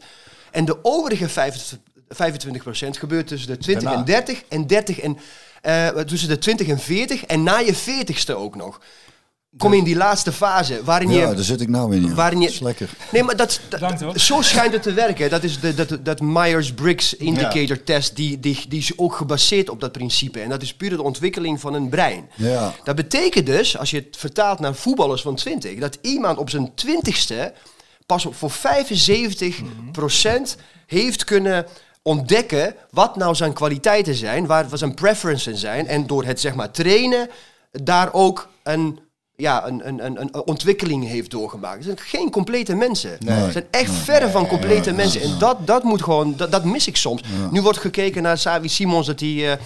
En 0.52 0.66
de 0.66 0.78
overige 0.82 1.30
25 2.10 2.64
procent 2.64 2.98
gebeurt 2.98 3.28
tussen 3.28 3.48
de 3.48 3.58
20 3.58 3.84
Daarna. 3.84 4.00
en 4.00 4.06
30. 4.06 4.44
En 4.48 4.68
30 4.68 5.00
en... 5.00 5.18
eh, 5.62 5.88
tussen 5.88 6.30
de 6.30 6.38
20 6.38 6.68
en 6.68 6.80
40. 6.80 7.26
En 7.26 7.44
na 7.44 7.58
je 7.58 7.76
40ste 7.76 8.36
ook 8.36 8.56
nog. 8.56 8.80
Kom 9.58 9.72
je 9.72 9.78
in 9.78 9.84
die 9.84 9.96
laatste 9.96 10.32
fase. 10.32 10.84
Waarin 10.84 11.10
ja, 11.10 11.30
je 11.30 11.36
daar 11.36 11.44
zit 11.44 11.62
ik 11.62 11.70
nou 11.70 11.96
in. 11.96 12.06
Ja. 12.06 12.14
waarin 12.14 12.40
je- 12.40 12.46
Dat 12.46 12.54
is 12.54 12.60
lekker. 12.62 12.90
Nee, 13.12 13.24
maar 13.24 13.36
dat, 13.36 13.60
zo 14.16 14.42
schijnt 14.42 14.74
het 14.74 14.82
te 14.84 14.94
werken. 14.94 15.30
Dat 15.30 15.44
is 15.44 15.60
de, 15.60 15.74
dat, 15.74 15.98
dat 16.06 16.20
Myers-Briggs 16.22 17.14
indicator 17.14 17.84
test, 17.84 18.16
die, 18.16 18.40
die, 18.40 18.66
die 18.70 18.80
is 18.80 18.98
ook 18.98 19.16
gebaseerd 19.16 19.70
op 19.70 19.80
dat 19.80 19.92
principe. 19.92 20.40
En 20.40 20.50
dat 20.50 20.62
is 20.62 20.74
puur 20.74 20.90
de 20.90 21.02
ontwikkeling 21.02 21.60
van 21.60 21.74
een 21.74 21.90
brein. 21.90 22.30
Ja. 22.36 22.74
Dat 22.84 22.96
betekent 22.96 23.46
dus, 23.46 23.78
als 23.78 23.90
je 23.92 23.98
het 23.98 24.18
vertaalt 24.18 24.60
naar 24.60 24.76
voetballers 24.76 25.22
van 25.22 25.36
20, 25.36 25.80
dat 25.80 25.98
iemand 26.02 26.38
op 26.38 26.50
zijn 26.50 26.72
twintigste 26.76 27.54
pas 28.06 28.26
op 28.26 28.36
voor 28.36 28.52
75% 28.52 28.56
heeft 30.86 31.24
kunnen 31.24 31.66
ontdekken 32.02 32.76
wat 32.92 33.16
nou 33.16 33.36
zijn 33.36 33.54
kwaliteiten 33.54 34.16
zijn, 34.16 34.46
waar 34.46 34.70
wat 34.70 34.80
zijn 34.80 34.94
preferences 34.94 35.60
zijn. 35.60 35.88
En 35.88 36.08
door 36.08 36.24
het 36.26 36.40
zeg 36.40 36.56
maar 36.56 36.72
trainen, 36.72 37.30
daar 37.72 38.14
ook 38.14 38.50
een, 38.64 39.00
ja, 39.40 39.68
een, 39.68 39.88
een, 39.88 40.06
een, 40.06 40.22
een 40.22 40.46
ontwikkeling 40.46 41.08
heeft 41.08 41.32
doorgemaakt. 41.32 41.76
Het 41.76 41.84
zijn 41.86 41.98
geen 42.00 42.30
complete 42.30 42.76
mensen. 42.76 43.10
Het 43.26 43.52
zijn 43.52 43.66
echt 43.72 43.92
verre 43.92 44.30
van 44.30 44.48
complete 44.48 44.92
mensen. 44.94 45.22
En 45.22 45.38
dat, 45.40 45.68
dat 45.68 45.84
moet 45.84 46.04
gewoon, 46.04 46.34
dat, 46.38 46.52
dat 46.52 46.64
mis 46.64 46.88
ik 46.88 46.96
soms. 46.98 47.22
Nu 47.52 47.62
wordt 47.62 47.78
gekeken 47.78 48.22
naar 48.22 48.38
Savi 48.38 48.70
Simons, 48.70 49.08
dat 49.08 49.20
hij... 49.20 49.52
eh, 49.52 49.58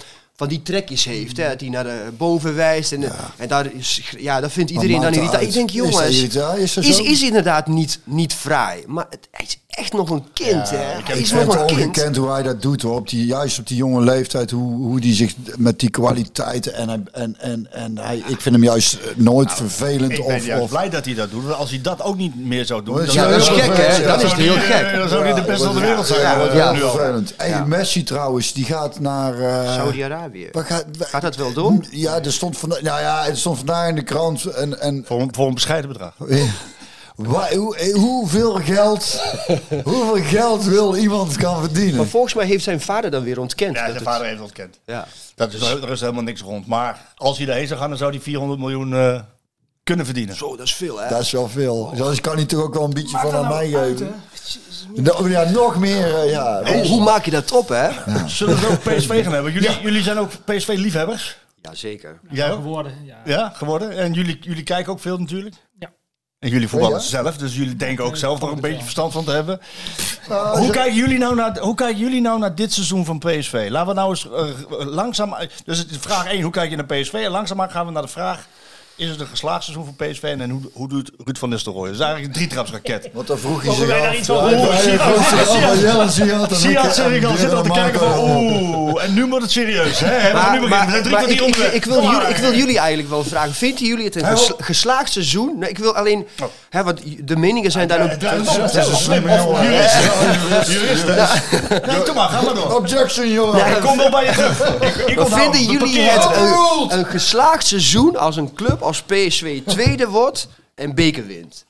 van 0.42 0.50
die 0.50 0.62
trekjes 0.62 1.04
heeft, 1.04 1.36
hè, 1.36 1.48
dat 1.48 1.60
hij 1.60 1.68
naar 1.68 1.84
de 1.84 2.08
boven 2.16 2.54
wijst. 2.54 2.92
En, 2.92 3.02
en 3.36 3.48
daar 3.48 3.66
is, 3.74 4.02
ja, 4.18 4.40
dat 4.40 4.52
vindt 4.52 4.70
iedereen 4.70 5.00
dan 5.00 5.04
dat 5.04 5.14
irritant. 5.14 5.42
Ik 5.42 5.52
denk, 5.52 5.66
dat 5.66 5.76
jongens? 5.76 6.22
Is 6.56 6.74
dat 6.74 6.84
is, 7.04 7.22
inderdaad 7.22 7.66
niet, 7.66 7.98
niet 8.04 8.34
fraai. 8.34 8.82
Maar 8.86 9.06
het, 9.10 9.28
hij 9.30 9.44
is 9.46 9.58
echt 9.68 9.92
nog 9.92 10.10
een 10.10 10.24
kind, 10.32 10.70
hè? 10.70 10.98
Ik 10.98 11.06
Hij 11.06 11.18
is 11.18 11.28
vind 11.32 11.44
nog 11.44 11.52
het 11.60 11.70
een 11.70 11.76
kind. 11.76 11.88
ongekend 11.88 12.16
hoe 12.16 12.30
hij 12.30 12.42
dat 12.42 12.62
doet 12.62 12.82
hoor. 12.82 12.96
Op 12.96 13.08
die, 13.08 13.26
juist 13.26 13.58
op 13.58 13.66
die 13.66 13.76
jonge 13.76 14.00
leeftijd, 14.00 14.50
hoe, 14.50 14.74
hoe 14.74 15.00
die 15.00 15.14
zich 15.14 15.34
met 15.56 15.78
die 15.78 15.90
kwaliteiten 15.90 16.74
en, 16.74 16.88
hij- 16.88 17.02
en, 17.12 17.36
en, 17.40 17.66
en 17.72 17.98
hij, 17.98 18.16
ik 18.26 18.40
vind 18.40 18.54
hem 18.54 18.64
juist 18.64 18.94
eh, 18.94 19.00
nooit 19.16 19.52
vervelend 19.52 20.12
Ik 20.12 20.26
ben 20.26 20.36
of, 20.36 20.46
juist 20.46 20.62
of 20.62 20.70
blij 20.70 20.90
dat 20.90 21.04
hij 21.04 21.14
dat 21.14 21.30
doet. 21.30 21.44
Want 21.44 21.56
als 21.56 21.70
hij 21.70 21.80
dat 21.80 22.02
ook 22.02 22.16
niet 22.16 22.46
meer 22.46 22.64
zou 22.66 22.82
doen... 22.84 22.94
Ja, 23.00 23.04
dan 23.06 23.14
Ja, 23.14 23.20
zou 23.20 23.30
dat 23.30 23.40
is 23.40 23.48
gek, 23.64 23.76
hè? 23.76 23.96
Ja, 23.96 24.16
Dan 24.16 24.20
is 24.26 24.32
heel 24.32 24.54
eh, 24.54 24.60
gek. 24.62 24.96
Dan 24.96 25.08
zou 25.08 25.22
hij 25.24 25.34
de 25.34 25.42
beste 25.42 25.64
van 25.64 25.74
de 25.74 25.80
wereld 25.80 26.06
zijn. 26.06 26.20
Ja, 26.20 26.46
eh, 26.48 26.54
ja, 26.56 26.72
nu 26.72 26.82
al. 26.82 26.90
vervelend. 26.90 27.34
Messi 27.66 28.02
trouwens, 28.02 28.52
die 28.52 28.64
gaat 28.64 29.00
naar... 29.00 29.38
eh, 29.40 29.74
Saudi-Arabië. 29.74 30.31
Gaat, 30.52 31.22
dat 31.22 31.36
wel 31.36 31.52
door? 31.52 31.74
Ja, 31.90 32.22
er 32.22 32.32
stond 32.32 32.58
vandaag, 32.58 32.82
nou 32.82 33.00
ja, 33.00 33.24
het 33.24 33.38
stond 33.38 33.56
vandaag 33.56 33.88
in 33.88 33.94
de 33.94 34.02
krant. 34.02 34.44
En, 34.44 34.80
en 34.80 35.02
Voor, 35.06 35.20
een- 35.20 35.34
voor 35.34 35.46
een 35.46 35.54
bescheiden 35.54 35.90
bedrag. 35.92 36.14
Wa- 37.16 37.54
hoe, 37.56 37.76
eh, 37.76 37.94
hoeveel 37.94 38.52
geld, 38.54 39.20
hoeveel 39.84 40.22
geld 40.24 40.64
wil 40.64 40.96
iemand 40.96 41.36
kan 41.36 41.52
Maar 41.52 41.62
verdienen? 41.62 42.08
volgens 42.08 42.34
mij 42.34 42.46
heeft 42.46 42.64
zijn 42.64 42.80
vader 42.80 43.10
dan 43.10 43.22
weer 43.22 43.40
ontkend. 43.40 43.76
Ja, 43.76 43.82
dat 43.82 43.84
zijn 43.92 44.04
het- 44.04 44.12
vader 44.12 44.26
heeft 44.26 44.40
ontkend. 44.40 44.78
Ja. 44.86 45.06
Dat 45.34 45.52
is, 45.52 45.60
er 45.60 45.90
is 45.90 46.00
helemaal 46.00 46.22
niks 46.22 46.40
rond. 46.40 46.66
Maar 46.66 47.12
als 47.16 47.36
hij 47.36 47.46
daarheen 47.46 47.66
zou 47.66 47.80
gaan, 47.80 47.88
dan 47.88 47.98
zou 47.98 48.10
hij 48.10 48.20
400 48.20 48.60
miljoen 48.60 48.94
eh, 48.94 49.20
kunnen 49.82 50.04
verdienen. 50.04 50.36
Zo, 50.36 50.56
dat 50.56 50.66
is 50.66 50.74
veel, 50.74 51.00
hè? 51.00 51.08
Dat 51.08 51.20
is 51.20 51.30
wel 51.30 51.48
veel. 51.48 51.92
Zoals 51.96 52.20
kan 52.20 52.36
hij 52.36 52.44
toch 52.44 52.62
ook 52.62 52.74
wel 52.74 52.84
een 52.84 52.94
beetje 52.94 53.18
van 53.18 53.34
aan 53.34 53.48
mij 53.48 53.68
geven. 53.68 54.14
Nou, 54.94 55.30
Ja, 55.30 55.50
nog 55.50 55.78
meer. 55.78 56.14
eh, 56.18 56.30
Ja. 56.30 56.62
Hoe, 56.64 56.86
hoe 56.86 57.02
maak 57.02 57.24
je 57.24 57.30
dat 57.30 57.52
op, 57.52 57.68
hè? 57.68 57.88
Zullen 58.26 58.60
we 58.60 58.66
ook 58.68 58.80
PSV 58.96 59.22
gaan 59.22 59.32
hebben? 59.32 59.52
Jullie, 59.52 59.80
jullie 59.82 60.02
zijn 60.02 60.18
ook 60.18 60.30
PSV-liefhebbers? 60.44 61.36
Ja, 61.62 61.74
zeker. 61.74 62.18
Jij 62.30 62.50
ook? 62.50 62.56
geworden. 62.56 62.92
Ja. 63.04 63.16
Ja, 63.24 63.52
geworden. 63.54 63.90
En 63.98 64.12
jullie, 64.12 64.38
jullie 64.40 64.62
kijken 64.62 64.92
ook 64.92 65.00
veel 65.00 65.18
natuurlijk? 65.18 65.54
Ja. 65.78 65.90
En 66.38 66.48
jullie 66.50 66.68
voetballen 66.68 66.96
Ja, 66.96 67.02
ja. 67.02 67.08
zelf, 67.08 67.36
dus 67.36 67.56
jullie 67.56 67.76
denken 67.76 68.04
ook 68.04 68.16
zelf 68.16 68.42
er 68.42 68.48
een 68.48 68.54
beetje 68.54 68.70
wel. 68.70 68.80
verstand 68.80 69.12
van 69.12 69.24
te 69.24 69.30
hebben. 69.30 69.60
Nou, 70.28 70.58
Hoe 70.58 70.70
kijken, 70.70 70.94
jullie 70.94 71.18
nou 71.18 71.34
naar, 71.34 71.58
hoe 71.58 71.74
kijken 71.74 71.98
jullie 71.98 72.20
nou 72.20 72.38
naar 72.38 72.54
dit 72.54 72.72
seizoen 72.72 73.04
van 73.04 73.18
PSV? 73.18 73.66
Laten 73.70 73.88
we 73.88 73.94
nou 73.94 74.10
eens 74.10 74.28
eh, 74.30 74.86
langzaam... 74.86 75.36
Dus 75.64 75.84
vraag 76.00 76.26
1, 76.26 76.42
hoe 76.42 76.52
kijk 76.52 76.70
je 76.70 76.76
naar 76.76 76.86
PSV? 76.86 77.12
En 77.12 77.30
langzaamaan 77.30 77.70
gaan 77.70 77.86
we 77.86 77.92
naar 77.92 78.02
de 78.02 78.08
vraag... 78.08 78.46
Is 79.02 79.08
het 79.08 79.20
een 79.20 79.26
geslaagd 79.26 79.64
seizoen 79.64 79.84
voor 79.84 80.06
PSV? 80.06 80.22
En 80.22 80.50
hoe, 80.50 80.60
hoe 80.72 80.88
doet 80.88 81.10
Ruud 81.24 81.38
van 81.38 81.48
Nistelrooy? 81.48 81.86
Dat 81.86 81.94
is 81.94 82.00
eigenlijk 82.00 82.28
een 82.28 82.38
drietrapsraket. 82.38 83.08
Want 83.12 83.26
dan 83.26 83.38
vroeg 83.38 83.62
zich 83.62 83.90
af. 83.90 84.14
iets 84.18 84.26
je 84.26 84.36
dat? 84.36 86.12
zich 86.12 86.32
af 86.32 86.48
dat? 86.48 86.58
van 86.58 86.72
dat? 86.72 86.82
Dat, 86.82 86.98
en 86.98 87.38
zit 87.38 87.52
al 87.52 87.62
te 87.62 87.70
kijken 87.70 88.00
van... 88.00 88.18
Oeh, 88.18 89.04
en 89.04 89.14
nu 89.14 89.26
wordt 89.26 89.42
het 89.42 89.52
serieus, 89.52 90.00
hè? 90.00 90.32
We 90.32 90.38
gaan 90.38 90.60
nu 90.60 90.68
maar 90.68 90.96
ik, 90.96 91.84
wil 91.84 92.02
jullie, 92.02 92.28
ik 92.28 92.36
wil 92.36 92.54
jullie 92.54 92.78
eigenlijk 92.78 93.08
wel 93.08 93.24
vragen. 93.24 93.54
Vinden 93.54 93.86
jullie 93.86 94.04
het 94.04 94.16
een 94.16 94.38
geslaagd 94.58 95.12
seizoen? 95.12 95.58
Nee, 95.58 95.70
ik 95.70 95.78
wil 95.78 95.96
alleen... 95.96 96.26
Oh. 96.42 96.48
Hè, 96.70 96.82
want 96.82 97.00
de 97.26 97.36
meningen 97.36 97.70
zijn 97.70 97.88
daar 97.88 98.02
ook... 98.02 98.10
Het 98.10 98.74
is 98.74 98.86
een 98.86 98.96
slimme 98.96 99.36
jongen. 99.36 99.64
Jurist? 100.66 101.06
Ja, 101.06 101.98
kom 102.04 102.14
maar, 102.14 102.28
ga 102.28 102.42
maar 102.42 102.54
door. 102.54 102.74
Objection, 102.74 103.30
jongen. 103.30 103.56
Ja, 103.58 103.66
Ik 103.66 103.80
kom 103.80 103.96
wel 103.96 104.10
bij 104.10 104.24
je 104.24 104.32
terug. 104.32 105.28
Vinden 105.28 105.64
jullie 105.64 106.00
het 106.00 106.28
een 106.92 107.06
geslaagd 107.06 107.66
seizoen 107.66 108.16
als 108.16 108.36
een 108.36 108.54
club 108.54 108.82
als 108.92 109.02
PSV 109.02 109.62
tweede 109.66 110.08
wordt 110.08 110.48
en 110.74 110.94
beker 110.94 111.26
wint? 111.26 111.64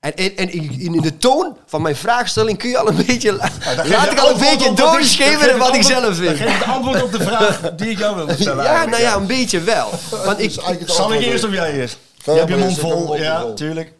En, 0.00 0.16
en, 0.16 0.36
en 0.36 0.52
in, 0.52 0.80
in 0.80 1.00
de 1.00 1.16
toon 1.16 1.56
van 1.66 1.82
mijn 1.82 1.96
vraagstelling 1.96 2.58
kun 2.58 2.68
je 2.70 2.78
al 2.78 2.88
een 2.88 3.06
beetje... 3.06 3.32
Geef 3.40 3.88
laat 3.88 4.04
je 4.04 4.10
ik 4.10 4.18
al 4.18 4.28
een 4.28 4.32
antwoord 4.34 4.38
beetje 4.38 4.52
op 4.54 4.60
wat 4.60 4.70
ik- 4.70 4.76
dan 4.76 4.92
doorschemeren 4.92 5.58
wat 5.58 5.74
ik 5.74 5.74
antwoord- 5.74 5.84
zelf 5.86 6.02
Dan 6.04 6.14
vind. 6.14 6.36
geef 6.36 6.58
het 6.58 6.66
antwoord 6.68 7.02
op 7.02 7.12
de 7.12 7.20
vraag 7.20 7.74
die 7.74 7.88
ik 7.90 7.98
jou 7.98 8.16
wilde 8.16 8.34
stellen. 8.34 8.64
Ja, 8.64 8.70
eigenlijk, 8.70 9.02
nou 9.02 9.02
ja, 9.14 9.20
een 9.20 9.26
beetje 9.26 9.60
wel. 9.60 9.90
Want 10.24 10.40
ik, 10.40 10.50
Zal 10.86 11.12
ik 11.12 11.20
eerst 11.20 11.44
of 11.44 11.52
jij 11.52 11.72
eerst? 11.72 11.98
Je 12.24 12.30
hebt 12.30 12.48
je 12.48 12.56
maar 12.56 12.64
mond 12.64 12.70
eerst, 12.78 12.82
ik 12.84 12.92
vol. 12.92 13.16
Ja, 13.16 13.52
tuurlijk. 13.52 13.92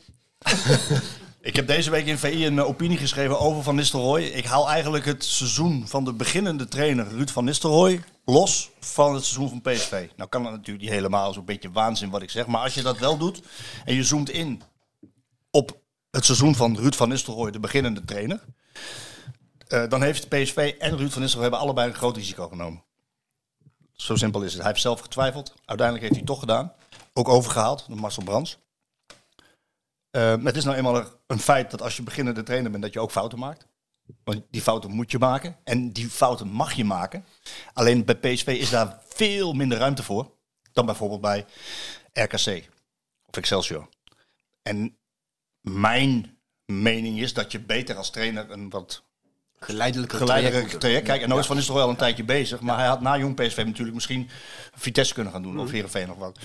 ik 1.41 1.57
heb 1.57 1.67
deze 1.67 1.91
week 1.91 2.07
in 2.07 2.19
VI 2.19 2.47
een 2.47 2.59
eh, 2.59 2.67
opinie 2.69 2.99
geschreven 2.99 3.39
over 3.41 3.63
Van 3.63 3.75
Nistelrooy. 3.75 4.23
Ik 4.23 4.45
haal 4.45 4.69
eigenlijk 4.69 5.05
het 5.05 5.25
seizoen 5.25 5.85
van 5.89 6.05
de 6.05 6.13
beginnende 6.13 6.69
trainer 6.69 7.07
Ruud 7.17 7.31
van 7.31 7.45
Nistelrooy 7.45 8.01
los 8.25 8.71
van 8.81 9.15
het 9.15 9.25
seizoen 9.25 9.49
van 9.49 9.61
PSV. 9.73 10.09
Nou 10.17 10.29
kan 10.29 10.43
dat 10.43 10.53
natuurlijk 10.53 10.85
niet 10.85 10.93
helemaal, 10.95 11.33
zo'n 11.33 11.45
beetje 11.45 11.71
waanzin 11.73 12.11
wat 12.11 12.23
ik 12.23 12.31
zeg. 12.31 12.47
Maar 12.47 12.61
als 12.63 12.75
je 12.75 12.83
dat 12.83 12.99
wel 12.99 13.17
doet 13.19 13.43
en 13.85 13.95
je 13.95 14.05
zoomt 14.05 14.31
in 14.31 14.63
op 15.51 15.79
het 16.11 16.25
seizoen 16.25 16.55
van 16.55 16.77
Ruud 16.77 16.95
van 16.95 17.09
Nistelrooy, 17.09 17.51
de 17.51 17.61
beginnende 17.61 18.05
trainer. 18.05 18.41
eh, 19.69 19.89
dan 19.89 20.03
heeft 20.03 20.29
PSV 20.29 20.75
en 20.79 20.97
Ruud 20.97 21.11
van 21.11 21.21
Nistelrooy 21.21 21.43
hebben 21.43 21.59
allebei 21.61 21.89
een 21.89 21.95
groot 21.95 22.17
risico 22.17 22.49
genomen. 22.49 22.83
Zo 23.93 24.17
simpel 24.17 24.43
is 24.43 24.53
het. 24.53 24.61
Hij 24.63 24.71
heeft 24.71 24.83
zelf 24.83 25.01
getwijfeld. 25.01 25.55
Uiteindelijk 25.65 26.01
heeft 26.01 26.11
hij 26.11 26.19
het 26.21 26.27
toch 26.27 26.39
gedaan. 26.39 26.73
Ook 27.13 27.29
overgehaald 27.29 27.85
door 27.89 27.97
Marcel 28.01 28.23
Brands. 28.23 28.59
Eh, 30.11 30.35
het 30.45 30.57
is 30.57 30.65
nou 30.65 30.77
eenmaal 30.77 30.97
een- 30.97 31.07
een 31.27 31.39
feit 31.39 31.71
dat 31.71 31.83
als 31.83 31.97
je 31.97 32.03
beginnende 32.03 32.43
trainer 32.43 32.71
bent, 32.71 32.83
dat 32.83 32.93
je 32.93 33.01
ook 33.01 33.11
fouten 33.11 33.39
maakt. 33.39 33.67
Want 34.25 34.43
die 34.51 34.63
fouten 34.63 34.91
moet 34.91 35.11
je 35.11 35.19
maken. 35.19 35.57
En 35.65 35.93
die 35.93 36.09
fouten 36.09 36.49
mag 36.49 36.73
je 36.73 36.85
maken. 36.85 37.25
Alleen 37.73 38.05
bij 38.05 38.15
PSV 38.15 38.47
is 38.47 38.71
daar 38.71 38.99
veel 39.09 39.53
minder 39.53 39.79
ruimte 39.79 40.03
voor. 40.03 40.31
Dan 40.73 40.87
bijvoorbeeld 40.87 41.21
bij 41.21 41.47
RKC 42.13 42.69
of 43.27 43.37
Excelsior. 43.37 43.89
En 44.63 44.97
mijn 45.61 46.39
mening 46.65 47.21
is 47.21 47.33
dat 47.33 47.53
je 47.53 47.61
beter 47.61 47.97
als 47.97 48.11
trainer 48.11 48.51
een 48.51 48.71
wat 48.71 49.03
geleidelijke 49.59 50.17
geleidelijke 50.17 50.77
traject. 50.77 51.05
Kijk, 51.07 51.23
en 51.23 51.29
nooit 51.29 51.47
van 51.47 51.57
is 51.57 51.67
toch 51.67 51.77
wel 51.77 51.89
een 51.89 51.97
tijdje 51.97 52.25
bezig. 52.25 52.61
Maar 52.61 52.79
hij 52.79 52.87
had 52.87 53.01
na 53.01 53.19
Jong 53.19 53.35
PSV 53.35 53.63
natuurlijk 53.65 53.95
misschien 53.95 54.31
Vitesse 54.75 55.15
kunnen 55.15 55.33
gaan 55.33 55.43
doen. 55.43 55.59
Of 55.59 55.71
Heerenveen 55.71 56.11
of 56.11 56.17
wat. 56.17 56.39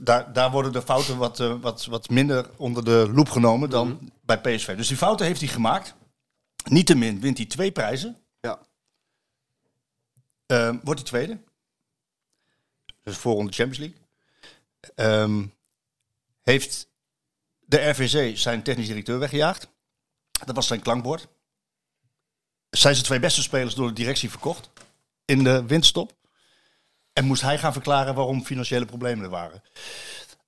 Daar, 0.00 0.32
daar 0.32 0.50
worden 0.50 0.72
de 0.72 0.82
fouten 0.82 1.16
wat, 1.16 1.40
eh, 1.40 1.54
wat, 1.60 1.84
wat 1.84 2.08
minder 2.08 2.50
onder 2.56 2.84
de 2.84 3.10
loep 3.14 3.30
genomen 3.30 3.70
dan 3.70 4.10
bij 4.20 4.40
PSV. 4.40 4.76
Dus 4.76 4.88
die 4.88 4.96
fouten 4.96 5.26
heeft 5.26 5.40
hij 5.40 5.48
gemaakt. 5.48 5.94
Niettemin 6.64 7.20
wint 7.20 7.36
hij 7.36 7.46
twee 7.46 7.72
prijzen. 7.72 8.22
Ja. 8.40 8.58
Ehm, 10.46 10.78
wordt 10.82 11.00
hij 11.00 11.08
tweede. 11.08 11.38
Dus 13.02 13.16
voor 13.16 13.46
de 13.46 13.52
Champions 13.52 13.78
League. 13.78 13.98
Ehm, 14.94 15.46
heeft 16.42 16.88
de 17.60 17.88
RVC 17.88 18.38
zijn 18.38 18.62
technisch 18.62 18.86
directeur 18.86 19.18
weggejaagd. 19.18 19.68
Dat 20.44 20.54
was 20.54 20.66
zijn 20.66 20.80
klankbord. 20.80 21.28
Zijn 22.70 22.94
zijn 22.94 23.06
twee 23.06 23.20
beste 23.20 23.42
spelers 23.42 23.74
door 23.74 23.88
de 23.88 23.94
directie 23.94 24.30
verkocht 24.30 24.70
in 25.24 25.44
de 25.44 25.64
winststop. 25.66 26.16
En 27.12 27.24
moest 27.24 27.42
hij 27.42 27.58
gaan 27.58 27.72
verklaren 27.72 28.14
waarom 28.14 28.44
financiële 28.44 28.84
problemen 28.84 29.24
er 29.24 29.30
waren. 29.30 29.62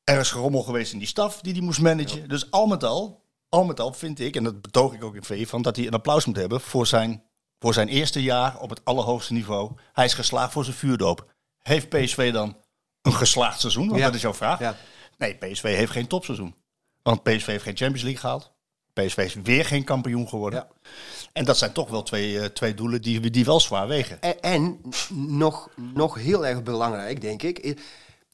Er 0.05 0.21
is 0.21 0.31
gerommel 0.31 0.63
geweest 0.63 0.93
in 0.93 0.99
die 0.99 1.09
staf 1.09 1.41
die 1.41 1.53
hij 1.53 1.63
moest 1.63 1.81
managen. 1.81 2.29
Dus 2.29 2.51
al 2.51 2.67
met 2.67 2.85
al, 2.85 3.25
al 3.49 3.65
met 3.65 3.81
al 3.81 3.93
vind 3.93 4.21
ik, 4.21 4.37
en 4.37 4.45
dat 4.45 4.63
betoog 4.63 4.93
ik 4.95 5.05
ook 5.05 5.15
in 5.15 5.25
VI, 5.25 5.47
van 5.47 5.63
dat 5.63 5.77
hij 5.77 5.87
een 5.87 5.93
applaus 5.95 6.25
moet 6.25 6.37
hebben 6.37 6.61
voor 6.61 6.87
zijn, 6.87 7.23
voor 7.59 7.75
zijn 7.75 7.89
eerste 7.89 8.23
jaar 8.23 8.59
op 8.59 8.71
het 8.71 8.85
allerhoogste 8.85 9.33
niveau. 9.33 9.73
Hij 9.93 10.05
is 10.05 10.15
geslaagd 10.15 10.53
voor 10.53 10.65
zijn 10.65 10.77
vuurdoop. 10.77 11.35
Heeft 11.63 11.89
PSV 11.89 12.33
dan 12.33 12.57
een 13.03 13.13
geslaagd 13.13 13.61
seizoen? 13.61 13.87
Want 13.89 13.99
Ja. 14.01 14.07
dat 14.07 14.15
is 14.15 14.21
jouw 14.21 14.35
vraag. 14.35 14.59
Ja. 14.59 14.77
Nee, 15.19 15.35
PSV 15.35 15.63
heeft 15.63 15.93
geen 15.93 16.07
topseizoen. 16.07 16.55
Want 17.03 17.23
PSV 17.23 17.47
heeft 17.47 17.63
geen 17.65 17.77
Champions 17.77 18.03
League 18.03 18.21
gehaald. 18.21 18.55
PSV 18.93 19.17
is 19.19 19.35
weer 19.35 19.65
geen 19.65 19.85
kampioen 19.85 20.29
geworden. 20.29 20.59
Ja. 20.59 20.91
En 21.33 21.45
dat 21.45 21.59
zijn 21.59 21.73
toch 21.73 21.89
wel 21.91 22.03
twee, 22.03 22.39
eh, 22.41 22.45
twee 22.47 22.75
doelen 22.75 23.03
die, 23.03 23.31
die 23.31 23.45
wel 23.45 23.61
zwaar 23.61 23.89
wegen. 23.89 24.21
En, 24.21 24.41
en 24.41 24.81
nog, 25.15 25.69
nog 25.95 26.15
heel 26.15 26.47
erg 26.47 26.63
belangrijk, 26.63 27.21
denk 27.21 27.43
ik, 27.43 27.81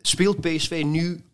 speelt 0.01 0.41
PSV 0.41 0.83
nu 0.87 1.25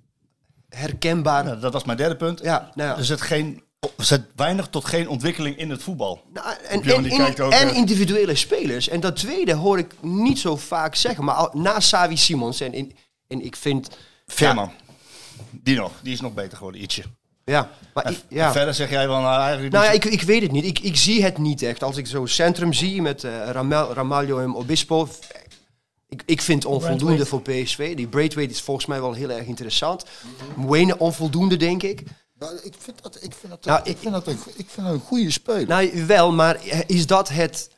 herkenbaar. 0.69 1.45
Nou, 1.45 1.61
dat 1.61 1.73
was 1.73 1.85
mijn 1.85 1.99
derde 1.99 2.17
punt. 2.17 2.41
Ja, 2.43 2.71
nou 2.75 2.89
ja. 2.91 2.97
Er 2.97 3.05
zit, 3.05 3.21
geen, 3.21 3.63
er 3.81 4.05
zit 4.05 4.23
weinig 4.37 4.69
tot 4.69 4.85
geen 4.85 5.09
ontwikkeling 5.09 5.57
in 5.59 5.71
het 5.71 5.83
voetbal. 5.83 6.23
Nou, 6.33 6.47
en, 6.69 6.83
en, 6.83 7.05
in- 7.05 7.43
ook, 7.43 7.53
en 7.53 7.75
individuele 7.75 8.35
spelers. 8.35 8.89
En 8.89 9.01
dat 9.01 9.17
tweede 9.17 9.53
hoor 9.55 9.79
ik 9.79 9.95
niet 10.01 10.39
zo 10.39 10.57
vaak 10.57 10.95
zeggen. 10.95 11.25
Maar 11.25 11.35
al, 11.35 11.51
na 11.53 11.81
Savi 11.81 12.17
Simons 12.17 12.61
en, 12.61 12.73
en, 12.73 12.93
en 13.29 13.45
ik 13.45 13.57
vind... 13.57 13.89
Veerman. 14.27 14.73
Die 15.51 15.77
nog. 15.77 15.93
Die 16.03 16.13
is 16.13 16.21
nog 16.21 16.35
beter 16.35 16.57
geworden, 16.57 16.83
ietsje. 16.83 17.03
Ja, 17.45 17.71
maar 17.95 18.05
En 18.05 18.13
ik, 18.13 18.21
ja. 18.29 18.53
Verder 18.53 18.75
zeg 18.75 18.91
jij 18.91 19.09
wel, 19.09 19.21
nou 19.21 19.41
eigenlijk... 19.41 19.73
Nou 19.73 19.85
ja, 19.85 19.91
ik, 19.91 20.05
ik 20.05 20.23
weet 20.23 20.43
het 20.43 20.53
niet. 20.53 20.65
Ik, 20.65 20.79
ik 20.79 20.97
zie 20.97 21.23
het 21.23 21.39
niet 21.39 21.63
echt. 21.63 21.83
Als 21.83 21.97
ik 21.97 22.07
zo 22.07 22.27
centrum 22.27 22.73
zie 22.73 23.03
met 23.03 23.25
eh 23.25 23.49
Ramel, 23.51 23.93
Ramalho 23.93 24.39
en 24.39 24.55
Obispo. 24.55 25.09
Ik, 26.09 26.23
ik 26.27 26.43
vind 26.43 26.65
onvoldoende 26.65 27.27
voor 27.27 27.43
PSV. 27.43 27.97
Die 27.97 28.07
Braithwaite 28.07 28.53
is 28.53 28.61
volgens 28.61 28.87
mij 28.87 29.01
wel 29.01 29.13
heel 29.13 29.31
erg 29.31 29.47
interessant. 29.47 30.05
Wayne 30.57 30.99
onvoldoende, 30.99 31.57
denk 31.57 31.83
ik. 31.83 32.03
Nou, 32.39 32.59
ik 32.63 32.75
vind 32.79 33.03
dat, 33.03 33.17
ik 33.23 33.33
vind 33.41 33.53
dat, 33.53 33.65
Nou, 33.65 33.81
ik 33.81 33.87
ik- 33.87 33.99
vind 33.99 34.13
dat, 34.13 34.27
een, 34.27 34.39
ik 34.57 34.67
vind 34.71 34.87
dat 34.87 34.95
een 34.95 35.01
goede 35.01 35.31
speler. 35.31 35.67
Nou, 35.67 36.07
wel, 36.07 36.33
maar 36.33 36.57
is 36.87 37.07
dat 37.07 37.29
het 37.29 37.71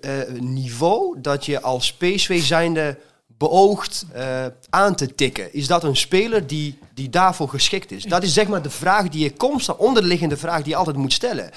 eh, 0.00 0.18
niveau 0.38 1.20
dat 1.20 1.46
je 1.46 1.60
als 1.60 1.92
PSV 1.92 2.42
zijnde 2.42 2.98
beoogt 3.26 4.04
eh, 4.12 4.46
aan 4.70 4.94
te 4.96 5.14
tikken? 5.14 5.54
Is 5.54 5.66
dat 5.66 5.84
een 5.84 5.96
speler 5.96 6.46
die, 6.46 6.78
die 6.94 7.10
daarvoor 7.10 7.48
geschikt 7.48 7.90
is? 7.90 8.04
Dat 8.04 8.22
is 8.22 8.32
zeg 8.32 8.46
maar 8.48 8.62
de 8.62 8.70
vraag 8.70 9.08
die 9.08 9.22
je 9.22 9.32
constant, 9.36 9.78
onderliggende 9.78 10.36
vraag 10.36 10.62
die 10.62 10.68
je 10.72 10.76
altijd 10.76 10.96
moet 10.96 11.12
stellen. 11.12 11.50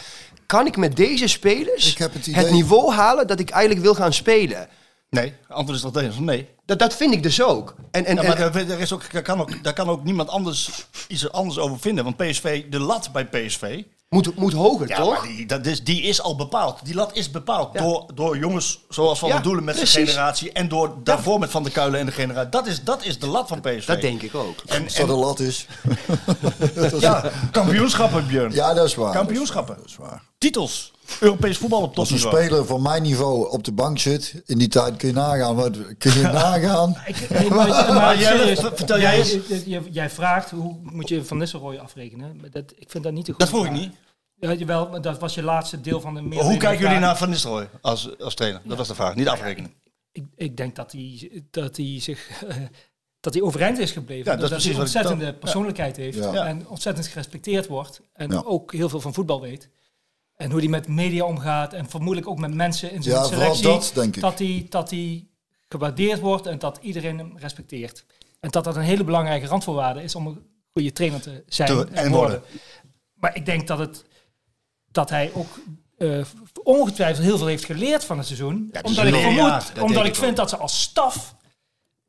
Kan 0.45 0.65
ik 0.65 0.77
met 0.77 0.95
deze 0.95 1.27
spelers 1.27 1.91
Ik 1.91 1.97
heb 1.97 2.13
het 2.13 2.51
niveau 2.51 2.93
halen 2.93 3.27
dat 3.27 3.39
ik 3.39 3.49
eigenlijk 3.49 3.81
wil 3.85 3.95
gaan 3.95 4.13
spelen? 4.13 4.67
Nee, 5.09 5.33
antwoord 5.47 5.77
is 5.77 5.83
toch 5.83 5.91
deze? 6.03 6.21
Nee. 6.21 6.49
Dat, 6.65 6.79
dat 6.79 6.95
vind 6.95 7.13
ik 7.13 7.23
dus 7.23 7.41
ook. 7.43 7.75
En, 7.91 8.05
en, 8.05 8.15
Ja, 8.15 8.21
en- 8.21 8.27
maar 8.27 8.39
er, 8.55 8.71
er 8.71 8.79
is 8.79 8.93
ook, 8.93 9.11
daar, 9.11 9.21
kan 9.21 9.39
ook, 9.41 9.63
daar 9.63 9.73
kan 9.73 9.89
ook 9.89 10.03
niemand 10.03 10.29
anders 10.29 10.85
iets 11.07 11.31
anders 11.31 11.59
over 11.59 11.79
vinden. 11.79 12.03
Want 12.03 12.17
PSV, 12.17 12.63
de 12.69 12.79
lat 12.79 13.09
bij 13.11 13.25
PSV 13.25 13.83
Moet, 14.09 14.35
moet 14.35 14.53
hoger, 14.53 14.87
Ja, 14.87 14.95
toch? 14.95 15.09
maar 15.11 15.21
die, 15.27 15.45
dat 15.45 15.65
is, 15.65 15.83
die 15.83 16.01
is 16.01 16.21
al 16.21 16.35
bepaald. 16.35 16.79
Die 16.85 16.95
lat 16.95 17.15
is 17.15 17.31
bepaald 17.31 17.73
Ja. 17.73 17.79
door, 17.81 18.05
door 18.15 18.37
jongens 18.37 18.79
zoals 18.89 19.19
Van 19.19 19.27
Ja, 19.29 19.33
der 19.35 19.43
Doelen 19.43 19.63
met 19.63 19.75
zijn 19.87 20.07
generatie. 20.07 20.51
En 20.51 20.67
door 20.67 20.95
daarvoor 21.03 21.39
met 21.39 21.49
Van 21.49 21.63
der 21.63 21.71
Kuilen 21.71 21.99
en 21.99 22.05
de 22.05 22.11
generatie. 22.11 22.49
Dat 22.49 22.67
is, 22.67 22.83
dat 22.83 23.03
is 23.05 23.19
de 23.19 23.27
lat 23.27 23.47
van 23.47 23.61
PSV. 23.61 23.85
Dat 23.87 24.01
denk 24.01 24.21
ik 24.21 24.35
ook. 24.35 24.55
En, 24.65 24.83
Als 24.83 24.93
dat 24.95 25.07
en- 25.07 25.13
een 25.13 25.19
lat 25.19 25.39
is. 25.39 25.67
ja, 26.99 27.31
kampioenschappen, 27.51 28.27
Björn. 28.27 28.53
Ja, 28.53 28.73
dat 28.73 28.85
is 28.85 28.95
waar. 28.95 29.13
Kampioenschappen. 29.13 29.75
Dat 29.75 29.85
is 29.85 29.95
waar. 29.95 30.21
Titels. 30.37 30.91
Europees 31.19 31.57
voetbal 31.57 31.81
op 31.81 31.97
Als 31.97 32.11
een 32.11 32.19
speler 32.19 32.65
van 32.65 32.81
mijn 32.81 33.01
niveau 33.01 33.49
op 33.51 33.63
de 33.63 33.71
bank 33.71 33.99
zit, 33.99 34.41
in 34.45 34.57
die 34.57 34.67
tijd 34.67 34.95
kun 34.97 35.07
je 35.07 35.13
nagaan. 35.13 35.55
Wat, 35.55 35.77
kun 35.97 36.13
je 36.13 36.21
nagaan? 36.43 36.95
Ik, 37.05 37.29
nee, 37.29 37.49
maar, 37.49 37.67
maar, 37.67 37.93
Maar 37.93 38.17
jij- 38.19 38.55
vertel 38.55 38.99
jij 38.99 39.17
eens. 39.17 39.37
Jij, 39.91 40.09
vraagt 40.09 40.49
hoe 40.49 40.77
moet 40.81 41.09
je 41.09 41.25
Van 41.25 41.37
Nistelrooy 41.37 41.77
afrekenen. 41.77 42.41
Dat, 42.51 42.73
ik 42.75 42.89
vind 42.91 43.03
dat 43.03 43.13
niet 43.13 43.25
de 43.25 43.33
Dat 43.37 43.49
goede 43.49 43.65
vroeg 43.65 43.77
ik 43.77 43.81
niet. 43.81 43.95
Ja, 44.39 44.53
jawel, 44.53 45.01
dat 45.01 45.19
was 45.19 45.33
je 45.33 45.43
laatste 45.43 45.81
deel 45.81 46.01
van 46.01 46.13
de 46.13 46.21
meer. 46.21 46.43
Hoe 46.43 46.57
kijken 46.57 46.79
jullie 46.85 46.99
naar 46.99 47.17
Van 47.17 47.29
Nistelrooy 47.29 47.69
als, 47.81 48.19
als 48.19 48.33
trainer? 48.35 48.61
Dat 48.63 48.77
was 48.77 48.87
de 48.87 48.95
vraag. 48.95 49.15
Niet 49.15 49.27
afrekenen. 49.27 49.73
Ik, 50.11 50.23
ik 50.35 50.57
denk 50.57 50.75
dat 50.75 50.91
hij, 50.91 51.43
dat 51.51 51.77
hij 51.77 51.99
zich. 52.01 52.29
dat 53.19 53.33
hij 53.33 53.43
overeind 53.43 53.77
is 53.79 53.91
gebleven. 53.91 54.31
Ja, 54.31 54.37
dat 54.37 54.51
is 54.51 54.63
hij 54.65 54.73
een 54.73 54.79
ontzettende 54.79 55.33
persoonlijkheid 55.33 55.97
heeft. 55.97 56.17
Ja. 56.17 56.45
En 56.45 56.67
ontzettend 56.67 57.07
gerespecteerd 57.07 57.67
wordt. 57.67 58.01
En 58.13 58.31
Ja. 58.31 58.41
ook 58.45 58.73
heel 58.73 58.89
veel 58.89 59.01
van 59.01 59.13
voetbal 59.13 59.41
weet. 59.41 59.69
En 60.38 60.51
hoe 60.51 60.59
hij 60.59 60.69
met 60.69 60.88
media 60.88 61.25
omgaat. 61.25 61.73
En 61.73 61.89
vermoedelijk 61.89 62.27
ook 62.27 62.39
met 62.39 62.53
mensen 62.53 62.91
in 62.91 63.03
zijn 63.03 63.15
Ja, 63.15 63.23
selectie. 63.23 63.63
dat, 63.63 63.91
denk 63.93 64.15
ik. 64.15 64.21
Dat 64.21 64.39
hij, 64.39 64.65
dat 64.69 64.89
hij 64.89 65.27
gewaardeerd 65.69 66.19
wordt 66.19 66.45
en 66.45 66.59
dat 66.59 66.79
iedereen 66.81 67.17
hem 67.17 67.38
respecteert. 67.38 68.05
En 68.39 68.49
dat 68.49 68.63
dat 68.63 68.75
een 68.75 68.81
hele 68.81 69.03
belangrijke 69.03 69.47
randvoorwaarde 69.47 70.03
is 70.03 70.15
om 70.15 70.27
een 70.27 70.45
goede 70.73 70.91
trainer 70.91 71.21
te 71.21 71.43
zijn 71.47 71.67
Te- 71.67 71.88
en, 71.91 71.93
en 71.93 72.11
worden. 72.11 72.41
Maar 73.13 73.35
ik 73.35 73.45
denk 73.45 73.67
dat, 73.67 73.79
het, 73.79 74.05
dat 74.91 75.09
hij 75.09 75.31
ook 75.33 75.59
eh, 75.97 76.21
ongetwijfeld 76.63 77.25
heel 77.25 77.38
veel 77.38 77.47
heeft 77.47 77.65
geleerd 77.65 78.03
van 78.03 78.17
het 78.17 78.25
seizoen. 78.25 78.69
Ja, 78.71 78.81
omdat 78.83 79.05
ik 79.05 79.13
vermoed, 79.15 79.71
dat 79.75 79.83
omdat 79.83 80.03
ik 80.05 80.09
ik 80.09 80.15
vind 80.15 80.35
dat 80.38 80.49
ze 80.49 80.57
als 80.57 80.81
staf, 80.81 81.35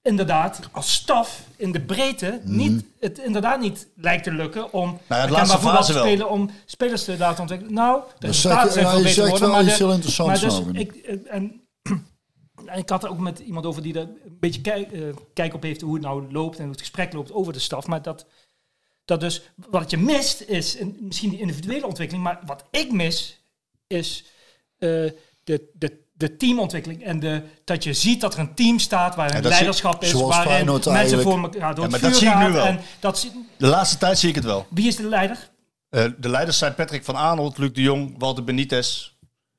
inderdaad, 0.03 0.61
als 0.73 0.93
staf 0.93 1.41
in 1.57 1.73
de 1.73 1.81
breedte, 1.81 2.41
Mhm. 2.45 2.57
niet, 2.57 2.85
het 3.01 3.19
inderdaad 3.19 3.61
niet 3.61 3.87
lijkt 3.97 4.25
te 4.25 4.33
lukken 4.33 4.73
om 4.73 4.89
het 4.91 4.99
herkenbaar 5.09 5.31
laatste 5.31 5.59
voetbal 5.61 5.85
te 5.85 5.93
wel. 5.93 6.03
spelen, 6.03 6.31
om 6.31 6.51
spelers 6.67 7.05
te 7.05 7.19
laten 7.19 7.41
ontwikkelen. 7.41 7.75
Nou, 7.75 8.03
de 8.19 8.27
resultaten 8.27 8.67
je- 8.67 8.73
zijn 8.73 8.87
veel 8.89 9.03
beter 9.03 9.23
geworden. 9.23 9.41
wel 9.41 9.51
Maar, 9.57 9.65
iets 9.65 9.77
de- 9.77 9.85
heel 9.85 9.93
interessants, 9.93 10.41
maar 10.43 10.51
dus, 10.51 10.61
nou, 10.61 10.79
ik, 10.79 10.93
eh, 10.97 11.17
en, 11.35 11.61
en 12.67 12.79
ik 12.79 12.89
had 12.89 13.05
er 13.05 13.11
ook 13.11 13.19
met 13.19 13.39
iemand 13.39 13.67
over 13.67 13.83
die 13.83 13.95
er 13.95 14.01
een 14.01 14.37
beetje 14.41 14.61
kijk, 14.61 14.93
eh, 14.93 15.03
kijk 15.35 15.55
op 15.55 15.63
heeft 15.63 15.81
hoe 15.81 15.95
het 15.95 16.03
nou 16.03 16.33
loopt 16.33 16.57
en 16.57 16.63
hoe 16.63 16.71
het 16.73 16.81
gesprek 16.81 17.13
loopt 17.13 17.33
over 17.33 17.53
de 17.53 17.59
staf. 17.59 17.87
Maar 17.87 18.03
dat, 18.03 18.27
dat 19.05 19.21
dus, 19.21 19.43
wat 19.71 19.91
je 19.91 19.97
mist 19.99 20.41
is 20.41 20.77
misschien 20.99 21.31
die 21.31 21.39
individuele 21.41 21.87
ontwikkeling. 21.87 22.25
Maar 22.25 22.41
wat 22.47 22.65
ik 22.71 22.93
mis 22.93 23.41
is 23.87 24.25
eh, 24.79 24.89
de, 25.45 25.71
de, 25.75 26.07
de 26.19 26.37
teamontwikkeling. 26.37 27.03
En 27.05 27.21
de, 27.21 27.43
dat 27.65 27.85
je 27.85 27.93
ziet 27.93 28.21
dat 28.21 28.35
er 28.35 28.41
een 28.41 28.55
team 28.55 28.79
staat 28.79 29.15
waar 29.15 29.35
een 29.35 29.43
dat 29.43 29.51
leiderschap 29.53 30.03
is. 30.03 30.13
waarin 30.13 30.51
Feyenoord 30.51 30.85
mensen 30.85 30.93
eigenlijk. 30.93 31.29
voor 31.29 31.43
elkaar 31.43 31.75
door 31.75 31.85
Ja, 31.87 31.91
het 31.93 32.01
dat 32.03 32.17
zie 32.17 32.29
ik 32.29 32.39
nu 32.39 32.53
wel. 32.53 32.65
En 32.67 32.81
dat, 33.01 33.19
zie- 33.19 33.47
De 33.59 33.67
laatste 33.67 33.99
tijd 33.99 34.19
zie 34.19 34.29
ik 34.29 34.35
het 34.35 34.45
wel. 34.45 34.67
wie 34.71 34.87
is 34.87 34.97
de 34.97 35.03
leider? 35.09 35.49
Eh, 35.91 36.05
de 36.19 36.29
leiders 36.29 36.59
zijn 36.59 36.75
Patrick 36.75 37.05
van 37.05 37.17
Aanholt, 37.17 37.59
Luc 37.59 37.73
de 37.73 37.83
Jong, 37.83 38.15
Walter 38.19 38.45
Benitez 38.45 39.11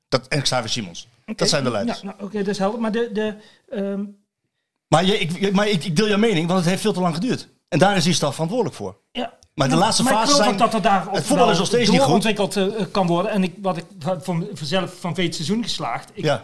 dat, 0.08 0.28
en 0.28 0.42
Xavier 0.42 0.68
Simons. 0.70 1.06
Dat 1.36 1.48
zijn 1.48 1.64
de 1.64 1.70
leiders. 1.70 2.00
Ja, 2.00 2.04
nou, 2.04 2.22
Oké, 2.22 2.38
dat 2.38 2.46
is 2.46 2.58
helder. 2.58 2.80
Maar 2.80 2.92
de, 2.92 3.10
de, 3.12 3.34
ehm, 3.70 4.04
Maar, 4.88 5.04
je, 5.04 5.18
ik, 5.18 5.52
maar 5.52 5.68
ik, 5.68 5.84
ik 5.84 5.96
deel 5.96 6.08
jouw 6.08 6.18
mening, 6.18 6.46
want 6.46 6.58
het 6.60 6.68
heeft 6.68 6.82
veel 6.82 6.92
te 6.92 7.00
lang 7.00 7.14
geduurd. 7.14 7.48
En 7.68 7.78
daar 7.78 7.96
is 7.96 8.04
die 8.04 8.12
staf 8.12 8.32
verantwoordelijk 8.32 8.76
voor. 8.76 8.96
Ja. 9.12 9.38
Maar 9.60 9.68
de 9.68 9.76
laatste 9.76 10.02
maar 10.02 10.12
fase 10.12 10.34
zijn- 10.34 10.56
dat 10.56 10.74
er 10.74 10.82
daar 10.82 11.06
het 11.10 11.24
voetbal 11.26 11.50
is 11.50 11.58
nog 11.58 11.66
steeds 11.66 11.82
niet 11.82 11.98
goed. 11.98 11.98
doorontwikkeld 12.06 12.56
eh, 12.56 12.66
kan 12.90 13.06
worden. 13.06 13.30
En 13.30 13.42
ik, 13.42 13.54
wat 13.62 13.76
ik 13.76 13.84
van, 14.20 14.46
vanzelf 14.52 15.00
van 15.00 15.14
veel 15.14 15.32
seizoen 15.32 15.62
geslaagd. 15.62 16.10
Ik, 16.14 16.24
Ja. 16.24 16.42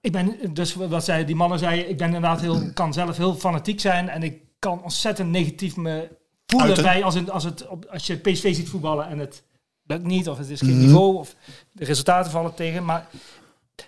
ik 0.00 0.12
ben, 0.12 0.36
dus 0.54 0.74
wat 0.74 1.04
zei, 1.04 1.24
die 1.24 1.34
mannen 1.34 1.58
zeiden, 1.58 1.88
ik 1.88 1.96
ben 1.96 2.06
inderdaad 2.06 2.40
heel, 2.40 2.72
kan 2.74 2.92
zelf 2.92 3.16
heel 3.16 3.34
fanatiek 3.34 3.80
zijn. 3.80 4.08
En 4.08 4.22
ik 4.22 4.40
kan 4.58 4.82
ontzettend 4.82 5.30
negatief 5.30 5.76
me 5.76 6.08
voelen 6.46 6.66
Uiten. 6.68 6.84
bij 6.84 7.04
als, 7.04 7.14
het, 7.14 7.30
als, 7.30 7.44
het, 7.44 7.66
als 7.90 8.06
je 8.06 8.16
PSV 8.16 8.54
ziet 8.54 8.68
voetballen 8.68 9.08
en 9.08 9.18
het 9.18 9.42
lukt 9.86 10.04
niet. 10.04 10.28
Of 10.28 10.38
het 10.38 10.48
is 10.48 10.60
geen 10.60 10.70
Mhm. 10.76 10.80
niveau. 10.86 11.16
Of 11.16 11.34
de 11.72 11.84
resultaten 11.84 12.30
vallen 12.30 12.54
tegen. 12.54 12.84
Maar 12.84 13.06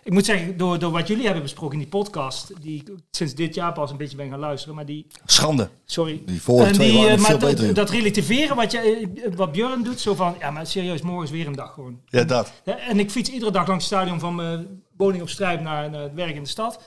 ik 0.05 0.13
moet 0.13 0.25
zeggen, 0.25 0.57
door, 0.57 0.79
door 0.79 0.91
wat 0.93 1.09
jullie 1.09 1.25
hebben 1.25 1.43
besproken 1.43 1.73
in 1.73 1.79
die 1.79 1.89
podcast. 1.89 2.53
Die 2.63 2.81
ik 2.81 2.91
sinds 3.11 3.35
dit 3.35 3.55
jaar 3.55 3.73
pas 3.73 3.91
een 3.91 3.97
beetje 3.97 4.17
ben 4.17 4.31
gaan 4.31 4.39
luisteren. 4.39 4.75
Maar 4.75 4.87
die, 4.87 5.07
Schande. 5.27 5.69
Sorry. 5.85 6.23
Die 6.27 6.43
vorige 6.43 6.67
En 6.69 6.73
twee 6.75 6.91
die, 6.91 6.99
waren 7.01 7.19
eh, 7.19 7.25
veel 7.25 7.39
dat, 7.39 7.51
beter. 7.57 7.75
dat 7.75 7.91
relativeren 7.91 8.57
wat, 8.57 8.73
je, 8.73 8.79
eh, 8.79 9.35
wat 9.37 9.53
Björn 9.53 9.83
doet, 9.83 10.01
zo 10.01 10.15
van, 10.15 10.37
ja 10.39 10.51
maar 10.51 10.67
serieus, 10.67 11.03
morgen 11.03 11.25
is 11.25 11.31
weer 11.31 11.47
een 11.47 11.53
dag 11.55 11.73
gewoon. 11.73 12.01
Ja, 12.07 12.25
dat. 12.25 12.53
Ja, 12.65 12.79
En 12.79 12.99
ik 12.99 13.11
fiets 13.11 13.31
iedere 13.31 13.51
dag 13.51 13.67
langs 13.67 13.85
het 13.85 13.93
stadion 13.95 14.21
van 14.21 14.35
mijn 14.35 14.83
woning 14.97 15.23
op 15.23 15.29
Strijp 15.29 15.61
naar, 15.61 15.91
naar 15.91 16.03
het 16.03 16.15
werk 16.15 16.35
in 16.35 16.43
de 16.43 16.49
stad. 16.49 16.81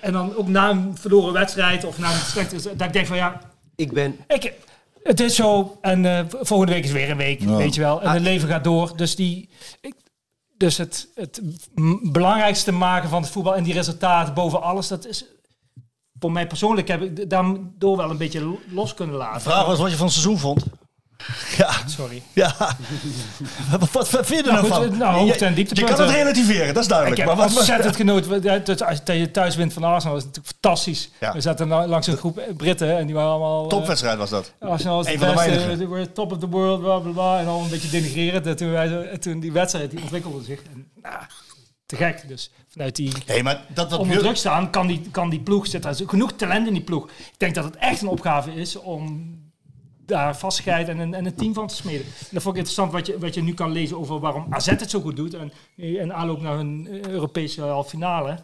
En 0.00 0.12
dan 0.12 0.36
ook 0.36 0.48
na 0.48 0.70
een 0.70 0.96
verloren 0.96 1.32
wedstrijd 1.32 1.84
of 1.84 1.98
na 1.98 2.12
een 2.12 2.20
slechte, 2.20 2.76
dat 2.76 2.86
ik 2.86 2.92
denk 2.92 3.06
van 3.06 3.16
ja, 3.16 3.40
Ik 3.76 3.92
ben... 3.92 4.16
ik, 4.28 4.52
het 5.02 5.20
is 5.20 5.34
zo 5.34 5.78
en 5.80 6.06
eh, 6.06 6.24
volgende 6.40 6.72
week 6.72 6.84
is 6.84 6.92
weer 6.92 7.10
een 7.10 7.16
week, 7.16 7.40
Ja. 7.40 7.56
weet 7.56 7.74
je 7.74 7.80
wel. 7.80 8.02
En 8.02 8.10
het 8.10 8.22
leven 8.22 8.48
gaat 8.48 8.64
door. 8.64 8.96
Dus, 8.96 9.16
die, 9.16 9.48
ik, 9.80 9.94
dus 10.62 10.76
het, 10.76 11.08
het 11.14 11.40
belangrijkste 12.12 12.72
maken 12.72 13.08
van 13.08 13.22
het 13.22 13.30
voetbal 13.30 13.56
en 13.56 13.62
die 13.62 13.72
resultaten 13.72 14.34
boven 14.34 14.62
alles, 14.62 14.88
dat 14.88 15.06
is 15.06 15.24
voor 16.18 16.32
mij 16.32 16.46
persoonlijk 16.46 16.88
heb 16.88 17.02
ik 17.02 17.30
daardoor 17.30 17.96
wel 17.96 18.10
een 18.10 18.16
beetje 18.16 18.58
los 18.70 18.94
kunnen 18.94 19.16
laten. 19.16 19.40
vraag 19.40 19.66
was 19.66 19.78
wat 19.78 19.90
je 19.90 19.96
van 19.96 20.06
het 20.06 20.14
seizoen 20.14 20.38
vond. 20.38 20.64
Ja, 21.58 21.70
Sorry. 21.86 22.22
ja. 22.32 22.54
wat, 23.70 23.90
wat, 23.90 24.10
wat 24.10 24.26
vind 24.26 24.44
je 24.44 24.50
er 24.50 24.52
Nou, 24.52 24.68
nou, 24.68 24.80
goed, 24.82 24.88
van? 24.88 24.98
nou, 24.98 25.18
hoogte- 25.18 25.44
en 25.44 25.54
je 25.56 25.84
kan 25.84 26.00
het 26.00 26.10
relativeren, 26.10 26.66
dat 26.66 26.76
is 26.76 26.82
Ik 26.82 26.88
duidelijk. 26.88 27.18
heb 27.20 27.26
maar 27.26 27.36
wat, 27.48 27.56
ontzettend 27.56 27.96
genoten. 27.96 28.64
Dat- 28.64 28.82
Als 28.82 28.98
je 29.04 29.30
thuis 29.30 29.56
wint 29.56 29.72
van 29.72 29.84
Arsenal 29.84 30.16
is 30.16 30.24
natuurlijk 30.24 30.54
fantastisch. 30.60 31.10
Ja. 31.20 31.32
We 31.32 31.40
zaten 31.40 31.68
la- 31.68 31.86
langs 31.86 32.06
een 32.06 32.16
groep 32.16 32.42
Britten 32.56 32.98
en 32.98 33.06
die 33.06 33.14
waren 33.14 33.30
allemaal... 33.30 33.62
eh, 33.62 33.68
Topwedstrijd 33.68 34.18
was 34.18 34.30
dat. 34.30 34.52
Arsenal 34.60 35.00
is 35.00 35.06
Een 35.06 35.12
de 35.12 35.18
van 35.18 35.28
de 35.44 35.50
beste, 35.66 35.88
were 35.88 36.12
top 36.12 36.32
of 36.32 36.38
the 36.38 36.48
world, 36.48 36.80
bla 36.80 36.98
bla 36.98 37.12
bla. 37.12 37.38
En 37.40 37.46
al 37.46 37.60
een 37.62 37.70
beetje 37.70 37.88
denigrerend. 37.90 38.46
En 38.46 38.56
toen, 38.56 38.70
wij, 38.70 39.18
toen 39.18 39.40
die 39.40 39.52
wedstrijd, 39.52 39.90
die 39.90 40.00
ontwikkelde 40.00 40.44
zich. 40.44 40.62
En, 40.62 40.86
nou, 41.02 41.16
te 41.86 41.96
gek. 41.96 42.28
Dus 42.28 42.50
vanuit 42.68 42.96
die 42.96 43.12
Hey, 43.26 43.42
maar 43.42 43.64
dat 43.74 43.92
onder 43.98 44.18
druk 44.18 44.36
staan, 44.36 44.70
kan 44.70 44.86
die, 44.86 45.02
kan 45.10 45.30
die 45.30 45.40
ploeg 45.40 45.66
zitten. 45.66 45.90
Er 45.90 46.00
is 46.00 46.06
genoeg 46.06 46.32
talent 46.32 46.66
in 46.66 46.72
die 46.72 46.82
ploeg. 46.82 47.06
Ik 47.08 47.34
denk 47.38 47.54
dat 47.54 47.64
het 47.64 47.76
echt 47.76 48.02
een 48.02 48.08
opgave 48.08 48.54
is 48.54 48.76
om 48.76 49.34
daar 50.12 50.36
vastigheid 50.36 50.88
en 50.88 50.98
een, 50.98 51.14
en 51.14 51.26
een 51.26 51.34
team 51.34 51.54
van 51.54 51.66
te 51.66 51.74
smeden. 51.74 52.06
En 52.06 52.28
dat 52.30 52.42
vond 52.42 52.56
ik 52.56 52.62
interessant 52.62 52.92
wat 52.92 53.06
je, 53.06 53.18
wat 53.18 53.34
je 53.34 53.42
nu 53.42 53.54
kan 53.54 53.72
lezen 53.72 53.98
over 53.98 54.20
waarom 54.20 54.46
AZ 54.50 54.66
het 54.66 54.90
zo 54.90 55.00
goed 55.00 55.16
doet. 55.16 55.34
En 55.34 55.52
in 55.76 56.12
aanloop 56.12 56.40
naar 56.40 56.56
hun 56.56 56.88
Europese 57.08 57.62
halve 57.62 57.88
finale. 57.88 58.38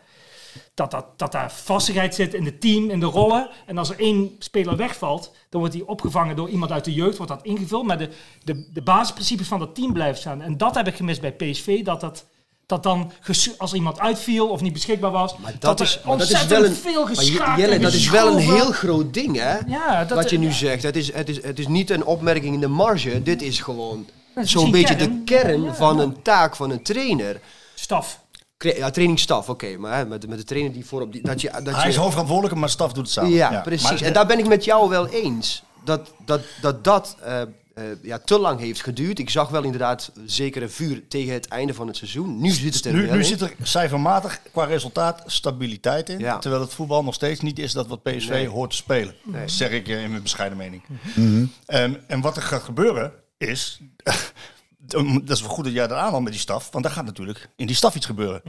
Dat, 0.75 0.91
dat, 0.91 1.07
dat 1.17 1.33
daar 1.33 1.53
vastigheid 1.53 2.15
zit 2.15 2.35
in 2.35 2.45
het 2.45 2.61
team, 2.61 2.91
in 2.91 3.01
de 3.01 3.07
rollen. 3.07 3.49
En 3.67 3.79
als 3.79 3.91
er 3.91 3.99
één 3.99 4.37
speler 4.39 4.77
wegvalt, 4.77 5.35
dan 5.49 5.61
wordt 5.61 5.75
die 5.75 5.89
opgevangen 5.89 6.37
door 6.37 6.49
iemand 6.49 6.73
uit 6.73 6.85
de 6.85 6.95
jeugd, 6.95 7.17
wordt 7.17 7.33
dat 7.33 7.45
ingevuld. 7.45 7.87
Maar 7.87 7.99
de, 7.99 8.11
de, 8.45 8.69
de 8.73 8.83
basisprincipes 8.83 9.49
van 9.49 9.59
dat 9.59 9.75
team 9.75 9.93
blijven 9.93 10.21
staan. 10.21 10.43
En 10.43 10.57
dat 10.57 10.75
heb 10.75 10.87
ik 10.87 10.97
gemist 10.97 11.21
bij 11.21 11.33
PSV, 11.33 11.85
dat 11.85 12.01
dat... 12.01 12.27
Dat 12.69 12.83
dan, 12.83 13.13
als 13.59 13.73
iemand 13.73 13.99
uitviel 14.01 14.49
of 14.49 14.61
niet 14.61 14.73
beschikbaar 14.73 15.11
was, 15.11 15.35
dat 15.59 15.81
er 15.81 15.87
is- 15.87 16.01
maar 16.05 16.17
dat 16.19 16.29
is 16.29 16.35
ontzettend 16.35 16.51
wel 16.51 16.65
een- 16.65 16.75
veel 16.75 17.07
geschaakt 17.07 17.61
Jelle, 17.61 17.79
dat 17.79 17.93
is 17.93 18.11
wel 18.11 18.29
een 18.33 18.39
heel 18.39 18.73
groot 18.73 19.15
ding, 19.15 19.37
hè? 19.37 19.57
Ja, 19.67 20.05
dat, 20.05 20.17
wat 20.19 20.31
je 20.31 20.39
nu 20.39 20.47
ja. 20.47 20.53
zegt. 20.53 20.83
Het 20.83 20.97
is, 20.97 21.13
het, 21.13 21.29
is, 21.29 21.43
het 21.43 21.59
is 21.59 21.67
niet 21.69 21.91
een 21.91 22.05
opmerking 22.05 22.55
in 22.55 22.61
de 22.61 22.69
marge. 22.69 23.23
Dit 23.23 23.43
is 23.43 23.61
gewoon 23.61 24.07
zo'n 24.43 24.71
beetje 24.71 24.97
de 24.97 25.23
kern 25.25 25.63
Ja, 25.63 25.75
van 25.75 25.97
ja. 25.97 26.03
een 26.03 26.23
taak 26.23 26.57
van 26.57 26.71
een 26.71 26.83
trainer. 26.83 27.41
Staf. 27.75 28.21
Ja, 28.59 28.91
trainingsstaf, 28.91 29.49
oké. 29.49 29.77
maar 29.77 29.97
hè, 29.97 30.07
met, 30.07 30.29
met 30.29 30.39
de 30.39 30.45
trainer 30.45 30.73
die 30.73 30.85
voorop... 30.87 31.13
Die, 31.13 31.23
dat 31.23 31.41
je, 31.41 31.51
dat 31.63 31.75
Hij 31.75 31.83
je, 31.83 31.89
is 31.89 31.97
hoofdverantwoordelijk, 31.97 32.59
maar 32.61 32.69
staf 32.69 32.93
doet 32.93 33.05
het 33.05 33.13
samen. 33.13 33.31
Ja, 33.31 33.61
precies. 33.65 33.91
Maar- 33.91 34.03
en 34.03 34.13
daar 34.13 34.27
ben 34.27 34.39
ik 34.39 34.47
met 34.49 34.65
jou 34.65 34.89
wel 34.89 35.07
eens. 35.09 35.63
Dat 35.85 36.13
dat, 36.25 36.41
dat, 36.61 36.85
dat 36.85 37.17
eh, 37.25 37.41
eh, 37.79 37.85
ja, 38.03 38.19
te 38.19 38.39
lang 38.39 38.61
heeft 38.61 38.83
geduurd. 38.83 39.19
Ik 39.19 39.31
zag 39.31 39.49
wel 39.49 39.63
inderdaad 39.63 40.13
zeker 40.27 40.63
een 40.63 40.71
vuur 40.71 41.09
tegen 41.09 41.33
het 41.33 41.49
einde 41.49 41.75
van 41.75 41.87
het 41.87 41.97
seizoen. 41.97 42.41
Nu 42.41 42.51
zit 42.51 42.75
het 42.75 42.85
er 42.85 42.93
nu, 42.93 43.03
wel 43.03 43.13
nu 43.13 43.19
in. 43.19 43.25
zit 43.25 43.41
er 43.41 43.55
cijfermatig 43.63 44.41
qua 44.53 44.65
resultaat 44.65 45.23
stabiliteit 45.27 46.09
in. 46.09 46.19
Ja. 46.19 46.39
Terwijl 46.39 46.63
het 46.63 46.75
voetbal 46.75 47.05
nog 47.05 47.15
steeds 47.15 47.41
niet 47.41 47.59
is 47.59 47.73
dat 47.73 47.87
wat 47.87 48.03
PSV 48.03 48.29
Nee. 48.29 48.49
hoort 48.49 48.71
te 48.71 48.77
spelen. 48.77 49.15
Nee. 49.25 49.41
Dat 49.41 49.51
zeg 49.51 49.71
ik 49.71 49.89
in 49.89 50.11
mijn 50.11 50.23
bescheiden 50.23 50.59
mening. 50.59 50.83
Mhm. 51.15 51.45
En, 51.67 52.03
en 52.07 52.21
wat 52.21 52.37
er 52.37 52.43
gaat 52.43 52.63
gebeuren 52.63 53.13
is... 53.39 53.81
dat 55.25 55.37
is 55.37 55.41
wel 55.41 55.51
goed 55.51 55.65
dat 55.65 55.73
jij 55.73 55.87
dat 55.87 55.99
aanhaalt 55.99 56.23
met 56.23 56.33
die 56.33 56.41
staf. 56.41 56.69
Want 56.71 56.85
daar 56.85 56.93
gaat 56.93 57.05
natuurlijk 57.05 57.49
in 57.57 57.67
die 57.67 57.77
staf 57.77 57.95
iets 57.95 58.07
gebeuren. 58.07 58.43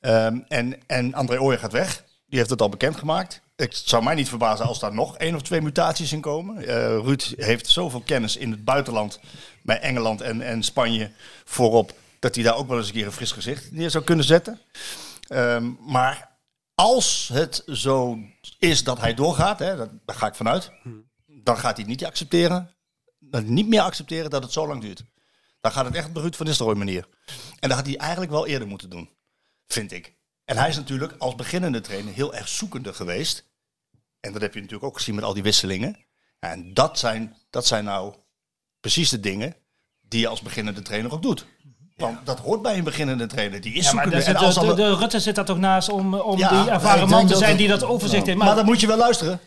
Ehm, 0.00 0.38
en, 0.48 0.76
en 0.86 1.14
André 1.14 1.40
Ooyer 1.40 1.58
gaat 1.58 1.72
weg. 1.72 2.04
Die 2.30 2.38
heeft 2.38 2.50
het 2.50 2.60
al 2.60 2.68
bekendgemaakt. 2.68 3.40
Het 3.56 3.82
zou 3.84 4.02
mij 4.04 4.14
niet 4.14 4.28
verbazen 4.28 4.66
als 4.66 4.78
daar 4.78 4.94
nog 4.94 5.16
één 5.16 5.34
of 5.34 5.42
twee 5.42 5.60
mutaties 5.60 6.12
in 6.12 6.20
komen. 6.20 6.66
Eh, 6.66 6.74
Ruud 6.86 7.32
heeft 7.36 7.66
zoveel 7.66 8.00
kennis 8.00 8.36
in 8.36 8.50
het 8.50 8.64
buitenland, 8.64 9.20
bij 9.62 9.80
Engeland 9.80 10.20
en, 10.20 10.40
en 10.40 10.62
Spanje 10.62 11.10
voorop, 11.44 11.92
dat 12.18 12.34
hij 12.34 12.44
daar 12.44 12.56
ook 12.56 12.68
wel 12.68 12.78
eens 12.78 12.86
een 12.86 12.92
keer 12.92 13.06
een 13.06 13.12
fris 13.12 13.32
gezicht 13.32 13.72
neer 13.72 13.90
zou 13.90 14.04
kunnen 14.04 14.24
zetten. 14.24 14.60
Ehm, 15.28 15.70
maar 15.80 16.28
als 16.74 17.30
het 17.32 17.62
zo 17.66 18.18
is 18.58 18.84
dat 18.84 19.00
hij 19.00 19.14
doorgaat, 19.14 19.58
hè, 19.58 19.76
dat, 19.76 19.90
daar 20.04 20.16
ga 20.16 20.26
ik 20.26 20.34
vanuit, 20.34 20.70
dan 21.26 21.58
gaat 21.58 21.76
hij 21.76 21.86
niet 21.86 22.04
accepteren, 22.04 22.74
niet 23.44 23.68
meer 23.68 23.80
accepteren 23.80 24.30
dat 24.30 24.42
het 24.42 24.52
zo 24.52 24.66
lang 24.66 24.80
duurt. 24.80 25.04
Dan 25.60 25.72
gaat 25.72 25.84
het 25.84 25.94
echt 25.94 26.08
op 26.08 26.14
de 26.14 26.20
Ruud 26.20 26.34
van 26.34 26.46
Nistelrooy 26.46 26.76
manier. 26.76 27.08
En 27.58 27.68
dat 27.68 27.78
had 27.78 27.86
hij 27.86 27.96
eigenlijk 27.96 28.30
wel 28.30 28.46
eerder 28.46 28.68
moeten 28.68 28.90
doen, 28.90 29.10
vind 29.66 29.92
ik. 29.92 30.18
En 30.50 30.56
hij 30.56 30.68
is 30.68 30.76
natuurlijk 30.76 31.14
als 31.18 31.34
beginnende 31.34 31.80
trainer 31.80 32.14
heel 32.14 32.34
erg 32.34 32.48
zoekende 32.48 32.92
geweest. 32.92 33.44
En 34.20 34.32
dat 34.32 34.42
heb 34.42 34.54
je 34.54 34.60
natuurlijk 34.60 34.88
ook 34.88 34.96
gezien 34.96 35.14
met 35.14 35.24
al 35.24 35.34
die 35.34 35.42
wisselingen. 35.42 35.96
En 36.38 36.74
dat 36.74 36.98
zijn, 36.98 37.36
dat 37.50 37.66
zijn 37.66 37.84
nou 37.84 38.14
precies 38.80 39.10
de 39.10 39.20
dingen 39.20 39.56
die 40.00 40.20
je 40.20 40.28
als 40.28 40.40
beginnende 40.40 40.82
trainer 40.82 41.12
ook 41.12 41.22
doet. 41.22 41.46
Want 41.96 42.26
dat 42.26 42.38
hoort 42.38 42.62
bij 42.62 42.78
een 42.78 42.84
beginnende 42.84 43.26
trainer. 43.26 43.60
Die 43.60 43.74
is 43.74 43.84
Ja, 43.84 43.92
maar 43.92 44.10
daar 44.10 44.22
zit, 44.22 44.38
de, 44.54 44.74
de, 44.74 44.94
Rutte 44.94 45.20
zit 45.20 45.34
daar 45.34 45.44
toch 45.44 45.58
naast 45.58 45.88
om, 45.88 46.14
om 46.14 46.38
Ja, 46.38 46.62
die 46.62 46.70
ervaren 46.70 47.08
man 47.08 47.26
te 47.26 47.36
zijn 47.36 47.56
die 47.56 47.68
dat 47.68 47.84
overzicht 47.84 48.26
heeft. 48.26 48.38
maar 48.38 48.46
Maar, 48.46 48.56
dan 48.56 48.64
moet 48.64 48.80
je 48.80 48.86
wel 48.86 48.96
luisteren. 48.96 49.40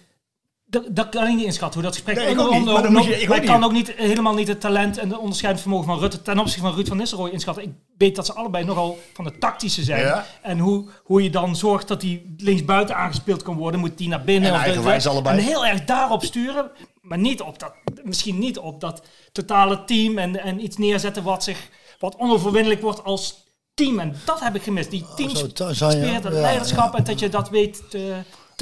Dat, 0.73 0.83
dat 0.89 1.09
kan 1.09 1.27
ik 1.27 1.35
niet 1.35 1.45
inschatten 1.45 1.79
hoe 1.79 1.89
dat 1.89 1.93
gesprek 1.99 2.15
Nee, 2.15 2.27
ik 2.29 2.39
ook 2.39 2.49
niet, 2.49 2.59
onder- 2.59 2.73
maar 2.73 2.83
dan 2.83 2.91
moet 2.91 3.03
je- 3.05 3.11
ik 3.21 3.27
maar 3.27 3.29
ook 3.29 3.35
ik 3.35 3.41
niet. 3.41 3.51
kan 3.51 3.63
ook 3.63 3.71
niet, 3.71 3.93
helemaal 3.95 4.33
niet 4.33 4.47
het 4.47 4.61
talent 4.61 4.97
en 4.97 5.09
de 5.09 5.17
onderscheidend 5.19 5.61
vermogen 5.63 5.87
van 5.87 5.99
Rutte 5.99 6.21
ten 6.21 6.39
opzichte 6.39 6.61
van 6.61 6.73
Ruud 6.75 6.87
van 6.87 6.97
Nistelrooy 6.97 7.29
inschatten. 7.31 7.63
Ik 7.63 7.69
weet 7.97 8.15
dat 8.15 8.25
ze 8.25 8.33
allebei 8.33 8.65
nogal 8.65 8.99
van 9.13 9.25
de 9.25 9.37
tactische 9.37 9.83
zijn. 9.83 10.01
Ja. 10.01 10.25
En 10.41 10.59
hoe, 10.59 10.85
hoe 11.03 11.23
je 11.23 11.29
dan 11.29 11.55
zorgt 11.55 11.87
dat 11.87 12.01
die 12.01 12.33
linksbuiten 12.37 12.95
aangespeeld 12.95 13.41
kan 13.43 13.55
worden, 13.55 13.79
moet 13.79 13.97
die 13.97 14.07
naar 14.07 14.23
binnen. 14.23 14.49
En 14.49 14.55
of 14.55 14.61
de- 14.61 14.65
eigenwijs 14.67 15.07
allebei. 15.07 15.37
En 15.37 15.43
heel 15.43 15.65
erg 15.65 15.83
daarop 15.85 16.23
sturen, 16.23 16.71
maar 17.01 17.17
niet 17.17 17.41
op 17.41 17.59
dat, 17.59 17.73
misschien 18.03 18.39
niet 18.39 18.57
op 18.59 18.79
dat 18.81 19.01
totale 19.31 19.83
team 19.83 20.17
en, 20.17 20.41
en 20.43 20.63
iets 20.63 20.77
neerzetten 20.77 21.23
wat 21.23 21.43
zich, 21.43 21.69
wat 21.99 22.15
onoverwinnelijk 22.17 22.81
wordt 22.81 23.03
als 23.03 23.41
team. 23.73 23.99
En 23.99 24.15
dat 24.25 24.39
heb 24.39 24.55
ik 24.55 24.63
gemist. 24.63 24.91
Die 24.91 25.05
teams 25.15 25.39
Zo 25.39 25.47
ta- 25.47 25.73
zijn, 25.73 25.97
ja. 25.97 26.05
het 26.13 26.23
Ja, 26.23 26.29
leiderschap 26.29 26.95
en 26.95 27.03
dat 27.03 27.19
je 27.19 27.29
dat 27.29 27.49
weet 27.49 27.83
te, 27.89 28.13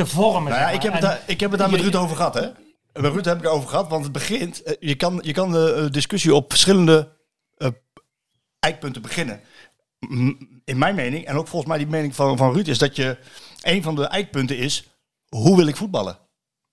te 0.06 0.16
vormen. 0.16 0.52
Nou 0.52 0.64
ja, 0.64 0.70
ik 0.70 0.82
heb, 0.82 0.94
het 0.94 1.04
En 1.04 1.20
ik 1.26 1.40
heb 1.40 1.50
het 1.52 1.60
daar 1.60 1.70
met 1.72 1.80
Ruud 1.82 1.96
over 1.96 2.16
gehad, 2.16 2.34
hè? 2.34 2.48
Met 3.02 3.12
Ruud 3.12 3.26
heb 3.26 3.38
ik 3.38 3.44
het 3.44 3.52
over 3.52 3.70
gehad, 3.70 3.90
want 3.90 4.04
het 4.04 4.14
begint... 4.14 4.64
eh, 4.64 4.76
Je 4.80 4.96
kan, 4.96 5.20
je 5.24 5.34
kan 5.34 5.52
de 5.52 5.74
eh, 5.74 5.92
discussie 5.92 6.36
op 6.36 6.50
verschillende 6.50 7.16
eh, 7.58 7.68
eikpunten 8.60 9.02
beginnen. 9.02 9.42
In 10.64 10.78
mijn 10.78 10.96
mening, 10.96 11.26
en 11.26 11.36
ook 11.36 11.48
volgens 11.48 11.70
mij 11.72 11.78
die 11.78 11.88
mening 11.88 12.16
van, 12.16 12.38
van 12.38 12.54
Ruud, 12.54 12.68
is 12.68 12.78
dat 12.78 12.96
je... 12.96 13.18
Een 13.62 13.84
van 13.84 13.96
de 13.96 14.06
eikpunten 14.06 14.58
is, 14.58 14.88
hoe 15.30 15.58
wil 15.58 15.68
ik 15.68 15.76
voetballen? 15.76 16.18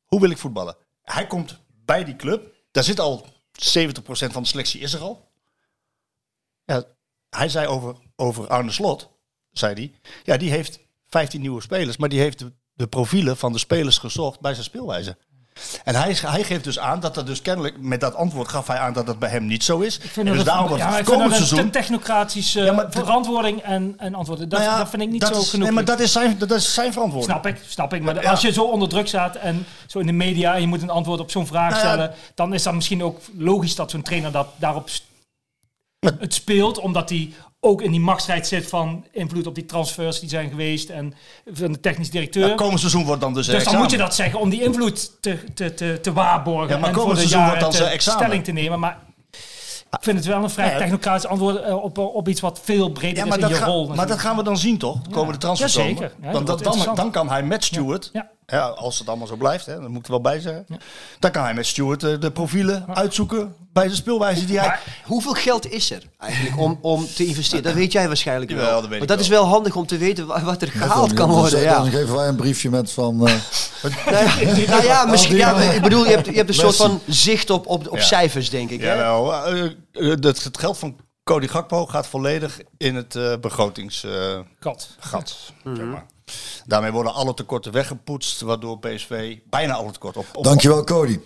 Hoe 0.07 0.20
wil 0.20 0.31
ik 0.31 0.39
voetballen? 0.39 0.76
Hij 1.03 1.26
komt 1.26 1.59
bij 1.85 2.05
die 2.05 2.16
club, 2.16 2.55
daar 2.70 2.85
zit 2.85 3.01
al 3.01 3.26
70% 3.26 3.31
van 4.09 4.43
de 4.43 4.49
selectie 4.49 4.81
is 4.81 4.93
er 4.93 5.01
al. 5.01 5.31
Ja, 6.64 6.85
hij 7.31 7.49
zei 7.49 7.66
over, 7.66 7.97
over 8.16 8.49
Arne 8.49 8.70
Slot, 8.70 9.11
zei 9.51 9.74
hij, 9.74 9.93
ja, 10.22 10.37
die 10.37 10.51
heeft 10.51 10.79
15 11.07 11.41
nieuwe 11.41 11.61
spelers, 11.62 11.97
maar 11.97 12.09
die 12.09 12.20
heeft 12.20 12.39
de, 12.39 12.53
de 12.79 12.87
profielen 12.87 13.37
van 13.37 13.53
de 13.53 13.59
spelers 13.59 13.99
gezocht 13.99 14.41
bij 14.41 14.53
zijn 14.53 14.64
speelwijze. 14.64 15.16
En 15.85 15.95
hij, 15.95 16.16
hij 16.20 16.45
geeft 16.45 16.64
dus 16.64 16.79
aan 16.79 17.01
dat 17.01 17.14
dat 17.14 17.26
dus 17.26 17.43
kennelijk, 17.43 17.81
met 17.81 18.01
dat 18.01 18.14
antwoord 18.14 18.49
gaf 18.49 18.66
hij 18.66 18.79
aan 18.79 18.93
dat 18.93 19.07
dat 19.07 19.18
bij 19.18 19.29
hem 19.29 19.47
niet 19.47 19.64
zo 19.64 19.79
is. 19.81 19.97
Ik 19.97 20.03
En 20.03 20.09
vind 20.09 20.26
dus 20.26 20.37
dat, 20.37 20.47
daarom 20.47 20.68
dat 20.68 20.79
ja, 20.79 20.87
het 20.87 20.95
vind 20.95 21.07
komend 21.09 21.51
een 21.51 21.70
technocratische 21.70 22.61
Ja, 22.62 22.72
maar 22.72 22.91
de- 22.91 22.99
verantwoording 22.99 23.61
en, 23.62 23.95
en 23.97 24.14
antwoorden. 24.14 24.49
Dat, 24.49 24.59
Nou 24.61 24.72
ja, 24.72 24.79
dat 24.79 24.89
vind 24.91 25.03
ik 25.03 25.09
niet 25.11 25.20
dat 25.20 25.35
zo 25.35 25.41
is- 25.41 25.51
genoeg. 25.51 25.64
Nee, 25.66 25.74
maar 25.74 25.85
dat 25.85 26.01
is 26.01 26.12
zijn, 26.12 26.39
dat 26.39 26.51
is 26.51 26.74
zijn 26.74 26.93
verantwoording. 26.93 27.33
Snap 27.33 27.47
ik, 27.47 27.61
snap 27.68 27.95
ik. 27.95 28.03
Maar 28.03 28.26
als 28.29 28.41
je 28.41 28.53
zo 28.53 28.62
onder 28.64 28.89
druk 28.89 29.07
staat 29.09 29.37
en 29.37 29.66
zo 29.87 29.99
in 29.99 30.07
de 30.07 30.12
media 30.12 30.55
en 30.55 30.61
je 30.61 30.66
moet 30.66 30.83
een 30.83 30.91
antwoord 30.91 31.20
op 31.20 31.31
zo'n 31.31 31.47
vraag 31.47 31.68
Nou 31.70 31.81
stellen, 31.81 32.14
dan 32.35 32.55
is 32.55 32.62
dat 32.62 32.74
misschien 32.74 33.03
ook 33.05 33.20
logisch 33.39 33.74
dat 33.74 33.91
zo'n 33.91 34.03
trainer 34.03 34.33
dat 34.33 34.47
daarop 34.57 34.89
het 36.01 36.35
speelt, 36.35 36.79
omdat 36.79 37.09
hij 37.09 37.33
ook 37.61 37.83
in 37.83 37.91
die 37.91 38.01
machtsstrijd 38.01 38.47
zit 38.47 38.69
van 38.69 39.05
invloed 39.13 39.47
op 39.47 39.55
die 39.55 39.65
transfers 39.67 40.21
die 40.21 40.29
zijn 40.29 40.49
geweest 40.49 40.89
en 40.91 41.15
van 41.53 41.73
de 41.73 41.81
technisch 41.81 42.11
directeur. 42.11 42.49
Ja, 42.49 42.55
komend 42.55 42.81
seizoen 42.81 43.05
wordt 43.05 43.21
dan 43.21 43.35
dus, 43.35 43.45
dus 43.45 43.53
dan 43.55 43.63
examen. 43.63 43.81
moet 43.83 43.91
je 43.91 43.97
dat 43.99 44.15
zeggen 44.15 44.41
om 44.41 44.49
die 44.51 44.63
invloed 44.63 45.23
te, 45.23 45.39
te, 45.55 45.75
te, 45.75 45.99
te 46.03 46.13
waarborgen 46.13 46.69
Ja, 46.75 46.79
maar 46.79 46.89
en 46.89 46.95
komend 46.95 47.19
voor 47.19 47.29
seizoen 47.29 47.45
wordt 47.47 47.61
dan 47.61 47.73
zijn 47.73 47.91
examen. 47.91 48.21
stelling 48.25 48.45
te 48.45 48.53
nemen. 48.53 48.79
Maar 48.81 48.99
ik 49.91 49.99
vind 50.05 50.17
het 50.17 50.27
wel 50.27 50.43
een 50.43 50.51
vrij 50.51 50.77
technocratisch 50.79 51.27
antwoord 51.27 51.63
eh, 51.63 51.75
op, 51.83 51.99
op 51.99 52.29
iets 52.29 52.41
wat 52.41 52.61
veel 52.63 52.91
breder 52.91 53.17
Ja, 53.17 53.25
is 53.29 53.35
in 53.35 53.41
dat, 53.41 53.51
je 53.51 53.57
ga- 53.57 53.67
rol. 53.67 53.95
maar 53.95 54.07
dat 54.07 54.19
gaan 54.19 54.37
we 54.37 54.43
dan 54.43 54.59
zien 54.59 54.79
toch? 54.79 54.99
Komen 55.11 55.33
de 55.33 55.39
transfers 55.39 55.75
Ja, 55.75 55.83
zeker. 55.83 56.13
Ja, 56.23 56.33
dan, 56.33 56.45
dat 56.45 56.63
dan, 56.65 56.95
dan 56.95 57.11
kan 57.11 57.29
hij 57.29 57.43
met 57.43 57.65
Stewart, 57.65 58.11
Ja. 58.51 58.57
ja, 58.59 58.65
als 58.67 58.99
het 58.99 59.09
allemaal 59.09 59.27
zo 59.27 59.37
blijft, 59.37 59.67
hè, 59.67 59.81
dat 59.81 59.89
moet 59.89 59.99
ik 59.99 60.05
er 60.05 60.11
wel 60.11 60.21
bij 60.21 60.41
zeggen. 60.41 60.67
Dan 61.19 61.31
kan 61.31 61.43
hij 61.43 61.55
met 61.55 61.67
Stewart 61.67 62.03
eh, 62.03 62.21
de 62.21 62.31
profielen 62.31 62.85
uitzoeken 62.95 63.55
bij 63.73 63.89
de 63.89 63.95
speelwijze 63.95 64.45
die 64.45 64.59
hij... 64.59 64.79
Hoeveel 65.05 65.33
geld 65.33 65.71
is 65.71 65.91
er 65.91 66.03
eigenlijk 66.19 66.59
om, 66.59 66.79
om 66.81 67.07
te 67.15 67.27
investeren? 67.27 67.63
Dat 67.65 67.73
weet 67.75 67.93
jij 67.93 68.07
waarschijnlijk 68.07 68.51
wel. 68.51 68.81
Dat 68.81 68.89
weet 68.89 68.99
maar 68.99 69.07
dat 69.07 69.17
wel. 69.17 69.19
is 69.19 69.29
wel 69.29 69.45
handig 69.45 69.77
om 69.77 69.87
te 69.87 69.97
weten 69.97 70.27
wa- 70.27 70.43
wat 70.45 70.63
er 70.63 70.69
gehaald 70.71 71.13
kan 71.13 71.29
Dan- 71.29 71.39
worden. 71.39 71.53
Dan, 71.53 71.63
Ja. 71.63 71.77
dan 71.77 71.91
geven 71.91 72.15
wij 72.17 72.29
een 72.29 72.37
briefje 72.37 72.71
met 72.71 72.93
van... 72.93 73.27
eh, 73.29 73.35
Nou 74.07 74.25
ja, 74.25 74.55
nou 74.75 74.85
ja, 74.85 75.05
misschien, 75.05 75.37
ja, 75.37 75.57
ik 75.61 75.83
bedoel, 75.83 76.05
je 76.05 76.11
hebt, 76.11 76.27
je 76.27 76.33
hebt 76.33 76.49
een 76.49 76.55
soort 76.55 76.77
van 76.77 77.01
zicht 77.07 77.51
op, 77.51 77.67
op, 77.67 77.89
op 77.91 77.97
Ja. 77.97 78.03
cijfers, 78.05 78.51
denk 78.51 78.71
ik. 78.71 78.81
Hè? 78.81 78.87
Jawel, 78.95 79.35
eh, 79.35 79.65
eh, 79.93 80.17
dat, 80.21 80.43
het 80.43 80.59
geld 80.59 80.79
van 80.79 80.97
Cody 81.25 81.47
Gakpo 81.47 81.87
gaat 81.87 82.07
volledig 82.07 82.59
in 82.77 82.95
het 82.95 83.17
eh 83.17 83.33
begrotingsgat. 83.41 84.47
Kat. 85.11 85.53
zeg 85.65 85.85
maar. 85.85 86.07
Daarmee 86.66 86.91
worden 86.93 87.14
alle 87.14 87.35
tekorten 87.35 87.72
weggepoetst, 87.72 88.41
waardoor 88.41 88.79
PSV 88.79 89.37
bijna 89.51 89.74
alle 89.74 89.91
tekorten 89.91 90.20
op... 90.20 90.26
op 90.33 90.45
Dankjewel, 90.45 90.85
Cody. 90.85 91.20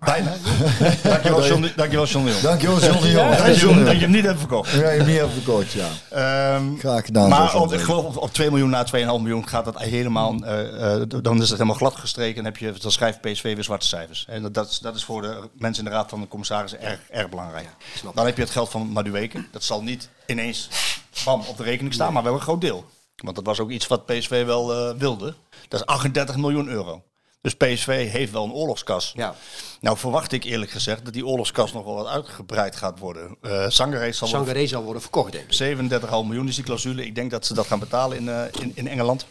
Bijna. 0.00 0.32
dankjewel, 1.02 1.46
John, 1.46 1.70
dankjewel, 1.76 2.06
John 2.06 2.24
de 2.24 2.30
Jong. 2.30 2.42
Dankjewel, 2.42 2.80
John 2.80 3.00
de 3.02 3.10
Jong. 3.10 3.36
Dat 3.36 3.60
je, 3.60 3.66
hem- 3.68 3.84
dat 3.84 3.94
je 3.94 4.00
hem 4.00 4.10
niet 4.10 4.24
hebt 4.24 4.38
verkocht. 4.38 4.70
Ja, 4.70 4.78
je 4.78 4.84
hebt 4.84 5.06
niet 5.06 5.16
even 5.16 5.30
verkocht, 5.30 5.72
ja. 5.72 5.88
Ehm, 6.10 6.76
Graag 6.78 7.04
gedaan. 7.04 7.28
maar 7.28 7.54
op, 7.54 7.72
ik 7.72 7.80
geloof 7.80 8.04
op, 8.04 8.16
op 8.16 8.32
2 8.32 8.48
miljoen 8.50 8.70
na 8.70 8.84
2,5 8.86 8.90
miljoen 9.00 9.48
gaat 9.48 9.64
dat 9.64 9.78
helemaal, 9.82 10.34
eh, 10.44 10.94
eh, 10.94 11.02
dan 11.22 11.34
is 11.36 11.40
het 11.48 11.50
helemaal 11.58 11.74
glad 11.76 11.96
gestreken 11.96 12.38
en 12.38 12.44
heb 12.44 12.56
je, 12.56 12.72
dan 12.80 12.90
schrijft 12.92 13.20
PSV 13.20 13.42
weer 13.54 13.64
zwarte 13.64 13.86
cijfers. 13.86 14.24
En 14.28 14.42
dat- 14.42 14.54
dat, 14.54 14.68
is- 14.70 14.78
dat 14.78 14.96
is 14.96 15.04
voor 15.04 15.22
de 15.22 15.48
mensen 15.58 15.84
in 15.84 15.90
de 15.90 15.96
raad 15.96 16.08
van 16.10 16.20
de 16.20 16.28
commissarissen 16.28 16.80
erg, 16.82 17.00
erg 17.10 17.28
belangrijk. 17.28 17.68
Dan 18.14 18.26
heb 18.26 18.36
je 18.36 18.42
het 18.42 18.50
geld 18.52 18.68
van 18.68 18.88
Madueke. 18.92 19.44
Dat 19.52 19.64
zal 19.64 19.82
niet 19.82 20.08
ineens 20.26 20.68
bam, 21.24 21.42
op 21.46 21.56
de 21.56 21.62
rekening 21.62 21.94
staan, 21.94 22.12
maar 22.12 22.22
wel 22.22 22.34
een 22.34 22.40
groot 22.40 22.60
deel. 22.60 22.84
Want 23.24 23.36
dat 23.36 23.46
was 23.46 23.60
ook 23.60 23.70
iets 23.70 23.86
wat 23.86 24.06
PSV 24.06 24.44
wel 24.44 24.74
eh, 24.74 24.98
wilde. 24.98 25.34
Dat 25.68 25.80
is 25.80 25.86
38 25.86 26.36
miljoen 26.36 26.68
euro. 26.68 27.02
Dus 27.40 27.54
PSV 27.54 28.10
heeft 28.10 28.32
wel 28.32 28.44
een 28.44 28.52
oorlogskas. 28.52 29.12
Ja. 29.16 29.34
Nou 29.80 29.96
verwacht 29.96 30.32
ik 30.32 30.44
eerlijk 30.44 30.70
gezegd 30.70 31.04
dat 31.04 31.12
die 31.12 31.26
oorlogskas 31.26 31.72
nog 31.72 31.84
wel 31.84 31.94
wat 31.94 32.06
uitgebreid 32.06 32.76
gaat 32.76 32.98
worden. 32.98 33.36
Eh 33.40 33.68
Sangaré 33.68 34.12
zal 34.12 34.28
Sangaré 34.28 34.66
zal 34.66 34.82
worden 34.82 35.02
verkocht, 35.02 35.32
denk 35.32 35.52
ik. 35.52 36.00
37,5 36.00 36.08
miljoen 36.08 36.48
is 36.48 36.54
die 36.54 36.64
clausule. 36.64 37.06
Ik 37.06 37.14
denk 37.14 37.30
dat 37.30 37.46
ze 37.46 37.54
dat 37.54 37.66
gaan 37.66 37.78
betalen 37.78 38.16
in, 38.16 38.28
eh, 38.28 38.42
in, 38.60 38.72
in 38.74 38.88
Engeland. 38.88 39.26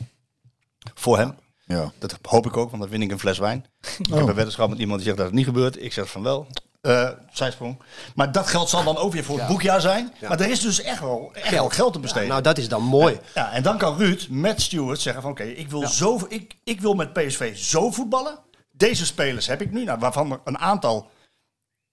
Voor 0.94 1.18
hem. 1.18 1.36
Ja. 1.66 1.92
Dat 2.00 2.18
hoop 2.22 2.46
ik 2.46 2.58
ook, 2.58 2.70
want 2.70 2.82
dan 2.82 2.92
win 2.92 3.02
ik 3.02 3.12
een 3.12 3.20
fles 3.20 3.38
wijn. 3.38 3.66
Ik 3.98 4.14
heb 4.14 4.28
een 4.28 4.34
weddenschap 4.34 4.70
met 4.70 4.80
iemand 4.80 4.98
die 4.98 5.06
zegt 5.06 5.18
dat 5.18 5.28
het 5.28 5.36
niet 5.36 5.46
gebeurt. 5.46 5.82
Ik 5.82 5.94
zeg 5.94 6.10
van 6.10 6.24
wel. 6.24 6.48
Eh 6.88 7.10
zijsprong. 7.32 7.80
Maar 8.16 8.32
dat 8.32 8.48
geld 8.48 8.70
zal 8.70 8.84
dan 8.84 8.98
ook 8.98 9.14
weer 9.14 9.24
voor 9.24 9.38
het 9.38 9.48
boekjaar 9.48 9.82
zijn. 9.82 10.14
Maar 10.28 10.40
er 10.40 10.50
is 10.50 10.60
dus 10.60 10.82
echt 10.82 11.00
wel 11.00 11.32
echt 11.34 11.48
geld, 11.48 11.74
geld 11.74 11.94
te 11.94 12.00
besteden. 12.00 12.30
Nou, 12.30 12.42
dat 12.42 12.58
is 12.58 12.70
dan 12.70 12.84
mooi. 12.84 13.20
Ja, 13.34 13.52
en 13.52 13.64
dan 13.64 13.78
kan 13.78 13.98
Ruud 13.98 14.28
met 14.30 14.62
Stewart 14.62 15.02
zeggen 15.02 15.22
van 15.22 15.32
oké, 15.32 15.44
ik 15.44 15.70
wil 15.70 15.88
zo, 15.88 16.26
ik, 16.30 16.56
ik 16.64 16.82
wil 16.82 16.94
met 16.94 17.14
PSV 17.14 17.58
zo 17.58 17.92
voetballen. 17.92 18.40
Deze 18.72 19.06
spelers 19.06 19.48
heb 19.48 19.62
ik 19.62 19.72
nu, 19.72 19.84
nou, 19.84 20.00
waarvan 20.00 20.32
er 20.32 20.40
een 20.44 20.58
aantal 20.58 21.10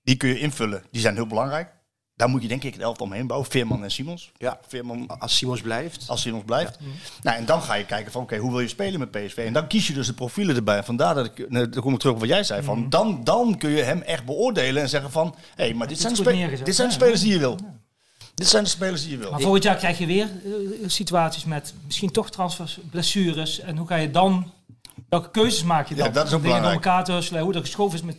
die 0.02 0.16
kun 0.16 0.28
je 0.28 0.38
invullen. 0.38 0.84
Die 0.90 1.00
zijn 1.00 1.14
heel 1.14 1.26
belangrijk. 1.26 1.73
Daar 2.16 2.28
moet 2.28 2.42
je 2.42 2.48
denk 2.48 2.62
ik 2.62 2.72
het 2.72 2.82
elftal 2.82 3.06
omheen 3.06 3.26
bouwen. 3.26 3.50
Veerman 3.50 3.82
en 3.82 3.90
Simons. 3.90 4.32
Ja. 4.36 4.58
Veerman 4.68 5.06
Als 5.18 5.36
Simons 5.36 5.60
blijft. 5.60 6.04
als 6.08 6.20
Simons 6.20 6.44
blijft. 6.44 6.78
Nou, 7.22 7.36
en 7.36 7.44
dan 7.44 7.62
ga 7.62 7.74
je 7.74 7.84
kijken 7.84 8.12
van 8.12 8.22
oké, 8.22 8.36
hoe 8.36 8.50
wil 8.50 8.60
je 8.60 8.68
spelen 8.68 9.00
met 9.00 9.10
PSV? 9.10 9.36
En 9.36 9.52
dan 9.52 9.66
kies 9.66 9.86
je 9.86 9.92
dus 9.92 10.06
de 10.06 10.12
profielen 10.12 10.56
erbij. 10.56 10.82
Vandaar 10.82 11.14
dat 11.14 11.24
ik, 11.24 11.38
eh, 11.38 11.50
dan 11.50 11.80
kom 11.80 11.92
ik 11.92 11.98
terug 11.98 12.14
op 12.14 12.20
wat 12.20 12.28
jij 12.28 12.44
zei. 12.44 12.62
Van, 12.62 12.88
dan, 12.90 13.24
dan 13.24 13.58
kun 13.58 13.70
je 13.70 13.82
hem 13.82 14.02
echt 14.02 14.24
beoordelen 14.24 14.82
en 14.82 14.88
zeggen 14.88 15.10
van 15.10 15.34
hé, 15.54 15.64
hey, 15.64 15.74
maar 15.74 15.88
dit, 15.88 16.00
zijn, 16.00 16.36
neergezet. 16.36 16.66
dit 16.66 16.74
zijn 16.74 16.88
de 16.88 16.94
spelers 16.94 17.20
die 17.20 17.32
je 17.32 17.38
wil. 17.38 17.58
Dit 18.34 18.46
zijn 18.48 18.64
de 18.64 18.70
spelers 18.70 19.02
die 19.02 19.10
je 19.10 19.16
wil. 19.16 19.30
Maar 19.30 19.40
volgend 19.40 19.62
jaar 19.62 19.76
krijg 19.76 19.98
je 19.98 20.06
weer 20.06 20.24
eh, 20.44 20.50
situaties 20.88 21.44
met 21.44 21.74
misschien 21.84 22.10
toch 22.10 22.30
transfers, 22.30 22.78
blessures. 22.90 23.60
En 23.60 23.76
hoe 23.76 23.86
ga 23.86 23.96
je 23.96 24.10
dan, 24.10 24.52
welke 25.08 25.30
keuzes 25.30 25.62
maak 25.62 25.88
je 25.88 25.94
dan? 25.94 26.06
Ja, 26.06 26.12
dat 26.12 26.26
is 26.26 26.32
ook 26.32 26.42
Dingen 26.42 26.50
door 26.50 26.60
belangrijk. 26.60 26.84
elkaar 26.86 27.04
te 27.04 27.12
husselen, 27.12 27.42
hoe 27.42 27.54
er 27.54 27.60
geschoven 27.60 27.98
is 27.98 28.04
met 28.04 28.16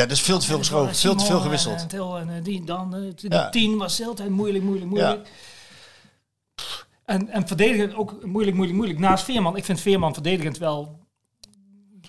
Ja, 0.00 0.06
er 0.06 0.12
is 0.12 0.20
veel 0.20 0.38
te 0.38 0.46
veel 0.46 0.58
geschoven, 0.58 0.94
veel 0.94 1.14
te 1.14 1.24
veel 1.24 1.40
gewisseld. 1.40 1.74
En, 1.76 1.80
en, 1.82 1.88
Til 1.88 2.18
en 2.18 2.28
eh, 2.28 2.44
die 2.44 2.64
dan, 2.64 2.94
eh, 2.94 3.00
Ja. 3.16 3.48
tien 3.50 3.76
was 3.76 3.96
de 3.96 4.02
hele 4.02 4.14
tijd 4.14 4.28
moeilijk, 4.28 4.64
moeilijk, 4.64 4.90
moeilijk. 4.90 5.28
En, 7.04 7.28
en 7.28 7.46
verdedigend 7.46 7.94
ook 7.94 8.24
moeilijk, 8.24 8.56
moeilijk, 8.56 8.78
moeilijk. 8.78 8.98
Naast 9.00 9.24
Veerman, 9.24 9.56
ik 9.56 9.64
vind 9.64 9.80
Veerman 9.80 10.12
verdedigend 10.14 10.58
wel... 10.58 10.98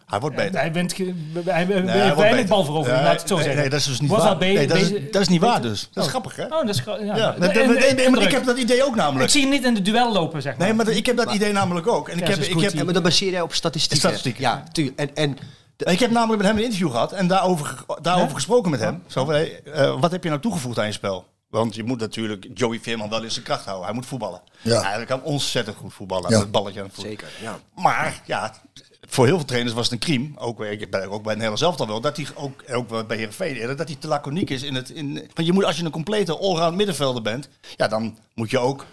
Hij 0.05 0.19
wordt 0.19 0.35
beter. 0.35 0.59
Hij 0.59 0.73
wint 0.73 0.97
hij 0.97 1.05
hij 1.43 1.65
Nee, 1.65 1.75
heeft 1.75 1.91
hij 1.91 2.05
wordt 2.05 2.15
weinig 2.19 2.31
beter. 2.41 2.47
balverovering, 2.55 2.97
Ja, 2.99 3.03
laat 3.05 3.13
ik 3.13 3.19
het 3.19 3.27
zo 3.27 3.35
nee, 3.35 3.43
zeggen. 3.43 3.61
Nee, 3.61 3.69
dat 3.71 3.79
is 3.79 3.85
dus 3.85 3.99
niet 3.99 4.09
waar. 4.09 4.37
nee, 4.37 4.67
dat, 4.67 4.77
is, 4.77 4.91
dat 5.11 5.21
is 5.21 5.27
niet 5.27 5.41
waar 5.41 5.61
dus. 5.61 5.81
Dat 5.91 5.97
is 5.97 6.03
Oh. 6.03 6.09
grappig, 6.09 6.35
hè? 6.35 6.43
Oh, 6.43 6.49
dat 6.65 6.69
is... 6.69 6.83
Ja, 6.85 7.31
de- 7.31 7.39
de- 7.39 7.93
de- 7.95 8.09
maar 8.11 8.21
ik 8.21 8.31
heb 8.31 8.45
dat 8.45 8.57
idee 8.57 8.83
ook 8.83 8.89
Ik 8.89 8.95
namelijk. 8.95 9.29
zie 9.31 9.41
hem 9.41 9.49
niet 9.49 9.63
in 9.63 9.73
de 9.73 9.81
duel 9.81 10.11
lopen, 10.13 10.41
zeg 10.41 10.57
maar. 10.57 10.67
Nee, 10.67 10.75
maar 10.75 10.87
ik 10.87 11.05
heb 11.05 11.17
dat 11.17 11.33
idee 11.33 11.51
namelijk 11.51 11.87
ook. 11.87 12.09
En 12.09 12.17
ik 12.17 12.27
heb, 12.27 12.37
dat 12.37 12.47
ik 12.47 12.59
heb, 12.59 12.83
maar 12.85 12.93
dat 12.93 13.03
baseer 13.03 13.31
jij 13.31 13.41
op 13.41 13.53
statistieken. 13.53 13.97
Statistieken. 13.99 14.41
Ja, 14.41 14.63
tuurlijk. 14.71 14.99
En, 14.99 15.15
en 15.15 15.37
Ik 15.83 15.99
heb 15.99 16.11
namelijk 16.11 16.37
met 16.37 16.47
hem 16.47 16.57
een 16.57 16.63
interview 16.63 16.91
gehad 16.91 17.11
en 17.11 17.27
daarover, 17.27 17.85
daarover 18.01 18.35
gesproken 18.35 18.71
met 18.71 18.79
hem. 18.79 19.03
Zo 19.07 19.25
van, 19.25 19.33
hey, 19.33 19.63
eh, 19.63 19.99
wat 19.99 20.11
heb 20.11 20.23
je 20.23 20.29
nou 20.29 20.41
toegevoegd 20.41 20.79
aan 20.79 20.85
je 20.85 20.91
spel? 20.91 21.25
Want 21.49 21.75
je 21.75 21.83
moet 21.83 21.99
natuurlijk 21.99 22.47
Joey 22.53 22.79
Veerman 22.79 23.09
wel 23.09 23.23
in 23.23 23.31
zijn 23.31 23.45
kracht 23.45 23.65
houden. 23.65 23.85
Hij 23.85 23.95
moet 23.95 24.05
voetballen. 24.05 24.41
Ja. 24.61 24.81
Hij 24.81 25.05
kan 25.05 25.23
ontzettend 25.23 25.77
goed 25.77 25.93
voetballen. 25.93 26.29
Ja. 26.29 26.29
Met 26.29 26.39
het 26.39 26.51
balletje 26.51 26.79
aan 26.79 26.85
het 26.85 26.95
voet. 26.95 27.03
zeker, 27.03 27.27
ja. 27.41 27.59
Maar 27.75 28.21
ja, 28.25 28.53
voor 29.01 29.25
heel 29.25 29.35
veel 29.35 29.45
trainers 29.45 29.75
was 29.75 29.83
het 29.83 29.93
een 29.93 29.99
crime, 29.99 30.39
ook, 30.39 30.63
ik 30.63 30.91
ben 30.91 31.09
ook 31.09 31.23
bij 31.23 31.33
Nederland 31.33 31.59
zelf 31.59 31.79
al 31.79 31.87
wel, 31.87 32.01
dat 32.01 32.17
hij 32.17 32.25
ook, 32.35 32.63
ook 32.71 33.07
bij 33.07 33.17
Heerenveen 33.17 33.55
eerder, 33.55 33.77
dat 33.77 33.87
hij 33.87 33.97
te 33.99 34.07
laconiek 34.07 34.49
is 34.49 34.63
in 34.63 34.75
het... 34.75 34.89
In, 34.89 35.13
want 35.13 35.47
je 35.47 35.53
moet, 35.53 35.63
als 35.63 35.77
je 35.77 35.85
een 35.85 35.91
complete 35.91 36.37
allround 36.37 36.75
middenvelder 36.75 37.21
bent, 37.21 37.49
ja, 37.75 37.87
dan 37.87 38.17
moet 38.33 38.49
je 38.49 38.59
ook 38.59 38.85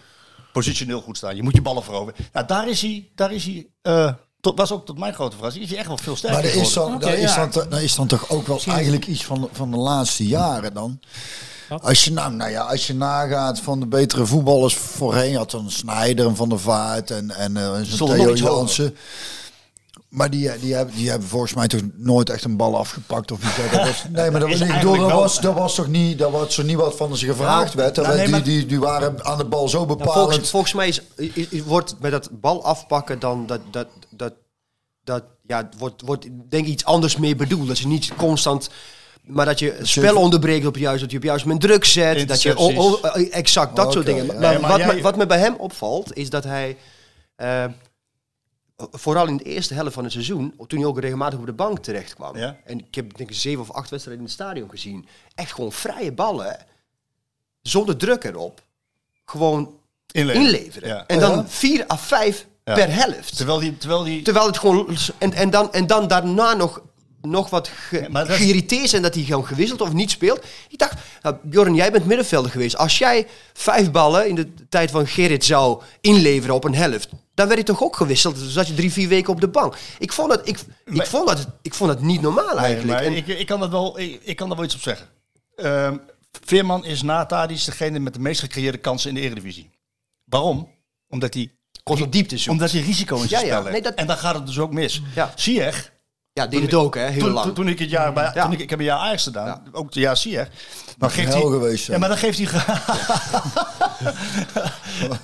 positioneel 0.53 1.01
goed 1.01 1.17
staan. 1.17 1.37
Je 1.37 1.43
moet 1.43 1.55
je 1.55 1.63
ballen 1.63 1.83
veroveren. 1.83 2.27
Nou, 2.33 2.47
daar 2.47 2.69
is 2.69 2.83
hij, 2.83 3.11
daar 3.15 3.33
is 3.33 3.45
hij 3.45 3.67
eh, 3.83 4.13
tot, 4.41 4.59
was 4.59 4.73
ook 4.73 4.87
tot 4.87 4.99
mijn 4.99 5.15
grote 5.15 5.37
verrassing, 5.37 5.65
is 5.65 5.71
hij 5.71 5.79
echt 5.79 5.89
wel 5.89 5.99
veel 5.99 6.17
sterker 6.17 6.43
Maar 6.43 6.51
er 6.51 6.61
is, 6.61 6.73
dan, 6.73 6.99
daar, 6.99 7.19
is 7.19 7.35
dan, 7.35 7.67
daar 7.69 7.83
is 7.83 7.95
dan 7.95 8.07
toch 8.07 8.31
ook 8.31 8.47
wel 8.47 8.61
eigenlijk 8.67 9.07
iets 9.07 9.25
van, 9.25 9.49
van 9.53 9.71
de 9.71 9.77
laatste 9.77 10.27
jaren 10.27 10.75
dan. 10.75 11.01
Als 11.83 12.05
je, 12.05 12.13
nou, 12.13 12.33
nou 12.33 12.51
ja, 12.51 12.63
als 12.63 12.87
je 12.87 12.95
nagaat 12.95 13.61
van 13.61 13.81
de 13.81 13.87
betere 13.87 14.27
voetballers 14.27 14.75
voorheen, 14.75 15.37
had 15.37 15.51
dan 15.51 15.71
Snijder 15.71 16.27
en 16.27 16.37
Van 16.37 16.49
der 16.49 16.61
Vaart 16.61 17.11
en, 17.11 17.31
en 17.31 17.57
uh, 17.57 17.71
nog 17.99 18.11
Theo 18.11 18.37
hoger. 18.37 18.93
Maar 20.09 20.31
die, 20.31 20.59
die, 20.59 20.75
hebben, 20.75 20.95
die 20.95 21.11
hebben 21.11 21.29
volgens 21.29 21.55
mij 21.55 21.67
toch 21.69 21.81
nooit 21.95 22.31
echt 22.31 22.45
een 22.45 22.57
bal 22.57 22.79
afgepakt 22.79 23.31
of 23.33 23.39
iets. 23.43 23.71
Dat 23.73 23.85
was, 23.87 24.05
nee, 24.11 24.31
maar 24.31 24.41
dat, 24.41 24.49
was, 24.59 24.61
ik 24.61 24.73
bedoel, 24.75 24.97
dat, 24.97 25.07
wel- 25.07 25.21
was, 25.21 25.41
dat 25.41 25.55
was 25.55 25.75
toch 25.75 25.89
niet, 25.89 26.19
dat 26.19 26.31
was 26.31 26.55
zo 26.55 26.63
niet 26.63 26.77
wat 26.77 26.97
van 26.97 27.17
ze 27.17 27.27
gevraagd 27.27 27.75
werd. 27.75 27.95
Dat 27.95 28.05
nou, 28.07 28.17
werd- 28.17 28.31
nee, 28.31 28.41
die, 28.43 28.51
maar- 28.53 28.59
die, 28.61 28.67
die 28.69 28.81
waren 28.81 29.25
aan 29.25 29.39
de 29.39 29.45
bal 29.45 29.69
zo 29.69 29.77
Nou, 29.85 29.89
bepalend. 29.99 30.15
volgens, 30.29 30.51
volgens 30.51 30.73
mij 30.73 30.89
is, 30.89 31.01
is- 31.17 31.49
is- 31.49 31.63
wordt 31.63 31.95
met 32.01 32.11
dat 32.11 32.29
bal 32.33 32.65
afpakken 32.65 33.19
dan 33.19 33.47
dat, 33.47 33.61
dat, 33.71 33.87
dat, 34.11 34.33
dat 35.05 35.23
ja, 35.47 35.69
wordt, 35.79 36.03
wordt 36.05 36.27
denk 36.49 36.65
ik 36.67 36.73
iets 36.73 36.85
anders 36.85 37.17
mee 37.17 37.37
bedoeld. 37.37 37.69
Dat 37.69 37.79
je 37.79 37.87
niet 37.87 38.13
constant, 38.17 38.71
maar 39.23 39.47
dat 39.47 39.59
je 39.59 39.73
het 39.79 39.89
spel 39.89 40.17
onderbreekt 40.17 40.67
op 40.67 40.77
juist, 40.77 41.01
dat 41.01 41.11
je 41.11 41.17
op 41.17 41.23
juist 41.23 41.45
moment 41.45 41.63
druk 41.63 41.85
zet, 41.85 42.29
dat 42.29 42.43
je 42.43 42.57
o- 42.57 42.73
o- 42.77 43.01
exact 43.31 43.77
dat 43.77 43.93
soort 43.93 44.07
dingen. 44.07 44.27
ja. 44.27 44.33
Maar, 44.33 44.41
Nee, 44.41 44.59
maar 44.59 44.71
wat, 44.71 44.79
jij- 44.79 44.95
me, 44.95 45.01
wat 45.03 45.17
me 45.17 45.27
bij 45.27 45.39
hem 45.39 45.55
opvalt 45.59 46.17
is 46.17 46.31
dat 46.31 46.45
hij 46.45 46.77
eh, 47.37 47.65
vooral 48.91 49.27
in 49.27 49.37
de 49.37 49.45
eerste 49.45 49.75
helft 49.75 49.95
van 49.95 50.05
het 50.05 50.13
seizoen, 50.13 50.55
toen 50.67 50.79
hij 50.79 50.89
ook 50.89 51.01
regelmatig 51.01 51.39
op 51.39 51.47
de 51.47 51.53
bank 51.53 51.79
terecht 51.79 52.15
kwam. 52.15 52.37
Ja. 52.37 52.57
En 52.65 52.79
ik 52.79 52.95
heb 52.95 53.17
denk 53.17 53.31
ik 53.31 53.37
zeven 53.37 53.61
of 53.61 53.71
acht 53.71 53.91
wedstrijden 53.91 54.25
in 54.25 54.31
het 54.31 54.41
stadion 54.41 54.71
gezien. 54.71 55.07
Echt 55.35 55.53
gewoon 55.53 55.73
vrije 55.73 56.13
ballen, 56.13 56.67
zonder 57.63 57.97
druk 57.97 58.25
erop. 58.25 58.63
Gewoon 59.25 59.75
Inleveren. 60.11 60.47
inleveren. 60.47 60.89
Ja. 60.89 61.07
En 61.07 61.19
dan 61.21 61.49
vier 61.49 61.85
à 61.91 61.99
vijf 61.99 62.47
Ja. 62.65 62.75
per 62.75 62.95
helft. 62.95 63.37
Terwijl 63.37 63.59
die, 63.59 63.77
terwijl 63.77 64.03
die 64.03 64.23
Terwijl 64.23 64.47
het 64.47 64.59
gewoon... 64.59 64.97
En, 65.19 65.33
en, 65.33 65.51
dan, 65.51 65.73
en 65.73 65.87
dan 65.87 66.09
daarna 66.09 66.55
nog, 66.55 66.83
nog 67.31 67.51
wat 67.51 67.69
ge, 67.69 68.01
Ja, 68.01 68.09
dat 68.25 68.31
geïrriteerd 68.37 68.89
zijn 68.91 69.03
dat 69.03 69.15
hij 69.15 69.25
gewoon 69.25 69.47
gewisseld 69.47 69.81
of 69.81 69.93
niet 69.93 70.11
speelt. 70.11 70.45
Ik 70.69 70.79
dacht, 70.79 70.95
nou, 71.23 71.37
Bjorn, 71.43 71.75
jij 71.75 71.93
bent 71.93 72.07
middenvelder 72.07 72.51
geweest. 72.51 72.77
Als 72.77 72.99
jij 72.99 73.27
vijf 73.53 73.91
ballen 73.91 74.29
in 74.29 74.35
de 74.35 74.55
tijd 74.69 74.91
van 74.91 75.07
Gerrit 75.07 75.45
zou 75.45 75.83
inleveren 76.01 76.55
op 76.55 76.65
een 76.65 76.75
helft... 76.75 77.09
dan 77.35 77.47
werd 77.47 77.55
hij 77.59 77.63
toch 77.65 77.83
ook 77.83 77.97
gewisseld. 77.97 78.39
Dus 78.39 78.53
zat 78.53 78.67
je 78.69 78.75
drie, 78.75 78.93
vier 78.93 79.09
weken 79.09 79.33
op 79.33 79.41
de 79.41 79.49
bank. 79.49 79.77
Ik 79.99 80.13
vond 80.13 80.31
dat, 80.31 80.49
ik, 80.49 80.59
ik 80.85 81.07
vond 81.07 81.27
dat, 81.29 81.47
ik 81.63 81.75
vond 81.75 81.91
dat 81.91 82.01
niet 82.01 82.21
normaal 82.21 82.55
Nee, 82.55 82.65
eigenlijk. 82.65 83.01
En- 83.01 83.17
ik, 83.17 83.27
ik, 83.27 83.47
kan 83.47 83.61
dat 83.61 83.71
wel, 83.71 83.99
ik, 83.99 84.21
ik 84.23 84.37
kan 84.37 84.49
daar 84.49 84.57
wel 84.57 84.67
iets 84.67 84.75
op 84.75 84.81
zeggen. 84.83 85.07
Ehm, 85.57 85.97
Veerman 86.45 86.85
is 86.85 87.03
na 87.03 87.27
Tadic 87.27 87.65
degene 87.65 87.99
met 87.99 88.15
de 88.15 88.21
meest 88.21 88.41
gecreëerde 88.41 88.79
kansen 88.79 89.09
in 89.09 89.15
de 89.15 89.21
Eredivisie. 89.21 89.71
Waarom? 90.25 90.69
Omdat 91.09 91.35
hij, 91.35 91.51
Constant 91.83 92.13
diepte 92.13 92.37
zoekt. 92.39 92.51
omdat 92.51 92.71
hij 92.71 92.81
risico 92.81 93.17
in 93.23 93.29
zijn 93.29 93.41
Ja, 93.41 93.47
ja. 93.47 93.53
spel 93.53 93.63
legt. 93.63 93.73
Nee, 93.73 93.83
dat- 93.83 93.95
En 93.95 94.07
dan 94.07 94.17
gaat 94.17 94.35
het 94.35 94.47
dus 94.47 94.59
ook 94.59 94.73
mis. 94.73 95.03
Ja. 95.15 95.33
Ziyech, 95.37 95.93
ja, 96.39 96.47
deed 96.47 96.63
het 96.63 96.75
ook, 96.75 96.95
hè, 96.95 97.07
heel 97.09 97.21
toen, 97.23 97.31
lang. 97.33 97.45
toen, 97.47 97.55
toen 97.55 97.69
ik 97.69 97.79
het 97.79 97.91
jaar 97.91 98.13
bij, 98.13 98.31
Ja. 98.35 98.43
toen 98.43 98.53
ik, 98.53 98.59
ik 98.59 98.71
heb 98.71 98.79
een 98.79 98.85
jaar 98.85 98.99
Ajax 98.99 99.23
gedaan, 99.23 99.47
Ja. 99.47 99.63
ook 99.73 99.85
het 99.85 99.95
jaar 99.95 100.17
Ziyech. 100.17 100.49
Dan 100.99 101.11
geeft 101.11 101.33
hij, 101.33 101.41
geweest 101.43 101.87
ja, 101.87 101.99
maar 101.99 102.09
dan 102.09 102.19
geeft 102.19 102.39
hij 102.39 102.47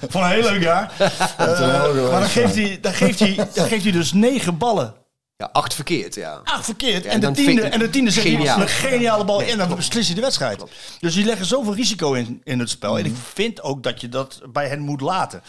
van 0.09 0.23
een 0.23 0.29
heel 0.31 0.43
leuk 0.43 0.63
jaar. 0.63 0.93
Eh, 1.39 2.11
maar 2.11 2.21
dan 2.21 2.29
geeft 2.29 2.55
hij, 2.55 2.79
dan 2.81 2.93
geeft 2.95 3.19
hij, 3.19 3.35
dan 3.55 3.67
geeft 3.67 3.83
hij 3.83 3.93
dus 3.93 4.13
negen 4.13 4.59
ballen. 4.59 4.95
ja, 5.37 5.49
acht 5.53 5.75
verkeerd, 5.75 6.15
ja. 6.15 6.41
Ach, 6.45 6.65
verkeerd. 6.65 7.05
Ja, 7.05 7.11
en, 7.11 7.21
de 7.21 7.31
tiende, 7.31 7.63
en 7.63 7.79
de 7.79 7.91
tiende 7.91 8.11
zegt 8.11 8.27
hij 8.27 8.37
Geniaal. 8.37 8.61
een 8.61 8.69
geniale 8.69 9.25
bal 9.25 9.39
Nee, 9.39 9.49
in. 9.51 9.57
Dan 9.57 9.67
klopt. 9.67 9.81
beslist 9.81 10.07
hij 10.07 10.15
de 10.15 10.21
wedstrijd. 10.21 10.63
Dus 11.01 11.15
die 11.15 11.25
leggen 11.25 11.47
zoveel 11.47 11.75
risico 11.75 12.13
in, 12.13 12.41
in 12.45 12.59
het 12.59 12.71
spel. 12.71 12.91
Mhm. 12.91 13.01
En 13.01 13.07
ik 13.07 13.17
vind 13.33 13.63
ook 13.63 13.83
dat 13.83 14.01
je 14.01 14.09
dat 14.09 14.41
bij 14.53 14.69
hen 14.69 14.81
moet 14.81 15.01
laten. 15.01 15.43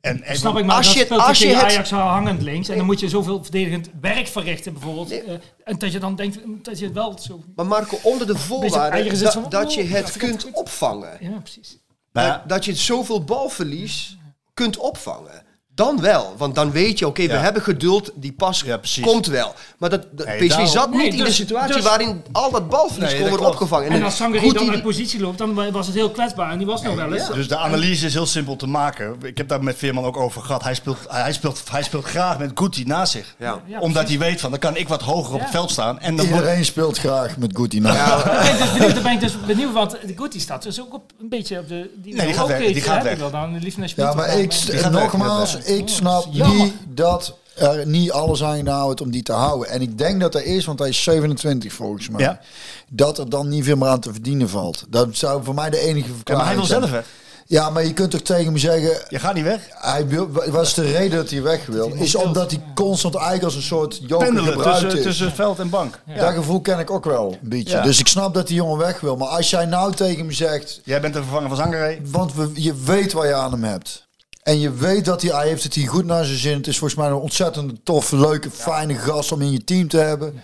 En, 0.00 0.22
en 0.22 0.36
Snap 0.36 0.58
ik, 0.58 0.64
maar 0.64 0.76
Als 0.76 0.86
als 0.86 0.96
je- 0.96 1.04
speelt 1.04 1.20
als 1.20 1.38
je 1.38 1.48
het- 1.48 1.64
Ajax 1.64 1.90
hangend 1.90 2.42
links. 2.42 2.68
En 2.68 2.76
dan 2.76 2.86
moet 2.86 3.00
je 3.00 3.08
zoveel 3.08 3.42
verdedigend 3.42 3.90
werk 4.00 4.26
verrichten 4.26 4.72
bijvoorbeeld. 4.72 5.10
eh, 5.10 5.32
en 5.64 5.78
dat 5.78 5.92
je 5.92 5.98
dan 5.98 6.16
denkt 6.16 6.38
dat 6.64 6.78
je 6.78 6.84
het 6.84 6.94
wel 6.94 7.18
zo... 7.18 7.40
Maar 7.56 7.66
Marco, 7.66 7.98
onder 8.02 8.26
de 8.26 8.36
voorwaarde 8.36 9.18
dat, 9.18 9.32
van, 9.32 9.46
dat 9.48 9.74
je 9.74 9.82
oh, 9.82 9.90
het 9.90 10.04
dat 10.04 10.16
kunt 10.16 10.50
opvangen. 10.52 11.16
Ja, 11.20 11.38
precies. 11.38 11.78
Ja, 12.12 12.28
dat, 12.38 12.48
dat 12.48 12.64
je 12.64 12.74
zoveel 12.74 13.24
balverlies 13.24 14.16
kunt 14.54 14.76
opvangen. 14.76 15.42
Dan 15.78 16.00
wel, 16.00 16.34
want 16.36 16.54
dan 16.54 16.70
weet 16.70 16.98
je, 16.98 17.06
oké, 17.06 17.26
we 17.26 17.32
Ja. 17.32 17.38
hebben 17.38 17.62
geduld, 17.62 18.10
die 18.14 18.32
pas 18.32 18.64
komt 19.00 19.26
wel. 19.26 19.54
Maar 19.78 19.90
dat, 19.90 20.06
dat 20.10 20.26
Nee, 20.26 20.36
PSV 20.38 20.48
daarom- 20.48 20.66
zat 20.66 20.90
niet 20.90 20.98
Nee, 20.98 21.08
in 21.10 21.16
de 21.16 21.24
dus- 21.24 21.36
situatie 21.36 21.74
dus- 21.74 21.84
waarin 21.84 22.22
al 22.32 22.50
dat 22.50 22.68
balverlies 22.68 23.10
Nee, 23.10 23.20
kon 23.20 23.28
worden 23.28 23.46
opgevangen. 23.46 23.90
En 23.90 24.02
als 24.02 24.16
Sangari 24.16 24.52
dan 24.52 24.70
uit 24.70 24.82
positie 24.82 25.20
loopt, 25.20 25.38
dan 25.38 25.70
was 25.72 25.86
het 25.86 25.94
heel 25.94 26.10
kwetsbaar. 26.10 26.50
En 26.52 26.58
die 26.58 26.66
was 26.66 26.82
nog 26.82 26.94
wel 26.94 27.12
eens. 27.12 27.30
dus 27.32 27.48
de 27.48 27.56
analyse 27.56 28.06
is 28.06 28.12
heel 28.14 28.26
simpel 28.26 28.56
te 28.56 28.66
maken. 28.66 29.16
Ik 29.22 29.36
heb 29.38 29.48
daar 29.48 29.62
met 29.62 29.76
Veerman 29.76 30.04
ook 30.04 30.16
over 30.16 30.42
gehad. 30.42 30.62
Hij 30.62 30.74
speelt, 30.74 30.98
hij 31.08 31.32
speelt, 31.32 31.62
hij 31.70 31.82
speelt 31.82 32.04
graag 32.04 32.38
met 32.38 32.50
Guti 32.54 32.84
naast 32.84 33.12
zich. 33.12 33.34
Ja. 33.38 33.60
Ja, 33.66 33.78
Omdat 33.80 34.02
precies. 34.02 34.18
hij 34.20 34.28
weet 34.28 34.40
van, 34.40 34.50
dan 34.50 34.58
kan 34.58 34.76
ik 34.76 34.88
wat 34.88 35.02
hoger 35.02 35.34
op 35.34 35.40
het 35.40 35.50
veld 35.50 35.70
staan. 35.70 36.00
En 36.00 36.16
dan 36.16 36.26
wordt, 36.26 36.42
Iedereen 36.42 36.64
speelt 36.64 36.98
graag 36.98 37.36
met 37.36 37.50
Guti. 37.56 37.80
Nou, 37.80 37.96
Ja, 37.96 38.16
Ik 38.42 38.56
ben 38.72 38.80
dus 38.86 38.94
daar 38.94 39.02
ben 39.02 39.12
ik 39.12 39.20
dus 39.20 39.34
benieuwd, 39.46 39.72
want 39.72 39.90
de 39.90 40.12
Guti 40.16 40.40
staat 40.40 40.62
dus 40.62 40.80
ook 40.80 40.94
op 40.94 41.12
een 41.20 41.28
beetje 41.28 41.58
op 41.58 41.68
de... 41.68 41.90
Die 41.96 42.14
Nee, 42.14 42.26
die 42.26 42.34
gaat 42.34 42.46
weg, 42.46 42.58
die 42.58 42.80
gaat 42.80 43.02
weg. 43.02 43.18
dan 43.18 43.60
Ja, 43.96 44.14
maar 44.14 44.38
ik, 44.38 44.52
nogmaals, 44.90 45.56
ik 45.68 45.88
snap 45.88 46.24
jammer. 46.30 46.56
niet 46.64 46.74
dat 46.88 47.34
er 47.54 47.86
niet 47.86 48.10
alles 48.12 48.42
aan 48.42 48.56
gedaan 48.56 48.84
wordt 48.84 49.00
om 49.00 49.10
die 49.10 49.22
te 49.22 49.32
houden. 49.32 49.68
En 49.68 49.80
ik 49.80 49.98
denk 49.98 50.20
dat 50.20 50.34
er 50.34 50.44
is, 50.44 50.64
want 50.64 50.78
hij 50.78 50.88
is 50.88 51.02
27 51.02 51.72
volgens 51.72 52.08
mij, 52.08 52.20
Ja. 52.22 52.40
dat 52.88 53.18
er 53.18 53.28
dan 53.30 53.48
niet 53.48 53.64
veel 53.64 53.76
meer 53.76 53.88
aan 53.88 54.00
te 54.00 54.12
verdienen 54.12 54.48
valt. 54.48 54.84
Dat 54.88 55.08
zou 55.12 55.44
voor 55.44 55.54
mij 55.54 55.70
de 55.70 55.78
enige 55.78 56.08
ja, 56.08 56.14
verklaring 56.14 56.44
maar 56.46 56.46
hij 56.46 56.56
wil 56.56 56.66
zijn. 56.66 56.80
zelf 56.80 56.90
weg. 56.92 57.04
Ja, 57.46 57.70
maar 57.70 57.84
je 57.84 57.92
kunt 57.92 58.10
toch 58.10 58.20
tegen 58.20 58.52
me 58.52 58.58
zeggen, 58.58 58.90
Je 59.08 59.18
gaat 59.18 59.34
niet 59.34 59.44
weg. 59.44 59.60
hij 59.70 60.06
wil, 60.06 60.28
wat 60.50 60.66
is 60.66 60.74
de 60.74 60.82
reden 60.92 61.16
dat 61.18 61.30
hij 61.30 61.42
weg 61.42 61.66
wil? 61.66 61.92
Is 61.94 62.14
omdat 62.14 62.50
hij 62.50 62.60
constant 62.74 63.14
eigenlijk 63.14 63.44
als 63.44 63.54
een 63.54 63.62
soort 63.62 64.00
joker 64.06 64.26
Pendelen 64.26 64.52
gebruikt 64.52 64.80
tussen, 64.80 64.98
is. 64.98 65.04
tussen 65.04 65.32
veld 65.32 65.58
en 65.58 65.70
bank. 65.70 66.00
Dat 66.18 66.34
gevoel 66.34 66.60
ken 66.60 66.78
ik 66.78 66.90
ook 66.90 67.04
wel 67.04 67.36
een 67.42 67.48
beetje. 67.48 67.76
Ja. 67.76 67.82
Dus 67.82 67.98
ik 67.98 68.06
snap 68.06 68.34
dat 68.34 68.46
die 68.46 68.56
jongen 68.56 68.78
weg 68.78 69.00
wil. 69.00 69.16
Maar 69.16 69.28
als 69.28 69.50
jij 69.50 69.64
nou 69.64 69.92
tegen 69.94 70.26
me 70.26 70.32
zegt, 70.32 70.80
Jij 70.84 71.00
bent 71.00 71.14
de 71.14 71.22
vervanger 71.22 71.48
van 71.48 71.56
Zangeré. 71.56 71.98
want 72.10 72.34
we, 72.34 72.50
je 72.54 72.74
weet 72.84 73.12
waar 73.12 73.26
je 73.26 73.34
aan 73.34 73.52
hem 73.52 73.64
hebt. 73.64 74.06
En 74.48 74.60
je 74.60 74.72
weet 74.72 75.04
dat 75.04 75.22
hij, 75.22 75.30
hij 75.30 75.48
heeft 75.48 75.62
het 75.62 75.74
hier 75.74 75.88
goed 75.88 76.04
naar 76.04 76.24
zijn 76.24 76.38
zin. 76.38 76.56
Het 76.56 76.66
is 76.66 76.78
volgens 76.78 77.00
mij 77.00 77.08
een 77.08 77.14
ontzettend 77.14 77.84
toffe, 77.84 78.16
leuke, 78.16 78.50
fijne 78.50 78.94
gast 78.94 79.32
om 79.32 79.40
in 79.40 79.52
je 79.52 79.64
team 79.64 79.88
te 79.88 79.98
hebben. 79.98 80.42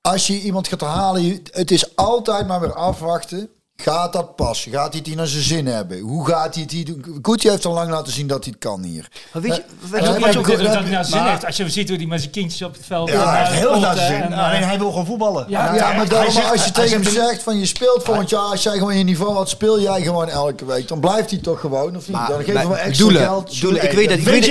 Als 0.00 0.26
je 0.26 0.40
iemand 0.40 0.68
gaat 0.68 0.80
halen, 0.80 1.42
het 1.50 1.70
is 1.70 1.96
altijd 1.96 2.46
maar 2.46 2.60
weer 2.60 2.74
afwachten. 2.74 3.50
Gaat 3.82 4.12
dat 4.12 4.36
passen? 4.36 4.72
Gaat 4.72 4.88
hij 4.88 4.98
het 4.98 5.06
hier 5.06 5.16
naar 5.16 5.26
zijn 5.26 5.42
zin 5.42 5.66
hebben? 5.66 5.98
Hoe 5.98 6.26
gaat 6.26 6.54
hij 6.54 6.62
het 6.62 6.72
hier 6.72 6.84
doen? 6.84 7.18
Gucci 7.22 7.48
heeft 7.48 7.64
al 7.64 7.72
lang 7.72 7.90
laten 7.90 8.12
zien 8.12 8.26
dat 8.26 8.44
hij 8.44 8.52
het 8.52 8.68
kan 8.68 8.82
hier. 8.82 9.08
Maar 9.32 9.42
weet 9.42 9.54
je, 9.56 9.62
Eh, 9.62 9.90
weet 9.90 10.00
je 10.04 10.06
wat 10.20 10.36
ook- 10.36 10.48
ook- 10.48 10.62
dat 10.62 10.72
hij 10.74 10.90
naar 10.90 11.04
zin 11.04 11.22
heeft. 11.22 11.44
Als 11.46 11.56
je 11.56 11.70
ziet 11.70 11.88
hoe 11.88 11.98
die 11.98 12.06
met 12.06 12.20
zijn 12.20 12.32
kindjes 12.32 12.62
op 12.62 12.72
het 12.72 12.86
veld... 12.86 13.08
Ja, 13.08 13.30
hij 13.30 13.40
eh, 13.42 13.48
heeft 13.48 13.58
heel 13.60 13.72
en, 13.74 14.32
eh, 14.32 14.46
Alleen 14.48 14.62
hij 14.62 14.78
wil 14.78 14.88
gewoon 14.90 15.06
voetballen. 15.06 15.44
Ja, 15.48 15.64
Ja, 15.64 15.74
ja, 15.74 15.86
maar, 15.86 15.96
hij 15.96 16.06
daarom, 16.06 16.26
als 16.26 16.34
je 16.34 16.60
hij 16.60 16.70
tegen 16.70 16.90
hem 16.90 17.02
zegt- 17.02 17.14
zegt 17.26 17.42
van 17.42 17.58
je 17.58 17.66
speelt 17.66 18.04
volgend 18.04 18.30
jaar, 18.30 18.40
als 18.40 18.62
jij 18.62 18.78
gewoon 18.78 18.96
je 18.98 19.04
niveau 19.04 19.34
had, 19.34 19.48
speel 19.48 19.80
jij 19.80 20.02
gewoon 20.02 20.28
elke 20.28 20.64
week. 20.64 20.88
Dan 20.88 21.00
blijft 21.00 21.30
hij 21.30 21.38
toch 21.38 21.60
gewoon, 21.60 21.96
of 21.96 22.08
niet? 22.08 22.16
Dan 22.28 22.38
geven 22.38 22.54
maar 22.54 22.68
we 22.68 22.74
extra 22.76 23.04
Doelen, 23.04 23.22
geld. 23.22 23.60
Doelen, 23.60 23.82
ik 23.84 23.90
weet 23.92 24.08
dat. 24.08 24.18
Ik, 24.18 24.24
weet 24.24 24.46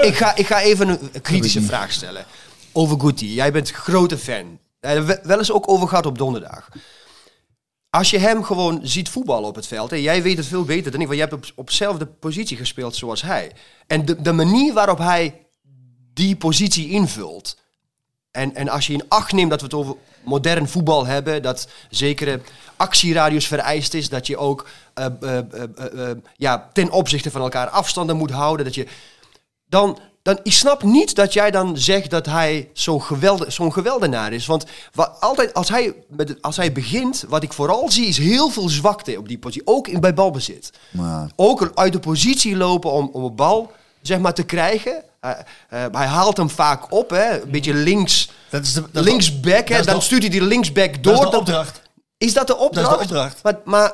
weet 0.00 0.14
ga, 0.16 0.34
ik 0.36 0.46
ga 0.46 0.60
even 0.60 0.88
een 0.88 1.20
kritische 1.22 1.62
vraag 1.62 1.92
stellen. 1.92 2.24
Over 2.72 3.00
Guti. 3.00 3.34
Jij 3.34 3.52
bent 3.52 3.70
grote 3.70 4.18
fan. 4.18 4.58
Wel 5.22 5.38
eens 5.38 5.52
ook 5.52 5.68
over 5.70 5.88
gehad 5.88 6.06
op 6.06 6.18
donderdag. 6.18 6.68
Als 7.90 8.10
je 8.10 8.18
hem 8.18 8.44
gewoon 8.44 8.80
ziet 8.82 9.08
voetballen 9.08 9.48
op 9.48 9.54
het 9.54 9.66
veld, 9.66 9.92
en 9.92 10.02
jij 10.02 10.22
weet 10.22 10.36
het 10.36 10.46
veel 10.46 10.64
beter 10.64 10.90
dan 10.90 11.00
ik, 11.00 11.06
want 11.06 11.18
jij 11.18 11.28
hebt 11.28 11.48
op, 11.48 11.52
op 11.54 11.66
dezelfde 11.66 12.06
positie 12.06 12.56
gespeeld 12.56 12.96
zoals 12.96 13.22
hij. 13.22 13.52
En 13.86 14.04
de, 14.04 14.22
de 14.22 14.32
manier 14.32 14.72
waarop 14.72 14.98
hij 14.98 15.46
die 16.14 16.36
positie 16.36 16.88
invult. 16.88 17.58
En, 18.30 18.54
en 18.54 18.68
als 18.68 18.86
je 18.86 18.92
in 18.92 19.08
acht 19.08 19.32
neemt 19.32 19.50
dat 19.50 19.60
we 19.60 19.66
het 19.66 19.74
over 19.74 19.96
modern 20.24 20.68
voetbal 20.68 21.06
hebben, 21.06 21.42
dat 21.42 21.68
zekere 21.90 22.40
actieradius 22.76 23.46
vereist 23.46 23.94
is, 23.94 24.08
dat 24.08 24.26
je 24.26 24.36
ook 24.36 24.68
eh, 24.94 25.06
eh, 25.20 25.38
eh, 26.10 26.16
ja, 26.36 26.70
ten 26.72 26.90
opzichte 26.90 27.30
van 27.30 27.40
elkaar 27.40 27.68
afstanden 27.68 28.16
moet 28.16 28.30
houden, 28.30 28.64
dat 28.64 28.74
je 28.74 28.86
dan, 29.68 29.98
dan 30.22 30.38
ik 30.42 30.52
snap 30.52 30.82
niet 30.82 31.14
dat 31.14 31.32
jij 31.32 31.50
dan 31.50 31.78
zegt 31.78 32.10
dat 32.10 32.26
hij 32.26 32.70
zo'n 32.72 33.02
gewelde, 33.02 33.50
zo'n 33.50 33.72
geweldenaar 33.72 34.32
is. 34.32 34.46
Want 34.46 34.64
wat, 34.94 35.10
altijd 35.20 35.54
als 35.54 35.68
hij, 35.68 35.94
met, 36.08 36.36
als 36.42 36.56
hij 36.56 36.72
begint, 36.72 37.24
wat 37.28 37.42
ik 37.42 37.52
vooral 37.52 37.90
zie, 37.90 38.06
is 38.06 38.18
heel 38.18 38.50
veel 38.50 38.68
zwakte 38.68 39.18
op 39.18 39.28
die 39.28 39.38
positie. 39.38 39.66
Ook 39.66 39.88
in, 39.88 40.00
bij 40.00 40.14
balbezit. 40.14 40.72
Maar- 40.90 41.30
Ook 41.36 41.70
uit 41.74 41.92
de 41.92 41.98
positie 42.00 42.56
lopen 42.56 42.90
om, 42.92 43.10
om 43.12 43.24
een 43.24 43.34
bal 43.34 43.72
zeg 44.02 44.18
maar, 44.18 44.34
te 44.34 44.42
krijgen. 44.42 45.02
Hij- 45.20 45.44
eh, 45.68 45.84
hij 45.92 46.06
haalt 46.06 46.36
hem 46.36 46.50
vaak 46.50 46.92
op, 46.92 47.10
hè? 47.10 47.40
een 47.42 47.50
beetje 47.50 47.74
links, 47.74 48.30
Dat 48.50 48.62
is 48.62 48.72
de, 48.72 48.84
dat 48.92 49.04
linksback. 49.04 49.66
dat 49.68 49.78
hè? 49.78 49.84
Dan 49.84 49.94
de- 49.94 50.00
stuurt 50.00 50.22
hij 50.22 50.30
die 50.30 50.42
linksback 50.42 50.92
dat 50.92 51.02
door. 51.02 51.24
is 51.24 51.30
de 51.30 51.36
opdracht. 51.38 51.82
is 52.18 52.34
dat 52.34 52.46
de 52.46 52.56
opdracht? 52.56 52.90
Dat 52.90 53.00
is 53.00 53.06
de 53.06 53.12
opdracht. 53.14 53.42
Maar, 53.42 53.58
maar 53.64 53.92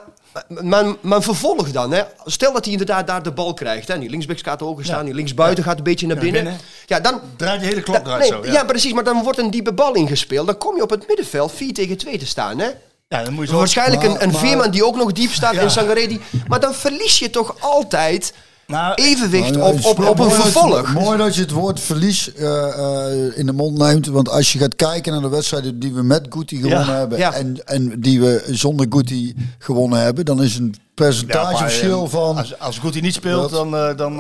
Maar, 0.63 0.85
maar 1.01 1.23
vervolg 1.23 1.71
dan, 1.71 1.93
hè. 1.93 2.03
Stel 2.25 2.53
dat 2.53 2.63
hij 2.65 2.73
inderdaad 2.73 3.07
daar 3.07 3.23
de 3.23 3.33
bal 3.33 3.55
krijgt. 3.55 3.89
Hè. 3.89 3.99
Die 3.99 4.11
linksback 4.11 4.39
gaat 4.39 4.61
hoger 4.61 4.85
staan, 4.85 5.05
die 5.05 5.15
linksbuiten 5.15 5.65
gaat 5.65 5.79
een 5.79 5.85
beetje 5.85 6.07
naar 6.07 6.17
binnen. 6.19 6.45
binnen. 6.45 6.61
Ja, 6.87 7.01
dan... 7.01 7.21
Draait 7.37 7.61
de 7.61 7.67
hele 7.67 7.81
klok 7.83 8.07
eruit 8.07 8.21
nee, 8.21 8.29
zo. 8.29 8.41
ja. 8.45 8.53
Ja. 8.53 8.65
precies. 8.65 8.93
Maar 8.93 9.05
dan 9.05 9.23
wordt 9.23 9.39
een 9.39 9.51
diepe 9.51 9.73
bal 9.73 9.95
ingespeeld. 9.95 10.47
Dan 10.47 10.59
kom 10.59 10.77
je 10.77 10.83
op 10.83 10.91
het 10.91 11.07
middenveld 11.07 11.53
4 11.53 11.73
tegen 11.75 11.97
2 11.97 12.19
te 12.19 12.27
staan, 12.27 12.59
hè. 12.59 12.69
Ja, 13.09 13.23
dan 13.25 13.33
moet 13.33 13.45
je 13.45 13.51
zo... 13.53 13.59
Waarschijnlijk 13.59 14.03
Maar- 14.03 14.11
een, 14.11 14.23
een 14.23 14.31
maar- 14.31 14.41
Veerman 14.41 14.71
die 14.71 14.85
ook 14.87 14.97
nog 14.97 15.13
diep 15.13 15.31
staat 15.33 15.55
en 15.55 15.71
Sangaré 15.71 16.07
die... 16.07 16.21
Maar 16.49 16.61
dan 16.61 16.75
verlies 16.75 17.19
je 17.19 17.31
toch 17.31 17.57
altijd 17.61 18.33
Nou, 18.67 18.95
evenwicht 18.95 19.51
Nou, 19.57 19.73
op, 19.75 19.85
op, 19.85 19.99
op 20.09 20.19
een 20.19 20.29
dat 20.29 20.35
vervolg. 20.41 20.93
mooi 20.95 21.19
dat 21.19 21.35
je 21.35 21.41
het 21.41 21.51
woord 21.51 21.81
verlies 21.81 22.35
eh, 22.35 22.69
eh, 22.69 23.39
in 23.39 23.47
de 23.47 23.53
mond 23.53 23.79
neemt. 23.79 24.07
Want 24.07 24.29
als 24.31 24.53
je 24.53 24.59
gaat 24.59 24.77
kijken 24.77 25.13
naar 25.13 25.21
de 25.21 25.29
wedstrijden 25.29 25.79
die 25.79 25.93
we 25.95 26.03
met 26.03 26.27
Guti 26.31 26.57
gewonnen 26.57 26.87
Ja, 26.87 26.95
hebben. 26.99 27.19
ja. 27.19 27.33
En, 27.33 27.57
en 27.65 28.01
die 28.01 28.21
we 28.21 28.43
zonder 28.51 28.87
Guti 28.91 29.35
gewonnen 29.59 30.01
hebben. 30.01 30.25
Dan 30.25 30.43
is 30.43 30.57
een 30.57 30.75
percentageverschil 30.95 32.09
van... 32.09 32.31
eh, 32.33 32.39
Als, 32.39 32.59
als 32.59 32.79
Guti 32.79 33.01
niet 33.01 33.15
speelt, 33.15 33.51
Dat- 33.51 33.71
dan... 33.71 33.77
eh, 33.77 33.97
dan 33.97 34.15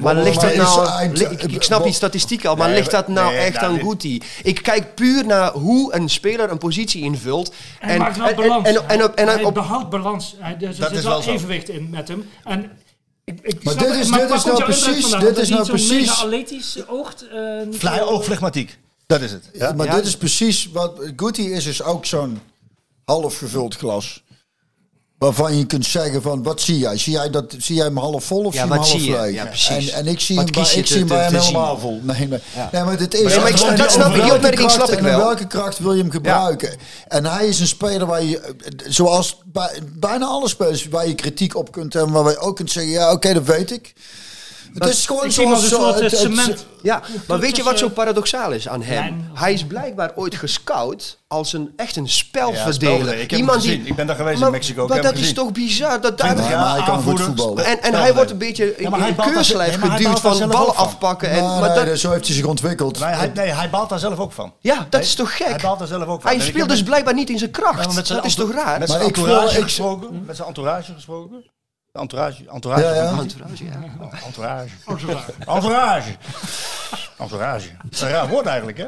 Maar 0.00 0.14
ligt 0.14 0.40
dat 0.40 0.54
nou... 0.56 0.88
eind- 0.88 1.20
ik, 1.20 1.42
ik 1.42 1.62
snap 1.62 1.82
die 1.84 1.92
statistiek 1.92 2.44
al, 2.44 2.56
maar 2.56 2.66
Nee, 2.68 2.76
ligt 2.76 2.90
dat 2.90 3.08
nou 3.08 3.32
nee, 3.32 3.38
echt 3.44 3.60
nou, 3.60 3.72
aan 3.72 3.80
Guti? 3.80 4.22
Ik 4.42 4.62
kijk 4.62 4.94
puur 4.94 5.26
naar 5.26 5.52
hoe 5.52 5.94
een 5.94 6.08
speler 6.08 6.50
een 6.50 6.58
positie 6.58 7.02
invult. 7.02 7.52
En 7.80 7.88
hij 7.88 7.98
maakt 7.98 8.16
wel 8.16 8.26
en, 8.28 8.36
balans. 8.36 8.68
En, 8.68 8.74
en, 8.74 8.88
en, 8.88 9.04
op- 9.04 9.14
en 9.14 9.26
hij 9.28 9.52
behoudt 9.52 9.90
balans. 9.90 10.36
Er 10.40 10.56
Dat 10.58 10.74
zit 10.88 10.90
is 10.98 11.04
wel 11.04 11.22
evenwicht 11.22 11.68
in 11.68 11.88
met 11.90 12.08
hem. 12.08 12.28
En 12.44 12.70
ik, 13.26 13.40
ik 13.42 13.62
Maar 13.64 13.72
snap- 13.74 13.86
dit 13.86 13.96
is- 13.96 14.08
maar 14.08 14.20
dit 14.20 14.30
is 14.30 14.44
nou 14.44 14.64
precies- 14.64 15.00
vandaan? 15.06 15.20
dit 15.20 15.38
is 15.38 15.48
nou 15.48 15.66
precies- 15.66 16.10
atletisch 16.10 16.76
oogt. 16.88 17.28
eh, 17.28 17.66
niet 17.66 17.76
Fly, 17.76 17.96
zo- 17.96 18.04
ook 18.04 18.24
flegmatiek. 18.24 18.78
Dat 19.06 19.20
is 19.20 19.32
het. 19.32 19.50
Ja? 19.52 19.72
Maar 19.72 19.86
Ja. 19.86 19.94
dit 19.94 20.06
is 20.06 20.16
precies 20.16 20.70
wat... 20.72 21.00
Guti 21.16 21.52
is 21.52 21.64
dus 21.64 21.82
ook 21.82 22.06
zo'n 22.06 22.40
half 23.04 23.38
gevuld 23.38 23.76
glas. 23.76 24.22
Waarvan 25.18 25.56
je 25.56 25.66
kunt 25.66 25.86
zeggen 25.86 26.22
van, 26.22 26.42
wat 26.42 26.60
zie 26.60 26.78
jij? 26.78 26.96
Zie 26.98 27.12
jij, 27.12 27.30
dat, 27.30 27.54
zie 27.58 27.76
jij 27.76 27.84
hem 27.84 27.96
half 27.96 28.24
vol 28.24 28.44
of 28.44 28.54
Ja, 28.54 28.60
zie 28.60 28.68
je 28.68 28.72
hem 28.74 28.82
half 28.82 29.00
zie 29.00 29.10
leeg? 29.10 29.34
Ja, 29.34 29.44
precies. 29.46 29.88
En, 29.90 29.96
en 29.98 30.06
ik 30.06 30.20
zie 30.20 30.36
Wat 30.36 30.44
hem 30.44 30.52
bij, 30.54 30.72
ik 30.72 30.84
te- 30.84 30.86
zie 30.92 30.98
hem 30.98 31.06
bij 31.08 31.16
te- 31.16 31.22
hem 31.32 31.40
te 31.40 31.46
helemaal 31.46 31.78
vol. 31.78 32.00
Nee, 32.02 32.28
maar, 32.28 32.40
nee, 32.72 32.82
maar 32.84 32.96
dit 32.96 33.14
is... 33.14 33.34
Ja, 33.34 33.40
maar 33.40 33.48
ik 33.50 33.56
snap- 33.56 33.76
dat 33.76 33.92
snap 33.92 34.14
ik. 34.14 34.22
Die 34.22 34.34
opmerking 34.34 34.70
snap 34.70 34.88
ik 34.90 34.98
en 34.98 35.04
wel. 35.04 35.18
welke 35.18 35.46
kracht 35.46 35.78
wil 35.78 35.92
je 35.94 36.02
hem 36.02 36.10
gebruiken? 36.10 36.76
En 37.08 37.24
hij 37.26 37.46
is 37.46 37.60
een 37.60 37.66
speler 37.66 38.06
waar 38.06 38.22
je, 38.22 38.54
zoals 38.86 39.38
bij, 39.52 39.70
bijna 39.98 40.26
alle 40.26 40.48
spelers, 40.48 40.88
waar 40.88 41.08
je 41.08 41.14
kritiek 41.14 41.56
op 41.56 41.72
kunt 41.72 41.92
hebben, 41.92 42.12
waar 42.22 42.32
je 42.32 42.38
ook 42.38 42.56
kunt 42.56 42.70
zeggen, 42.70 42.92
ja 42.92 43.12
oké, 43.12 43.32
dat 43.34 43.44
weet 43.44 43.70
ik. 43.70 43.92
Het 44.78 44.88
is 44.88 45.06
gewoon 45.06 45.32
zoals... 45.32 45.68
soort 45.68 45.82
zo- 45.82 45.88
eh, 45.88 45.94
het- 46.02 46.10
het- 46.10 46.20
cement. 46.20 46.66
ja, 46.82 47.02
maar 47.28 47.38
weet 47.38 47.56
je 47.56 47.62
wat 47.62 47.78
zo 47.78 47.88
paradoxaal 47.88 48.52
is 48.52 48.68
aan 48.68 48.82
hem? 48.82 49.30
Hij 49.34 49.52
is 49.52 49.64
blijkbaar 49.64 50.12
ooit 50.14 50.34
gescout 50.34 51.18
als 51.28 51.52
een 51.52 51.72
echt 51.76 51.96
een 51.96 52.08
spelverdeler. 52.08 53.18
Ik 53.18 53.30
heb 53.30 53.40
hem 53.40 53.48
gezien. 53.48 53.86
Ik 53.86 53.94
ben 53.96 54.06
daar 54.06 54.16
geweest 54.16 54.42
in 54.42 54.50
Mexico. 54.50 54.82
Ik 54.82 54.88
Maar 54.88 54.96
heb 54.98 55.06
dat 55.06 55.16
is 55.22 55.32
toch 55.32 55.52
bizar? 55.52 56.00
Dat 56.00 56.18
daar, 56.18 56.36
Ja, 56.50 56.60
maar 56.60 56.74
hij 56.76 56.84
kan 56.84 57.02
goed 57.02 57.20
voetballen. 57.20 57.64
En, 57.64 57.82
en 57.82 57.94
hij 57.94 58.14
wordt 58.14 58.30
een 58.30 58.38
beetje 58.38 58.76
in 58.76 58.90
daar- 58.90 59.14
keurslijf 59.14 59.78
geduwd 59.80 60.20
van 60.20 60.34
zelf 60.34 60.50
ballen 60.52 60.68
ook 60.68 60.74
van. 60.74 60.84
afpakken. 60.84 61.30
En, 61.30 61.42
maar 61.44 61.76
nee, 61.76 61.84
dat, 61.84 61.98
zo 61.98 62.10
heeft 62.10 62.26
hij 62.26 62.34
zich 62.34 62.44
ontwikkeld. 62.44 62.98
Nee, 62.98 63.08
hij, 63.08 63.30
nee, 63.34 63.48
hij 63.50 63.70
baalt 63.70 63.88
daar 63.88 63.98
zelf 63.98 64.18
ook 64.18 64.32
van. 64.32 64.52
ja, 64.60 64.74
dat 64.76 64.90
Nee, 64.90 65.00
is 65.00 65.14
toch 65.14 65.36
gek? 65.36 65.46
Hij 65.46 65.58
baalt 65.62 65.78
daar 65.78 65.88
zelf 65.88 66.06
ook 66.06 66.20
van. 66.22 66.30
Hij 66.30 66.40
speelt 66.40 66.68
dus 66.68 66.82
blijkbaar 66.82 67.14
niet 67.14 67.30
in 67.30 67.38
zijn 67.38 67.50
kracht. 67.50 68.08
dat 68.08 68.24
is 68.24 68.34
toch 68.34 68.52
raar? 68.52 68.78
Met 68.78 68.88
zijn 68.90 69.00
ik 69.02 69.16
entourage 69.16 69.62
gesproken. 69.62 70.24
Zijn 71.96 72.08
entourage. 72.08 72.42
De 72.42 72.50
entourage. 72.50 72.84
Entourage. 72.84 72.94
Ja, 72.94 73.02
ja. 73.02 73.18
Entourage, 73.20 73.64
ja. 73.64 73.70
Entourage. 74.26 74.70
Entourage. 75.46 76.16
Entourage. 77.18 77.68
Dat 77.82 77.92
is 77.92 78.00
een 78.00 78.08
raar 78.08 78.28
woord 78.28 78.46
eigenlijk, 78.46 78.78
hè? 78.78 78.86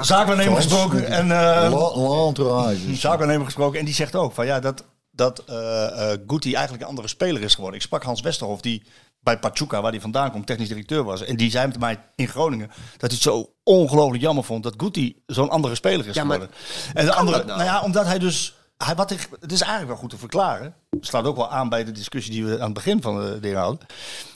Zaakwaarnemer 0.00 0.56
gesproken. 0.56 1.06
En, 1.06 1.30
eh 1.30 1.70
L'entourage. 1.94 2.86
een 2.88 2.96
zaakwaarnemer 2.96 3.44
gesproken. 3.44 3.78
En 3.78 3.84
die 3.84 3.94
zegt 3.94 4.14
ook 4.16 4.32
van 4.32 4.46
ja, 4.46 4.60
dat, 4.60 4.84
dat 5.10 5.38
eh 5.46 6.12
eh 6.12 6.18
Guti 6.26 6.52
eigenlijk 6.52 6.82
een 6.82 6.88
andere 6.88 7.08
speler 7.08 7.42
is 7.42 7.54
geworden. 7.54 7.78
Ik 7.78 7.84
sprak 7.86 8.02
Hans 8.02 8.20
Westerhof, 8.20 8.60
die 8.60 8.82
bij 9.20 9.38
Pachuca, 9.38 9.80
waar 9.80 9.90
hij 9.90 10.00
vandaan 10.00 10.30
komt, 10.30 10.46
technisch 10.46 10.68
directeur 10.68 11.04
was. 11.04 11.24
En 11.24 11.36
die 11.36 11.50
zei 11.50 11.66
met 11.66 11.78
mij 11.78 11.98
in 12.14 12.28
Groningen 12.28 12.66
dat 12.68 13.00
hij 13.00 13.10
het 13.10 13.20
zo 13.22 13.50
ongelooflijk 13.62 14.22
jammer 14.22 14.44
vond 14.44 14.62
dat 14.62 14.74
Guti 14.76 15.22
zo'n 15.26 15.50
andere 15.50 15.74
speler 15.74 16.06
is 16.06 16.14
Ja, 16.14 16.24
maar 16.24 16.38
geworden. 16.40 16.56
En 16.94 17.04
de 17.04 17.14
andere, 17.14 17.36
nou? 17.36 17.48
nou 17.48 17.62
ja, 17.62 17.82
omdat 17.82 18.06
hij 18.06 18.18
dus. 18.18 18.54
Hij, 18.76 18.94
wat 18.94 19.10
ik, 19.10 19.28
het 19.40 19.52
is 19.52 19.60
eigenlijk 19.60 19.90
wel 19.90 20.00
goed 20.00 20.10
te 20.10 20.18
verklaren. 20.18 20.74
Slaat 21.00 21.24
ook 21.24 21.36
wel 21.36 21.50
aan 21.50 21.68
bij 21.68 21.84
de 21.84 21.92
discussie 21.92 22.32
die 22.32 22.44
we 22.44 22.54
aan 22.54 22.64
het 22.64 22.74
begin 22.74 23.02
van 23.02 23.24
de 23.24 23.40
dingen 23.40 23.60
hadden. 23.60 23.86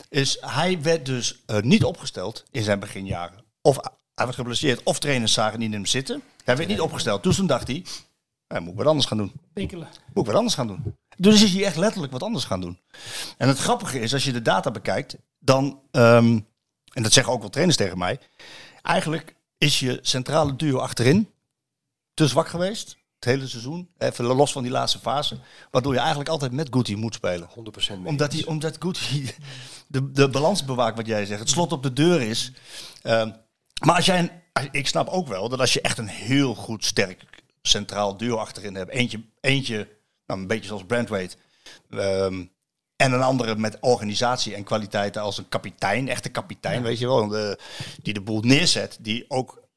Is 0.09 0.36
hij 0.40 0.82
werd 0.82 1.06
dus 1.06 1.43
eh, 1.47 1.60
niet 1.60 1.85
opgesteld 1.85 2.44
in 2.51 2.62
zijn 2.62 2.81
beginjaren. 2.81 3.44
Of 3.62 3.77
hij 4.15 4.24
werd 4.24 4.35
geblesseerd, 4.35 4.82
of 4.82 4.98
trainers 4.98 5.32
zagen 5.32 5.59
niet 5.59 5.69
in 5.69 5.74
hem 5.74 5.86
zitten. 5.86 6.23
Hij 6.44 6.56
werd 6.56 6.69
niet 6.69 6.81
opgesteld. 6.81 7.23
Dus 7.23 7.36
toen 7.36 7.47
dacht 7.47 7.66
hij, 7.66 7.85
hij 8.47 8.60
moet 8.60 8.70
ik 8.70 8.77
wat 8.77 8.86
anders 8.86 9.06
gaan 9.06 9.19
doen. 9.19 9.32
Bekelen. 9.52 9.89
Moet 10.12 10.24
ik 10.24 10.31
wat 10.31 10.39
anders 10.39 10.55
gaan 10.55 10.66
doen. 10.66 10.97
Dus 11.16 11.43
is 11.43 11.52
hij 11.52 11.65
echt 11.65 11.77
letterlijk 11.77 12.12
wat 12.12 12.23
anders 12.23 12.44
gaan 12.44 12.60
doen. 12.60 12.78
En 13.36 13.48
het 13.48 13.59
grappige 13.59 14.01
is, 14.01 14.12
als 14.12 14.24
je 14.24 14.32
de 14.32 14.43
data 14.43 14.70
bekijkt, 14.70 15.16
dan, 15.39 15.81
ehm, 15.90 16.39
en 16.93 17.02
dat 17.02 17.12
zeggen 17.12 17.32
ook 17.32 17.40
wel 17.40 17.51
trainers 17.51 17.77
tegen 17.78 17.98
mij, 17.98 18.19
eigenlijk 18.82 19.35
is 19.59 19.81
je 19.81 19.98
centrale 20.02 20.56
duo 20.56 20.78
achterin 20.78 21.31
te 22.15 22.27
zwak 22.27 22.48
geweest. 22.48 22.98
Het 23.19 23.28
hele 23.28 23.49
seizoen, 23.49 23.89
even 23.99 24.24
los 24.24 24.53
van 24.53 24.62
die 24.62 24.73
laatste 24.73 24.99
fase. 24.99 25.39
Waardoor 25.70 25.93
je 25.93 25.99
eigenlijk 25.99 26.28
altijd 26.28 26.53
met 26.53 26.69
Guti 26.70 26.97
moet 26.97 27.15
spelen. 27.15 27.49
100% 27.49 27.53
mee 27.89 28.05
Omdat, 28.05 28.32
hij, 28.32 28.45
omdat 28.45 28.77
Guti 28.78 29.31
de, 29.86 30.11
de 30.11 30.28
balans 30.28 30.65
bewaakt, 30.65 30.97
wat 30.97 31.07
jij 31.07 31.27
zegt. 31.27 31.40
Het 31.40 31.51
slot 31.51 31.73
op 31.73 31.82
de 31.82 31.93
deur 31.93 32.20
is. 32.20 32.53
Ehm, 33.03 33.31
maar 33.85 33.97
als 33.97 34.07
jij 34.07 34.19
een, 34.19 34.69
ik 34.70 34.86
snap 34.86 35.09
ook 35.09 35.28
wel 35.28 35.49
dat 35.49 35.61
als 35.61 35.73
je 35.73 35.81
echt 35.81 35.99
een 35.99 36.09
heel 36.09 36.55
goed 36.55 36.85
sterk 36.85 37.24
centraal 37.62 38.16
duo 38.16 38.36
achterin 38.36 38.74
hebt. 38.74 38.90
Eentje, 38.90 39.24
eentje 39.40 39.89
nou, 40.27 40.40
een 40.40 40.47
beetje 40.47 40.66
zoals 40.66 40.85
Brandweight. 40.86 41.36
ehm, 41.90 42.45
en 42.97 43.12
een 43.12 43.23
andere 43.23 43.57
met 43.57 43.77
organisatie 43.81 44.55
en 44.55 44.65
kwaliteiten 44.65 45.23
als 45.23 45.39
een 45.39 45.49
kapitein, 45.49 46.09
echte 46.09 46.28
kapitein, 46.28 46.82
weet 46.82 46.99
je 46.99 47.07
wel. 47.07 47.28
De, 47.28 47.59
die 48.03 48.15
de 48.15 48.20
boel 48.20 48.40
neerzet. 48.40 48.99
Die 49.01 49.24
ook 49.28 49.68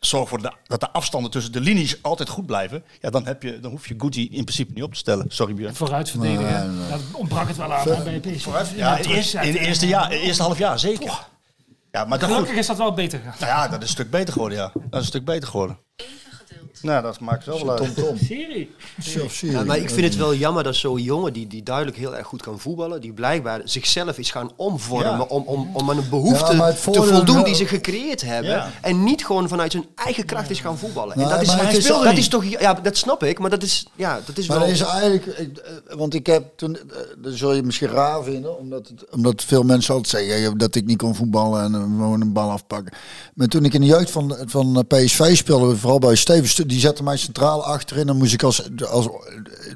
zorgt 0.00 0.28
voor 0.28 0.42
de, 0.42 0.52
dat 0.66 0.80
de 0.80 0.90
afstanden 0.90 1.30
tussen 1.30 1.52
de 1.52 1.60
linies 1.60 2.02
altijd 2.02 2.28
goed 2.28 2.46
blijven. 2.46 2.84
Ja, 3.00 3.10
dan, 3.10 3.26
heb 3.26 3.42
je, 3.42 3.60
dan 3.60 3.70
hoef 3.70 3.88
je 3.88 3.94
Guti 3.98 4.22
in 4.22 4.44
principe 4.44 4.72
niet 4.74 4.82
op 4.82 4.92
te 4.92 4.98
stellen. 4.98 5.24
Sorry 5.28 5.54
Björn. 5.54 5.74
Vooruit 5.74 6.10
verdedigen. 6.10 6.88
Dat 6.90 7.00
ontbrak 7.12 7.48
het 7.48 7.56
wel 7.56 7.72
aan 7.72 7.88
hè, 7.88 8.02
bij 8.02 8.20
PSV. 8.20 8.46
Ja, 8.76 8.90
in, 8.90 8.96
het 8.96 9.06
eerste, 9.06 9.38
in 9.38 9.52
het 9.52 9.56
eerste, 9.56 9.86
jaar, 9.86 10.10
eerste 10.10 10.42
half 10.42 10.58
jaar 10.58 10.78
zeker. 10.78 11.26
Ja, 11.90 12.04
maar 12.04 12.18
dat 12.18 12.28
goed. 12.28 12.36
Gelukkig 12.36 12.58
is 12.58 12.66
dat 12.66 12.76
wel 12.76 12.92
beter 12.92 13.18
gegaan. 13.18 13.36
Nou 13.40 13.52
ja, 13.52 13.68
dat 13.68 13.82
is 13.82 13.84
een 13.84 13.94
stuk 13.94 14.10
beter 14.10 14.32
geworden, 14.32 14.58
ja. 14.58 14.70
Dat 14.74 14.82
is 14.92 14.98
een 14.98 15.04
stuk 15.04 15.24
beter 15.24 15.48
geworden. 15.48 15.78
Nou, 16.82 17.02
dat 17.02 17.20
maakt 17.20 17.44
wel 17.46 17.64
wel 17.66 17.78
uit. 17.78 17.94
Tom 17.94 18.04
Tom. 18.04 18.16
Ja, 18.28 19.26
je. 19.58 19.64
maar 19.66 19.76
ik 19.78 19.90
vind 19.90 20.06
het 20.06 20.16
wel 20.16 20.34
jammer 20.34 20.62
dat 20.62 20.74
zo'n 20.76 21.02
jongen 21.02 21.32
die, 21.32 21.46
die 21.46 21.62
duidelijk 21.62 21.96
heel 21.96 22.16
erg 22.16 22.26
goed 22.26 22.42
kan 22.42 22.58
voetballen, 22.58 23.00
die 23.00 23.12
blijkbaar 23.12 23.60
zichzelf 23.64 24.18
is 24.18 24.30
gaan 24.30 24.50
omvormen 24.56 25.10
Ja. 25.10 25.20
om, 25.22 25.42
om, 25.46 25.70
om 25.72 25.90
aan 25.90 25.96
een 25.98 26.08
behoefte 26.10 26.56
Ja, 26.56 26.72
te 26.72 27.02
voldoen 27.02 27.44
die 27.44 27.54
ze 27.54 27.66
gecreëerd 27.66 28.20
hebben. 28.20 28.50
Ja. 28.50 28.70
En 28.82 29.04
niet 29.04 29.26
gewoon 29.26 29.48
vanuit 29.48 29.72
zijn 29.72 29.84
eigen 29.94 30.24
kracht 30.24 30.50
is 30.50 30.60
gaan 30.60 30.78
voetballen. 30.78 31.14
En 31.16 31.28
dat 31.28 31.40
is, 31.40 31.46
maar 31.48 31.66
het 31.66 31.76
is- 31.76 31.86
dat 31.86 32.04
niet. 32.04 32.18
is 32.18 32.28
toch, 32.28 32.44
ja, 32.44 32.74
dat 32.74 32.96
snap 32.96 33.22
ik, 33.22 33.38
maar 33.38 33.50
dat 33.50 33.62
is, 33.62 33.86
ja, 33.96 34.20
dat 34.24 34.38
is 34.38 34.46
Maar 34.48 34.58
wel. 34.58 34.66
dat 34.66 34.76
is 34.76 34.82
eigenlijk, 34.82 35.26
ik, 35.26 35.56
eh, 35.56 35.96
want 35.96 36.14
ik 36.14 36.26
heb 36.26 36.44
toen, 36.56 36.76
eh, 36.76 36.82
dat 37.18 37.32
zul 37.34 37.52
je 37.54 37.62
misschien 37.62 37.88
raar 37.88 38.22
vinden, 38.22 38.58
omdat, 38.58 38.88
het, 38.88 39.10
omdat 39.10 39.44
veel 39.44 39.62
mensen 39.62 39.94
altijd 39.94 40.24
zeggen 40.28 40.58
dat 40.58 40.74
ik 40.74 40.86
niet 40.86 40.98
kon 40.98 41.14
voetballen 41.14 41.62
en 41.62 41.74
eh, 41.74 41.80
gewoon 41.80 42.20
een 42.20 42.32
bal 42.32 42.50
afpakken. 42.50 42.92
Maar 43.34 43.46
toen 43.46 43.64
ik 43.64 43.74
in 43.74 43.80
de 43.80 43.86
jeugd 43.86 44.10
van, 44.10 44.36
van 44.46 44.84
eh, 44.88 44.98
PSV 45.04 45.36
speelde, 45.36 45.76
vooral 45.76 45.98
bij 45.98 46.14
Stevens, 46.14 46.54
die 46.68 46.80
zette 46.80 47.02
mij 47.02 47.16
centraal 47.16 47.64
achterin. 47.64 48.06
Dan 48.06 48.16
moest 48.16 48.32
ik 48.32 48.42
als, 48.42 48.62
als 48.88 49.08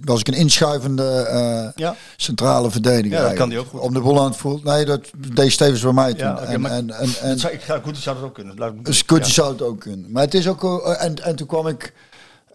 was 0.04 0.20
ik 0.20 0.28
een 0.28 0.34
inschuivende 0.34 1.12
eh, 1.12 1.68
Ja. 1.74 1.94
centrale 2.16 2.70
verdediger. 2.70 3.18
Ja, 3.18 3.24
dat 3.28 3.34
kan 3.34 3.48
die 3.48 3.58
ook 3.58 3.68
goed. 3.68 3.80
Om 3.80 3.94
de 3.94 4.00
boel 4.00 4.18
aan 4.20 4.24
het 4.24 4.36
voelen. 4.36 4.64
Nee, 4.64 4.84
dat 4.84 5.10
deed 5.16 5.52
Stevens 5.52 5.80
bij 5.80 5.92
mij 5.92 6.14
toen. 6.14 6.28
Ja, 6.28 6.38
en, 6.38 6.66
en, 6.66 6.90
en, 6.90 7.10
en, 7.20 7.38
zou, 7.38 7.52
ik 7.52 7.62
ga 7.62 7.80
goed, 7.84 7.98
zou 7.98 8.16
dat 8.16 8.24
ook 8.24 8.34
kunnen. 8.34 8.82
Dus 8.82 9.04
ja. 9.06 9.22
zou 9.22 9.52
het 9.52 9.62
ook 9.62 9.80
kunnen. 9.80 10.10
Maar 10.10 10.22
het 10.22 10.34
is 10.34 10.48
ook... 10.48 10.86
En, 10.98 11.24
en 11.24 11.36
toen 11.36 11.46
kwam 11.46 11.66
ik... 11.66 11.92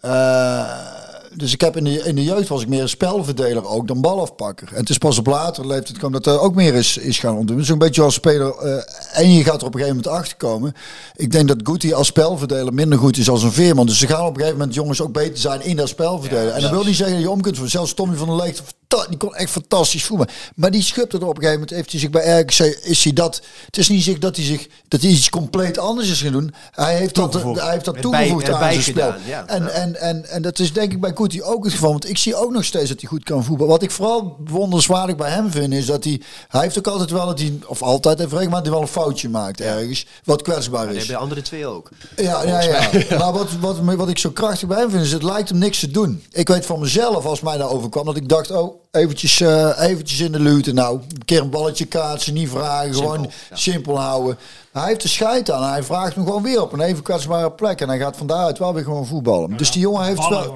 eh, 0.00 1.07
dus 1.38 1.52
ik 1.52 1.60
heb 1.60 1.76
in 1.76 1.84
de, 1.84 2.02
in 2.02 2.14
de 2.14 2.24
jeugd 2.24 2.48
was 2.48 2.62
ik 2.62 2.68
meer 2.68 2.82
een 2.82 2.88
spelverdeler 2.88 3.66
ook 3.68 3.88
dan 3.88 4.00
balafpakker. 4.00 4.68
En 4.72 4.80
het 4.80 4.90
is 4.90 4.98
pas 4.98 5.18
op 5.18 5.26
later 5.26 5.66
leeftijd 5.66 5.98
kwam 5.98 6.12
dat 6.12 6.26
er 6.26 6.40
ook 6.40 6.54
meer 6.54 6.74
is, 6.74 6.96
is 6.96 7.18
gaan 7.18 7.36
ontdoen. 7.36 7.56
Dus 7.56 7.68
een 7.68 7.78
beetje 7.78 8.02
als 8.02 8.14
speler... 8.14 8.54
eh, 8.58 9.20
en 9.22 9.32
je 9.32 9.44
gaat 9.44 9.60
er 9.60 9.66
op 9.66 9.74
een 9.74 9.80
gegeven 9.80 9.96
moment 10.02 10.20
achter 10.20 10.36
komen. 10.36 10.74
Ik 11.16 11.30
denk 11.32 11.48
dat 11.48 11.56
Guti 11.62 11.92
als 11.94 12.06
spelverdeler 12.06 12.74
minder 12.74 12.98
goed 12.98 13.16
is 13.16 13.28
als 13.28 13.42
een 13.42 13.52
Veerman. 13.52 13.86
Dus 13.86 13.98
ze 13.98 14.06
gaan 14.06 14.20
op 14.20 14.28
een 14.28 14.34
gegeven 14.34 14.58
moment 14.58 14.74
jongens 14.74 15.00
ook 15.00 15.12
beter 15.12 15.38
zijn 15.38 15.62
in 15.64 15.76
dat 15.76 15.88
spelverdelen. 15.88 16.54
en 16.54 16.60
dat 16.62 16.70
wil 16.70 16.84
niet 16.84 16.96
zeggen 16.96 17.14
dat 17.16 17.24
je 17.24 17.30
om 17.30 17.40
kunt. 17.40 17.58
Zelfs 17.64 17.94
Tommy 17.94 18.16
van 18.16 18.26
der 18.26 18.36
Leegte, 18.36 18.62
fanta- 18.62 18.87
die 18.88 19.16
kon 19.16 19.34
echt 19.34 19.50
fantastisch 19.50 20.04
voetballen. 20.04 20.32
Maar 20.54 20.70
die 20.70 20.82
schupte 20.82 21.18
er 21.18 21.26
op 21.26 21.36
een 21.36 21.42
gegeven 21.42 21.52
moment. 21.52 21.70
Heeft 21.70 21.90
hij 21.90 22.00
zich 22.00 22.10
bij 22.10 22.40
RKC, 22.40 22.58
is 22.82 23.04
hij 23.04 23.12
dat... 23.12 23.42
Het 23.66 23.76
is 23.76 23.88
niet 23.88 24.02
zich 24.02 24.18
dat 24.18 24.36
hij 24.36 24.44
zich 24.44 24.66
dat 24.88 25.00
hij 25.00 25.10
iets 25.10 25.30
compleet 25.30 25.78
anders 25.78 26.10
is 26.10 26.20
gaan 26.20 26.32
doen. 26.32 26.54
Hij 26.70 26.96
heeft 26.96 27.14
dat, 27.14 27.30
Toegevoegd. 27.30 27.60
hij 27.60 27.72
heeft 27.72 27.84
dat 27.84 28.00
toegevoegd 28.00 28.50
aan 28.50 28.72
zijn 28.72 28.82
spel. 28.82 29.14
ja. 29.26 29.46
En, 29.46 29.74
en, 29.74 30.00
en, 30.00 30.28
en 30.28 30.42
dat 30.42 30.58
is 30.58 30.72
denk 30.72 30.92
ik 30.92 31.00
bij 31.00 31.12
Guti 31.14 31.42
ook 31.42 31.64
het 31.64 31.72
geval. 31.72 31.90
Want 31.90 32.08
ik 32.08 32.18
zie 32.18 32.36
ook 32.36 32.50
nog 32.50 32.64
steeds 32.64 32.88
dat 32.88 33.00
hij 33.00 33.08
goed 33.08 33.24
kan 33.24 33.44
voetballen. 33.44 33.72
Wat 33.72 33.82
ik 33.82 33.90
vooral 33.90 34.36
wonderswaardig 34.44 35.16
bij 35.16 35.30
hem 35.30 35.50
vind, 35.50 35.72
is 35.72 35.86
dat 35.86 36.04
hij... 36.04 36.20
Hij 36.48 36.60
heeft 36.60 36.78
ook 36.78 36.86
altijd 36.86 37.10
wel 37.10 37.26
dat 37.26 37.38
hij... 37.38 37.58
Of 37.66 37.82
altijd 37.82 38.18
heeft 38.18 38.32
regelmatig 38.32 38.62
hij 38.62 38.72
wel 38.72 38.82
een 38.82 38.88
foutje 38.88 39.28
maakt 39.28 39.60
ergens. 39.60 40.06
Wat 40.24 40.42
kwetsbaar 40.42 40.88
is. 40.88 40.96
hebben 40.96 41.14
de 41.14 41.16
andere 41.16 41.42
twee 41.42 41.66
ook. 41.66 41.90
Ja, 42.16 42.42
ja, 42.42 42.60
ja. 42.62 42.88
Maar 43.18 43.32
wat, 43.32 43.48
wat, 43.60 43.78
wat 43.80 44.08
ik 44.08 44.18
zo 44.18 44.30
krachtig 44.30 44.68
bij 44.68 44.78
hem 44.78 44.90
vind, 44.90 45.04
is 45.04 45.12
het 45.12 45.22
lijkt 45.22 45.48
hem 45.48 45.58
niks 45.58 45.78
te 45.78 45.90
doen. 45.90 46.22
Ik 46.30 46.48
weet 46.48 46.66
van 46.66 46.80
mezelf, 46.80 47.24
als 47.24 47.40
mij 47.40 47.56
daar 47.56 47.70
overkwam, 47.70 48.04
dat 48.04 48.16
ik 48.16 48.28
dacht, 48.28 48.50
oh, 48.50 48.77
eventjes, 48.90 49.40
eh, 49.40 49.72
eventjes 49.78 50.20
in 50.20 50.32
de 50.32 50.40
lute. 50.40 50.72
Nou, 50.72 51.00
een 51.00 51.24
keer 51.24 51.40
een 51.40 51.50
balletje 51.50 51.84
kaatsen, 51.84 52.34
niet 52.34 52.48
vragen, 52.48 52.94
gewoon 52.94 53.30
simpel 53.52 54.00
houden. 54.00 54.38
Hij 54.78 54.88
heeft 54.88 55.02
de 55.02 55.08
scheid 55.08 55.50
aan. 55.50 55.70
Hij 55.70 55.82
vraagt 55.82 56.14
hem 56.14 56.24
gewoon 56.24 56.42
weer 56.42 56.62
op 56.62 56.72
een 56.72 56.80
even 56.80 57.02
kwetsbare 57.02 57.50
plek. 57.52 57.80
En 57.80 57.88
hij 57.88 57.98
gaat 57.98 58.16
van 58.16 58.26
daaruit 58.26 58.58
wel 58.58 58.74
weer 58.74 58.84
gewoon 58.84 59.06
voetballen. 59.06 59.56
Dus 59.56 59.72
die 59.72 59.80
jongen 59.80 60.04
heeft 60.04 60.28
wel... 60.28 60.54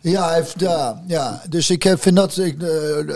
Ja, 0.00 0.26
hij 0.26 0.34
heeft, 0.34 0.54
ja, 0.60 1.02
ja, 1.06 1.42
dus 1.48 1.70
ik 1.70 1.82
heb- 1.82 2.02
vind 2.02 2.16
dat. 2.16 2.36
Ik, 2.36 2.62
eh, 2.62 2.68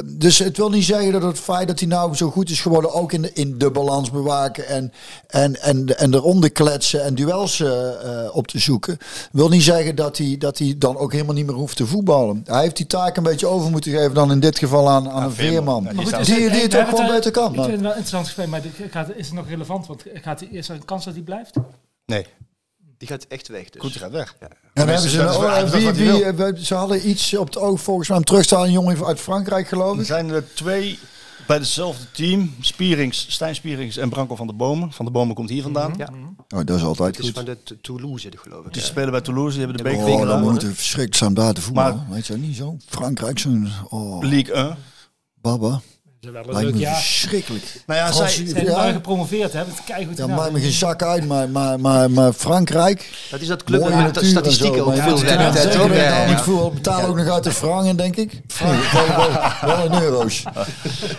dus 0.04 0.38
het 0.38 0.56
wil 0.56 0.70
niet 0.70 0.84
zeggen 0.84 1.12
dat 1.12 1.22
het 1.22 1.38
feit 1.38 1.68
dat 1.68 1.78
hij 1.78 1.88
nou 1.88 2.14
zo 2.14 2.30
goed 2.30 2.50
is 2.50 2.60
geworden, 2.60 2.92
ook 2.92 3.12
in 3.12 3.22
de, 3.22 3.32
in 3.32 3.58
de 3.58 3.70
balans 3.70 4.10
bewaken 4.10 4.66
en, 4.68 4.92
en, 5.26 5.62
en, 5.62 5.98
en 5.98 6.14
eronder 6.14 6.50
kletsen 6.50 7.04
en 7.04 7.14
duels 7.14 7.60
eh, 7.60 7.88
eh, 7.88 8.36
op 8.36 8.46
te 8.46 8.58
zoeken, 8.58 8.98
wil 9.32 9.48
niet 9.48 9.62
zeggen 9.62 9.94
dat 9.94 10.16
hij, 10.18 10.36
dat 10.38 10.58
hij 10.58 10.74
dan 10.78 10.96
ook 10.96 11.12
helemaal 11.12 11.34
niet 11.34 11.46
meer 11.46 11.54
hoeft 11.54 11.76
te 11.76 11.86
voetballen. 11.86 12.42
Hij 12.46 12.62
heeft 12.62 12.76
die 12.76 12.86
taak 12.86 13.16
een 13.16 13.22
beetje 13.22 13.46
over 13.46 13.70
moeten 13.70 13.92
geven 13.92 14.14
dan 14.14 14.30
in 14.30 14.40
dit 14.40 14.58
geval 14.58 14.88
aan, 14.90 15.10
aan 15.10 15.22
een 15.22 15.32
Veerman. 15.32 15.82
veerman. 15.84 16.04
Ja, 16.10 16.18
die, 16.22 16.50
die 16.50 16.62
het 16.62 16.76
ook 16.76 16.88
gewoon 16.88 17.06
beter 17.06 17.30
kan. 17.30 17.48
Ik 17.54 17.60
vind 17.60 17.70
het 17.70 17.80
wel 17.80 17.88
interessant 17.90 18.24
gesprek, 18.26 18.46
maar 18.46 18.62
dit- 18.62 18.90
gaat, 18.90 19.08
is 19.16 19.26
het 19.26 19.34
nog 19.34 19.48
relevant? 19.48 19.86
Want 19.86 20.02
gaat, 20.14 20.37
is 20.42 20.68
er 20.68 20.74
een 20.74 20.84
kans 20.84 21.04
dat 21.04 21.14
hij 21.14 21.22
blijft? 21.22 21.54
Nee, 22.06 22.26
Die 22.98 23.08
gaat 23.08 23.24
echt 23.28 23.48
weg. 23.48 23.70
Dus. 23.70 23.80
goed, 23.82 23.92
die 23.92 24.00
gaat 24.00 24.10
weg. 24.10 24.36
En 24.40 24.48
dan 24.74 24.88
hebben 24.88 25.10
ze, 25.10 25.20
oh, 25.22 25.60
is 25.64 25.70
wie, 25.70 25.90
wie, 25.92 26.32
wil. 26.32 26.56
ze 26.56 26.74
hadden 26.74 27.08
iets 27.08 27.34
op 27.36 27.46
het 27.46 27.58
oog 27.58 27.80
volgens 27.80 28.08
mij 28.08 28.16
om 28.18 28.24
terug 28.24 28.46
te 28.46 28.54
halen, 28.54 28.68
een 28.68 28.74
jongen 28.74 29.04
uit 29.06 29.20
Frankrijk 29.20 29.68
geloof 29.68 29.94
Er 29.94 30.00
ik. 30.00 30.06
zijn 30.06 30.28
er 30.30 30.54
twee 30.54 30.98
bij 31.46 31.56
hetzelfde 31.56 32.10
team. 32.10 32.54
Spierings, 32.60 33.26
Stijn 33.32 33.54
Spierings 33.54 33.96
en 33.96 34.08
Branko 34.08 34.36
van 34.36 34.46
der 34.46 34.56
Bomen. 34.56 34.92
Van 34.92 35.04
der 35.04 35.14
Bomen 35.14 35.34
komt 35.34 35.48
hier 35.48 35.62
vandaan. 35.62 35.94
Ja. 35.96 36.08
Oh, 36.48 36.64
dat 36.64 36.76
is 36.76 36.82
altijd 36.82 37.16
Het 37.16 37.24
is 37.24 37.30
goed. 37.30 37.34
van 37.44 37.44
de 37.66 37.80
Toulouse, 37.80 38.30
geloof 38.36 38.66
ik. 38.66 38.72
Die 38.72 38.82
spelen 38.82 39.10
bij 39.10 39.20
Toulouse, 39.20 39.56
die 39.58 39.66
hebben 39.66 39.84
de 39.84 39.90
Ja. 39.90 39.96
beker 39.96 40.12
Oh, 40.12 40.18
dan 40.18 40.26
gewonnen. 40.28 40.52
moet 40.52 40.62
het 40.62 40.74
verschrikkelijk 40.74 41.14
zijn 41.16 41.34
daar 41.34 41.52
te 41.54 41.60
voetballen. 41.60 41.96
Maar- 41.96 42.06
Weet 42.10 42.26
je 42.26 42.36
niet 42.36 42.56
zo? 42.56 42.76
Frankrijk, 42.86 43.38
zo'n... 43.38 43.68
Oh, 43.88 44.22
League 44.22 44.54
1. 44.54 44.76
baba. 45.34 45.80
Dat 46.20 46.30
is 46.30 46.36
wel 46.36 46.48
een 46.48 46.52
Lijkt 46.62 46.70
leuk 46.70 46.80
jaar. 46.80 46.94
verschrikkelijk. 46.94 47.64
Nou 47.86 47.98
ja, 48.00 48.12
zij, 48.12 48.28
Ze 48.28 48.42
hebben 48.44 48.64
Ja. 48.64 48.74
daar 48.82 48.92
gepromoveerd, 48.92 49.52
hè? 49.52 49.58
Het 49.58 49.84
kijken 49.86 50.12
Ja, 50.16 50.26
maakt 50.26 50.52
me 50.52 50.60
geen 50.60 50.72
zak 50.72 51.02
uit, 51.02 51.26
maar, 51.26 51.48
maar, 51.48 51.80
maar, 51.80 52.10
maar 52.10 52.32
Frankrijk... 52.32 53.10
Dat 53.30 53.40
is 53.40 53.46
dat 53.46 53.64
club 53.64 53.88
met 53.88 54.16
en 54.16 54.26
statistieken 54.26 54.84
ook 54.86 54.94
veel 54.96 55.24
ja, 55.24 55.52
toch? 56.26 56.44
voetbal 56.44 56.70
betalen 56.70 57.08
ook 57.08 57.16
nog 57.16 57.28
uit 57.28 57.44
de 57.44 57.52
frangen, 57.52 57.96
denk 57.96 58.16
ik. 58.16 58.40
Wel, 59.60 59.84
in 59.84 60.02
euro's. 60.02 60.42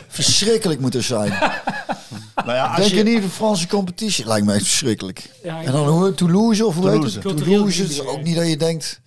Verschrikkelijk 0.07 0.79
moet 0.79 0.93
het 0.93 1.03
zijn. 1.03 1.29
nou 2.35 2.51
ja, 2.53 2.65
als 2.67 2.77
Denk 2.77 2.91
je 2.91 3.03
niet 3.13 3.21
de 3.21 3.29
Franse 3.29 3.67
competitie? 3.67 4.25
Lijkt 4.25 4.45
me 4.45 4.53
echt 4.53 4.63
verschrikkelijk. 4.65 5.29
Ja, 5.43 5.61
En 5.63 5.71
dan 5.71 5.87
hoe 5.87 6.13
Toulouse 6.13 6.65
of 6.65 6.75
hoe 6.75 6.83
heet 6.83 6.93
Toulouse. 6.93 7.19
het? 7.27 7.37
Toulouse. 7.37 7.81
Het 7.81 7.91
is 7.91 8.05
ook 8.05 8.21
niet 8.23 8.35
dat 8.35 8.47
je 8.47 8.57
denkt... 8.57 8.99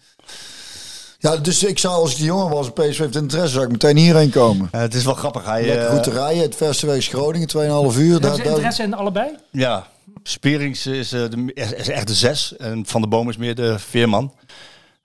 Ja, 1.22 1.36
dus 1.36 1.64
ik 1.64 1.78
zou 1.78 1.94
als 1.94 2.10
ik 2.10 2.16
die 2.16 2.24
jongen 2.26 2.48
was, 2.48 2.70
PSV 2.72 2.98
heeft 2.98 3.16
interesse, 3.16 3.52
zou 3.52 3.64
ik 3.64 3.70
meteen 3.72 3.96
hierheen 3.96 4.30
komen. 4.30 4.68
Ja, 4.72 4.78
het 4.78 4.94
is 4.94 5.04
wel 5.04 5.14
grappig. 5.14 5.44
Hij, 5.44 5.64
Lekker 5.66 5.86
eh, 5.86 5.92
goed 5.94 6.02
te 6.02 6.10
rijden, 6.10 6.42
het 6.42 6.54
verste 6.56 6.86
wegens 6.86 7.06
Groningen, 7.06 7.48
2,5 7.48 7.54
uur. 7.58 7.62
Hebben 7.66 8.20
Daar, 8.20 8.36
ze 8.36 8.42
daar, 8.42 8.46
interesse 8.52 8.82
in 8.82 8.94
allebei? 8.94 9.28
Ja, 9.50 9.86
Spierings 10.22 10.86
is, 10.86 11.12
eh, 11.12 11.20
de, 11.30 11.50
is 11.54 11.88
echt 11.88 12.06
de 12.06 12.14
zes 12.14 12.56
en 12.56 12.86
Van 12.86 13.00
der 13.00 13.10
Boom 13.10 13.28
is 13.28 13.36
meer 13.36 13.54
de 13.54 13.78
veerman. 13.78 14.34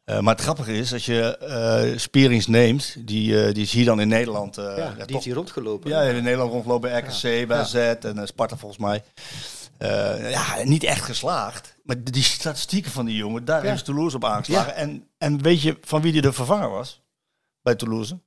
Eh, 0.03 0.19
maar 0.19 0.33
het 0.33 0.43
grappige 0.43 0.73
is, 0.77 0.93
als 0.93 1.05
je 1.05 1.37
eh 1.37 1.97
Spierings 1.99 2.47
neemt, 2.47 2.95
die, 2.99 3.41
eh, 3.45 3.53
die 3.53 3.63
is 3.63 3.71
hier 3.71 3.85
dan 3.85 3.99
in 4.01 4.07
Nederland. 4.07 4.57
eh, 4.57 4.63
Ja, 4.77 4.87
die 4.89 4.97
toch- 4.97 5.07
heeft 5.07 5.23
hier 5.25 5.33
rondgelopen. 5.35 5.89
Ja, 5.89 6.01
in 6.01 6.23
Nederland 6.23 6.51
rondlopen 6.51 6.89
bij 6.89 6.99
RKC, 6.99 7.47
bij 7.47 7.57
AZ 7.57 7.73
en 7.75 8.17
eh, 8.17 8.25
Sparta 8.25 8.57
volgens 8.57 8.81
mij. 8.81 9.03
Eh, 9.77 10.31
ja, 10.31 10.43
niet 10.63 10.83
echt 10.83 11.01
geslaagd. 11.03 11.75
Maar 11.83 12.03
die 12.03 12.23
statistieken 12.23 12.91
van 12.91 13.05
die 13.05 13.15
jongen, 13.15 13.45
daar 13.45 13.65
Ja. 13.65 13.73
is 13.73 13.83
Toulouse 13.83 14.15
op 14.15 14.25
aangeslagen. 14.25 14.75
En, 14.75 15.07
en 15.17 15.41
weet 15.41 15.61
je 15.61 15.77
van 15.81 16.01
wie 16.01 16.11
die 16.11 16.21
de 16.21 16.33
vervanger 16.33 16.69
was 16.69 17.01
bij 17.61 17.75
Toulouse? 17.75 18.19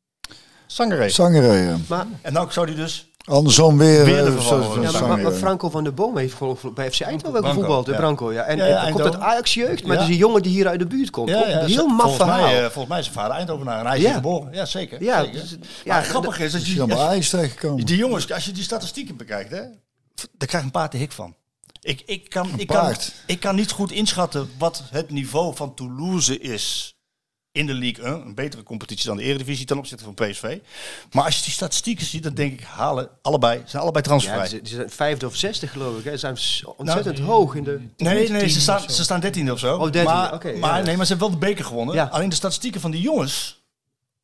Sangaré. 0.67 1.09
Zangeré. 1.09 1.77
Maar, 1.89 2.07
En 2.23 2.33
nou 2.33 2.53
zou 2.53 2.67
die 2.67 2.75
dus... 2.75 3.09
Andersom 3.25 3.79
weer. 3.79 4.05
Weer 4.05 4.25
de 4.25 4.31
eh, 4.31 4.91
Ja, 4.93 5.17
maar, 5.17 5.33
Franco 5.33 5.71
van 5.71 5.85
der 5.85 5.95
Boom 5.95 6.17
heeft 6.17 6.35
gewoon 6.35 6.59
bij 6.75 6.91
FC 6.93 7.01
Eindhoven 7.01 7.45
gevoetbald. 7.45 7.87
hè, 7.87 7.93
ja. 7.93 7.99
Branco, 7.99 8.33
ja. 8.33 8.43
En, 8.43 8.57
Ja, 8.57 8.67
ja, 8.67 8.85
en 8.87 8.93
komt 8.93 9.05
uit 9.05 9.05
Eindhoven. 9.05 9.33
Ajax 9.33 9.55
jeugd, 9.55 9.83
maar 9.85 9.93
Ja. 9.97 10.01
het 10.01 10.09
is 10.11 10.15
een 10.15 10.21
jongen 10.21 10.43
die 10.43 10.53
hier 10.53 10.69
uit 10.69 10.79
de 10.79 10.87
buurt 10.87 11.11
komt. 11.11 11.31
Heel 11.31 11.87
maf 11.87 12.01
volgens 12.01 12.17
verhaal. 12.17 12.41
Mij, 12.41 12.57
eh, 12.57 12.63
volgens 12.63 12.87
mij 12.89 12.99
is 12.99 13.05
zijn 13.05 13.17
vader 13.17 13.37
Eindhovenaar 13.37 13.81
en 13.81 13.87
hij 13.87 13.99
is 14.01 14.13
geboren. 14.13 14.53
Ja, 14.53 14.65
zeker. 14.65 15.03
Ja, 15.03 15.21
zeker. 15.25 15.41
dus- 15.41 15.57
maar 15.87 16.05
grappige 16.05 16.45
is 16.45 16.53
dat 16.53 16.67
je, 16.67 16.75
dan 16.75 16.91
als- 16.93 17.31
die 17.85 17.97
jongens, 17.97 18.33
als 18.33 18.45
je 18.45 18.53
die 18.53 18.63
statistieken 18.63 19.17
bekijkt, 19.17 19.51
hè, 19.51 19.61
daar 20.15 20.49
krijg 20.49 20.53
je 20.53 20.59
een 20.59 20.71
paar 20.71 20.91
te 20.91 20.97
hik 20.97 21.13
van. 21.13 21.35
Ik, 21.83 22.03
ik, 22.07 22.29
kan, 22.31 22.51
ik, 22.59 22.67
kan, 22.67 22.95
ik 23.27 23.41
kan 23.41 23.55
niet 23.55 23.71
goed 23.71 23.93
inschatten 23.93 24.51
wat 24.59 24.83
het 24.91 25.11
niveau 25.11 25.57
van 25.57 25.75
Toulouse 25.75 26.39
is 26.39 26.95
in 27.53 27.67
de 27.67 27.75
League 27.75 28.05
1. 28.05 28.15
Een 28.27 28.35
betere 28.35 28.63
competitie 28.63 29.07
dan 29.07 29.17
de 29.17 29.23
Eredivisie 29.23 29.67
ten 29.67 29.79
opzichte 29.79 30.05
van 30.05 30.15
PSV. 30.15 30.59
Maar 31.13 31.25
als 31.25 31.37
je 31.39 31.43
die 31.45 31.53
statistieken 31.53 32.07
ziet, 32.07 32.23
dan 32.23 32.35
denk 32.35 32.53
ik, 32.53 32.61
halen 32.67 33.09
allebei, 33.23 33.63
zijn 33.67 33.83
allebei 33.83 34.05
Ja, 34.05 34.11
transfervrij. 34.11 34.49
die 34.63 34.75
zijn 34.75 34.91
vijfde 34.91 35.27
of 35.27 35.37
zesde 35.37 35.67
geloof 35.67 35.99
ik. 35.99 36.05
Hè. 36.05 36.11
Ze 36.11 36.19
zijn 36.19 36.37
Nou, 36.63 36.75
ontzettend 36.77 37.19
hoog 37.19 37.55
in 37.55 37.65
de... 37.65 37.81
Nee, 37.97 38.29
nee, 38.29 38.49
ze 38.49 38.61
staan, 38.61 38.81
zo. 38.81 38.89
ze 38.89 39.03
staan 39.03 39.21
dertiende 39.21 39.53
of 39.53 39.59
zo. 39.59 39.75
Oh, 39.75 39.83
dertiende, 39.83 40.07
maar, 40.09 40.35
oké, 40.35 40.53
maar, 40.57 40.79
ja. 40.79 40.85
nee, 40.85 40.97
maar 40.97 41.07
ze 41.07 41.13
hebben 41.13 41.31
wel 41.31 41.41
de 41.41 41.47
beker 41.47 41.65
gewonnen. 41.65 41.95
Ja. 41.95 42.05
Alleen 42.05 42.29
de 42.29 42.35
statistieken 42.35 42.81
van 42.81 42.91
die 42.91 43.01
jongens, 43.01 43.63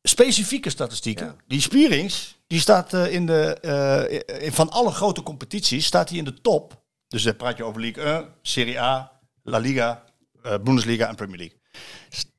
specifieke 0.01 0.69
statistieken. 0.69 1.25
Ja. 1.25 1.35
Die 1.47 1.61
Spierings, 1.61 2.35
die 2.47 2.59
staat 2.59 2.93
eh, 2.93 3.13
in 3.13 3.25
de, 3.25 3.53
eh, 3.59 4.43
in- 4.45 4.53
van 4.53 4.69
alle 4.69 4.91
grote 4.91 5.23
competities, 5.23 5.85
staat 5.85 6.09
hij 6.09 6.17
in 6.17 6.23
de 6.25 6.41
top. 6.41 6.85
Dus 7.07 7.23
dan 7.23 7.35
praat 7.35 7.57
je 7.57 7.63
over 7.63 7.81
League 7.81 8.03
1, 8.03 8.27
Serie 8.41 8.81
A, 8.81 9.11
La 9.43 9.57
Liga, 9.57 10.03
eh, 10.41 10.57
Bundesliga 10.63 11.07
en 11.07 11.15
Premier 11.15 11.37
League. 11.37 11.57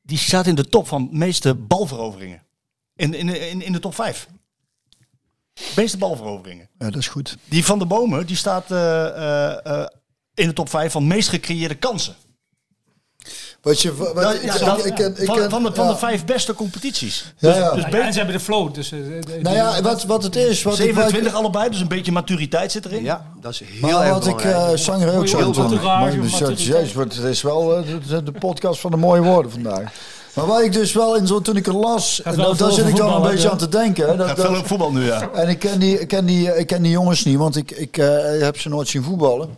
Die 0.02 0.18
staat 0.18 0.46
in 0.46 0.54
de 0.54 0.68
top 0.68 0.88
van 0.88 1.08
de 1.10 1.16
meeste 1.16 1.54
balveroveringen. 1.54 2.42
In, 2.96 3.14
in, 3.14 3.28
in, 3.50 3.62
in 3.62 3.72
de 3.72 3.78
top 3.78 3.94
5. 3.94 4.28
Meeste 5.76 5.98
balveroveringen. 5.98 6.68
Ja, 6.78 6.90
dat 6.90 7.00
is 7.00 7.08
goed. 7.08 7.36
Die 7.44 7.64
van 7.64 7.78
de 7.78 7.86
Bomen, 7.86 8.26
die 8.26 8.36
staat 8.36 8.70
eh, 8.70 9.66
eh, 9.66 9.86
in 10.34 10.46
de 10.46 10.52
top 10.52 10.68
5 10.68 10.92
van 10.92 11.06
meest 11.06 11.28
gecreëerde 11.28 11.74
kansen. 11.74 12.14
Wat 13.68 13.80
je, 13.80 13.94
wat, 13.96 14.14
Nou, 14.14 14.34
ik, 14.34 14.42
ja, 14.42 14.54
ik, 14.54 14.64
dat- 14.64 14.84
ik, 14.86 14.94
ken- 14.94 15.14
ik 15.18 15.26
van, 15.26 15.36
ken- 15.36 15.50
van, 15.50 15.62
de, 15.62 15.70
van 15.74 15.84
ja. 15.86 15.90
de 15.92 15.98
vijf 15.98 16.24
beste 16.24 16.54
competities. 16.54 17.32
Ja, 17.38 17.54
ja. 17.56 17.70
Dus 17.74 17.82
Ja, 17.82 17.88
beter- 17.88 18.06
en 18.06 18.12
ze 18.12 18.18
hebben 18.18 18.36
de 18.36 18.42
flow. 18.42 18.74
Dus, 18.74 18.92
eh, 18.92 18.98
de- 18.98 19.38
Nou 19.42 19.56
ja, 19.56 19.82
wat, 19.82 20.04
wat 20.04 20.22
het 20.22 20.36
is... 20.36 20.62
Wat 20.62 20.72
ik- 20.78 20.84
27 20.84 21.34
allebei, 21.34 21.70
dus 21.70 21.80
een 21.80 21.88
beetje 21.88 22.12
maturiteit 22.12 22.72
zit 22.72 22.84
erin. 22.84 23.02
Ja, 23.02 23.26
dat 23.40 23.52
is 23.52 23.60
heel 23.64 23.80
Maar 23.90 24.02
erg 24.04 24.12
wat 24.12 24.26
ik 24.26 24.44
uh, 24.44 24.68
Sanger 24.74 25.16
ook 25.16 25.28
zo 25.28 25.36
dus, 25.38 25.56
wat- 26.94 27.14
het 27.14 27.24
is 27.24 27.42
wel 27.42 27.76
eh, 27.76 27.82
de, 28.08 28.22
de 28.22 28.32
podcast 28.32 28.80
van 28.80 28.90
de 28.90 28.96
mooie 28.96 29.22
woorden 29.22 29.50
vandaag. 29.52 29.92
Maar 30.34 30.46
waar 30.46 30.64
ik 30.64 30.72
dus 30.72 30.92
wel 30.92 31.16
in 31.16 31.26
zo 31.26 31.40
toen 31.40 31.56
ik 31.56 31.66
er 31.66 31.74
las, 31.76 32.22
en 32.22 32.36
daar 32.36 32.72
zit 32.72 32.86
ik 32.88 32.96
dan 32.96 33.14
een 33.14 33.22
beetje 33.30 33.44
ja. 33.44 33.50
aan 33.50 33.58
te 33.58 33.68
denken. 33.68 34.16
Dat, 34.16 34.26
Gaat 34.26 34.36
dat- 34.36 34.46
veel 34.46 34.58
op 34.58 34.66
voetbal 34.66 34.92
nu, 34.92 35.04
ja. 35.04 35.28
en 35.34 35.48
ik 35.48 35.58
ken, 35.58 35.78
die, 35.80 36.00
ik, 36.00 36.08
ken 36.08 36.24
die, 36.26 36.56
ik 36.56 36.66
ken 36.66 36.82
die 36.82 36.92
jongens 36.92 37.24
niet, 37.24 37.36
want 37.36 37.56
ik, 37.56 37.70
ik 37.70 37.96
eh, 37.98 38.06
heb 38.40 38.58
ze 38.60 38.68
nooit 38.68 38.88
zien 38.88 39.02
voetballen. 39.02 39.48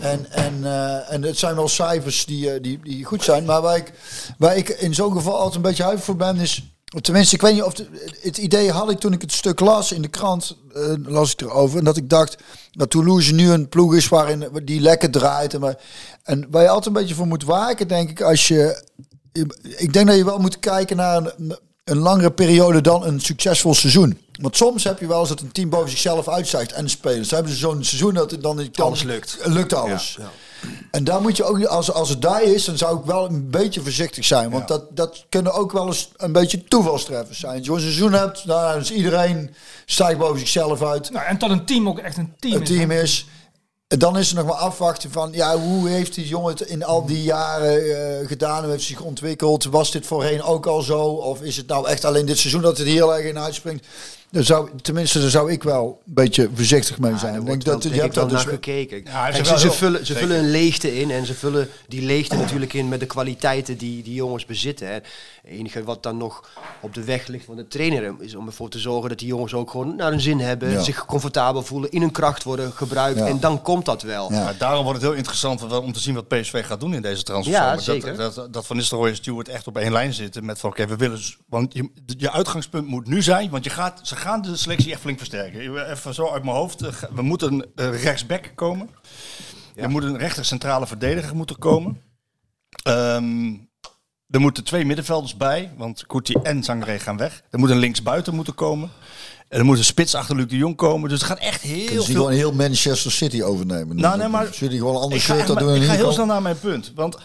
En, 0.00 0.30
en, 0.30 0.64
eh, 0.64 1.12
en 1.12 1.22
het 1.22 1.38
zijn 1.38 1.54
wel 1.54 1.68
cijfers 1.68 2.24
die, 2.24 2.50
eh, 2.50 2.62
die, 2.62 2.80
die 2.82 3.04
goed 3.04 3.24
zijn. 3.24 3.44
Maar 3.44 3.60
waar 3.60 3.76
ik, 3.76 3.92
waar 4.38 4.56
ik 4.56 4.68
in 4.68 4.94
zo'n 4.94 5.12
geval 5.12 5.34
altijd 5.34 5.54
een 5.54 5.62
beetje 5.62 5.82
huiver 5.82 6.04
voor 6.04 6.16
ben, 6.16 6.36
is... 6.36 6.70
Tenminste, 7.00 7.34
ik 7.34 7.40
weet 7.40 7.54
niet 7.54 7.62
of... 7.62 7.74
het 8.20 8.38
idee 8.38 8.70
had 8.70 8.90
ik 8.90 8.98
toen 8.98 9.12
ik 9.12 9.20
het 9.20 9.32
stuk 9.32 9.60
las 9.60 9.92
in 9.92 10.02
de 10.02 10.08
krant, 10.08 10.56
eh, 10.74 10.82
las 11.04 11.32
ik 11.32 11.40
erover. 11.40 11.78
En 11.78 11.84
dat 11.84 11.96
ik 11.96 12.08
dacht 12.08 12.36
dat 12.70 12.90
Toulouse 12.90 13.34
nu 13.34 13.50
een 13.50 13.68
ploeg 13.68 13.94
is 13.94 14.08
waarin 14.08 14.48
die 14.64 14.80
lekker 14.80 15.10
draait. 15.10 15.54
En, 15.54 15.60
waar, 15.60 15.76
en 16.22 16.46
waar 16.50 16.62
je 16.62 16.68
altijd 16.68 16.86
een 16.86 17.00
beetje 17.00 17.14
voor 17.14 17.26
moet 17.26 17.44
waken, 17.44 17.88
denk 17.88 18.10
ik, 18.10 18.20
als 18.20 18.48
je... 18.48 18.84
Ik 19.76 19.92
denk 19.92 20.06
dat 20.06 20.16
je 20.16 20.24
wel 20.24 20.38
moet 20.38 20.58
kijken 20.58 20.96
naar 20.96 21.16
een, 21.16 21.56
een 21.84 21.98
langere 21.98 22.30
periode 22.30 22.80
dan 22.80 23.04
een 23.04 23.20
succesvol 23.20 23.74
seizoen. 23.74 24.18
Want 24.40 24.56
soms 24.56 24.84
heb 24.84 25.00
je 25.00 25.06
wel 25.06 25.20
eens 25.20 25.28
dat 25.28 25.40
een 25.40 25.52
team 25.52 25.68
boven 25.68 25.90
zichzelf 25.90 26.28
uitstijgt 26.28 26.72
en 26.72 26.88
spelers. 26.90 27.28
Dan 27.28 27.38
hebben 27.38 27.56
ze 27.56 27.60
zo'n 27.60 27.84
seizoen 27.84 28.14
dat 28.14 28.30
het 28.30 28.42
dan, 28.42 28.56
dan 28.56 28.86
Alles 28.86 29.02
lukt. 29.02 29.38
Lukt 29.44 29.72
alles. 29.72 30.18
En 30.90 31.04
daar 31.04 31.20
moet 31.20 31.36
je 31.36 31.44
ook, 31.44 31.64
als, 31.64 31.92
als 31.92 32.08
het 32.08 32.22
daar 32.22 32.42
is, 32.42 32.64
dan 32.64 32.76
zou 32.78 32.98
ik 32.98 33.04
wel 33.04 33.24
een 33.24 33.50
beetje 33.50 33.80
voorzichtig 33.80 34.24
zijn. 34.24 34.50
Want 34.50 34.68
dat, 34.68 34.96
dat 34.96 35.24
kunnen 35.28 35.52
ook 35.52 35.72
wel 35.72 35.86
eens 35.86 36.10
een 36.16 36.32
beetje 36.32 36.64
toevalstreffers 36.64 37.38
zijn. 37.38 37.56
Als 37.58 37.66
je 37.66 37.72
een 37.72 37.80
seizoen 37.80 38.12
hebt, 38.12 38.46
dan 38.46 38.76
is 38.80 38.90
iedereen 38.92 39.54
stijgt 39.84 40.18
boven 40.18 40.38
zichzelf 40.38 40.82
uit. 40.82 41.10
Nou, 41.10 41.26
en 41.26 41.38
tot 41.38 41.50
een 41.50 41.64
team 41.64 41.88
ook 41.88 41.98
echt 41.98 42.16
een 42.16 42.34
team 42.38 42.54
Een 42.54 42.62
is. 42.62 42.68
team 42.68 42.90
is. 42.90 43.26
En 43.88 43.98
dan 43.98 44.18
is 44.18 44.30
er 44.30 44.36
nog 44.36 44.46
maar 44.46 44.54
afwachten 44.54 45.10
van, 45.10 45.32
ja, 45.32 45.58
hoe 45.58 45.88
heeft 45.88 46.14
die 46.14 46.26
jongen 46.28 46.50
het 46.50 46.60
in 46.60 46.84
al 46.84 47.06
die 47.06 47.22
jaren 47.22 47.96
eh, 48.20 48.26
gedaan? 48.28 48.62
Hoe 48.62 48.70
heeft 48.70 48.86
hij 48.86 48.96
zich 48.96 49.04
ontwikkeld? 49.04 49.64
Was 49.64 49.90
dit 49.90 50.06
voorheen 50.06 50.42
ook 50.42 50.66
al 50.66 50.82
zo? 50.82 51.02
Of 51.02 51.42
is 51.42 51.56
het 51.56 51.66
nou 51.66 51.88
echt 51.88 52.04
alleen 52.04 52.26
dit 52.26 52.38
seizoen 52.38 52.62
dat 52.62 52.78
het 52.78 52.86
heel 52.86 53.16
erg 53.16 53.24
in 53.26 53.38
uitspringt? 53.38 53.86
Daar 54.36 54.44
zou, 54.44 54.68
tenminste, 54.82 55.20
daar 55.20 55.30
zou 55.30 55.52
ik 55.52 55.62
wel 55.62 56.02
een 56.06 56.14
beetje 56.14 56.50
voorzichtig 56.54 56.98
mee 56.98 57.18
zijn. 57.18 57.32
Ja, 57.32 57.38
ik 57.40 57.46
denk 57.46 57.64
denk 57.64 57.82
dat 57.82 57.94
je 57.94 58.00
hebt 58.00 58.14
dat 58.14 58.30
dus 58.30 58.44
naar 58.44 58.52
gekeken. 58.52 59.02
Ja, 59.04 59.30
Kijk, 59.30 59.46
ze, 59.46 59.70
vullen, 59.70 59.98
ze 59.98 60.04
zeker. 60.12 60.22
vullen 60.26 60.38
een 60.44 60.50
leegte 60.50 61.00
in 61.00 61.10
en 61.10 61.26
ze 61.26 61.34
vullen 61.34 61.68
die 61.88 62.02
leegte 62.02 62.36
natuurlijk 62.36 62.72
in 62.72 62.88
met 62.88 63.00
de 63.00 63.06
kwaliteiten 63.06 63.76
die 63.78 64.02
die 64.02 64.14
jongens 64.14 64.44
bezitten. 64.46 64.88
Het 64.92 65.04
enige 65.44 65.82
wat 65.84 66.02
dan 66.02 66.16
nog 66.16 66.48
op 66.80 66.94
de 66.94 67.04
weg 67.04 67.26
ligt 67.26 67.44
van 67.44 67.56
de 67.56 67.68
trainer 67.68 68.14
is 68.18 68.34
om 68.34 68.46
ervoor 68.46 68.68
te 68.68 68.78
zorgen 68.78 69.08
dat 69.08 69.18
die 69.18 69.28
jongens 69.28 69.54
ook 69.54 69.70
gewoon 69.70 69.96
naar 69.96 70.10
hun 70.10 70.20
zin 70.20 70.40
hebben, 70.40 70.70
Ja. 70.70 70.82
zich 70.82 71.06
comfortabel 71.06 71.62
voelen, 71.62 71.90
in 71.90 72.00
hun 72.00 72.10
kracht 72.12 72.42
worden 72.42 72.72
gebruikt 72.72 73.18
Ja. 73.18 73.26
en 73.26 73.40
dan 73.40 73.62
komt 73.62 73.84
dat 73.84 74.02
wel. 74.02 74.30
Daarom 74.58 74.84
wordt 74.84 74.98
het 75.00 75.08
heel 75.08 75.18
interessant 75.18 75.62
om- 75.62 75.70
om 75.72 75.92
te 75.92 76.00
zien 76.00 76.14
wat 76.14 76.28
PSV 76.28 76.66
gaat 76.66 76.80
doen 76.80 76.94
in 76.94 77.02
deze 77.02 77.22
transfer. 77.22 77.52
Ja, 77.54 77.74
Dat- 77.74 77.82
zeker. 77.82 78.16
Dat, 78.16 78.34
dat, 78.34 78.52
dat 78.52 78.66
Van 78.66 78.76
Nistelrooy 78.76 79.08
en 79.08 79.16
Stewart 79.16 79.48
echt 79.48 79.66
op 79.66 79.76
één 79.78 79.92
lijn 79.92 80.14
zitten 80.14 80.44
met 80.44 80.58
van 80.58 80.70
oké, 80.70 80.86
we 80.86 80.96
willen... 80.96 81.20
Want 81.48 81.72
je, 81.74 81.88
je 82.16 82.32
uitgangspunt 82.32 82.86
moet 82.86 83.06
nu 83.06 83.22
zijn, 83.22 83.50
want 83.50 83.64
je 83.64 83.70
gaat, 83.70 84.00
ze 84.02 84.14
ze 84.16 84.22
gaan 84.26 84.42
de 84.42 84.56
selectie 84.56 84.92
echt 84.92 85.00
flink 85.00 85.18
versterken. 85.18 85.90
Even 85.90 86.14
zo 86.14 86.30
uit 86.30 86.42
mijn 86.44 86.56
hoofd. 86.56 86.82
eh, 86.82 86.92
We 87.14 87.22
moeten 87.22 87.52
een 87.52 87.66
eh, 87.74 88.02
rechtsback 88.02 88.52
komen. 88.54 88.90
Er 89.74 89.90
moet 89.90 90.02
een 90.02 90.18
rechter 90.18 90.44
centrale 90.44 90.86
verdediger 90.86 91.36
moeten 91.36 91.58
komen. 91.58 92.00
Ehm, 92.82 93.54
er 94.28 94.40
moeten 94.40 94.64
twee 94.64 94.84
middenvelders 94.84 95.36
bij, 95.36 95.72
want 95.76 96.06
Kuti 96.06 96.32
en 96.42 96.62
Zangré 96.64 96.98
gaan 96.98 97.16
weg. 97.16 97.42
Er 97.50 97.58
moet 97.58 97.70
een 97.70 97.78
linksbuiten 97.78 98.34
moeten 98.34 98.54
komen. 98.54 98.90
En 99.48 99.58
er 99.58 99.64
moet 99.64 99.78
een 99.78 99.84
spits 99.84 100.14
achter 100.14 100.36
Luc 100.36 100.46
de 100.46 100.56
Jong 100.56 100.76
komen. 100.76 101.08
Dus 101.08 101.18
het 101.20 101.28
gaat 101.28 101.38
echt 101.38 101.60
heel 101.62 101.84
Kunnen 101.86 102.02
ze 102.04 102.10
veel... 102.12 102.20
gewoon 102.20 102.36
heel 102.36 102.52
Manchester 102.52 103.12
City 103.12 103.42
overnemen? 103.42 103.96
Nou, 103.96 104.18
nee, 104.18 104.28
maar- 104.28 104.54
Zullen 104.54 104.70
die 104.70 104.78
gewoon 104.78 104.94
een 104.94 105.00
ander 105.02 105.18
Ik 105.18 105.24
ga, 105.24 105.34
maar- 105.34 105.76
ik 105.76 105.82
ga 105.82 105.90
heel 105.90 105.98
komen? 105.98 106.12
snel 106.12 106.26
naar 106.26 106.42
mijn 106.42 106.58
punt. 106.58 106.92
Want 106.94 107.16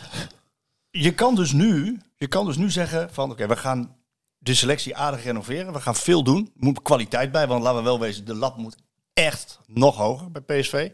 je 0.91 1.11
kan 1.13 1.35
dus 1.35 1.51
nu, 1.51 1.99
je 2.17 2.27
kan 2.27 2.45
dus 2.45 2.57
nu 2.57 2.71
zeggen 2.71 3.09
van 3.11 3.31
oké, 3.31 3.47
we 3.47 3.55
gaan 3.57 3.95
de 4.43 4.53
selectie 4.53 4.95
aardig 4.95 5.23
renoveren. 5.23 5.73
We 5.73 5.81
gaan 5.81 5.95
veel 5.95 6.23
doen. 6.23 6.45
Er 6.45 6.51
moet 6.65 6.81
kwaliteit 6.81 7.31
bij, 7.31 7.47
want 7.47 7.63
laten 7.63 7.77
we 7.77 7.83
wel 7.83 7.99
wezen, 7.99 8.25
de 8.25 8.35
lat 8.35 8.57
moet 8.57 8.75
echt 9.13 9.59
nog 9.67 9.95
hoger 9.97 10.31
bij 10.31 10.41
PSV. 10.41 10.89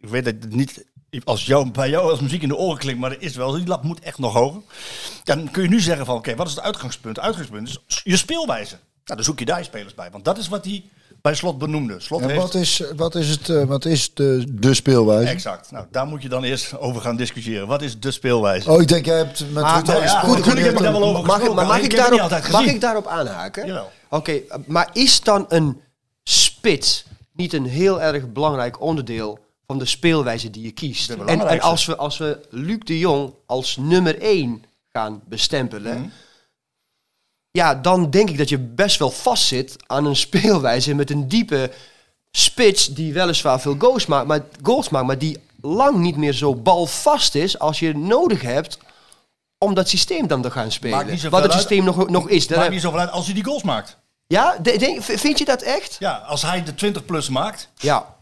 Ik 0.00 0.08
weet 0.08 0.24
dat 0.24 0.34
het 0.40 0.54
niet 0.54 0.86
als 1.24 1.46
jou, 1.46 1.70
bij 1.70 1.88
jou 1.88 2.10
als 2.10 2.20
muziek 2.20 2.42
in 2.42 2.48
de 2.48 2.56
oren 2.56 2.78
klinkt, 2.78 3.00
maar 3.00 3.10
dat 3.10 3.20
is 3.20 3.36
wel. 3.36 3.52
Die 3.52 3.66
lat 3.66 3.82
moet 3.82 4.00
echt 4.00 4.18
nog 4.18 4.32
hoger. 4.32 4.62
Dan 5.24 5.50
kun 5.50 5.62
je 5.62 5.68
nu 5.68 5.80
zeggen 5.80 6.06
van 6.06 6.16
oké, 6.16 6.34
wat 6.34 6.46
is 6.46 6.54
het 6.54 6.64
uitgangspunt? 6.64 7.16
Het 7.16 7.24
uitgangspunt 7.24 7.68
is 7.68 8.02
je 8.04 8.16
speelwijze. 8.16 8.74
Nou, 9.04 9.16
dan 9.16 9.24
zoek 9.24 9.38
je 9.38 9.44
daar 9.44 9.64
spelers 9.64 9.94
bij. 9.94 10.10
Want 10.10 10.24
dat 10.24 10.38
is 10.38 10.48
wat 10.48 10.64
hij 10.64 10.84
bij 11.22 11.34
Slot 11.34 11.58
benoemde. 11.58 12.00
Slot 12.00 12.20
En 12.20 12.28
heeft... 12.28 12.40
wat 12.42 12.54
is, 12.54 12.82
wat 12.96 13.14
is, 13.14 13.28
het, 13.28 13.48
eh, 13.48 13.64
wat 13.64 13.84
is 13.84 14.14
de, 14.14 14.44
de 14.50 14.74
speelwijze? 14.74 15.30
Exact. 15.32 15.70
Nou, 15.70 15.86
daar 15.90 16.06
moet 16.06 16.22
je 16.22 16.28
dan 16.28 16.44
eerst 16.44 16.78
over 16.78 17.00
gaan 17.02 17.16
discussiëren. 17.16 17.66
Wat 17.66 17.82
is 17.82 18.00
de 18.00 18.10
speelwijze? 18.10 18.70
Oh, 18.70 18.80
ik 18.80 18.88
denk, 18.88 19.04
jij 19.04 19.16
hebt 19.16 19.44
met 19.52 19.62
Ah, 19.64 19.82
nou 19.84 20.02
ja, 20.02 20.20
goed, 20.20 20.36
natuurlijk 20.38 20.64
heb 20.66 20.74
ik 20.76 20.82
daar 20.82 20.92
wel 20.92 21.02
over 21.04 21.12
Mag, 21.12 21.24
ik- 21.24 21.30
gesproken, 21.32 21.54
maar 21.54 21.66
mag, 21.66 21.80
ik 21.84 21.96
daarop, 21.96 22.50
mag 22.50 22.64
ik 22.66 22.80
daarop 22.80 23.06
aanhaken? 23.06 23.66
Jawel. 23.66 23.90
Oké, 24.10 24.40
maar 24.66 24.90
is 24.92 25.20
dan 25.20 25.44
een 25.48 25.80
spits 26.24 27.04
niet 27.32 27.52
een 27.52 27.66
heel 27.66 28.02
erg 28.02 28.32
belangrijk 28.32 28.80
onderdeel 28.80 29.38
van 29.66 29.78
de 29.78 29.84
speelwijze 29.84 30.50
die 30.50 30.62
je 30.62 30.70
kiest? 30.70 31.08
De 31.08 31.24
En, 31.26 31.48
en 31.48 31.60
als, 31.60 31.86
we, 31.86 31.96
als 31.96 32.18
we 32.18 32.38
Luc 32.50 32.78
de 32.84 32.98
Jong 32.98 33.34
als 33.46 33.76
nummer 33.80 34.20
1 34.20 34.64
gaan 34.92 35.22
bestempelen, 35.28 35.98
Mhm. 35.98 36.08
Ja, 37.52 37.74
dan 37.74 38.10
denk 38.10 38.30
ik 38.30 38.38
dat 38.38 38.48
je 38.48 38.58
best 38.58 38.98
wel 38.98 39.10
vastzit 39.10 39.76
aan 39.86 40.04
een 40.04 40.16
speelwijze 40.26 40.94
met 40.94 41.10
een 41.10 41.28
diepe 41.28 41.70
spits 42.30 42.86
die 42.86 43.12
weliswaar 43.12 43.60
veel 43.60 43.74
goals 43.78 44.06
maakt, 44.06 44.26
maar, 44.26 44.40
goals 44.62 44.88
maakt, 44.88 45.06
maar 45.06 45.18
die 45.18 45.38
lang 45.60 45.96
niet 45.96 46.16
meer 46.16 46.32
zo 46.32 46.54
balvast 46.54 47.34
is 47.34 47.58
als 47.58 47.78
je 47.78 47.96
nodig 47.96 48.42
hebt 48.42 48.78
om 49.58 49.74
dat 49.74 49.88
systeem 49.88 50.26
dan 50.26 50.42
te 50.42 50.50
gaan 50.50 50.72
spelen. 50.72 51.06
Wat 51.08 51.22
het 51.22 51.34
uit. 51.34 51.52
systeem 51.52 51.84
nog, 51.84 52.08
nog 52.08 52.28
is. 52.28 52.48
Maakt 52.48 52.70
niet 52.70 52.80
zoveel 52.80 52.98
uit 52.98 53.10
als 53.10 53.24
hij 53.24 53.34
die 53.34 53.44
goals 53.44 53.62
maakt. 53.62 53.96
ja, 54.26 54.56
de- 54.62 54.96
vind 55.00 55.38
je 55.38 55.44
dat 55.44 55.62
echt? 55.62 55.96
Ja, 55.98 56.12
als 56.16 56.42
hij 56.42 56.62
de 56.64 56.74
20 56.74 57.04
plus 57.04 57.28
maakt, 57.28 57.68
Ja, 57.76 58.14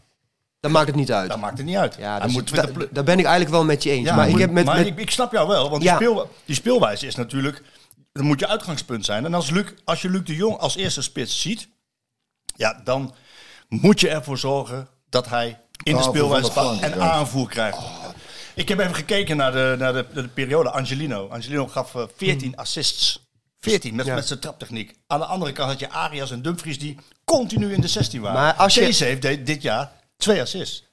dan 0.59 0.71
maakt 0.71 0.87
het 0.87 0.95
niet 0.95 1.11
uit. 1.11 1.29
dan 1.29 1.39
maakt 1.39 1.57
het 1.57 1.65
niet 1.65 1.75
uit. 1.75 1.95
Ja, 1.99 2.11
hij 2.11 2.21
dus 2.21 2.31
moet 2.33 2.45
da- 2.47 2.51
20 2.53 2.71
plus. 2.73 2.87
daar 2.91 3.03
ben 3.03 3.19
ik 3.19 3.25
eigenlijk 3.25 3.55
wel 3.55 3.63
met 3.65 3.83
je 3.83 3.89
eens. 3.91 4.07
Ja, 4.07 4.15
maar 4.15 4.29
ik 4.29 4.37
heb 4.37 4.51
met, 4.51 4.65
maar 4.65 4.77
met 4.77 4.87
ik, 4.87 4.99
ik 4.99 5.11
snap 5.11 5.31
jou 5.31 5.47
wel, 5.47 5.69
want 5.69 5.83
Ja. 5.83 5.97
die, 5.97 6.07
speel, 6.07 6.29
die 6.45 6.55
speelwijze 6.55 7.07
is 7.07 7.15
natuurlijk... 7.15 7.61
Dan 8.11 8.25
moet 8.25 8.39
je 8.39 8.47
uitgangspunt 8.47 9.05
zijn. 9.05 9.25
En 9.25 9.33
als, 9.33 9.49
Luc, 9.49 9.65
als 9.83 10.01
je 10.01 10.09
Luc 10.09 10.23
de 10.23 10.35
Jong 10.35 10.57
als 10.57 10.75
eerste 10.75 11.01
spits 11.01 11.41
ziet... 11.41 11.67
Ja, 12.55 12.81
dan 12.83 13.15
moet 13.69 13.99
je 13.99 14.09
ervoor 14.09 14.37
zorgen 14.37 14.87
dat 15.09 15.29
hij 15.29 15.59
in 15.83 15.95
de 15.95 16.03
speelwijze 16.03 16.77
en 16.81 17.01
aanvoer 17.01 17.47
krijgt. 17.49 17.77
Ik 18.53 18.69
heb 18.69 18.79
even 18.79 18.95
gekeken 18.95 19.37
naar 19.37 19.51
de, 19.51 19.75
naar 19.79 19.93
de, 19.93 20.05
de 20.13 20.27
periode 20.27 20.69
Angelino. 20.71 21.27
Angelino 21.27 21.67
gaf 21.67 21.95
eh, 21.95 22.03
14 22.15 22.55
assists. 22.57 23.25
14 23.59 23.95
met, 23.95 24.05
Ja. 24.05 24.15
met 24.15 24.27
zijn 24.27 24.39
traptechniek. 24.39 24.95
Aan 25.07 25.19
de 25.19 25.25
andere 25.25 25.51
kant 25.51 25.69
had 25.69 25.79
je 25.79 25.89
Arias 25.89 26.31
en 26.31 26.41
Dumfries 26.41 26.79
die 26.79 26.97
continu 27.25 27.73
in 27.73 27.81
de 27.81 27.87
16 27.87 28.21
waren. 28.21 28.41
Maar 28.41 28.53
als 28.53 28.73
je- 28.73 28.79
Deze 28.81 29.03
heeft 29.05 29.45
dit 29.45 29.61
jaar 29.61 29.91
twee 30.17 30.41
assists. 30.41 30.83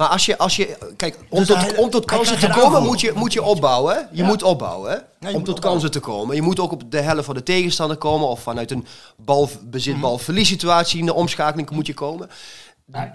Maar 0.00 0.08
als 0.08 0.26
je, 0.26 0.38
als 0.38 0.56
je 0.56 0.76
kijk, 0.96 1.18
om 1.28 1.38
Dus 1.38 1.46
tot, 1.48 1.56
hij- 1.56 1.76
om 1.76 1.90
tot 1.90 2.04
kansen 2.04 2.38
te 2.38 2.48
komen 2.48 2.82
moet 2.82 3.00
je, 3.00 3.12
moet 3.14 3.32
je 3.32 3.42
opbouwen. 3.42 4.08
Je 4.12 4.22
moet 4.22 4.42
opbouwen. 4.42 4.90
je 4.90 5.26
om 5.26 5.32
moet 5.32 5.32
tot 5.32 5.38
opbouwen. 5.38 5.60
kansen 5.60 5.90
te 5.90 6.00
komen. 6.00 6.34
Je 6.36 6.42
moet 6.42 6.60
ook 6.60 6.72
op 6.72 6.90
de 6.90 7.00
helft 7.00 7.24
van 7.24 7.34
de 7.34 7.42
tegenstander 7.42 7.96
komen. 7.96 8.28
Of 8.28 8.40
vanuit 8.42 8.70
een 8.70 8.86
balbezit, 9.16 10.00
balverlies 10.00 10.48
situatie 10.48 10.98
in 10.98 11.06
de 11.06 11.14
omschakeling 11.14 11.70
moet 11.70 11.86
je 11.86 11.94
komen. 11.94 12.30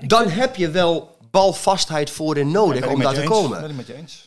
Dan 0.01 0.27
heb 0.27 0.55
je 0.55 0.69
wel 0.69 1.17
balvastheid 1.31 2.09
voorin 2.09 2.51
nodig 2.51 2.87
om 2.87 3.01
daar 3.01 3.13
te 3.13 3.21
eens. 3.21 3.29
komen. 3.29 3.75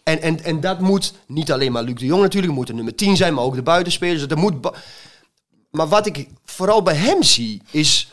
En, 0.04 0.20
en, 0.22 0.44
en 0.44 0.60
dat 0.60 0.80
moet 0.80 1.12
niet 1.26 1.52
alleen 1.52 1.72
maar 1.72 1.82
Luc 1.82 1.94
de 1.94 2.06
Jong 2.06 2.22
natuurlijk, 2.22 2.52
moet 2.52 2.68
een 2.68 2.74
nummer 2.74 2.94
10 2.94 3.16
zijn, 3.16 3.34
maar 3.34 3.44
ook 3.44 3.54
de 3.54 3.62
buitenspelers. 3.62 4.26
Dat 4.26 4.38
moet 4.38 4.60
ba- 4.60 4.72
maar 5.70 5.88
wat 5.88 6.06
ik 6.06 6.28
vooral 6.44 6.82
bij 6.82 6.94
hem 6.94 7.22
zie, 7.22 7.62
is 7.70 8.12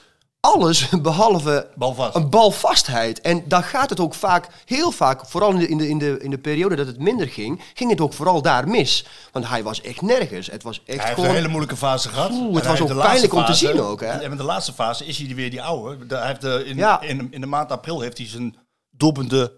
alles 0.54 0.90
behalve 1.02 1.68
Balvast. 1.76 2.16
een 2.16 2.30
balvastheid. 2.30 3.22
En 3.22 3.44
daar 3.48 3.64
gaat 3.64 3.90
het 3.90 4.00
ook 4.00 4.14
vaak, 4.14 4.48
heel 4.66 4.92
vaak, 4.92 5.26
vooral 5.26 5.52
in 5.52 5.58
de, 5.60 5.68
in, 5.68 5.78
de, 5.78 5.88
in, 5.90 5.98
de, 5.98 6.18
in 6.22 6.30
de 6.30 6.38
periode 6.38 6.76
dat 6.76 6.88
het 6.88 7.00
minder 7.00 7.28
ging, 7.28 7.62
ging 7.74 7.90
het 7.90 8.02
ook 8.02 8.14
vooral 8.14 8.42
daar 8.42 8.68
mis. 8.68 9.06
Want 9.32 9.48
hij 9.48 9.64
was 9.64 9.82
echt 9.82 10.02
nergens. 10.02 10.48
Het 10.52 10.64
was 10.64 10.76
echt 10.78 10.86
Hij 10.88 10.96
heeft 11.06 11.14
gewoon... 11.14 11.30
een 11.30 11.36
hele 11.36 11.48
moeilijke 11.48 11.76
fase 11.78 12.10
gehad. 12.10 12.32
Oeh, 12.32 12.56
het 12.56 12.66
was 12.66 12.80
heeft 12.80 12.92
ook 12.92 13.00
pijnlijk 13.02 13.34
om 13.34 13.46
te 13.46 13.54
zien 13.54 13.82
ook, 13.82 14.02
hè? 14.02 14.08
En 14.08 14.32
in 14.32 14.38
de 14.38 14.44
laatste 14.44 14.74
fase 14.74 15.06
is 15.06 15.18
hij 15.18 15.36
weer 15.36 15.50
die 15.50 15.62
oude. 15.62 16.06
De- 16.06 16.16
Hij 16.16 16.28
heeft 16.28 16.42
de, 16.42 16.64
in, 16.66 16.78
Ja. 16.78 17.02
in, 17.02 17.28
in 17.32 17.42
de 17.42 17.48
maand 17.48 17.72
april 17.72 18.00
heeft 18.02 18.18
hij 18.18 18.28
zijn 18.28 18.56
doelpunten 18.92 19.52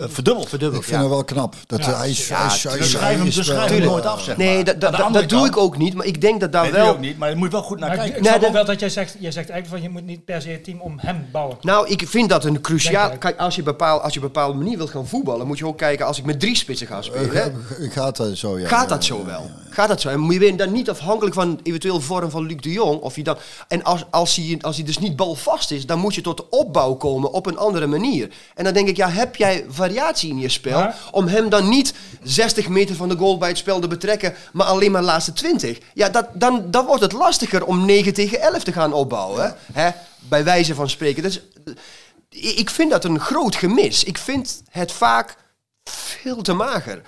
eh, 0.00 0.04
verdubbeld. 0.08 0.48
Verdubbeld, 0.48 0.82
Ik 0.82 0.88
vind 0.88 0.96
ja. 0.96 1.06
hem 1.06 1.10
wel 1.14 1.24
knap. 1.24 1.54
Dat 1.66 1.84
Ja, 1.84 1.96
hij 1.98 2.10
is, 2.10 2.28
ja, 2.28 2.36
hij 2.36 2.46
is, 2.54 2.62
hij 2.64 2.78
is- 2.78 2.90
schrijf 2.90 3.08
hem, 3.10 3.18
hij 3.18 3.28
is 3.28 3.34
dus 3.34 3.46
wel- 3.46 3.56
schrijf 3.56 3.70
hem 3.70 3.78
Tuurlijk. 3.80 3.90
nooit 4.04 4.14
af, 4.14 4.22
zeg 4.22 4.36
Nee, 4.36 4.54
maar. 4.64 4.78
dat, 4.78 5.12
dat, 5.12 5.28
doe 5.28 5.46
ik 5.46 5.56
ook 5.56 5.76
niet. 5.78 5.94
Maar 5.94 6.06
ik 6.06 6.20
denk 6.20 6.40
dat 6.40 6.52
daar 6.52 6.62
Nee, 6.62 6.72
wel... 6.72 6.84
ik 6.86 6.90
ook 6.92 6.98
niet, 7.00 7.18
maar 7.18 7.30
je 7.30 7.36
moet 7.36 7.52
wel 7.52 7.62
goed 7.62 7.78
naar 7.78 7.88
Maar 7.88 7.96
ik, 7.96 8.02
kijken. 8.02 8.16
ik 8.18 8.22
Nee, 8.22 8.30
snap 8.30 8.40
dat- 8.40 8.50
ook 8.50 8.56
wel 8.56 8.74
dat 8.74 8.80
jij 8.80 8.88
zegt, 8.88 9.16
jij 9.18 9.30
zegt 9.32 9.50
eigenlijk 9.50 9.82
van 9.82 9.92
je 9.92 9.98
moet 9.98 10.06
niet 10.08 10.24
per 10.24 10.42
se 10.42 10.48
het 10.48 10.64
team 10.64 10.80
om 10.80 10.94
hem 10.98 11.26
bouwen. 11.32 11.56
Nou, 11.60 11.88
ik 11.88 12.02
vind 12.08 12.28
dat 12.28 12.44
een 12.44 12.60
cruciaal... 12.60 13.18
Kijk, 13.18 13.38
als 13.40 13.54
je, 13.56 13.62
bepaal, 13.62 14.00
als 14.00 14.12
je 14.12 14.18
op 14.18 14.24
een 14.26 14.32
bepaalde 14.32 14.58
manier 14.58 14.76
wilt 14.76 14.90
gaan 14.90 15.06
voetballen... 15.06 15.46
moet 15.46 15.58
je 15.58 15.66
ook 15.66 15.78
kijken 15.78 16.06
als 16.06 16.18
ik 16.18 16.24
met 16.24 16.40
drie 16.40 16.56
spitsen 16.56 16.86
ga 16.86 17.02
spelen... 17.02 17.32
Eh, 17.34 17.90
Gaat 17.90 18.16
dat 18.16 18.36
zo, 18.36 18.58
ja. 18.58 18.68
Gaat 18.68 18.82
Ja, 18.82 18.86
dat 18.88 19.04
zo 19.04 19.18
ja, 19.18 19.24
wel? 19.24 19.40
ja. 19.42 19.64
Gaat 19.70 19.88
dat 19.88 20.00
zo? 20.00 20.08
En 20.08 20.20
moet 20.20 20.32
je 20.32 20.38
weer 20.38 20.56
dan 20.56 20.72
niet 20.72 20.90
afhankelijk 20.90 21.34
van 21.34 21.60
eventueel 21.62 22.00
vorm 22.00 22.30
van 22.30 22.46
Luc 22.46 22.56
de 22.60 22.72
Jong. 22.72 23.00
Of 23.00 23.14
hij 23.14 23.22
dan, 23.22 23.36
en 23.68 23.82
als, 23.82 24.04
als, 24.10 24.36
hij, 24.36 24.58
als 24.60 24.76
hij 24.76 24.84
dus 24.84 24.98
niet 24.98 25.16
balvast 25.16 25.70
is, 25.70 25.86
dan 25.86 25.98
moet 25.98 26.14
je 26.14 26.20
tot 26.20 26.36
de 26.36 26.48
opbouw 26.50 26.94
komen 26.94 27.32
op 27.32 27.46
een 27.46 27.58
andere 27.58 27.86
manier. 27.86 28.28
En 28.54 28.64
dan 28.64 28.72
denk 28.72 28.88
ik, 28.88 28.96
ja, 28.96 29.08
heb 29.08 29.36
jij 29.36 29.64
variatie 29.76 30.30
in 30.30 30.38
je 30.38 30.48
spel? 30.48 30.78
Maar- 30.78 30.96
Om 31.10 31.26
hem 31.26 31.48
dan 31.48 31.68
niet 31.68 31.94
60 32.22 32.68
meter 32.68 32.94
van 32.96 33.08
de 33.08 33.16
goal 33.16 33.38
bij 33.38 33.48
het 33.48 33.58
spel 33.58 33.80
te 33.80 33.88
betrekken, 33.88 34.34
maar 34.52 34.66
alleen 34.66 34.90
maar 34.90 35.00
de 35.00 35.06
laatste 35.06 35.32
20. 35.32 35.78
Ja, 35.94 36.08
dat, 36.08 36.26
dan, 36.34 36.70
dan 36.70 36.86
wordt 36.86 37.02
het 37.02 37.12
lastiger 37.12 37.64
om 37.64 37.84
9 37.84 38.14
tegen 38.14 38.40
11 38.40 38.62
te 38.64 38.72
gaan 38.72 38.92
opbouwen. 38.92 39.56
Hè? 39.72 39.90
Bij 40.28 40.44
wijze 40.44 40.74
van 40.74 40.90
spreken. 40.90 41.22
Dus, 41.22 41.40
eh, 41.64 42.58
ik 42.58 42.70
vind 42.70 42.90
dat 42.90 43.04
een 43.04 43.20
groot 43.20 43.56
gemis. 43.56 44.04
Ik 44.04 44.18
vind 44.18 44.62
het 44.70 44.92
vaak 44.92 45.36
veel 45.84 46.42
te 46.42 46.52
mager. 46.52 47.02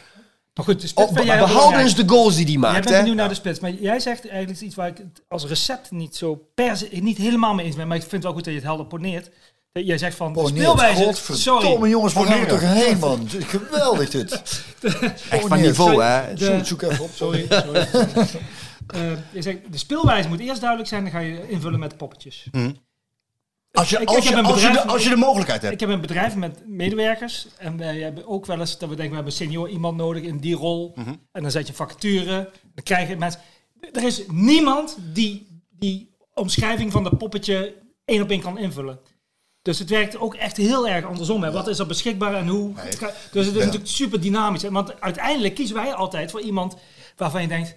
Maar 0.54 0.66
goed, 0.66 0.80
de 0.80 0.86
spits 0.86 1.10
jij 1.12 1.22
heel 1.36 1.46
behoudens 1.46 1.54
belangrijk. 1.94 1.96
de 2.08 2.08
goals 2.14 2.36
die 2.36 2.46
Jij 2.50 2.56
maakt. 2.58 2.74
bent 2.74 2.88
hè? 2.88 2.96
benieuwd 2.96 3.16
naar 3.16 3.28
de 3.28 3.34
spits, 3.34 3.60
maar 3.60 3.70
jij 3.70 4.00
zegt 4.00 4.28
eigenlijk 4.28 4.60
iets 4.60 4.74
waar 4.74 4.88
ik 4.88 4.96
als 5.28 5.44
recept 5.46 5.90
niet 5.90 6.16
zo 6.16 6.46
per 6.54 6.76
se, 6.76 6.88
niet 6.92 7.18
helemaal 7.18 7.54
mee 7.54 7.66
eens 7.66 7.76
ben, 7.76 7.86
maar 7.86 7.96
ik 7.96 8.02
vind 8.02 8.12
het 8.14 8.22
wel 8.22 8.32
goed 8.32 8.44
dat 8.44 8.52
je 8.52 8.58
het 8.58 8.68
helder 8.68 8.86
poneert. 8.86 9.30
Dat 9.78 9.86
jij 9.86 9.98
zegt 9.98 10.16
van 10.16 10.32
de 10.32 10.40
Poneert. 10.40 10.56
speelwijze, 10.64 11.02
Godverdomme 11.02 11.62
sorry, 11.62 11.90
jongens, 11.90 12.12
waar 12.12 12.26
gaan 12.26 12.40
we 12.40 12.46
toch 12.46 12.60
heen, 12.60 12.98
man? 12.98 13.28
Geweldig 13.28 14.10
dit. 14.10 14.30
Echt 15.30 15.46
van 15.46 15.60
niveau, 15.60 16.02
hè? 16.02 16.36
Zoek, 16.36 16.64
zoek 16.66 16.82
even 16.82 17.04
op. 17.04 17.10
sorry, 17.14 17.46
sorry. 17.64 17.86
Eh, 18.86 19.00
je 19.32 19.42
zegt, 19.42 19.58
de 19.70 19.78
speelwijze 19.78 20.28
moet 20.28 20.40
eerst 20.40 20.60
duidelijk 20.60 20.88
zijn, 20.88 21.02
dan 21.02 21.12
ga 21.12 21.18
je 21.18 21.48
invullen 21.48 21.78
met 21.78 21.96
poppetjes. 21.96 22.46
Als 23.72 23.90
je, 23.90 23.96
Ik- 23.96 24.02
ik 24.02 24.08
als, 24.08 24.28
je, 24.28 24.42
als, 24.42 24.62
je 24.62 24.70
de, 24.70 24.82
als 24.86 25.02
je 25.02 25.08
de 25.08 25.16
mogelijkheid 25.16 25.62
hebt. 25.62 25.74
Ik 25.74 25.80
heb 25.80 25.88
een 25.88 26.00
bedrijf 26.00 26.36
met 26.36 26.62
medewerkers 26.66 27.46
en 27.58 27.76
wij 27.76 27.98
hebben 27.98 28.26
ook 28.28 28.46
wel 28.46 28.60
eens 28.60 28.78
dat 28.78 28.88
we 28.88 28.94
denken 28.94 29.08
we 29.08 29.14
hebben 29.14 29.32
een 29.32 29.38
senior 29.46 29.68
iemand 29.68 29.96
nodig 29.96 30.22
in 30.22 30.38
die 30.38 30.54
rol 30.54 30.92
Mhm. 30.94 31.14
en 31.32 31.42
dan 31.42 31.50
zet 31.50 31.66
je 31.66 31.72
vacature, 31.72 32.50
dan 32.74 32.84
krijg 32.84 33.08
je 33.08 33.16
mensen. 33.16 33.40
Er 33.92 34.02
is 34.02 34.22
niemand 34.28 34.96
die 35.12 35.62
die 35.70 36.10
omschrijving 36.34 36.92
van 36.92 37.02
dat 37.02 37.18
poppetje 37.18 37.74
één 38.04 38.22
op 38.22 38.30
één 38.30 38.40
kan 38.40 38.58
invullen. 38.58 38.98
Dus 39.68 39.78
het 39.78 39.90
werkt 39.90 40.18
ook 40.18 40.34
echt 40.34 40.56
heel 40.56 40.88
erg 40.88 41.04
andersom. 41.04 41.42
Hè. 41.42 41.50
Wat 41.50 41.68
is 41.68 41.78
er 41.78 41.86
beschikbaar 41.86 42.34
en 42.34 42.48
hoe? 42.48 42.72
Dus 43.32 43.46
het 43.46 43.54
is 43.54 43.64
natuurlijk 43.64 43.90
super 43.90 44.20
dynamisch. 44.20 44.62
hè. 44.62 44.70
Want 44.70 45.00
uiteindelijk 45.00 45.54
kiezen 45.54 45.76
wij 45.76 45.94
altijd 45.94 46.30
voor 46.30 46.40
iemand 46.40 46.76
waarvan 47.16 47.42
je 47.42 47.48
denkt... 47.48 47.74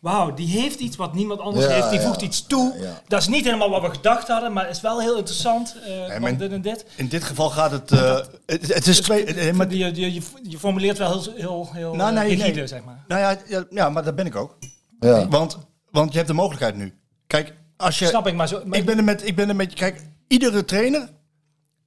Wauw, 0.00 0.34
die 0.34 0.46
heeft 0.46 0.80
iets 0.80 0.96
wat 0.96 1.14
niemand 1.14 1.40
anders 1.40 1.66
Ja, 1.66 1.70
heeft. 1.72 1.90
Die 1.90 1.98
ja. 1.98 2.06
voegt 2.06 2.22
iets 2.22 2.46
toe. 2.46 2.74
Ja. 2.80 3.02
Dat 3.08 3.20
is 3.20 3.28
niet 3.28 3.44
helemaal 3.44 3.70
wat 3.70 3.82
we 3.82 3.90
gedacht 3.90 4.28
hadden, 4.28 4.52
maar 4.52 4.66
het 4.66 4.76
is 4.76 4.82
wel 4.82 5.00
heel 5.00 5.16
interessant. 5.16 5.76
eh 6.10 6.38
dit 6.38 6.52
en 6.52 6.62
dit. 6.62 6.84
In 6.96 7.08
dit 7.08 7.24
geval 7.24 7.50
gaat 7.50 7.70
het... 7.70 7.90
eh, 7.92 8.18
het, 8.46 8.74
het 8.74 8.86
is 8.86 9.00
twee... 9.00 9.24
eh, 9.24 9.52
maar, 9.52 9.74
Je, 9.74 9.94
je, 9.94 10.20
je, 10.42 10.58
formuleert 10.58 10.98
wel 10.98 11.10
heel, 11.12 11.32
heel, 11.34 11.68
heel 11.72 11.94
Nou, 11.94 12.12
nee, 12.14 12.28
rigide, 12.28 12.54
nee. 12.54 12.66
zeg 12.66 12.84
maar. 12.84 13.04
nou 13.08 13.20
ja, 13.20 13.38
ja, 13.46 13.64
ja, 13.70 13.88
maar 13.88 14.04
dat 14.04 14.14
ben 14.14 14.26
ik 14.26 14.36
ook. 14.36 14.56
Ja. 15.00 15.28
Want, 15.28 15.58
want 15.90 16.10
je 16.10 16.16
hebt 16.16 16.28
de 16.28 16.34
mogelijkheid 16.34 16.76
nu. 16.76 16.94
Kijk, 17.26 17.54
als 17.76 17.98
je... 17.98 18.06
Snap 18.06 18.26
ik, 18.26 18.34
maar 18.34 18.48
zo... 18.48 18.62
Maar 18.64 18.78
Ik 18.78 18.84
ben 18.84 18.96
er 18.98 19.04
met, 19.04 19.26
ik 19.26 19.36
ben 19.36 19.48
er 19.48 19.56
met, 19.56 19.74
kijk, 19.74 20.00
iedere 20.28 20.64
trainer 20.64 21.08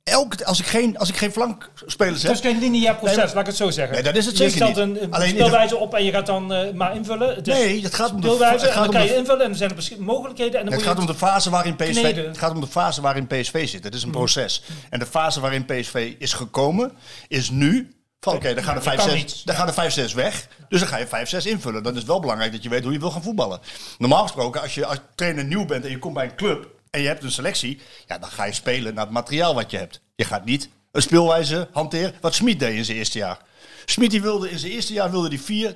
elke, 0.07 0.45
als, 0.45 0.59
ik 0.59 0.65
geen, 0.65 0.97
als 0.97 1.09
ik 1.09 1.17
geen 1.17 1.31
flankspelers 1.31 2.21
Het 2.23 2.31
heb... 2.31 2.31
is 2.33 2.51
geen 2.51 2.59
lineair 2.59 2.95
proces, 2.95 3.15
Nee, 3.17 3.25
laat 3.25 3.35
ik 3.39 3.45
het 3.45 3.55
zo 3.55 3.69
zeggen. 3.69 3.93
Nee, 3.93 4.03
dat 4.03 4.15
is 4.15 4.25
het 4.25 4.37
je 4.37 4.49
zeker 4.49 4.67
stelt 4.67 4.87
niet. 4.87 4.97
een, 4.97 5.03
een 5.03 5.11
Alleen 5.13 5.29
de- 5.35 5.39
speelwijze 5.39 5.77
op 5.77 5.93
en 5.93 6.03
je 6.05 6.11
gaat 6.11 6.25
dan 6.25 6.53
eh, 6.53 6.73
maar 6.73 6.95
invullen. 6.95 7.35
Het 7.35 7.45
Nee, 7.45 7.81
het 7.83 7.95
gaat 7.95 8.11
om 8.13 8.21
de- 8.21 8.27
speelwijze 8.27 8.53
het 8.53 8.63
en 8.65 8.71
gaat 8.73 8.83
dan 8.83 8.93
kan 8.93 9.05
je 9.05 9.15
invullen 9.15 9.41
en 9.41 9.47
dan 9.49 9.57
zijn 9.57 9.69
er 9.69 10.03
mogelijkheden. 10.03 10.59
En 10.59 10.65
dan 10.65 10.73
Het 10.73 10.83
gaat 10.83 10.95
je 10.95 11.01
om 11.01 11.07
de 11.07 11.15
fase 11.15 11.49
waarin 11.49 11.75
PSV, 11.75 11.91
kneden. 11.99 12.25
het 12.27 12.37
gaat 12.37 12.51
om 12.51 12.61
de 12.61 12.67
fase 12.67 13.01
waarin 13.01 13.27
PSV 13.27 13.67
zit. 13.67 13.83
Het 13.83 13.93
is 13.95 14.03
een 14.03 14.11
proces. 14.11 14.63
En 14.89 14.99
de 14.99 15.05
fase 15.05 15.39
waarin 15.39 15.65
PSV 15.65 16.13
is 16.19 16.33
gekomen, 16.33 16.91
is 17.27 17.49
nu 17.49 17.91
van 18.19 18.35
oké, 18.35 18.53
dan 18.53 18.63
gaan 18.63 18.75
de 18.77 18.83
dat 18.83 18.95
kan 18.95 19.09
5-6 19.09 19.13
niet. 19.13 19.41
dan 19.45 19.55
gaan 19.55 19.67
de 19.67 19.73
5-6 20.09 20.13
weg. 20.15 20.47
Dus 20.69 20.79
dan 20.79 20.89
ga 20.89 20.97
je 20.97 21.07
5-6 21.43 21.45
invullen. 21.47 21.83
Dan 21.83 21.91
is 21.93 21.97
het 21.99 22.07
wel 22.07 22.19
belangrijk 22.19 22.51
dat 22.51 22.63
je 22.63 22.69
weet 22.69 22.83
hoe 22.83 22.93
je 22.93 22.99
wil 22.99 23.11
gaan 23.11 23.23
voetballen. 23.23 23.59
Normaal 23.97 24.21
gesproken, 24.21 24.61
als 24.61 24.75
je 24.75 24.85
als 24.85 24.97
trainer 25.15 25.45
nieuw 25.45 25.65
bent 25.65 25.83
en 25.85 25.89
je 25.91 25.99
komt 25.99 26.13
bij 26.13 26.23
een 26.25 26.35
club 26.35 26.67
en 26.97 27.03
je 27.03 27.09
hebt 27.09 27.23
een 27.23 27.31
selectie, 27.31 27.81
ja, 28.07 28.17
dan 28.17 28.29
ga 28.29 28.43
je 28.43 28.53
spelen 28.53 28.93
naar 28.93 29.03
het 29.03 29.13
materiaal 29.13 29.55
wat 29.55 29.71
je 29.71 29.77
hebt. 29.77 30.01
Je 30.15 30.23
gaat 30.23 30.45
niet 30.45 30.69
een 30.91 31.01
speelwijze 31.01 31.69
hanteren 31.71 32.13
wat 32.21 32.35
Smit 32.35 32.59
deed 32.59 32.75
in 32.75 32.85
zijn 32.85 32.97
eerste 32.97 33.17
jaar. 33.17 33.39
Smit 33.85 34.11
die 34.11 34.21
wilde 34.21 34.49
in 34.49 34.59
zijn 34.59 34.71
eerste 34.71 34.93
jaar 34.93 35.11
wilde 35.11 35.29
die 35.29 35.75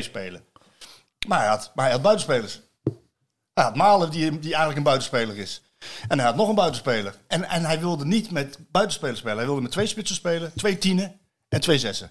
4-2-2-2 0.00 0.02
spelen. 0.02 0.44
Maar 1.28 1.38
hij 1.38 1.48
had, 1.48 1.72
maar 1.74 1.84
hij 1.84 1.94
had 1.94 2.02
buitenspelers. 2.02 2.60
Hij 3.54 3.64
had 3.64 3.76
Malen, 3.76 4.10
die, 4.10 4.30
die 4.30 4.42
eigenlijk 4.42 4.76
een 4.76 4.82
buitenspeler 4.82 5.38
is. 5.38 5.62
En 6.08 6.18
hij 6.18 6.26
had 6.26 6.36
nog 6.36 6.48
een 6.48 6.54
buitenspeler. 6.54 7.14
En, 7.26 7.44
en 7.44 7.64
hij 7.64 7.80
wilde 7.80 8.04
niet 8.04 8.30
met 8.30 8.58
buitenspelers 8.70 9.18
spelen. 9.18 9.36
Hij 9.36 9.46
wilde 9.46 9.62
met 9.62 9.70
twee 9.70 9.86
spitsen 9.86 10.16
spelen, 10.16 10.52
twee 10.56 10.78
tienen 10.78 11.20
en 11.48 11.60
twee 11.60 11.78
zessen. 11.78 12.10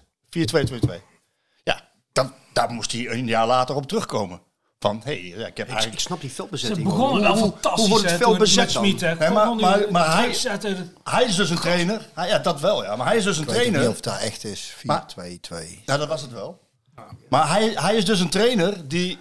Ja, 1.64 1.88
dan, 2.12 2.34
daar 2.52 2.70
moest 2.70 2.92
hij 2.92 3.10
een 3.10 3.26
jaar 3.26 3.46
later 3.46 3.74
op 3.74 3.86
terugkomen. 3.86 4.40
Van, 4.80 5.00
hé, 5.04 5.12
hey, 5.20 5.38
ja, 5.38 5.46
ik 5.46 5.56
heb 5.56 5.56
Ik, 5.56 5.62
ik 5.62 5.68
eigenlijk... 5.70 6.00
snap 6.00 6.20
die 6.20 6.28
Ze 6.28 6.34
veldbezetting. 6.34 6.84
begonnen 6.88 7.22
wel 7.22 7.36
fantastisch. 7.36 7.80
Hoe 7.80 7.88
wordt 7.88 8.10
het 8.10 8.16
veld 8.20 8.38
bezet 8.38 8.72
dan? 8.72 8.82
Nee, 8.82 9.30
maar- 9.30 9.54
maar- 9.54 9.84
maar 9.90 10.16
hij- 10.16 11.24
is 11.26 11.34
dus 11.36 11.50
een 11.50 11.58
trainer. 11.58 12.08
Hij- 12.14 12.28
ja, 12.28 12.38
dat 12.38 12.60
wel, 12.60 12.84
ja. 12.84 12.96
Maar 12.96 13.06
hij 13.06 13.16
is 13.16 13.24
dus 13.24 13.36
een 13.36 13.42
Ik 13.42 13.48
weet 13.48 13.58
niet 13.58 13.66
trainer. 13.68 13.90
of 13.92 14.00
dat 14.00 14.18
echt 14.20 14.44
is. 14.44 14.74
4-2-2. 14.76 15.82
Nou, 15.86 15.98
dat 15.98 16.08
was 16.08 16.20
het 16.22 16.32
wel. 16.32 16.60
Maar 17.28 17.48
hij, 17.48 17.72
hij 17.74 17.96
is 17.96 18.04
dus 18.04 18.20
een 18.20 18.28
trainer 18.30 18.88
die. 18.88 19.18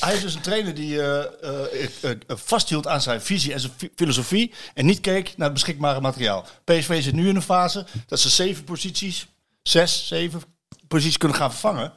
Hij 0.00 0.14
is 0.14 0.20
dus 0.20 0.34
een 0.34 0.40
trainer 0.40 0.74
die 0.74 1.02
eh, 1.02 1.18
eh, 1.20 1.74
eh, 2.02 2.16
vasthield 2.26 2.86
aan 2.86 3.00
zijn 3.02 3.22
visie 3.22 3.52
en 3.52 3.60
zijn 3.60 3.72
fi- 3.76 3.90
filosofie. 3.96 4.52
En 4.74 4.86
niet 4.86 5.00
keek 5.00 5.26
naar 5.36 5.44
het 5.46 5.52
beschikbare 5.52 6.00
materiaal. 6.00 6.46
PSV 6.64 7.02
zit 7.02 7.14
nu 7.14 7.28
in 7.28 7.36
een 7.36 7.42
fase 7.42 7.86
dat 8.06 8.20
ze 8.20 8.28
zeven 8.28 8.64
posities, 8.64 9.26
zes, 9.62 10.06
zeven 10.06 10.42
posities 10.88 11.16
kunnen 11.18 11.36
gaan 11.36 11.50
vervangen. 11.50 11.92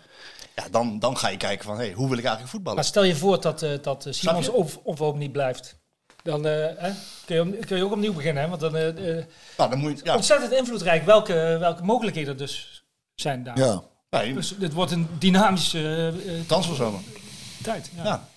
Ja, 0.62 0.64
dan, 0.72 1.00
dan 1.00 1.18
ga 1.18 1.28
je 1.30 1.38
kijken 1.38 1.66
van, 1.66 1.78
hey, 1.78 1.92
hoe 1.92 2.08
wil 2.10 2.18
ik 2.18 2.24
eigenlijk 2.24 2.50
voetballen? 2.52 2.76
Maar 2.80 2.88
stel 2.88 3.04
je 3.04 3.16
voor 3.16 3.42
dat, 3.42 3.62
eh 3.62 3.72
dat 3.82 4.06
eh, 4.06 4.14
Simons 4.14 4.50
of, 4.50 4.78
of 4.84 5.02
ook 5.02 5.16
niet 5.16 5.32
blijft. 5.32 5.78
Dan 6.24 6.46
eh, 6.48 6.52
hè, 6.78 6.92
kun, 7.26 7.36
je, 7.36 7.42
om- 7.42 7.60
kun 7.66 7.78
je 7.78 7.84
ook 7.84 7.92
opnieuw 7.92 8.14
beginnen. 8.14 8.44
Hè? 8.44 8.50
Want 8.50 8.62
dan 8.62 8.76
eh, 8.76 9.18
eh, 9.18 9.26
Nou, 9.58 9.70
dan 9.70 9.80
moet 9.80 10.00
je, 10.00 10.06
ja. 10.06 10.16
ontzettend 10.16 10.52
invloedrijk 10.52 11.06
welke, 11.06 11.58
welke 11.60 11.84
mogelijkheden 11.84 12.32
er 12.34 12.38
dus 12.38 12.84
zijn 13.16 13.44
daar. 13.44 13.58
Ja. 13.58 13.84
Ja, 14.10 14.22
je- 14.22 14.34
Dus 14.34 14.56
dit 14.58 14.74
wordt 14.74 14.92
een 14.92 15.08
dynamische 15.20 16.14
transferzomer. 16.48 17.00
tijd. 17.64 17.90
Ja. 17.96 18.04
Ja. 18.04 18.28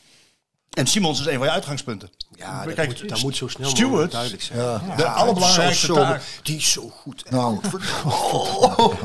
En 0.71 0.87
Simons 0.87 1.21
is 1.21 1.27
een 1.27 1.37
van 1.39 1.47
je 1.47 1.53
uitgangspunten. 1.53 2.11
Ja, 2.37 2.65
dat, 2.65 2.75
Kijk, 2.75 2.89
moet, 3.01 3.09
dat 3.09 3.23
moet 3.23 3.37
zo 3.37 3.49
snel 3.49 3.69
Stuart- 3.69 3.89
mogelijk 3.91 4.13
duidelijk 4.13 4.43
zijn. 4.43 4.59
Ja. 4.61 4.83
De 4.97 5.07
allerbelangrijkste 5.09 5.87
Zo- 5.87 5.95
zo- 5.95 6.01
taak. 6.01 6.23
Die 6.43 6.57
is 6.57 6.73
zo 6.73 6.89
goed. 6.97 7.31
Nou, 7.31 7.61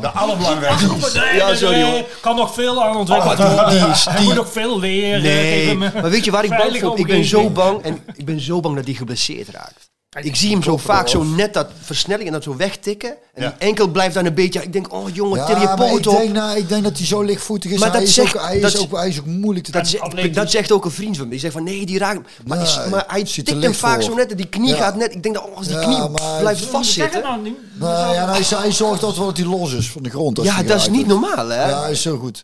De 0.02 0.10
allerbelangrijkste. 0.10 1.20
Nee, 1.20 1.36
Ja, 1.36 1.56
sorry, 1.56 1.84
hoor. 1.84 2.04
kan 2.22 2.36
nog 2.36 2.54
veel 2.54 2.84
aan 2.84 2.96
ontwikkelen. 2.98 3.40
Oh, 3.40 3.70
die 3.70 3.88
is- 3.88 4.04
die- 4.16 4.26
moet 4.26 4.34
nog 4.36 4.52
veel 4.52 4.80
leren. 4.80 5.22
Nee, 5.22 5.76
maar 5.76 6.10
weet 6.10 6.26
je 6.26 6.32
waar 6.32 6.44
ik 6.44 6.50
bang 6.50 6.78
voor? 6.80 7.00
Ik 7.00 7.08
ben 7.08 7.26
zo 7.26 7.50
bang 7.50 7.82
en 7.82 8.04
ik 8.16 8.26
ben 8.26 8.40
zo 8.40 8.60
bang 8.60 8.76
dat 8.76 8.86
hij 8.86 8.94
geblesseerd 8.94 9.50
raakt. 9.50 9.90
Ik 10.24 10.36
zie 10.36 10.52
hem 10.52 10.64
zo 10.64 10.78
vaak 10.78 11.08
zo 11.08 11.24
net 11.24 11.54
dat 11.54 11.68
versnelling 11.82 12.28
en 12.28 12.34
dat 12.34 12.44
zo 12.44 12.56
wegtikken. 12.56 13.10
En 13.34 13.44
Ja. 13.44 13.50
die 13.50 13.68
enkel 13.68 13.88
blijft 13.88 14.14
dan 14.16 14.26
een 14.26 14.34
beetje. 14.34 14.62
Ik 14.64 14.74
denk, 14.74 14.94
oh 14.94 15.16
jongen, 15.16 15.38
ja, 15.40 15.46
til 15.46 15.60
je 15.60 15.74
poot 15.76 16.08
op. 16.08 16.18
denk, 16.18 16.34
nou, 16.34 16.58
ik 16.58 16.70
denk 16.70 16.84
dat 16.84 16.98
hij 16.98 17.06
zo 17.06 17.22
lichtvoetig 17.22 17.72
is. 17.72 17.80
Maar 17.80 17.90
hij, 17.92 18.00
dat 18.00 18.08
is 18.08 18.14
zegt- 18.14 18.36
ook, 18.38 18.44
hij, 18.44 18.60
dat 18.60 18.74
is 18.74 18.80
ook, 18.80 18.92
hij 18.98 19.08
is 19.08 19.20
ook 19.20 19.26
moeilijk 19.26 19.66
te 19.66 19.72
Dat, 19.72 19.88
zegt- 19.88 20.34
dat 20.34 20.52
zegt 20.52 20.72
ook 20.72 20.86
een 20.86 20.92
vriend 20.92 21.16
van 21.18 21.26
me. 21.26 21.32
Die 21.32 21.40
zegt 21.40 21.54
van 21.54 21.64
nee, 21.64 21.86
die 21.86 21.98
raakt. 21.98 22.20
Maar, 22.46 22.58
Nee, 22.58 22.66
is- 22.68 22.80
maar 22.90 23.04
hij 23.08 23.24
tikt 23.24 23.50
hem 23.64 23.74
vaak 23.74 23.94
voor. 23.94 24.04
zo 24.04 24.14
net. 24.16 24.32
en 24.32 24.38
Die 24.38 24.48
knie 24.48 24.70
Ja. 24.70 24.76
gaat 24.76 24.96
net. 24.96 25.14
Ik 25.16 25.24
denk 25.24 25.36
dat 25.36 25.44
oh, 25.44 25.58
als 25.58 25.68
die 25.68 25.76
Ja, 25.76 25.82
knie 25.84 25.98
maar- 26.10 26.40
blijft 26.40 26.60
Zeg 26.60 26.70
vastzitten. 26.70 27.22
nou. 27.22 27.56
Nou, 27.74 28.14
ja, 28.14 28.30
hij, 28.32 28.42
hij 28.60 28.72
zorgt 28.72 29.02
dat 29.02 29.18
wel 29.18 29.26
dat 29.26 29.38
hij 29.38 29.46
los 29.46 29.74
is 29.74 29.90
van 29.92 30.04
de 30.04 30.10
grond. 30.10 30.38
als 30.40 30.48
Ja, 30.48 30.64
dat 30.64 30.78
is 30.80 30.90
niet 30.90 31.08
normaal 31.08 31.48
hè. 31.50 31.70
Ja, 31.70 31.82
hij 31.82 31.92
is 31.92 32.02
zo 32.02 32.18
goed. 32.18 32.44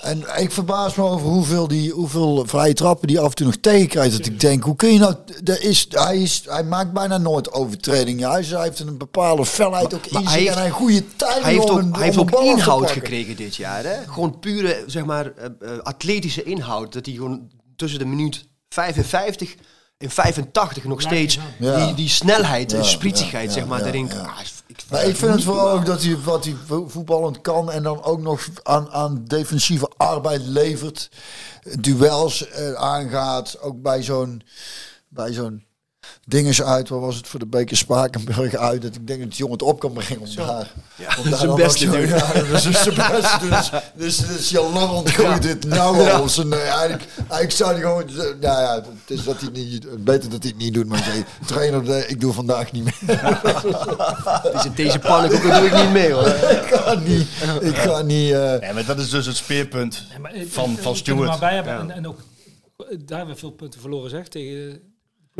En 0.00 0.24
ik 0.36 0.52
verbaas 0.52 0.94
me 0.94 1.02
over 1.02 1.26
hoeveel, 1.26 1.68
die, 1.68 1.90
hoeveel 1.92 2.44
vrije 2.46 2.74
trappen 2.74 3.08
die 3.08 3.20
af 3.20 3.28
en 3.28 3.34
toe 3.34 3.46
nog 3.46 3.56
tegenkrijgt. 3.60 4.16
Dat 4.16 4.26
ik 4.26 4.40
denk, 4.40 4.62
hoe 4.64 4.76
kun 4.76 4.92
je 4.92 4.98
nou... 4.98 5.14
Er 5.44 5.62
is, 5.62 5.86
hij, 5.90 6.18
is, 6.18 6.42
hij 6.46 6.64
maakt 6.64 6.92
bijna 6.92 7.18
nooit 7.18 7.52
overtredingen. 7.52 8.30
Hij, 8.30 8.42
hij 8.42 8.62
heeft 8.62 8.78
een 8.80 8.98
bepaalde 8.98 9.46
felheid 9.46 9.94
ook 9.94 10.06
in 10.06 10.14
hij 10.16 10.22
zich 10.24 10.32
heeft- 10.34 10.56
en 10.56 10.64
een 10.64 10.70
goede 10.70 11.04
timing 11.16 11.42
Hij 11.42 11.52
heeft 11.52 11.70
om 11.70 11.76
ook, 11.76 11.82
een, 11.82 11.94
hij 11.94 12.04
heeft 12.04 12.18
ook 12.18 12.30
inhoud 12.30 12.90
gekregen 12.90 13.36
dit 13.36 13.56
jaar. 13.56 13.84
Hè? 13.84 13.96
Gewoon 14.08 14.38
pure, 14.38 14.84
zeg 14.86 15.04
maar, 15.04 15.32
eh, 15.36 15.44
eh, 15.60 15.78
atletische 15.82 16.42
inhoud. 16.42 16.92
Dat 16.92 17.06
hij 17.06 17.14
gewoon 17.14 17.50
tussen 17.76 17.98
de 17.98 18.04
minuut 18.04 18.44
55 18.68 19.54
en 19.98 20.10
85 20.10 20.84
nog 20.84 21.00
steeds 21.00 21.38
Ja. 21.58 21.84
die, 21.84 21.94
die 21.94 22.08
snelheid 22.08 22.72
en 22.72 22.84
spritzigheid, 22.84 23.46
ja, 23.48 23.52
zeg 23.52 23.66
maar, 23.66 23.80
ja, 23.80 23.86
erin. 23.86 24.10
Ah, 24.12 24.38
Maar 24.90 25.04
ik 25.04 25.16
vind 25.16 25.32
het 25.32 25.44
vooral 25.44 25.70
ook 25.70 25.86
dat 25.86 26.02
hij 26.02 26.16
wat 26.20 26.44
hij 26.44 26.56
vo- 26.66 26.88
voetballend 26.88 27.40
kan 27.40 27.70
en 27.70 27.82
dan 27.82 28.02
ook 28.02 28.20
nog 28.20 28.48
aan, 28.62 28.90
aan 28.90 29.24
defensieve 29.24 29.90
arbeid 29.96 30.42
levert. 30.42 31.10
Duels 31.80 32.48
eh, 32.48 32.72
aangaat. 32.72 33.60
Ook 33.60 33.82
bij 33.82 34.02
zo'n 34.02 34.42
bij 35.08 35.32
zo'n 35.32 35.64
dinges 36.26 36.62
uit. 36.62 36.88
Waar 36.88 37.00
was 37.00 37.16
het 37.16 37.28
voor 37.28 37.38
de 37.40 37.46
beker 37.46 37.76
Spakenburg 37.76 38.54
uit? 38.54 38.82
Dat 38.82 38.94
ik 38.94 39.06
denk 39.06 39.20
dat 39.20 39.28
die 39.28 39.38
jongen 39.38 39.52
het 39.52 39.62
op 39.62 39.80
kan 39.80 39.92
brengen 39.92 40.20
om 40.20 40.34
daar. 40.34 40.72
om 41.18 41.30
daar 41.30 41.70
zijn 41.70 41.78
zo- 41.78 41.90
doen. 41.90 42.06
Ja, 42.08 42.32
dat 42.32 42.64
is 42.64 42.82
zijn 42.82 42.94
beste 43.10 43.38
doen. 43.40 43.50
Dus, 43.50 43.70
dus, 43.94 44.16
dus 44.36 44.50
Jan 44.50 44.72
Laurent 44.72 45.10
gooit 45.10 45.42
dit 45.42 45.64
nou 45.66 46.10
al. 46.10 46.28
Zijn, 46.28 46.52
eh, 46.52 46.58
eigenlijk, 46.68 47.04
eigenlijk 47.18 47.50
zou 47.52 47.72
hij 47.72 47.80
gewoon... 47.80 48.04
Nou 48.40 48.60
ja, 48.62 48.74
het 48.74 49.18
is 49.18 49.24
dat 49.24 49.40
hij 49.40 49.50
niet... 49.52 50.04
Beter 50.04 50.30
dat 50.30 50.42
hij 50.42 50.50
het 50.50 50.60
niet 50.60 50.74
doet. 50.74 50.86
Maar 50.86 51.02
zei, 51.02 51.24
trainer, 51.46 51.90
eh, 51.90 52.10
ik 52.10 52.20
doe 52.20 52.32
vandaag 52.32 52.72
niet 52.72 52.84
meer. 52.84 52.98
deze, 54.52 54.72
deze 54.74 54.98
pannenkoeken 54.98 55.50
doe 55.58 55.66
ik 55.66 55.74
niet 55.74 55.92
mee 55.92 56.12
hoor. 56.12 56.26
ik 56.66 56.70
ga 56.74 56.94
niet... 56.94 57.26
Ik 57.60 57.76
ga 57.76 58.02
niet... 58.02 58.32
eh, 58.32 58.54
Nee, 58.60 58.72
maar 58.72 58.84
dat 58.86 58.98
is 58.98 59.10
dus 59.10 59.26
het 59.26 59.36
speerpunt 59.36 60.06
Ja, 60.12 60.18
maar, 60.18 60.32
van, 60.48 60.76
van 60.76 60.84
maar 60.84 60.96
Stuart. 60.96 61.40
bij 61.40 61.54
hebben. 61.54 61.78
En, 61.78 61.90
en 61.90 62.06
ook, 62.08 62.18
daar 62.76 63.16
hebben 63.18 63.34
we 63.34 63.40
veel 63.40 63.50
punten 63.50 63.80
verloren, 63.80 64.10
zeg. 64.10 64.28
Tegen 64.28 64.80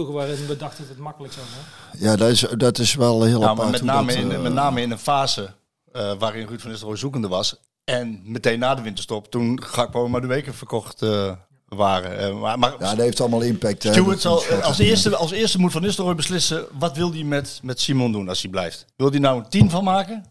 ploegen 0.05 0.27
waarin 0.27 0.47
we 0.47 0.56
dachten 0.56 0.78
dat 0.78 0.89
het 0.89 0.98
makkelijk 0.98 1.32
zou 1.32 1.47
zijn. 1.47 2.02
Ja, 2.02 2.16
dat 2.16 2.28
is, 2.31 2.47
dat 2.56 2.78
is 2.78 2.94
wel 2.94 3.22
heel 3.22 3.40
Nou, 3.40 3.56
maar 3.56 3.66
apart 3.66 3.70
met, 3.70 3.82
name 3.82 4.12
dat, 4.12 4.22
in, 4.22 4.32
eh, 4.32 4.40
met 4.40 4.52
name 4.52 4.81
in 4.81 4.90
een 4.90 4.98
fase 4.98 5.51
eh, 5.93 6.12
waarin 6.18 6.47
Ruud 6.47 6.60
van 6.60 6.70
Nistelrooy 6.70 6.98
zoekende 6.98 7.28
was. 7.28 7.60
En 7.85 8.20
meteen 8.24 8.59
na 8.59 8.74
de 8.74 8.82
winterstop, 8.82 9.31
toen 9.31 9.62
Gakpo 9.62 10.05
en 10.05 10.10
Madueke 10.10 10.52
verkocht 10.52 11.02
eh, 11.02 11.32
waren. 11.68 12.18
Eh, 12.18 12.40
maar 12.40 12.59
maar 12.59 12.70
Ja, 12.70 12.89
dat 12.94 12.97
heeft 12.97 13.20
allemaal 13.20 13.40
impact. 13.40 13.82
Stuart 13.82 14.20
zal, 14.20 14.43
als, 14.62 14.78
eerste, 14.78 15.16
als 15.16 15.31
eerste 15.31 15.59
moet 15.59 15.72
Van 15.72 15.82
Nistelrooy 15.82 16.14
beslissen, 16.14 16.66
wat 16.78 16.97
wil 16.97 17.12
hij 17.12 17.22
met, 17.22 17.60
met 17.62 17.81
Simon 17.81 18.12
doen 18.12 18.28
als 18.28 18.43
hij 18.43 18.51
blijft? 18.51 18.85
Wil 18.97 19.10
hij 19.10 19.18
nou 19.18 19.39
een 19.39 19.48
10 19.48 19.70
van 19.70 19.85
maken? 19.85 20.24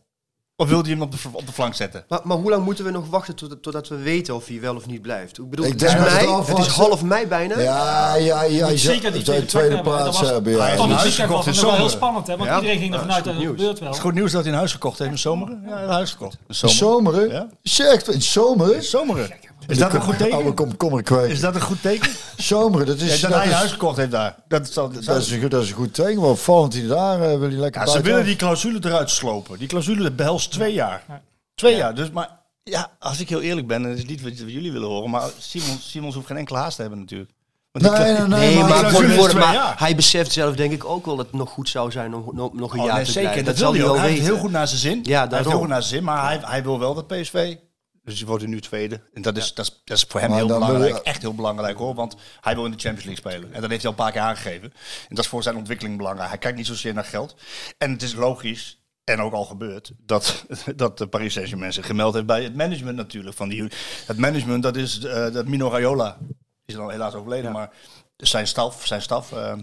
Of 0.60 0.70
wil 0.70 0.82
hij 0.82 0.92
hem 0.92 1.02
op 1.02 1.12
de, 1.12 1.18
op 1.32 1.46
de 1.46 1.52
flank 1.54 1.74
zetten? 1.76 2.04
Maar, 2.08 2.20
maar 2.24 2.38
hoe 2.38 2.50
lang 2.50 2.66
moeten 2.66 2.86
we 2.86 2.92
nog 2.92 3.10
wachten 3.10 3.36
tot, 3.36 3.64
totdat 3.64 3.88
we 3.88 3.96
weten 3.98 4.36
of 4.36 4.48
hij 4.48 4.60
wel 4.62 4.76
of 4.76 4.86
niet 4.86 5.02
blijft? 5.02 5.38
Ik 5.38 5.50
bedoel, 5.50 5.66
Ik 5.66 5.72
het 5.72 5.82
is, 5.82 5.92
het 5.94 6.48
het 6.58 6.68
half 6.68 7.04
mei 7.04 7.28
bijna. 7.28 7.60
Ja, 7.60 8.16
ja, 8.16 8.44
ja. 8.44 8.68
Je 8.70 8.78
zeker 8.78 9.12
die 9.12 9.22
tweede 9.24 9.46
tweede, 9.46 9.82
plaats 9.82 10.04
dat 10.04 10.20
was- 10.20 10.30
hebben. 10.30 10.52
Hij 10.54 10.62
Ja. 10.62 10.66
heeft 10.68 10.76
Tot 10.78 10.86
een 10.86 10.92
het 10.92 11.00
huis 11.02 11.18
weekend 11.18 11.46
was 11.46 11.62
wel 11.62 11.70
heel 11.70 11.76
zomer. 11.78 11.90
spannend, 11.92 12.28
hè? 12.28 12.38
Want 12.38 12.50
Ja? 12.50 12.56
iedereen 12.56 12.78
ging 12.80 12.94
Ja, 12.94 13.00
ervan 13.00 13.16
dat 13.16 13.26
het 13.26 13.38
nieuws. 13.38 13.50
gebeurt 13.58 13.80
wel. 13.80 13.88
Het 13.88 13.98
is 13.98 14.04
goed 14.04 14.14
nieuws 14.14 14.32
dat 14.32 14.42
hij 14.44 14.52
een 14.52 14.58
huis 14.58 14.72
gekocht 14.72 15.00
heeft 15.00 15.12
in 15.12 15.18
zomer. 15.18 15.58
Ja, 15.68 15.82
een 15.82 15.90
huis 15.90 16.12
gekocht. 16.12 16.38
In 16.48 16.56
zomer. 16.56 16.76
zomeren? 16.76 17.30
Ja. 17.30 17.48
Zegt 17.64 18.14
in 18.14 18.22
zomeren? 18.22 18.84
Zomeren. 18.84 19.30
Is 19.68 19.78
dat 19.78 19.94
een 19.94 20.02
goed 20.02 20.18
teken? 20.18 20.54
komen 20.54 20.78
kommer 20.78 21.04
kwijt. 21.04 21.32
Is 21.32 21.40
dat 21.40 21.56
een 21.56 21.62
goed 21.62 21.82
teken? 21.82 22.12
Zomeren, 22.38 22.86
dat 22.86 23.00
Ja, 23.00 23.06
is, 23.06 23.20
dat 23.22 23.30
dat, 23.30 23.40
hij 23.40 23.48
een 23.48 23.54
huis 23.54 23.66
is, 23.66 23.72
gekocht 23.72 23.98
heeft 23.98 24.12
daar. 24.12 24.36
Dat, 24.48 24.68
is, 24.68 24.74
dat, 24.74 24.94
dat, 25.06 25.18
is, 25.18 25.32
een, 25.32 25.42
goed- 25.42 25.52
dat 25.52 25.64
is 25.64 25.70
een 25.70 25.76
goed 25.76 25.94
teken. 25.94 26.22
Opvallend 26.22 26.74
hij 26.74 26.88
daar 26.88 27.22
eh, 27.22 27.30
wil 27.40 27.50
hij 27.50 27.58
lekker 27.58 27.82
Ja, 27.82 27.88
ze 27.88 28.02
willen 28.02 28.26
die 28.26 28.36
clausule 28.36 28.80
eruit 28.82 29.10
slopen. 29.10 29.58
Die 29.58 29.68
clausule 29.68 30.12
behelst 30.12 30.49
twee 30.50 30.74
jaar. 30.74 31.04
Twee 31.56 31.76
jaar. 31.76 31.96
Dus, 31.96 32.12
maar 32.12 32.30
ja, 32.64 32.92
als 33.00 33.20
ik 33.20 33.30
heel 33.30 33.42
eerlijk 33.42 33.68
ben, 33.68 33.84
en 33.84 33.90
dat 33.90 33.98
is 33.98 34.06
niet 34.06 34.22
wat 34.22 34.38
jullie 34.38 34.72
willen 34.72 34.88
horen, 34.88 35.10
maar 35.10 35.30
Simons, 35.38 35.90
Simons 35.92 36.16
hoeft 36.16 36.28
geen 36.28 36.38
enkele 36.38 36.58
haast 36.58 36.76
te 36.76 36.82
hebben 36.82 37.00
natuurlijk. 37.00 37.32
Nee, 37.72 37.92
cla- 37.92 37.98
nee, 38.04 38.14
nee, 38.14 38.28
Nee, 38.28 38.56
maar, 38.60 38.70
maar, 38.70 38.80
die 38.80 38.90
voor, 38.90 38.90
clausule 38.90 39.14
is 39.14 39.20
voor- 39.20 39.30
twee 39.30 39.44
maar 39.44 39.54
jaar. 39.54 39.80
hij 39.80 39.96
beseft 39.96 40.32
zelf 40.32 40.56
denk 40.56 40.72
ik 40.72 40.86
ook 40.86 41.06
wel 41.06 41.16
dat 41.16 41.26
het 41.26 41.36
nog 41.36 41.50
goed 41.50 41.70
zou 41.70 41.92
zijn 41.92 42.14
om 42.16 42.30
nog, 42.36 42.54
nog 42.54 42.74
een 42.74 42.80
Oh, 42.80 42.86
jaar 42.86 42.96
nee, 42.96 43.06
te 43.06 43.12
zeker, 43.12 43.30
blijven. 43.30 43.46
dat, 43.46 43.58
zal 43.58 43.72
wil 43.72 43.82
hij 43.82 43.82
hij 43.82 43.90
ook. 43.90 43.96
wel 43.96 44.04
Hij 44.06 44.14
heeft 44.16 44.26
heel 44.32 44.38
goed 44.38 44.52
naar 44.52 44.68
zijn 44.68 44.80
zin. 44.80 45.00
Ja, 45.04 45.12
hij 45.12 45.20
heeft 45.20 45.32
heel 45.32 45.42
daarom. 45.44 45.60
goed 45.62 45.70
naar 45.70 45.82
zijn 45.82 45.94
zin, 45.96 46.04
maar 46.04 46.24
hij, 46.24 46.40
hij 46.42 46.64
wil 46.64 46.80
wel 46.80 46.94
dat 46.94 47.08
PSV. 47.08 47.56
Dus 48.04 48.18
die 48.18 48.28
wordt 48.28 48.48
nu 48.48 48.62
tweede. 48.62 49.02
En 49.14 49.22
dat 49.22 49.38
is, 49.38 49.54
dat 49.54 49.66
is, 49.66 49.82
dat 49.86 49.98
is 49.98 50.06
voor 50.08 50.20
hem 50.20 50.30
Maar 50.30 50.38
heel 50.40 50.48
belangrijk. 50.48 50.96
Echt 50.96 51.22
heel 51.22 51.34
belangrijk 51.34 51.78
hoor. 51.78 51.96
Want 51.96 52.16
hij 52.42 52.56
wil 52.56 52.66
in 52.66 52.72
de 52.72 52.78
Champions 52.78 53.06
League 53.06 53.32
spelen. 53.32 53.54
En 53.54 53.62
dat 53.62 53.70
heeft 53.70 53.84
hij 53.84 53.92
al 53.92 53.98
een 53.98 54.04
paar 54.04 54.12
keer 54.12 54.22
aangegeven. 54.22 54.74
En 55.10 55.16
dat 55.16 55.24
is 55.24 55.28
voor 55.28 55.44
zijn 55.44 55.56
ontwikkeling 55.56 55.98
belangrijk. 55.98 56.30
Hij 56.30 56.38
kijkt 56.38 56.58
niet 56.58 56.66
zozeer 56.68 56.94
naar 56.94 57.04
geld. 57.06 57.36
En 57.78 57.92
het 57.92 58.02
is 58.02 58.14
logisch. 58.14 58.79
En 59.10 59.22
ook 59.22 59.34
al 59.34 59.46
gebeurd 59.46 59.92
dat, 60.06 60.46
dat 60.76 60.98
de 60.98 61.08
Paris 61.08 61.34
Saint-Germain 61.34 61.74
zich 61.74 61.86
gemeld 61.86 62.14
heeft 62.14 62.26
bij 62.26 62.44
het 62.44 62.56
management 62.56 62.98
natuurlijk. 62.98 63.36
Van 63.36 63.50
die, 63.50 63.68
het 64.06 64.18
management, 64.18 64.64
dat 64.64 64.76
is 64.76 65.04
eh, 65.04 65.32
dat 65.34 65.48
Mino 65.48 65.70
Raiola. 65.70 66.18
Is 66.66 66.76
dan 66.76 66.92
helaas 66.92 67.14
overleden, 67.14 67.52
maar 67.52 67.70
zijn 68.18 68.48
staf, 68.48 68.86
zijn 68.86 69.02
staf, 69.02 69.32
eh 69.32 69.54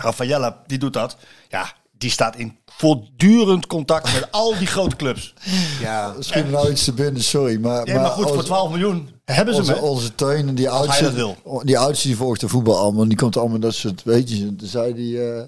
Raffaella, 0.00 0.62
die 0.66 0.78
doet 0.78 0.92
dat. 0.92 1.16
Ja, 1.48 1.72
die 1.92 2.10
staat 2.10 2.36
in 2.36 2.58
voortdurend 2.66 3.66
contact 3.66 4.12
met 4.12 4.32
al 4.32 4.58
die 4.58 4.66
grote 4.66 4.96
clubs. 4.96 5.34
Ja, 5.80 6.12
Misschien 6.16 6.50
nou 6.50 6.70
iets 6.70 6.84
te 6.84 6.92
binnen, 6.92 7.22
sorry. 7.22 7.60
Maar, 7.60 7.86
Ja, 7.86 8.00
maar 8.00 8.10
goed, 8.10 8.22
voor 8.22 8.32
onze- 8.32 8.44
12 8.46 8.70
miljoen 8.70 9.08
hebben 9.24 9.54
ze 9.54 9.60
onze, 9.60 9.76
onze 9.76 10.14
tuin 10.14 10.48
en 10.48 10.54
die 10.54 10.70
oudste, 10.70 11.34
die 11.62 11.78
oudste 11.78 12.06
die 12.08 12.16
volgt 12.16 12.40
de 12.40 12.48
voetbal 12.48 12.78
allemaal. 12.78 13.08
Die 13.08 13.16
komt 13.16 13.36
allemaal 13.36 13.58
dat 13.58 13.74
soort, 13.74 14.02
weet 14.02 14.30
je, 14.30 14.54
zei 14.62 14.94
die, 14.94 15.30
eh, 15.32 15.42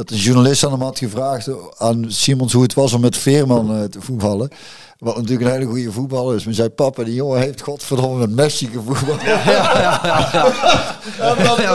dat 0.00 0.10
een 0.10 0.22
journalist 0.24 0.64
aan 0.64 0.70
hem 0.70 0.82
had 0.82 0.98
gevraagd 0.98 1.48
aan 1.76 2.04
Simons 2.08 2.52
hoe 2.52 2.62
het 2.62 2.74
was 2.74 2.92
om 2.92 3.00
met 3.00 3.16
Veerman 3.16 3.76
eh, 3.76 3.82
te 3.82 4.00
voetballen. 4.00 4.50
Wat 4.98 5.16
natuurlijk 5.16 5.48
een 5.48 5.52
hele 5.52 5.64
goede 5.64 5.92
voetballer 5.92 6.36
is. 6.36 6.44
Maar 6.44 6.54
zei 6.54 6.68
papa, 6.68 7.04
die 7.04 7.14
jongen 7.14 7.40
heeft 7.40 7.60
godverdomme 7.60 8.18
met 8.18 8.30
Messi 8.30 8.66
gevoetbald. 8.72 9.22
Ja, 9.22 10.40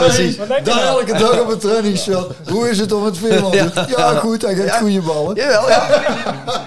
precies. 0.00 0.36
Wat 0.36 0.48
denk 0.48 0.58
je 0.58 0.64
Daar 0.64 0.84
nou? 0.84 0.98
elke 0.98 1.18
dag 1.18 1.40
op 1.40 1.48
het 1.48 1.60
trainingsveld. 1.60 2.32
Hoe 2.48 2.70
is 2.70 2.78
het 2.78 2.92
om 2.92 3.02
met 3.02 3.18
Veerman 3.18 3.50
te 3.50 3.70
doen? 3.74 3.84
Ja, 3.96 4.14
goed, 4.14 4.42
hij 4.42 4.54
geeft 4.54 4.76
goede 4.76 5.00
ballen. 5.00 5.36
Jawel, 5.36 5.68
ja. 5.68 5.86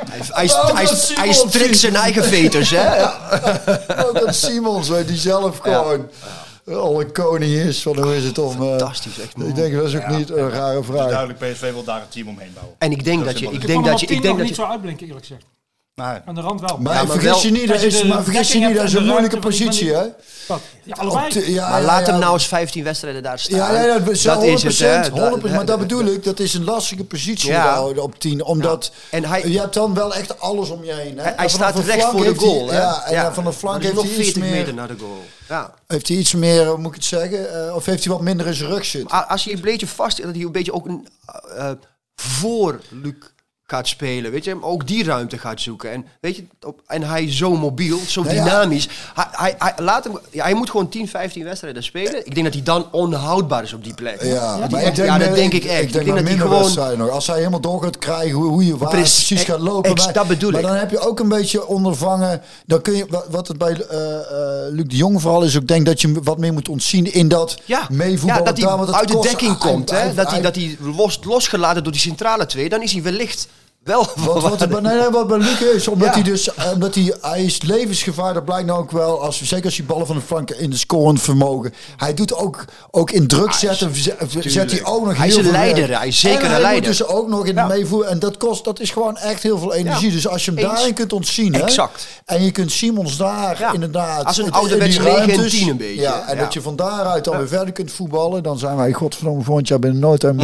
Hij, 0.09 0.21
hij, 0.27 0.47
Waarom 0.47 0.75
hij, 1.15 1.33
strikt 1.33 1.77
zijn 1.77 1.95
eigen 1.95 2.23
veters, 2.23 2.69
hè? 2.69 2.95
Ja. 2.95 3.13
Ook 4.07 4.19
dat 4.25 4.35
Simons, 4.35 4.89
die 5.05 5.17
zelf 5.17 5.57
gewoon 5.57 6.09
al 6.75 7.01
een 7.01 7.11
koning 7.11 7.51
is. 7.53 7.81
Van 7.81 7.97
hoe 8.01 8.15
is 8.15 8.23
het 8.23 8.37
om... 8.37 8.51
eh, 8.61 8.67
Fantastisch, 8.69 9.19
echt. 9.19 9.37
ik 9.47 9.55
denk 9.55 9.73
dat 9.73 9.87
is 9.87 9.95
ook 9.95 10.07
niet 10.07 10.29
een 10.29 10.49
rare 10.49 10.83
vraag. 10.83 11.09
duidelijk, 11.09 11.39
PSV 11.39 11.71
wil 11.71 11.83
daar 11.83 12.01
een 12.01 12.09
team 12.09 12.27
omheen 12.27 12.51
bouwen. 12.53 12.75
En 12.79 12.91
ik 12.91 13.03
denk 13.03 13.25
Dat 13.25 13.39
je... 13.39 13.45
Ik 13.45 13.51
Ik 13.53 13.67
denk 13.67 13.85
dat 13.85 13.99
je... 13.99 14.05
10 14.05 14.15
Ik 14.15 14.21
denk 14.21 14.33
nog 14.37 14.41
dat 14.41 14.47
niet 14.49 14.57
je 14.57 14.63
zo 14.63 14.69
uitblinken, 14.71 15.05
eerlijk 15.07 15.25
gezegd. 15.25 15.45
Maar, 15.99 16.21
Aan 16.25 16.35
de 16.35 16.41
rand 16.41 16.61
wel. 16.61 16.77
Maar, 16.77 16.93
Ja, 16.93 17.03
maar 17.03 17.19
vergis 17.19 17.41
je 17.41 17.51
niet, 17.51 17.67
dat 17.67 17.81
is, 17.81 17.99
de 18.01 18.07
maar 18.07 18.23
vergis 18.23 18.47
je 18.47 18.53
dekking 18.53 18.65
niet, 18.67 18.75
dat 18.75 18.85
is 18.85 18.91
hebt 18.93 19.03
een 19.05 19.09
moeilijke 19.09 19.39
positie, 19.39 19.93
hè? 19.93 20.03
Ja, 20.83 20.95
allebei. 20.95 21.25
Op 21.25 21.31
de- 21.31 21.51
ja, 21.51 21.69
maar 21.69 21.79
ja, 21.79 21.85
laat 21.85 22.05
ja, 22.05 22.11
hem 22.11 22.19
nou 22.21 22.33
eens 22.33 22.47
15 22.47 22.83
wedstrijden 22.83 23.23
daar 23.23 23.39
staan. 23.39 23.57
Ja, 23.57 23.81
ja, 23.83 23.97
dat, 23.99 24.09
is 24.09 24.23
wel 24.23 24.41
100%, 24.41 24.43
is 24.45 24.79
het, 24.79 24.79
hè. 24.79 25.29
100%, 25.29 25.41
maar 25.41 25.57
dat 25.57 25.67
Dat- 25.67 25.79
bedoel 25.79 26.05
ik, 26.05 26.23
dat 26.23 26.39
is 26.39 26.53
een 26.53 26.63
lastige 26.63 27.03
positie 27.03 27.49
Ja. 27.51 27.73
houden 27.73 28.03
op 28.03 28.19
10. 28.19 28.43
Omdat 28.43 28.91
En 29.09 29.25
hij- 29.25 29.47
je 29.47 29.59
hebt 29.59 29.73
dan 29.73 29.93
wel 29.93 30.15
echt 30.15 30.39
alles 30.39 30.69
om 30.69 30.83
je 30.83 30.93
heen. 30.93 31.17
Hè? 31.17 31.31
Hij, 31.35 31.49
staat 31.49 31.79
recht 31.79 32.03
voor 32.05 32.19
de 32.19 32.25
hij- 32.25 32.35
goal, 32.35 32.69
hè? 32.69 32.77
Ja, 32.77 33.03
en 33.05 33.33
van 33.33 33.43
de 33.43 33.53
flank 33.53 33.81
heeft 33.81 33.93
nog 33.93 34.03
hij 34.03 34.11
iets 34.13 34.21
40 34.23 34.43
meter 34.43 34.65
meer, 34.65 34.73
naar 34.73 34.87
de 34.87 34.95
goal. 34.99 35.23
Ja. 35.49 35.73
heeft 35.87 36.07
hij 36.07 36.17
iets 36.17 36.33
meer, 36.33 36.65
hoe 36.67 36.77
moet 36.77 36.87
ik 36.87 36.95
het 36.95 37.05
zeggen, 37.05 37.67
eh, 37.67 37.75
of 37.75 37.85
heeft 37.85 38.03
hij 38.03 38.13
wat 38.13 38.21
minder 38.21 38.47
in 38.47 38.53
zijn 38.53 38.69
rug 38.69 38.85
zitten. 38.85 39.27
Als 39.27 39.43
je 39.43 39.53
een 39.53 39.61
beetje 39.61 39.87
vast, 39.87 40.21
dat 40.23 40.35
hij 40.35 40.43
een 40.43 40.51
beetje 40.51 40.73
ook 40.73 40.85
een, 40.85 41.07
eh, 41.57 41.71
voor 42.15 42.79
Luc 42.89 43.13
gaat 43.69 43.87
spelen, 43.87 44.31
weet 44.31 44.43
je, 44.43 44.49
hem 44.49 44.63
ook 44.63 44.87
die 44.87 45.03
ruimte 45.03 45.37
gaat 45.37 45.61
zoeken. 45.61 45.91
En, 45.91 46.05
weet 46.21 46.35
je, 46.35 46.45
op, 46.65 46.79
en 46.87 47.03
hij 47.03 47.23
is 47.23 47.37
zo 47.37 47.55
mobiel, 47.55 47.99
zo 48.07 48.21
Nou 48.23 48.35
ja. 48.35 48.43
dynamisch. 48.43 48.87
Hij, 49.13 49.25
hij, 49.31 49.55
hij, 49.57 49.73
laat 49.77 50.03
hem, 50.03 50.19
ja, 50.31 50.43
hij 50.43 50.53
moet 50.53 50.69
gewoon 50.69 50.89
10, 50.89 51.07
15 51.07 51.43
wedstrijden 51.43 51.83
spelen. 51.83 52.25
Ik 52.25 52.33
denk 52.33 52.45
dat 52.45 52.53
hij 52.53 52.63
dan 52.63 52.87
onhoudbaar 52.91 53.63
is 53.63 53.73
op 53.73 53.83
die 53.83 53.93
plek. 53.93 54.23
Ja, 54.23 54.57
die- 54.57 54.69
maar 54.69 54.83
ik 54.83 54.95
denk, 54.95 55.07
ja, 55.07 55.17
dat 55.17 55.35
denk 55.35 55.53
ik 55.53 55.63
echt. 55.63 55.81
Ik 55.81 55.93
denk, 55.93 56.05
dat 56.05 56.15
hij 56.15 56.23
minder 56.23 56.47
gewoon... 56.47 56.97
nog. 56.97 57.09
Als 57.09 57.27
hij 57.27 57.37
helemaal 57.37 57.59
door 57.61 57.83
gaat 57.83 57.97
krijgen 57.97 58.31
hoe, 58.31 58.47
hoe 58.47 58.65
je 58.65 58.77
waar 58.77 58.89
Precies, 58.89 59.27
precies 59.27 59.45
gaat 59.45 59.59
lopen. 59.59 59.91
ex- 59.91 60.03
maar, 60.05 60.13
dat 60.13 60.27
bedoel 60.27 60.51
maar 60.51 60.59
ik. 60.59 60.65
dan 60.65 60.75
heb 60.75 60.91
je 60.91 60.99
ook 60.99 61.19
een 61.19 61.29
beetje 61.29 61.67
ondervangen. 61.67 62.41
Dan 62.65 62.81
kun 62.81 62.95
je, 62.95 63.05
wat- 63.09 63.25
wat 63.29 63.47
het 63.47 63.57
bij 63.57 63.71
eh, 63.81 64.15
eh, 64.15 64.71
Luc 64.71 64.85
de 64.87 64.95
Jong 64.95 65.21
vooral 65.21 65.43
is, 65.43 65.57
ook 65.57 65.67
denk 65.67 65.85
dat 65.85 66.01
je 66.01 66.19
wat 66.23 66.37
meer 66.37 66.53
moet 66.53 66.69
ontzien 66.69 67.13
in 67.13 67.27
dat 67.27 67.57
Ja, 67.65 67.87
meevoetballen. 67.89 68.37
ja, 68.45 68.51
dat 68.51 68.57
hij 68.57 68.67
daar, 68.85 68.93
uit 68.95 69.07
de 69.07 69.19
dekking 69.21 69.57
komt. 69.57 69.89
hè? 69.89 70.13
Dat 70.13 70.25
hij, 70.25 70.33
hij- 70.33 70.41
dat 70.41 70.55
hij 70.55 70.77
los, 70.95 71.19
losgelaten 71.23 71.83
door 71.83 71.91
die 71.91 72.01
centrale 72.01 72.45
twee, 72.45 72.69
dan 72.69 72.81
is 72.81 72.91
hij 72.91 73.01
wellicht 73.01 73.47
wel... 73.83 74.07
Wat, 74.15 74.41
wat, 74.41 74.69
bij- 74.69 74.81
nee, 74.81 75.09
wat 75.09 75.27
bij 75.27 75.37
Luc 75.37 75.61
is, 75.75 75.87
omdat 75.87 76.07
Ja. 76.07 76.13
hij 76.13 76.23
dus, 76.23 76.53
eh, 76.53 76.71
omdat 76.73 76.95
hij, 76.95 77.13
hij 77.21 77.43
is 77.43 77.61
levensgevaar, 77.61 78.33
dat 78.33 78.45
blijkt 78.45 78.67
nou 78.67 78.79
ook 78.79 78.91
wel, 78.91 79.21
als, 79.23 79.41
zeker 79.43 79.65
als 79.65 79.77
hij 79.77 79.85
ballen 79.85 80.07
van 80.07 80.15
de 80.15 80.21
flank 80.21 80.51
in 80.51 80.69
de 80.69 80.77
scorend 80.77 81.21
vermogen. 81.21 81.73
Hij 81.97 82.13
doet 82.13 82.33
ook, 82.35 82.65
ook 82.91 83.11
in 83.11 83.27
druk 83.27 83.51
zetten, 83.53 83.95
zet, 83.95 84.15
zet 84.39 84.71
hij 84.71 84.83
ook 84.85 85.05
nog 85.05 85.17
Hij 85.17 85.27
is 85.27 85.35
heel 85.35 85.43
een 85.43 85.49
veel 85.49 85.59
leider, 85.59 85.87
werk. 85.87 85.99
hij 85.99 86.07
is 86.07 86.19
zeker 86.19 86.39
en 86.39 86.45
een 86.45 86.51
hij 86.51 86.61
leider. 86.61 86.89
moet 86.89 86.97
dus 86.97 87.07
ook 87.07 87.27
nog 87.27 87.45
in 87.45 87.55
Ja. 87.55 87.67
meevoeren, 87.67 88.09
en 88.09 88.19
dat 88.19 88.37
kost, 88.37 88.63
dat 88.65 88.79
is 88.79 88.91
gewoon 88.91 89.17
echt 89.17 89.43
heel 89.43 89.57
veel 89.57 89.73
energie. 89.73 90.07
Ja. 90.07 90.13
Dus 90.13 90.27
als 90.27 90.45
je 90.45 90.51
hem 90.51 90.59
Eens. 90.59 90.69
daarin 90.73 90.93
kunt 90.93 91.13
ontzien, 91.13 91.53
hè, 91.53 91.61
Exact. 91.61 92.07
en 92.25 92.43
je 92.43 92.51
kunt 92.51 92.71
Simons 92.71 93.17
daar 93.17 93.69
inderdaad, 93.73 94.25
Als 94.25 94.37
een 94.37 94.43
die 94.43 94.77
9 94.77 95.05
en 95.05 95.15
ruimtes, 95.15 95.51
10 95.51 95.69
een 95.69 95.77
beetje, 95.77 96.01
Ja, 96.01 96.27
en 96.27 96.37
dat 96.37 96.53
je 96.53 96.61
van 96.61 96.75
daaruit 96.75 97.23
dan 97.23 97.37
weer 97.37 97.47
verder 97.47 97.71
kunt 97.73 97.91
voetballen, 97.91 98.43
dan 98.43 98.57
zijn 98.57 98.75
wij 98.75 98.91
godverdomme 98.93 99.43
volgend 99.43 99.67
jaar 99.67 99.79
binnen 99.79 99.99
nooit 99.99 100.21
hem 100.27 100.37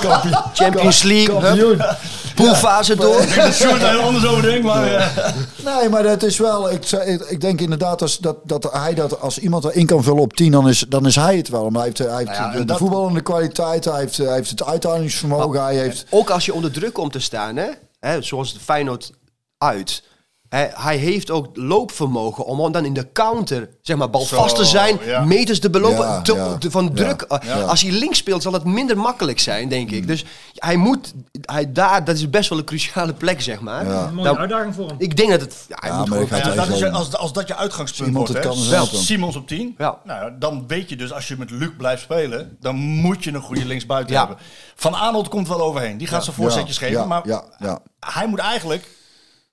kampioen. 0.00 0.36
Champions 0.54 1.02
League, 1.02 1.40
Kampioen. 1.40 1.80
Poolfase 2.44 2.96
door. 2.96 3.22
Sjoerd 3.52 3.80
daar 3.80 3.90
heel 3.90 4.00
anders 4.02 4.26
over 4.26 4.42
denkt, 4.42 4.64
maar... 4.64 4.92
eh, 4.94 5.26
Nee, 5.64 5.88
maar 5.88 6.02
dat 6.02 6.22
is 6.22 6.38
wel. 6.38 6.70
Ik, 6.70 6.90
ik, 6.90 7.20
ik 7.20 7.40
denk 7.40 7.60
inderdaad 7.60 8.02
als, 8.02 8.18
dat, 8.18 8.36
dat 8.44 8.68
hij 8.72 8.94
dat 8.94 9.20
als 9.20 9.38
iemand 9.38 9.64
erin 9.64 9.86
kan 9.86 10.02
vullen 10.02 10.22
op 10.22 10.32
10, 10.32 10.50
dan 10.52 10.68
is, 10.68 10.84
dan 10.88 11.06
is 11.06 11.14
hij 11.16 11.36
het 11.36 11.48
wel. 11.48 11.70
Maar 11.70 11.72
hij 11.82 11.82
heeft, 11.84 11.98
hij 11.98 12.16
heeft 12.16 12.30
Nou 12.38 12.52
ja, 12.52 12.58
de, 12.58 12.64
de 12.64 12.76
voetballende 12.76 13.20
kwaliteit, 13.20 13.84
hij 13.84 13.98
heeft, 14.00 14.16
hij 14.16 14.34
heeft 14.34 14.50
het 14.50 14.64
uithoudingsvermogen, 14.64 15.62
hij 15.62 15.76
heeft. 15.76 16.06
Ook 16.10 16.30
als 16.30 16.44
je 16.44 16.54
onder 16.54 16.72
druk 16.72 16.92
komt 16.92 17.12
te 17.12 17.20
staan, 17.20 17.56
hè? 17.56 17.68
Hè, 18.00 18.22
zoals 18.22 18.52
de 18.54 18.60
Feyenoord 18.60 19.12
uit. 19.58 20.02
Hij 20.74 20.96
heeft 20.96 21.30
ook 21.30 21.46
loopvermogen 21.54 22.44
om 22.44 22.72
dan 22.72 22.84
in 22.84 22.92
de 22.92 23.12
counter, 23.12 23.68
zeg 23.82 23.96
maar, 23.96 24.10
balvast 24.10 24.56
te 24.56 24.64
zijn, 24.64 24.98
ja. 25.04 25.24
meters 25.24 25.60
te 25.60 25.70
belopen. 25.70 26.06
Ja, 26.06 26.22
te- 26.22 26.34
ja, 26.34 26.58
te- 26.58 26.70
van 26.70 26.84
ja, 26.84 26.90
druk. 26.90 27.24
Ja. 27.44 27.60
Als 27.60 27.82
hij 27.82 27.90
links 27.90 28.18
speelt, 28.18 28.42
zal 28.42 28.52
het 28.52 28.64
minder 28.64 28.96
makkelijk 28.98 29.38
zijn, 29.40 29.68
denk 29.68 29.90
ik. 29.90 30.06
Dus 30.06 30.24
hij 30.54 30.76
moet, 30.76 31.14
hij 31.40 31.72
daar, 31.72 32.04
dat 32.04 32.16
is 32.16 32.30
best 32.30 32.48
wel 32.48 32.58
een 32.58 32.64
cruciale 32.64 33.12
plek, 33.14 33.40
zeg 33.42 33.60
maar. 33.60 33.86
Ja. 33.86 34.06
Een 34.06 34.14
mooie 34.14 34.26
Nou, 34.26 34.38
uitdaging 34.38 34.74
voor 34.74 34.86
hem. 34.86 34.96
ik 34.98 35.16
denk 35.16 35.30
dat 35.30 35.40
het. 35.40 35.64
Ja, 35.68 35.76
hij 35.80 35.90
Ja, 35.90 35.98
moet 35.98 36.08
maar 36.08 36.18
gewoon. 36.18 36.22
ik 36.38 36.44
ga- 36.44 36.50
Ja, 36.50 36.56
hij 36.56 36.66
dat 36.66 36.74
is 36.74 36.78
je- 36.80 36.86
zo- 36.86 36.92
als, 36.92 37.16
als 37.16 37.32
dat 37.32 37.48
je 37.48 37.56
uitgangspunt 37.56 38.08
Iemand 38.08 38.28
wordt, 38.28 38.44
het 38.44 38.54
kan. 38.90 39.00
Simons 39.00 39.36
op 39.36 39.46
10, 39.48 39.74
Ja. 39.78 39.98
nou, 40.04 40.32
dan 40.38 40.64
weet 40.66 40.88
je 40.88 40.96
dus 40.96 41.12
als 41.12 41.28
je 41.28 41.36
met 41.38 41.50
Luc 41.50 41.70
blijft 41.78 42.02
spelen, 42.02 42.56
dan 42.60 42.76
moet 42.76 43.24
je 43.24 43.32
een 43.32 43.40
goede 43.42 43.64
linksbuiten 43.66 44.12
Ja. 44.14 44.18
hebben. 44.26 44.38
Van 44.74 44.94
Arnold 44.94 45.28
komt 45.28 45.48
wel 45.48 45.60
overheen, 45.60 45.98
die 45.98 46.06
gaat 46.06 46.24
zijn 46.24 46.36
voorzetjes 46.36 46.78
Ja, 46.78 46.86
geven, 46.86 47.00
ja, 47.00 47.06
maar 47.06 47.22
ja, 47.26 47.44
ja. 47.58 47.78
hij 48.00 48.26
moet 48.26 48.38
eigenlijk 48.38 48.88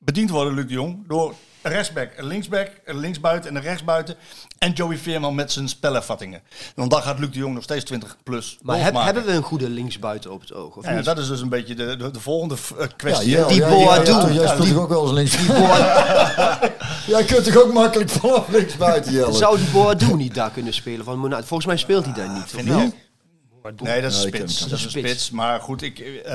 bediend 0.05 0.29
worden, 0.29 0.53
Luc 0.53 0.65
de 0.67 0.73
Jong, 0.73 1.07
door 1.07 1.33
een 1.61 1.71
rechtsback, 1.71 2.09
een 2.17 2.25
linksback, 2.27 2.67
een 2.85 2.97
linksbuiten 2.99 3.49
en 3.49 3.55
een 3.55 3.61
rechtsbuiten 3.61 4.15
en 4.57 4.71
Joey 4.71 4.97
Veerman 4.97 5.35
met 5.35 5.51
zijn 5.51 5.67
spelervattingen. 5.69 6.41
Want 6.75 6.91
dan 6.91 7.01
gaat 7.01 7.19
Luc 7.19 7.29
de 7.31 7.39
Jong 7.39 7.53
nog 7.53 7.63
steeds 7.63 7.83
20 7.85 8.17
plus 8.23 8.57
Maar 8.61 8.79
heb- 8.83 8.95
hebben 8.95 9.25
we 9.25 9.31
een 9.31 9.41
goede 9.43 9.69
linksbuiten 9.69 10.31
op 10.31 10.41
het 10.41 10.53
oog? 10.53 10.75
Of 10.75 10.85
Ja, 10.85 10.91
niet? 10.95 11.05
dat 11.05 11.17
is 11.17 11.27
dus 11.27 11.41
een 11.41 11.49
beetje 11.49 11.75
de, 11.75 11.95
de, 11.97 12.11
de 12.11 12.19
volgende 12.19 12.55
eh, 12.55 12.79
Ja, 12.79 12.87
kwestie. 12.97 13.29
Jel, 13.29 13.47
die 13.47 13.57
jij- 13.57 13.69
Boadu. 13.69 14.11
jij- 14.11 14.33
Ja, 14.33 14.47
speelt 14.53 14.67
toch 14.69 14.77
ook 14.77 14.89
wel 14.89 15.01
eens 15.03 15.11
links. 15.11 15.45
Jij 17.07 17.23
kunt 17.23 17.43
toch 17.43 17.57
ook 17.63 17.73
makkelijk 17.73 18.09
vanaf 18.09 18.47
links 18.47 18.77
buiten 18.77 19.11
jellen. 19.11 19.33
Zou 19.33 19.57
die 19.57 19.67
Boadu 19.69 20.13
niet 20.13 20.33
daar 20.35 20.51
kunnen 20.51 20.73
spelen 20.73 21.05
van 21.05 21.17
Monaco? 21.19 21.45
Volgens 21.45 21.67
mij 21.67 21.77
speelt 21.77 22.05
hij 22.05 22.13
daar 22.13 22.29
niet. 22.29 22.43
vind. 22.47 22.93
Nee, 23.83 24.01
dat 24.01 24.11
is 24.11 24.23
Ja, 24.23 24.29
ken 24.29 24.39
spits. 24.49 24.59
Dat 24.59 24.71
is 24.77 24.83
een 24.83 24.89
Spits. 24.89 25.07
spits. 25.09 25.29
Maar 25.31 25.59
goed, 25.61 25.81
ik, 25.81 25.99
eh, 25.99 26.33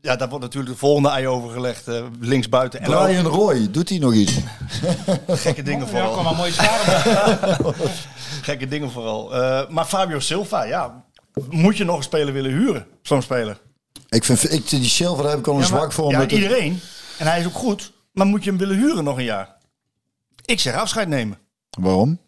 ja, 0.00 0.16
daar 0.16 0.28
wordt 0.28 0.44
natuurlijk 0.44 0.72
de 0.72 0.78
volgende 0.78 1.08
ei 1.08 1.26
over 1.26 1.50
gelegd. 1.50 1.88
eh, 1.88 2.04
linksbuiten. 2.20 2.80
En 2.80 2.94
ook 2.94 3.02
Brian 3.04 3.24
Roy, 3.26 3.70
doet 3.70 3.88
hij 3.88 3.98
nog 3.98 4.14
iets? 4.14 4.32
gekke 5.28 5.62
dingen 5.62 5.80
Ja, 5.80 5.86
vooral. 5.86 6.10
kwam 6.12 6.24
maar 6.24 6.34
mooi 6.34 6.52
zwaar. 6.52 7.60
Gekke 8.42 8.68
dingen 8.68 8.90
vooral. 8.90 9.34
Eh, 9.34 9.68
maar 9.68 9.84
Fabio 9.84 10.18
Silva, 10.20 10.62
ja. 10.64 11.04
Moet 11.50 11.76
je 11.76 11.84
nog 11.84 11.96
een 11.96 12.02
speler 12.02 12.32
willen 12.32 12.50
huren? 12.50 12.86
Zo'n 13.02 13.22
speler. 13.22 13.60
Ik 14.08 14.24
vind 14.24 14.52
ik, 14.52 14.68
die 14.68 14.84
Silva, 14.84 15.22
daar 15.22 15.30
heb 15.30 15.40
ik 15.40 15.46
al 15.46 15.54
een 15.54 15.60
Ja, 15.62 15.68
maar- 15.68 15.78
zwak 15.78 15.92
voor. 15.92 16.04
Ja, 16.10 16.10
omdat 16.14 16.30
het- 16.30 16.40
iedereen. 16.40 16.80
En 17.18 17.26
hij 17.26 17.40
is 17.40 17.46
ook 17.46 17.54
goed. 17.54 17.92
Maar 18.12 18.26
moet 18.26 18.44
je 18.44 18.50
hem 18.50 18.58
willen 18.58 18.76
huren 18.76 19.04
nog 19.04 19.16
een 19.18 19.24
jaar? 19.24 19.56
Ik 20.44 20.60
zeg 20.60 20.74
afscheid 20.74 21.08
nemen. 21.08 21.38
Waarom? 21.70 22.20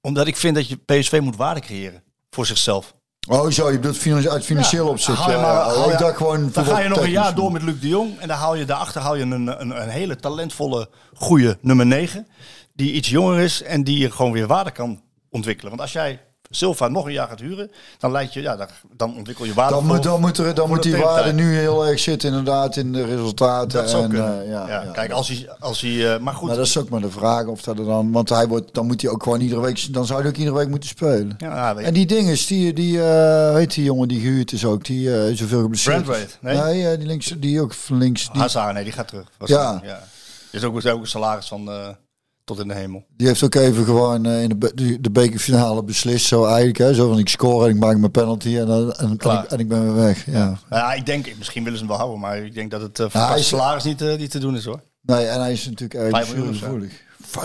Omdat 0.00 0.26
ik 0.26 0.36
vind 0.36 0.54
dat 0.54 0.68
je 0.68 0.76
PSV 0.76 1.18
moet 1.22 1.36
waarde 1.36 1.60
creëren. 1.60 2.02
Voor 2.30 2.46
zichzelf. 2.46 2.94
Oh 3.28 3.50
zo, 3.50 3.70
je 3.70 3.78
bedoelt 3.78 4.28
uit 4.28 4.44
financieel 4.44 4.84
Ja, 4.84 4.90
opzicht. 4.90 5.18
Ja, 5.24 5.26
maar- 5.40 5.54
ja. 5.54 5.74
Oh, 5.74 5.98
dacht 5.98 6.16
gewoon 6.16 6.50
Dan 6.52 6.64
ga 6.64 6.80
je 6.80 6.88
nog 6.88 7.00
een 7.00 7.10
jaar 7.10 7.34
door 7.34 7.52
met 7.52 7.62
Luc 7.62 7.80
de 7.80 7.88
Jong. 7.88 8.18
En 8.18 8.28
dan 8.28 8.36
haal 8.36 8.54
je 8.54 8.64
daarachter 8.64 9.00
haal 9.00 9.14
je 9.14 9.22
een, 9.22 9.30
een, 9.32 9.82
een 9.82 9.88
hele 9.88 10.16
talentvolle, 10.16 10.88
goede 11.14 11.58
nummer 11.60 11.86
9. 11.86 12.26
Die 12.74 12.92
iets 12.92 13.08
jonger 13.08 13.38
is 13.40 13.62
en 13.62 13.84
die 13.84 13.98
je 13.98 14.10
gewoon 14.10 14.32
weer 14.32 14.46
waarde 14.46 14.70
kan 14.70 15.02
ontwikkelen. 15.30 15.70
Want 15.70 15.82
als 15.82 15.92
jij 15.92 16.20
Silva 16.52 16.88
nog 16.88 17.06
een 17.06 17.12
jaar 17.12 17.28
gaat 17.28 17.40
huren, 17.40 17.70
dan, 17.98 18.10
leid 18.10 18.32
je, 18.32 18.42
ja, 18.42 18.56
dan, 18.56 18.66
dan 18.96 19.16
ontwikkel 19.16 19.44
je 19.44 19.54
waarde 19.54 19.74
Dan 19.74 19.86
moet, 19.86 20.02
dan 20.02 20.20
moet, 20.20 20.38
er, 20.38 20.54
dan 20.54 20.68
moet 20.68 20.82
die 20.82 20.96
waarde 20.96 21.32
nu 21.32 21.56
heel 21.56 21.86
erg 21.86 21.98
zitten 21.98 22.28
inderdaad 22.28 22.76
in 22.76 22.92
de 22.92 23.04
resultaten. 23.04 23.80
Dat 23.80 23.90
zou 23.90 24.02
en, 24.02 24.08
kunnen. 24.08 24.42
eh, 24.42 24.50
ja, 24.50 24.68
ja, 24.68 24.82
ja. 24.82 24.90
Kijk, 24.90 25.10
als 25.10 25.28
hij... 25.28 25.50
Als 25.58 25.80
hij 25.80 26.14
eh, 26.14 26.20
maar 26.20 26.34
goed. 26.34 26.48
Maar 26.48 26.56
dat 26.56 26.66
is 26.66 26.78
ook 26.78 26.88
maar 26.88 27.00
de 27.00 27.10
vraag 27.10 27.46
of 27.46 27.62
dat 27.62 27.78
er 27.78 27.84
dan... 27.84 28.12
Want 28.12 28.28
hij 28.28 28.48
wordt, 28.48 28.74
dan 28.74 28.86
moet 28.86 29.02
hij 29.02 29.10
ook 29.10 29.22
gewoon 29.22 29.40
iedere 29.40 29.60
week... 29.60 29.92
Dan 29.92 30.06
zou 30.06 30.20
hij 30.20 30.30
ook 30.30 30.36
iedere 30.36 30.56
week 30.56 30.68
moeten 30.68 30.88
spelen. 30.88 31.34
ja, 31.38 31.74
weet 31.74 31.82
je. 31.82 31.88
En 31.88 31.94
die 31.94 32.06
dingen, 32.06 32.36
die, 32.46 32.72
die 32.72 33.02
eh, 33.02 33.52
weet 33.52 33.74
die 33.74 33.84
jongen 33.84 34.08
die 34.08 34.20
gehuurd 34.20 34.52
is 34.52 34.64
ook, 34.64 34.84
die 34.84 35.14
eh 35.14 35.36
zoveel 35.36 35.60
geblesseerd 35.60 36.02
Brandweight, 36.02 36.38
nee? 36.40 36.56
Nee, 36.56 36.98
die, 36.98 37.06
links, 37.06 37.34
die 37.38 37.60
ook 37.60 37.74
van 37.74 37.98
links, 37.98 38.30
die, 38.32 38.40
Hazard, 38.40 38.74
nee, 38.74 38.84
die 38.84 38.92
gaat 38.92 39.08
terug. 39.08 39.26
Ja. 39.44 39.80
ja. 39.84 40.02
Is 40.50 40.64
ook, 40.64 40.76
is 40.76 40.86
ook 40.86 41.00
een 41.00 41.06
salaris 41.06 41.48
van 41.48 41.96
tot 42.44 42.58
in 42.58 42.68
de 42.68 42.74
hemel. 42.74 43.04
die 43.16 43.26
heeft 43.26 43.42
ook 43.42 43.54
even 43.54 43.84
gewoon 43.84 44.26
eh, 44.26 44.42
in 44.42 44.48
de, 44.48 44.56
be- 44.56 44.98
de, 45.00 45.10
bekerfinale 45.10 45.82
beslist. 45.84 46.26
Zo 46.26 46.44
eigenlijk, 46.44 46.78
hè. 46.78 46.94
Zo 46.94 47.08
van 47.08 47.18
ik 47.18 47.28
score 47.28 47.64
en 47.68 47.74
ik 47.74 47.80
maak 47.80 47.96
mijn 47.98 48.10
penalty 48.10 48.56
en, 48.58 48.66
dan- 48.66 48.92
en, 48.92 49.08
en, 49.08 49.16
Klaar. 49.16 49.44
ik, 49.44 49.50
en 49.50 49.58
ik 49.58 49.68
ben 49.68 49.82
weer 49.84 49.94
weg. 50.04 50.26
Ja. 50.26 50.58
Ja, 50.70 50.92
ik 50.92 51.06
denk, 51.06 51.28
misschien 51.38 51.62
willen 51.64 51.78
ze 51.78 51.84
hem 51.84 51.92
wel 51.96 52.02
houden, 52.02 52.20
maar 52.20 52.38
ik 52.44 52.54
denk 52.54 52.70
dat 52.70 52.80
het 52.80 52.98
uh, 52.98 53.06
voor 53.10 53.20
Ja, 53.20 53.36
salaris 53.38 53.84
niet, 53.84 54.02
eh, 54.02 54.16
niet 54.16 54.30
te 54.30 54.38
doen 54.38 54.56
is 54.56 54.64
hoor. 54.64 54.80
Nee, 55.02 55.26
en 55.26 55.40
hij 55.40 55.52
is 55.52 55.68
natuurlijk 55.68 56.16
zo. 56.16 56.32
gevoelig. 56.52 56.92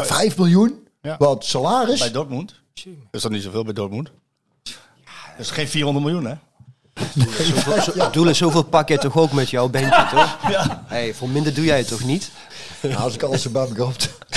Vijf 0.07 0.37
miljoen? 0.37 0.87
Ja. 1.01 1.15
Wat, 1.19 1.45
salaris? 1.45 1.99
Bij 1.99 2.11
Dortmund. 2.11 2.53
Is 3.11 3.21
dat 3.21 3.31
niet 3.31 3.43
zoveel 3.43 3.63
bij 3.63 3.73
Dortmund? 3.73 4.11
Dat 5.37 5.45
is 5.45 5.51
geen 5.51 5.67
400 5.67 6.05
miljoen 6.05 6.25
hè? 6.25 6.33
Zoveel, 7.43 7.81
zo, 8.03 8.09
Doelen, 8.11 8.35
zoveel 8.35 8.63
pak 8.63 8.89
je 8.89 8.97
toch 8.97 9.17
ook 9.17 9.31
met 9.31 9.49
jouw 9.49 9.69
bandje, 9.69 10.07
toch? 10.15 10.37
Hey, 10.85 11.13
voor 11.13 11.29
minder 11.29 11.53
doe 11.53 11.65
jij 11.65 11.77
het 11.77 11.87
toch 11.87 12.03
niet? 12.03 12.31
Nou, 12.81 12.95
als 12.95 13.13
ik 13.13 13.23
alles 13.23 13.45
erbij 13.45 13.67
heb. 13.67 13.77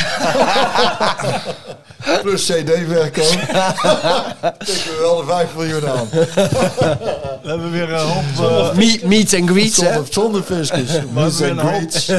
Plus 2.23 2.47
CD-verkoop. 2.47 3.27
Tikken 4.67 4.93
we 4.93 4.99
wel 5.01 5.17
de 5.17 5.25
5 5.27 5.55
miljoen 5.57 5.89
aan. 5.89 6.09
We 7.43 7.49
hebben 7.55 7.71
weer 7.71 7.93
een 7.93 8.09
hoop, 8.09 8.51
eh, 8.51 8.75
Meet, 8.75 9.03
meet 9.03 9.35
and 9.35 9.49
greets, 9.51 9.77
hè? 9.77 9.93
Zonder, 9.93 10.13
zonder 10.13 10.43
fiscus. 10.43 10.91
Meets 11.13 11.39
weer 11.39 11.51
and 11.51 11.61
greets. 11.61 12.13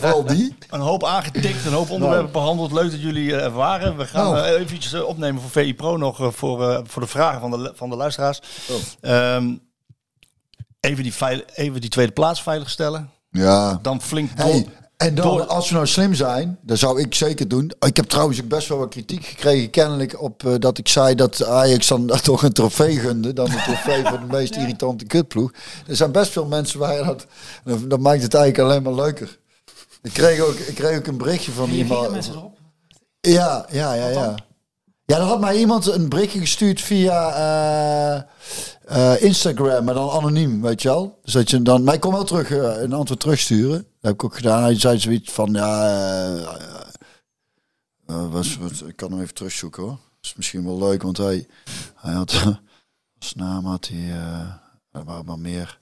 Vooral 0.00 0.24
die. 0.24 0.56
een 0.70 0.80
hoop 0.80 1.04
aangetikt, 1.04 1.64
een 1.66 1.72
hoop 1.72 1.90
onderwerpen 1.90 2.32
behandeld. 2.32 2.72
Leuk 2.72 2.90
dat 2.90 3.02
jullie 3.02 3.36
eh, 3.36 3.44
er 3.44 3.50
waren. 3.52 3.96
We 3.96 4.06
gaan 4.06 4.24
Nou. 4.32 4.46
eh, 4.46 4.60
eventjes 4.60 4.92
eh, 4.92 5.04
opnemen 5.04 5.40
voor 5.42 5.50
VI 5.50 5.74
Pro 5.74 5.96
nog 5.96 6.20
eh, 6.20 6.26
voor, 6.30 6.70
eh, 6.70 6.78
voor 6.84 7.02
de 7.02 7.08
vragen 7.08 7.40
van 7.40 7.50
de, 7.50 7.72
van 7.74 7.90
de 7.90 7.96
luisteraars. 7.96 8.40
Oh. 8.70 8.76
Ehm, 9.10 9.54
even, 10.80 11.02
die 11.02 11.14
veil- 11.14 11.42
even 11.54 11.80
die 11.80 11.90
tweede 11.90 12.12
plaats 12.12 12.42
veiligstellen. 12.42 13.10
Ja. 13.30 13.78
Dan 13.82 14.02
flink. 14.02 14.30
Hey, 14.34 14.66
en 15.06 15.14
dan, 15.14 15.26
door- 15.26 15.44
als 15.46 15.68
we 15.68 15.74
nou 15.74 15.86
slim 15.86 16.14
zijn, 16.14 16.58
dat 16.62 16.78
zou 16.78 17.00
ik 17.00 17.14
zeker 17.14 17.48
doen. 17.48 17.72
Ik 17.80 17.96
heb 17.96 18.06
trouwens 18.06 18.40
ook 18.40 18.48
best 18.48 18.68
wel 18.68 18.78
wat 18.78 18.88
kritiek 18.88 19.24
gekregen, 19.24 19.70
kennelijk, 19.70 20.22
op 20.22 20.46
eh, 20.46 20.54
dat 20.58 20.78
ik 20.78 20.88
zei 20.88 21.14
dat 21.14 21.44
Ajax 21.44 21.86
dan 21.88 22.06
toch 22.22 22.42
een 22.42 22.52
trofee 22.52 22.98
gunde. 22.98 23.32
Dan 23.32 23.50
een 23.50 23.62
trofee 23.62 24.04
voor 24.06 24.20
de 24.20 24.26
meest 24.26 24.56
irritante 24.56 25.04
kutploeg. 25.04 25.50
Er 25.86 25.96
zijn 25.96 26.12
best 26.12 26.30
veel 26.32 26.46
mensen 26.46 26.78
waar 26.78 27.04
dat, 27.04 27.26
dat, 27.64 27.90
dat 27.90 28.00
maakt 28.00 28.22
het 28.22 28.34
eigenlijk 28.34 28.68
alleen 28.70 28.82
maar 28.82 29.04
leuker. 29.04 29.38
Ik 30.02 30.12
kreeg 30.12 30.40
ook, 30.40 30.54
ik 30.54 30.74
kreeg 30.74 30.98
ook 30.98 31.06
een 31.06 31.16
berichtje 31.18 31.52
van 31.52 31.70
iemand. 31.70 32.10
mensen 32.10 32.34
erop? 32.34 32.58
Ja, 33.20 33.66
ja, 33.70 33.94
ja, 33.94 34.08
ja. 34.08 34.34
Ja, 35.12 35.18
er 35.18 35.24
had 35.24 35.40
mij 35.40 35.58
iemand 35.58 35.86
een 35.86 36.08
berichtje 36.08 36.40
gestuurd 36.40 36.80
via 36.80 37.34
eh, 37.34 38.22
eh, 38.84 39.22
Instagram, 39.22 39.84
maar 39.84 39.94
dan 39.94 40.10
anoniem, 40.10 40.62
weet 40.62 40.82
je 40.82 40.88
wel. 40.88 41.18
Dus 41.22 41.32
dat 41.32 41.50
je 41.50 41.62
dan, 41.62 41.84
maar 41.84 41.98
kon 41.98 42.12
wel 42.12 42.24
terug 42.24 42.50
eh, 42.50 42.82
een 42.82 42.92
antwoord 42.92 43.20
terugsturen. 43.20 43.76
Dat 43.78 43.86
heb 44.00 44.12
ik 44.12 44.24
ook 44.24 44.34
gedaan. 44.34 44.62
Hij 44.62 44.78
zei 44.78 44.98
zoiets 44.98 45.32
van, 45.32 45.52
ja, 45.52 46.58
was, 48.06 48.56
wat, 48.56 48.82
ik 48.86 48.96
kan 48.96 49.10
hem 49.10 49.20
even 49.20 49.34
terugzoeken 49.34 49.82
hoor. 49.82 49.90
Dat 49.90 50.00
is 50.20 50.34
misschien 50.34 50.64
wel 50.64 50.78
leuk, 50.78 51.02
want 51.02 51.16
hij, 51.16 51.46
hij 51.94 52.12
had 52.12 52.42
als 53.18 53.34
naam 53.34 53.64
had 53.64 53.88
hij, 53.88 54.10
er 54.92 55.04
waren 55.04 55.24
maar 55.24 55.38
meer. 55.38 55.80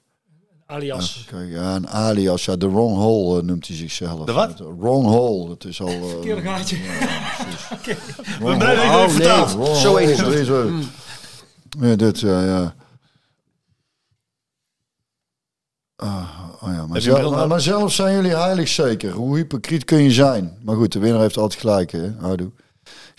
Alias. 0.71 1.25
Kijk, 1.29 1.49
ja, 1.49 1.75
een 1.75 1.87
alias, 1.89 2.45
ja, 2.45 2.55
de 2.55 2.69
wrong 2.69 2.95
hole 2.97 3.39
eh, 3.39 3.45
noemt 3.45 3.67
hij 3.67 3.75
zichzelf. 3.75 4.25
De 4.25 4.31
wat? 4.31 4.59
Wrong 4.59 5.05
hole, 5.05 5.47
dat 5.47 5.65
is 5.65 5.81
al... 5.81 5.87
eh, 6.01 6.05
Verkeerde 6.09 6.41
gaatje. 6.41 6.77
We 8.43 8.55
blijven 8.57 8.83
even 8.83 8.95
Oh, 8.95 9.09
vertaald. 9.09 9.57
nee. 9.57 9.75
Zo 9.75 9.95
is 9.95 10.17
het. 10.19 10.27
Deze. 10.27 10.69
Ja, 11.79 11.95
dit, 11.95 12.19
ja, 12.19 12.43
ja. 12.43 12.75
Ah, 15.95 16.29
oh 16.61 16.69
ja, 16.93 16.99
zelf, 16.99 17.47
maar 17.47 17.61
zelf 17.61 17.93
zijn 17.93 18.15
jullie 18.15 18.35
heilig 18.35 18.67
zeker. 18.67 19.11
Hoe 19.11 19.37
hypocriet 19.37 19.85
kun 19.85 20.03
je 20.03 20.11
zijn? 20.11 20.57
Maar 20.63 20.75
goed, 20.75 20.91
de 20.91 20.99
winnaar 20.99 21.21
heeft 21.21 21.37
altijd 21.37 21.59
gelijk, 21.59 21.91
hè? 21.91 22.11
Houdoe. 22.19 22.51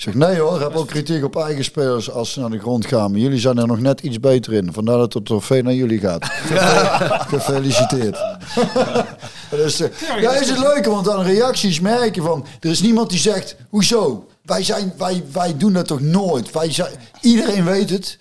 Zeg, 0.03 0.15
nee 0.15 0.39
hoor, 0.39 0.55
ik 0.55 0.61
heb 0.61 0.75
ook 0.75 0.87
kritiek 0.87 1.25
op 1.25 1.37
eigen 1.37 1.65
spelers 1.65 2.11
als 2.11 2.33
ze 2.33 2.41
naar 2.41 2.51
de 2.51 2.59
grond 2.59 2.87
gaan. 2.87 3.11
Maar 3.11 3.21
jullie 3.21 3.39
zijn 3.39 3.59
er 3.59 3.67
nog 3.67 3.81
net 3.81 4.01
iets 4.01 4.21
beter 4.21 4.53
in. 4.53 4.73
Vandaar 4.73 4.97
dat 4.97 5.13
het 5.13 5.25
trofee 5.25 5.63
naar 5.63 5.75
jullie 5.75 5.99
gaat. 5.99 6.25
Gefeliciteerd. 7.35 8.19
dus, 9.51 9.81
eh, 9.81 9.89
ja, 10.21 10.33
is 10.33 10.49
het 10.49 10.59
leuk, 10.59 10.87
want 10.87 11.11
aan 11.11 11.23
reacties 11.23 11.81
merk 11.81 12.15
je 12.15 12.23
van... 12.23 12.47
Er 12.61 12.71
is 12.71 12.81
niemand 12.81 13.11
die 13.11 13.19
zegt, 13.19 13.57
hoezo? 13.69 14.27
Wij, 14.45 14.65
zijn, 14.65 14.93
wij, 14.99 15.25
wij 15.33 15.57
doen 15.57 15.73
dat 15.73 15.87
toch 15.87 16.01
nooit? 16.01 16.51
Wij 16.51 16.73
zijn, 16.73 16.93
iedereen 17.21 17.65
weet 17.65 17.91
het. 17.91 18.19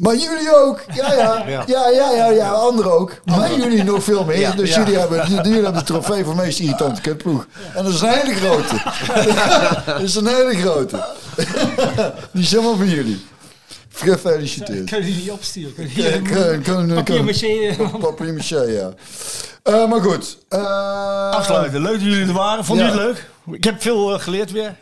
Maar 0.00 0.16
jullie 0.16 0.54
ook. 0.56 0.80
Ja, 0.94 1.12
ja. 1.22 1.44
Ja, 1.66 1.88
ja, 1.88 2.10
ja, 2.10 2.26
ja. 2.30 2.48
Anderen 2.50 2.92
ook. 2.92 3.12
Maar 3.24 3.54
jullie 3.54 3.84
nog 3.84 4.04
veel 4.04 4.24
meer. 4.24 4.56
dus 4.56 4.74
Jullie, 4.74 4.98
hebben, 4.98 5.28
jullie 5.30 5.52
hebben 5.52 5.74
de 5.74 5.82
trofee 5.82 6.24
voor 6.24 6.36
meest 6.36 6.58
irritante 6.58 7.00
kutploeg. 7.00 7.46
En 7.74 7.84
dat 7.84 7.92
is 7.92 8.00
een 8.00 8.08
hele 8.08 8.34
grote. 8.34 8.74
dat 9.92 10.00
is 10.00 10.14
een 10.14 10.26
hele 10.26 10.54
grote. 10.56 11.04
Die 12.32 12.42
is 12.42 12.50
helemaal 12.50 12.76
van 12.76 12.88
jullie. 12.88 13.24
Gefeliciteerd. 13.92 14.90
Kun 14.90 14.98
je 14.98 15.04
die 15.04 15.14
niet 15.16 15.30
opsturen? 15.30 15.90
Je 15.94 16.92
Papier 16.94 17.24
maché. 17.24 17.76
Papier 18.06 18.32
maché, 18.34 18.60
ja. 18.62 18.90
Eh, 19.62 19.88
maar 19.88 20.00
goed. 20.00 20.38
eh, 20.48 21.30
Afsluiten. 21.30 21.82
Leuk 21.82 21.92
dat 21.92 22.02
jullie 22.02 22.26
er 22.26 22.32
waren. 22.32 22.64
Vonden 22.64 22.86
Ja. 22.86 22.92
jullie 22.92 23.06
het 23.08 23.16
leuk? 23.44 23.54
Ik 23.56 23.64
heb 23.64 23.82
veel 23.82 24.14
eh, 24.14 24.20
geleerd 24.20 24.50
weer. 24.50 24.76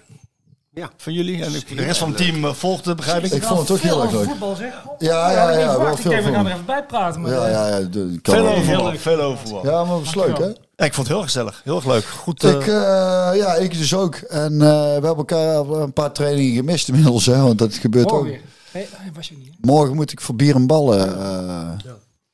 Ja. 0.70 0.90
Van 0.96 1.12
jullie. 1.12 1.44
En 1.44 1.54
ik- 1.54 1.76
de 1.76 1.82
rest 1.82 1.98
van 1.98 2.08
het 2.08 2.16
team 2.16 2.44
eh, 2.44 2.52
volgde, 2.52 2.94
begrijp 2.94 3.24
ik. 3.24 3.32
Ik 3.32 3.42
vond 3.42 3.60
het 3.60 3.70
ook 3.70 3.78
heel 3.78 4.02
erg 4.02 4.12
leuk. 4.12 4.24
voetbal 4.28 4.54
zeg. 4.54 4.72
Ja, 4.98 5.26
Oh, 5.26 5.32
ja, 5.32 5.50
ik 5.50 5.60
ja, 5.60 5.78
wel 5.78 5.90
Ik 5.92 5.96
veel 5.98 6.10
denk, 6.10 6.24
we 6.24 6.32
gaan 6.32 6.46
er 6.46 6.52
even 6.52 6.64
bij 6.64 6.84
praten. 6.84 7.20
Maar 7.20 7.30
Ja, 7.30 7.44
eh, 7.46 7.50
ja, 7.52 7.66
ja. 7.78 7.80
de- 7.86 8.18
kan 8.22 8.34
Veel 8.34 8.44
over 8.46 8.56
heel 8.56 8.64
voetbal. 8.64 8.90
leuk. 8.90 9.00
Veel 9.00 9.20
over 9.20 9.38
voetbal. 9.38 9.64
Ja, 9.64 9.84
maar 9.84 9.96
het 9.96 10.04
was 10.04 10.14
leuk, 10.14 10.38
hè? 10.38 10.44
Ja, 10.76 10.84
ik 10.84 10.94
vond 10.94 11.06
het 11.08 11.16
heel 11.16 11.22
gezellig. 11.22 11.60
Heel 11.64 11.76
erg 11.76 11.84
leuk. 11.86 12.04
Goed. 12.04 12.42
Ik, 12.42 12.60
eh, 12.66 12.66
ja, 13.34 13.54
ik 13.54 13.78
dus 13.78 13.94
ook. 13.94 14.14
En 14.14 14.52
eh, 14.52 14.58
we 14.58 14.92
hebben 14.92 15.16
elkaar 15.16 15.56
een 15.56 15.92
paar 15.92 16.12
trainingen 16.12 16.54
gemist 16.56 16.88
inmiddels, 16.88 17.26
hè, 17.26 17.40
want 17.42 17.58
dat 17.58 17.74
gebeurt 17.74 18.10
morgen 18.10 18.26
ook. 18.26 18.32
weer. 18.32 18.40
Hey, 18.70 18.88
was 19.14 19.28
je 19.28 19.36
niet? 19.36 19.52
Morgen 19.60 19.94
moet 19.94 20.12
ik 20.12 20.20
voor 20.20 20.34
bier 20.34 20.54
en 20.54 20.66
ballen. 20.66 21.18
eh 21.20 21.68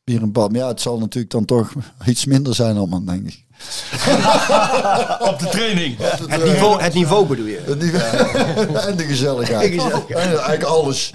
Bier 0.04 0.22
en 0.22 0.32
ballen. 0.32 0.52
Maar 0.52 0.60
ja, 0.60 0.68
het 0.68 0.80
zal 0.80 0.98
natuurlijk 0.98 1.32
dan 1.32 1.44
toch 1.44 1.72
iets 2.06 2.24
minder 2.24 2.54
zijn 2.54 2.76
allemaal, 2.76 3.04
denk 3.04 3.26
ik. 3.26 3.43
op 5.30 5.38
de 5.38 5.48
training. 5.50 5.96
Het 6.28 6.44
niveau, 6.44 6.82
het 6.82 6.94
niveau 6.94 7.26
bedoel 7.26 7.46
je? 7.46 7.60
Het 7.64 7.80
niveau- 7.80 8.76
en 8.88 8.96
de 8.96 9.04
gezelligheid. 9.04 9.72
En 10.08 10.16
eigenlijk 10.16 10.62
alles. 10.62 11.12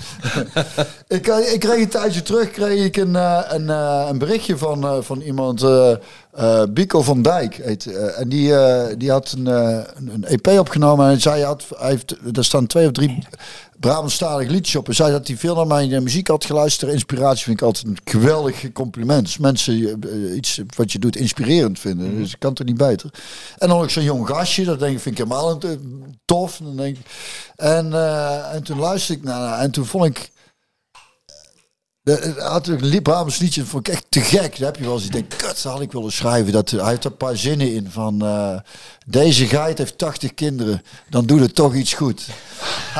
ik, 1.07 1.27
eh, 1.27 1.53
ik 1.53 1.59
kreeg 1.59 1.81
een 1.81 1.89
tijdje 1.89 2.21
terug 2.21 2.51
kreeg 2.51 2.85
ik 2.85 2.97
een, 2.97 3.15
eh, 3.15 3.41
een, 3.47 3.69
eh, 3.69 4.05
een 4.09 4.17
berichtje 4.17 4.57
van, 4.57 4.83
eh, 4.83 4.97
van 5.01 5.21
iemand, 5.21 5.63
eh 5.63 5.91
eh, 6.39 6.63
Bico 6.69 7.01
van 7.01 7.21
Dijk. 7.21 7.55
Heet, 7.55 7.85
eh, 7.85 8.19
en 8.19 8.29
die, 8.29 8.55
eh, 8.55 8.95
die 8.97 9.11
had 9.11 9.35
een, 9.37 9.45
een, 9.45 10.25
EP 10.25 10.47
opgenomen. 10.47 11.05
En 11.05 11.11
hij 11.11 11.19
zei, 11.19 11.35
hij 11.35 11.45
had, 11.45 11.65
hij 11.77 11.89
heeft, 11.89 12.15
er 12.37 12.45
staan 12.45 12.67
twee 12.67 12.85
of 12.85 12.91
drie 12.91 13.27
Brabantstalig 13.79 14.49
liedjes 14.49 14.75
op. 14.75 14.87
En 14.87 14.95
zei 14.95 15.11
dat 15.11 15.27
hij 15.27 15.37
veel 15.37 15.55
naar 15.55 15.67
mijn 15.67 16.03
muziek 16.03 16.27
had 16.27 16.45
geluisterd. 16.45 16.91
Inspiratie 16.91 17.43
vind 17.43 17.59
ik 17.59 17.65
altijd 17.65 17.85
een 17.85 17.97
geweldig 18.03 18.71
compliment. 18.71 19.25
Als 19.25 19.37
mensen 19.37 20.01
iets 20.35 20.61
wat 20.75 20.91
je 20.91 20.99
doet 20.99 21.15
inspirerend 21.15 21.79
vinden. 21.79 22.17
Dus 22.17 22.33
ik 22.33 22.39
kan 22.39 22.49
het 22.49 22.59
er 22.59 22.65
niet 22.65 22.77
beter. 22.77 23.09
En 23.57 23.67
dan 23.67 23.81
ook 23.81 23.89
zo'n 23.89 24.03
jong 24.03 24.27
gastje. 24.27 24.65
Dat 24.65 24.79
denk 24.79 24.95
ik, 24.95 25.01
vind 25.01 25.19
ik 25.19 25.27
helemaal 25.27 25.59
tof. 26.25 26.57
Dan 26.63 26.77
denk 26.77 26.97
ik, 26.97 27.05
en, 27.55 27.93
en 28.51 28.63
toen 28.63 28.79
luisterde 28.79 29.21
ik 29.21 29.27
naar 29.27 29.59
En 29.59 29.71
toen 29.71 29.85
vond 29.85 30.05
ik... 30.05 30.31
De, 32.10 32.19
het 32.22 32.38
had 32.38 32.68
een 32.68 32.86
liedje, 32.86 33.61
dat 33.61 33.69
vond 33.69 33.88
ik 33.88 33.94
echt 33.94 34.06
te 34.10 34.22
gek. 34.22 34.57
Daar 34.57 34.68
heb 34.68 34.76
je 34.76 34.84
wel 34.84 34.94
eens, 34.94 35.06
ik 35.06 35.11
denk, 35.11 35.30
kut, 35.30 35.41
dat 35.41 35.73
had 35.73 35.81
ik 35.81 35.91
willen 35.91 36.11
schrijven. 36.11 36.52
Dat, 36.52 36.69
hij 36.69 36.90
heeft 36.90 37.03
er 37.03 37.11
een 37.11 37.18
paar 37.18 37.38
zinnen 37.38 37.73
in 37.73 37.88
van, 37.91 38.22
eh, 38.22 38.56
deze 39.06 39.45
geit 39.45 39.77
heeft 39.77 39.98
80 39.98 40.34
kinderen, 40.34 40.81
dan 41.10 41.26
doet 41.26 41.40
het 41.40 41.56
toch 41.56 41.76
iets 41.76 41.94
goed. 41.94 42.26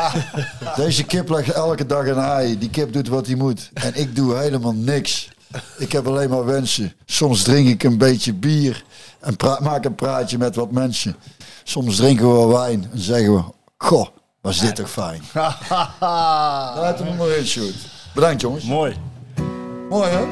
Deze 0.76 1.04
kip 1.04 1.30
legt 1.30 1.52
elke 1.52 1.86
dag 1.86 2.08
een 2.08 2.18
haai, 2.18 2.58
die 2.58 2.70
kip 2.70 2.94
doet 2.94 3.08
wat 3.08 3.26
hij 3.26 3.36
moet. 3.36 3.70
En 3.74 3.96
ik 3.96 4.16
doe 4.16 4.38
helemaal 4.38 4.74
niks. 4.74 5.30
Ik 5.78 5.92
heb 5.92 6.08
alleen 6.08 6.30
maar 6.30 6.46
wensen. 6.46 6.94
Soms 7.06 7.44
drink 7.44 7.68
ik 7.68 7.84
een 7.84 7.98
beetje 7.98 8.34
bier 8.34 8.84
en 9.20 9.36
maak 9.62 9.86
een 9.86 9.96
praatje 9.96 10.38
met 10.38 10.56
wat 10.56 10.72
mensen. 10.72 11.16
Soms 11.64 11.96
drinken 11.96 12.28
we 12.28 12.34
wel 12.34 12.50
wijn 12.50 12.90
en 12.92 13.00
zeggen 13.00 13.34
we, 13.36 13.44
goh, 13.78 14.08
was 14.42 14.60
dit 14.60 14.76
toch 14.76 14.92
fijn. 14.92 15.22
Laat 16.80 17.00
hem 17.00 17.16
maar 17.18 17.30
in, 17.30 17.46
shoot. 17.46 17.99
Bedankt 18.14 18.42
jongens. 18.42 18.66
Mooi. 18.66 18.94
Mooi 19.90 20.10
hè? 20.10 20.26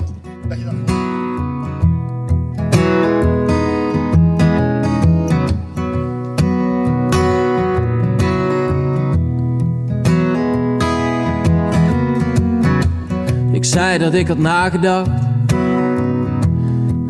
Ik 13.52 13.66
zei 13.66 13.98
dat 13.98 14.14
ik 14.14 14.28
had 14.28 14.38
nagedacht, 14.38 15.10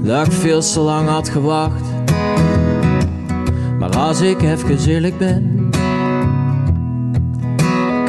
dat 0.02 0.26
ik 0.26 0.31
veel 0.31 0.60
te 0.60 0.80
lang 0.80 1.07
had 1.07 1.30
gewacht. 1.30 1.85
Maar 3.80 3.98
als 3.98 4.22
ik 4.22 4.41
even 4.41 4.88
eerlijk 4.88 5.18
ben, 5.18 5.69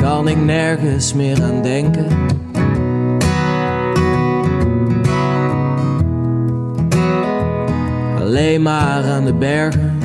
kan 0.01 0.29
ik 0.29 0.37
nergens 0.37 1.15
meer 1.15 1.43
aan 1.43 1.63
denken. 1.63 2.07
Alleen 8.29 8.63
maar 8.63 9.05
aan 9.05 9.25
de 9.25 9.35
bergen. 9.35 9.99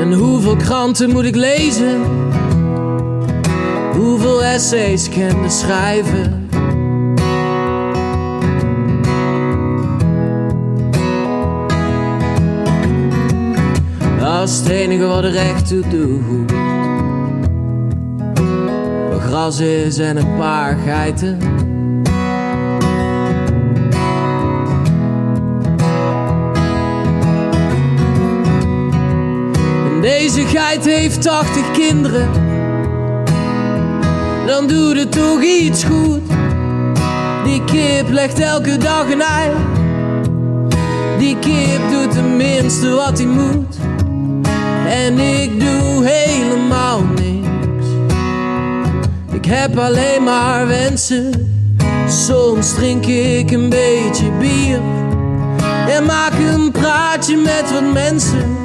En 0.00 0.12
hoeveel 0.12 0.56
kranten 0.56 1.10
moet 1.10 1.24
ik 1.24 1.34
lezen? 1.34 2.02
Hoeveel 3.96 4.44
essays 4.44 5.08
kende 5.08 5.48
schrijven? 5.48 6.48
dat 14.18 14.48
is 14.48 14.58
het 14.58 14.68
enige 14.68 15.06
wat 15.06 15.24
er 15.24 15.36
echt 15.36 15.68
toe 15.68 15.88
doet. 15.88 16.73
Gras 19.34 19.60
is 19.60 19.98
en 19.98 20.16
een 20.16 20.36
paar 20.36 20.76
geiten. 20.86 21.38
En 29.86 30.00
deze 30.00 30.40
geit 30.46 30.84
heeft 30.84 31.22
80 31.22 31.70
kinderen. 31.70 32.28
Dan 34.46 34.66
doet 34.66 34.98
het 34.98 35.12
toch 35.12 35.42
iets 35.42 35.84
goed. 35.84 36.20
Die 37.44 37.64
kip 37.64 38.10
legt 38.10 38.38
elke 38.38 38.76
dag 38.76 39.12
een 39.12 39.22
ei. 39.22 39.50
Die 41.18 41.38
kip 41.38 41.80
doet 41.90 42.12
tenminste 42.12 42.90
wat 42.90 43.18
hij 43.18 43.26
moet. 43.26 43.76
En 44.86 45.18
ik 45.18 45.60
doe 45.60 46.04
helemaal 46.04 47.02
niks. 47.02 47.23
Ik 49.44 49.50
heb 49.50 49.78
alleen 49.78 50.22
maar 50.22 50.66
wensen. 50.66 51.30
Soms 52.08 52.74
drink 52.74 53.06
ik 53.06 53.50
een 53.50 53.68
beetje 53.68 54.30
bier. 54.38 54.80
En 55.88 56.04
maak 56.04 56.32
een 56.32 56.70
praatje 56.70 57.36
met 57.36 57.72
wat 57.72 57.92
mensen. 57.92 58.56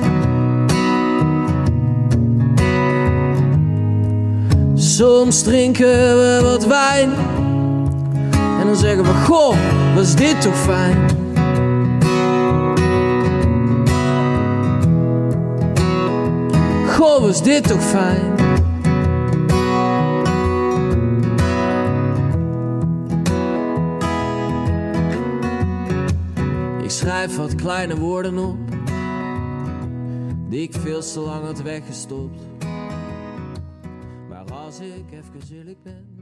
Soms 4.75 5.41
drinken 5.41 6.17
we 6.17 6.39
wat 6.43 6.65
wijn. 6.65 7.11
En 8.59 8.65
dan 8.65 8.75
zeggen 8.75 9.03
we: 9.03 9.09
Goh, 9.09 9.55
was 9.95 10.15
dit 10.15 10.41
toch 10.41 10.57
fijn? 10.57 10.97
Goh, 16.87 17.21
was 17.21 17.43
dit 17.43 17.67
toch 17.67 17.83
fijn? 17.83 18.38
Schrijf 27.29 27.55
kleine 27.55 27.97
woorden 27.97 28.37
op, 28.37 28.57
die 30.49 30.61
ik 30.61 30.73
veel 30.73 31.01
te 31.01 31.19
lang 31.19 31.43
had 31.43 31.61
weggestopt. 31.61 32.39
Maar 34.29 34.51
als 34.51 34.79
ik 34.79 35.11
even 35.11 35.55
eerlijk 35.57 35.83
ben, 35.83 36.18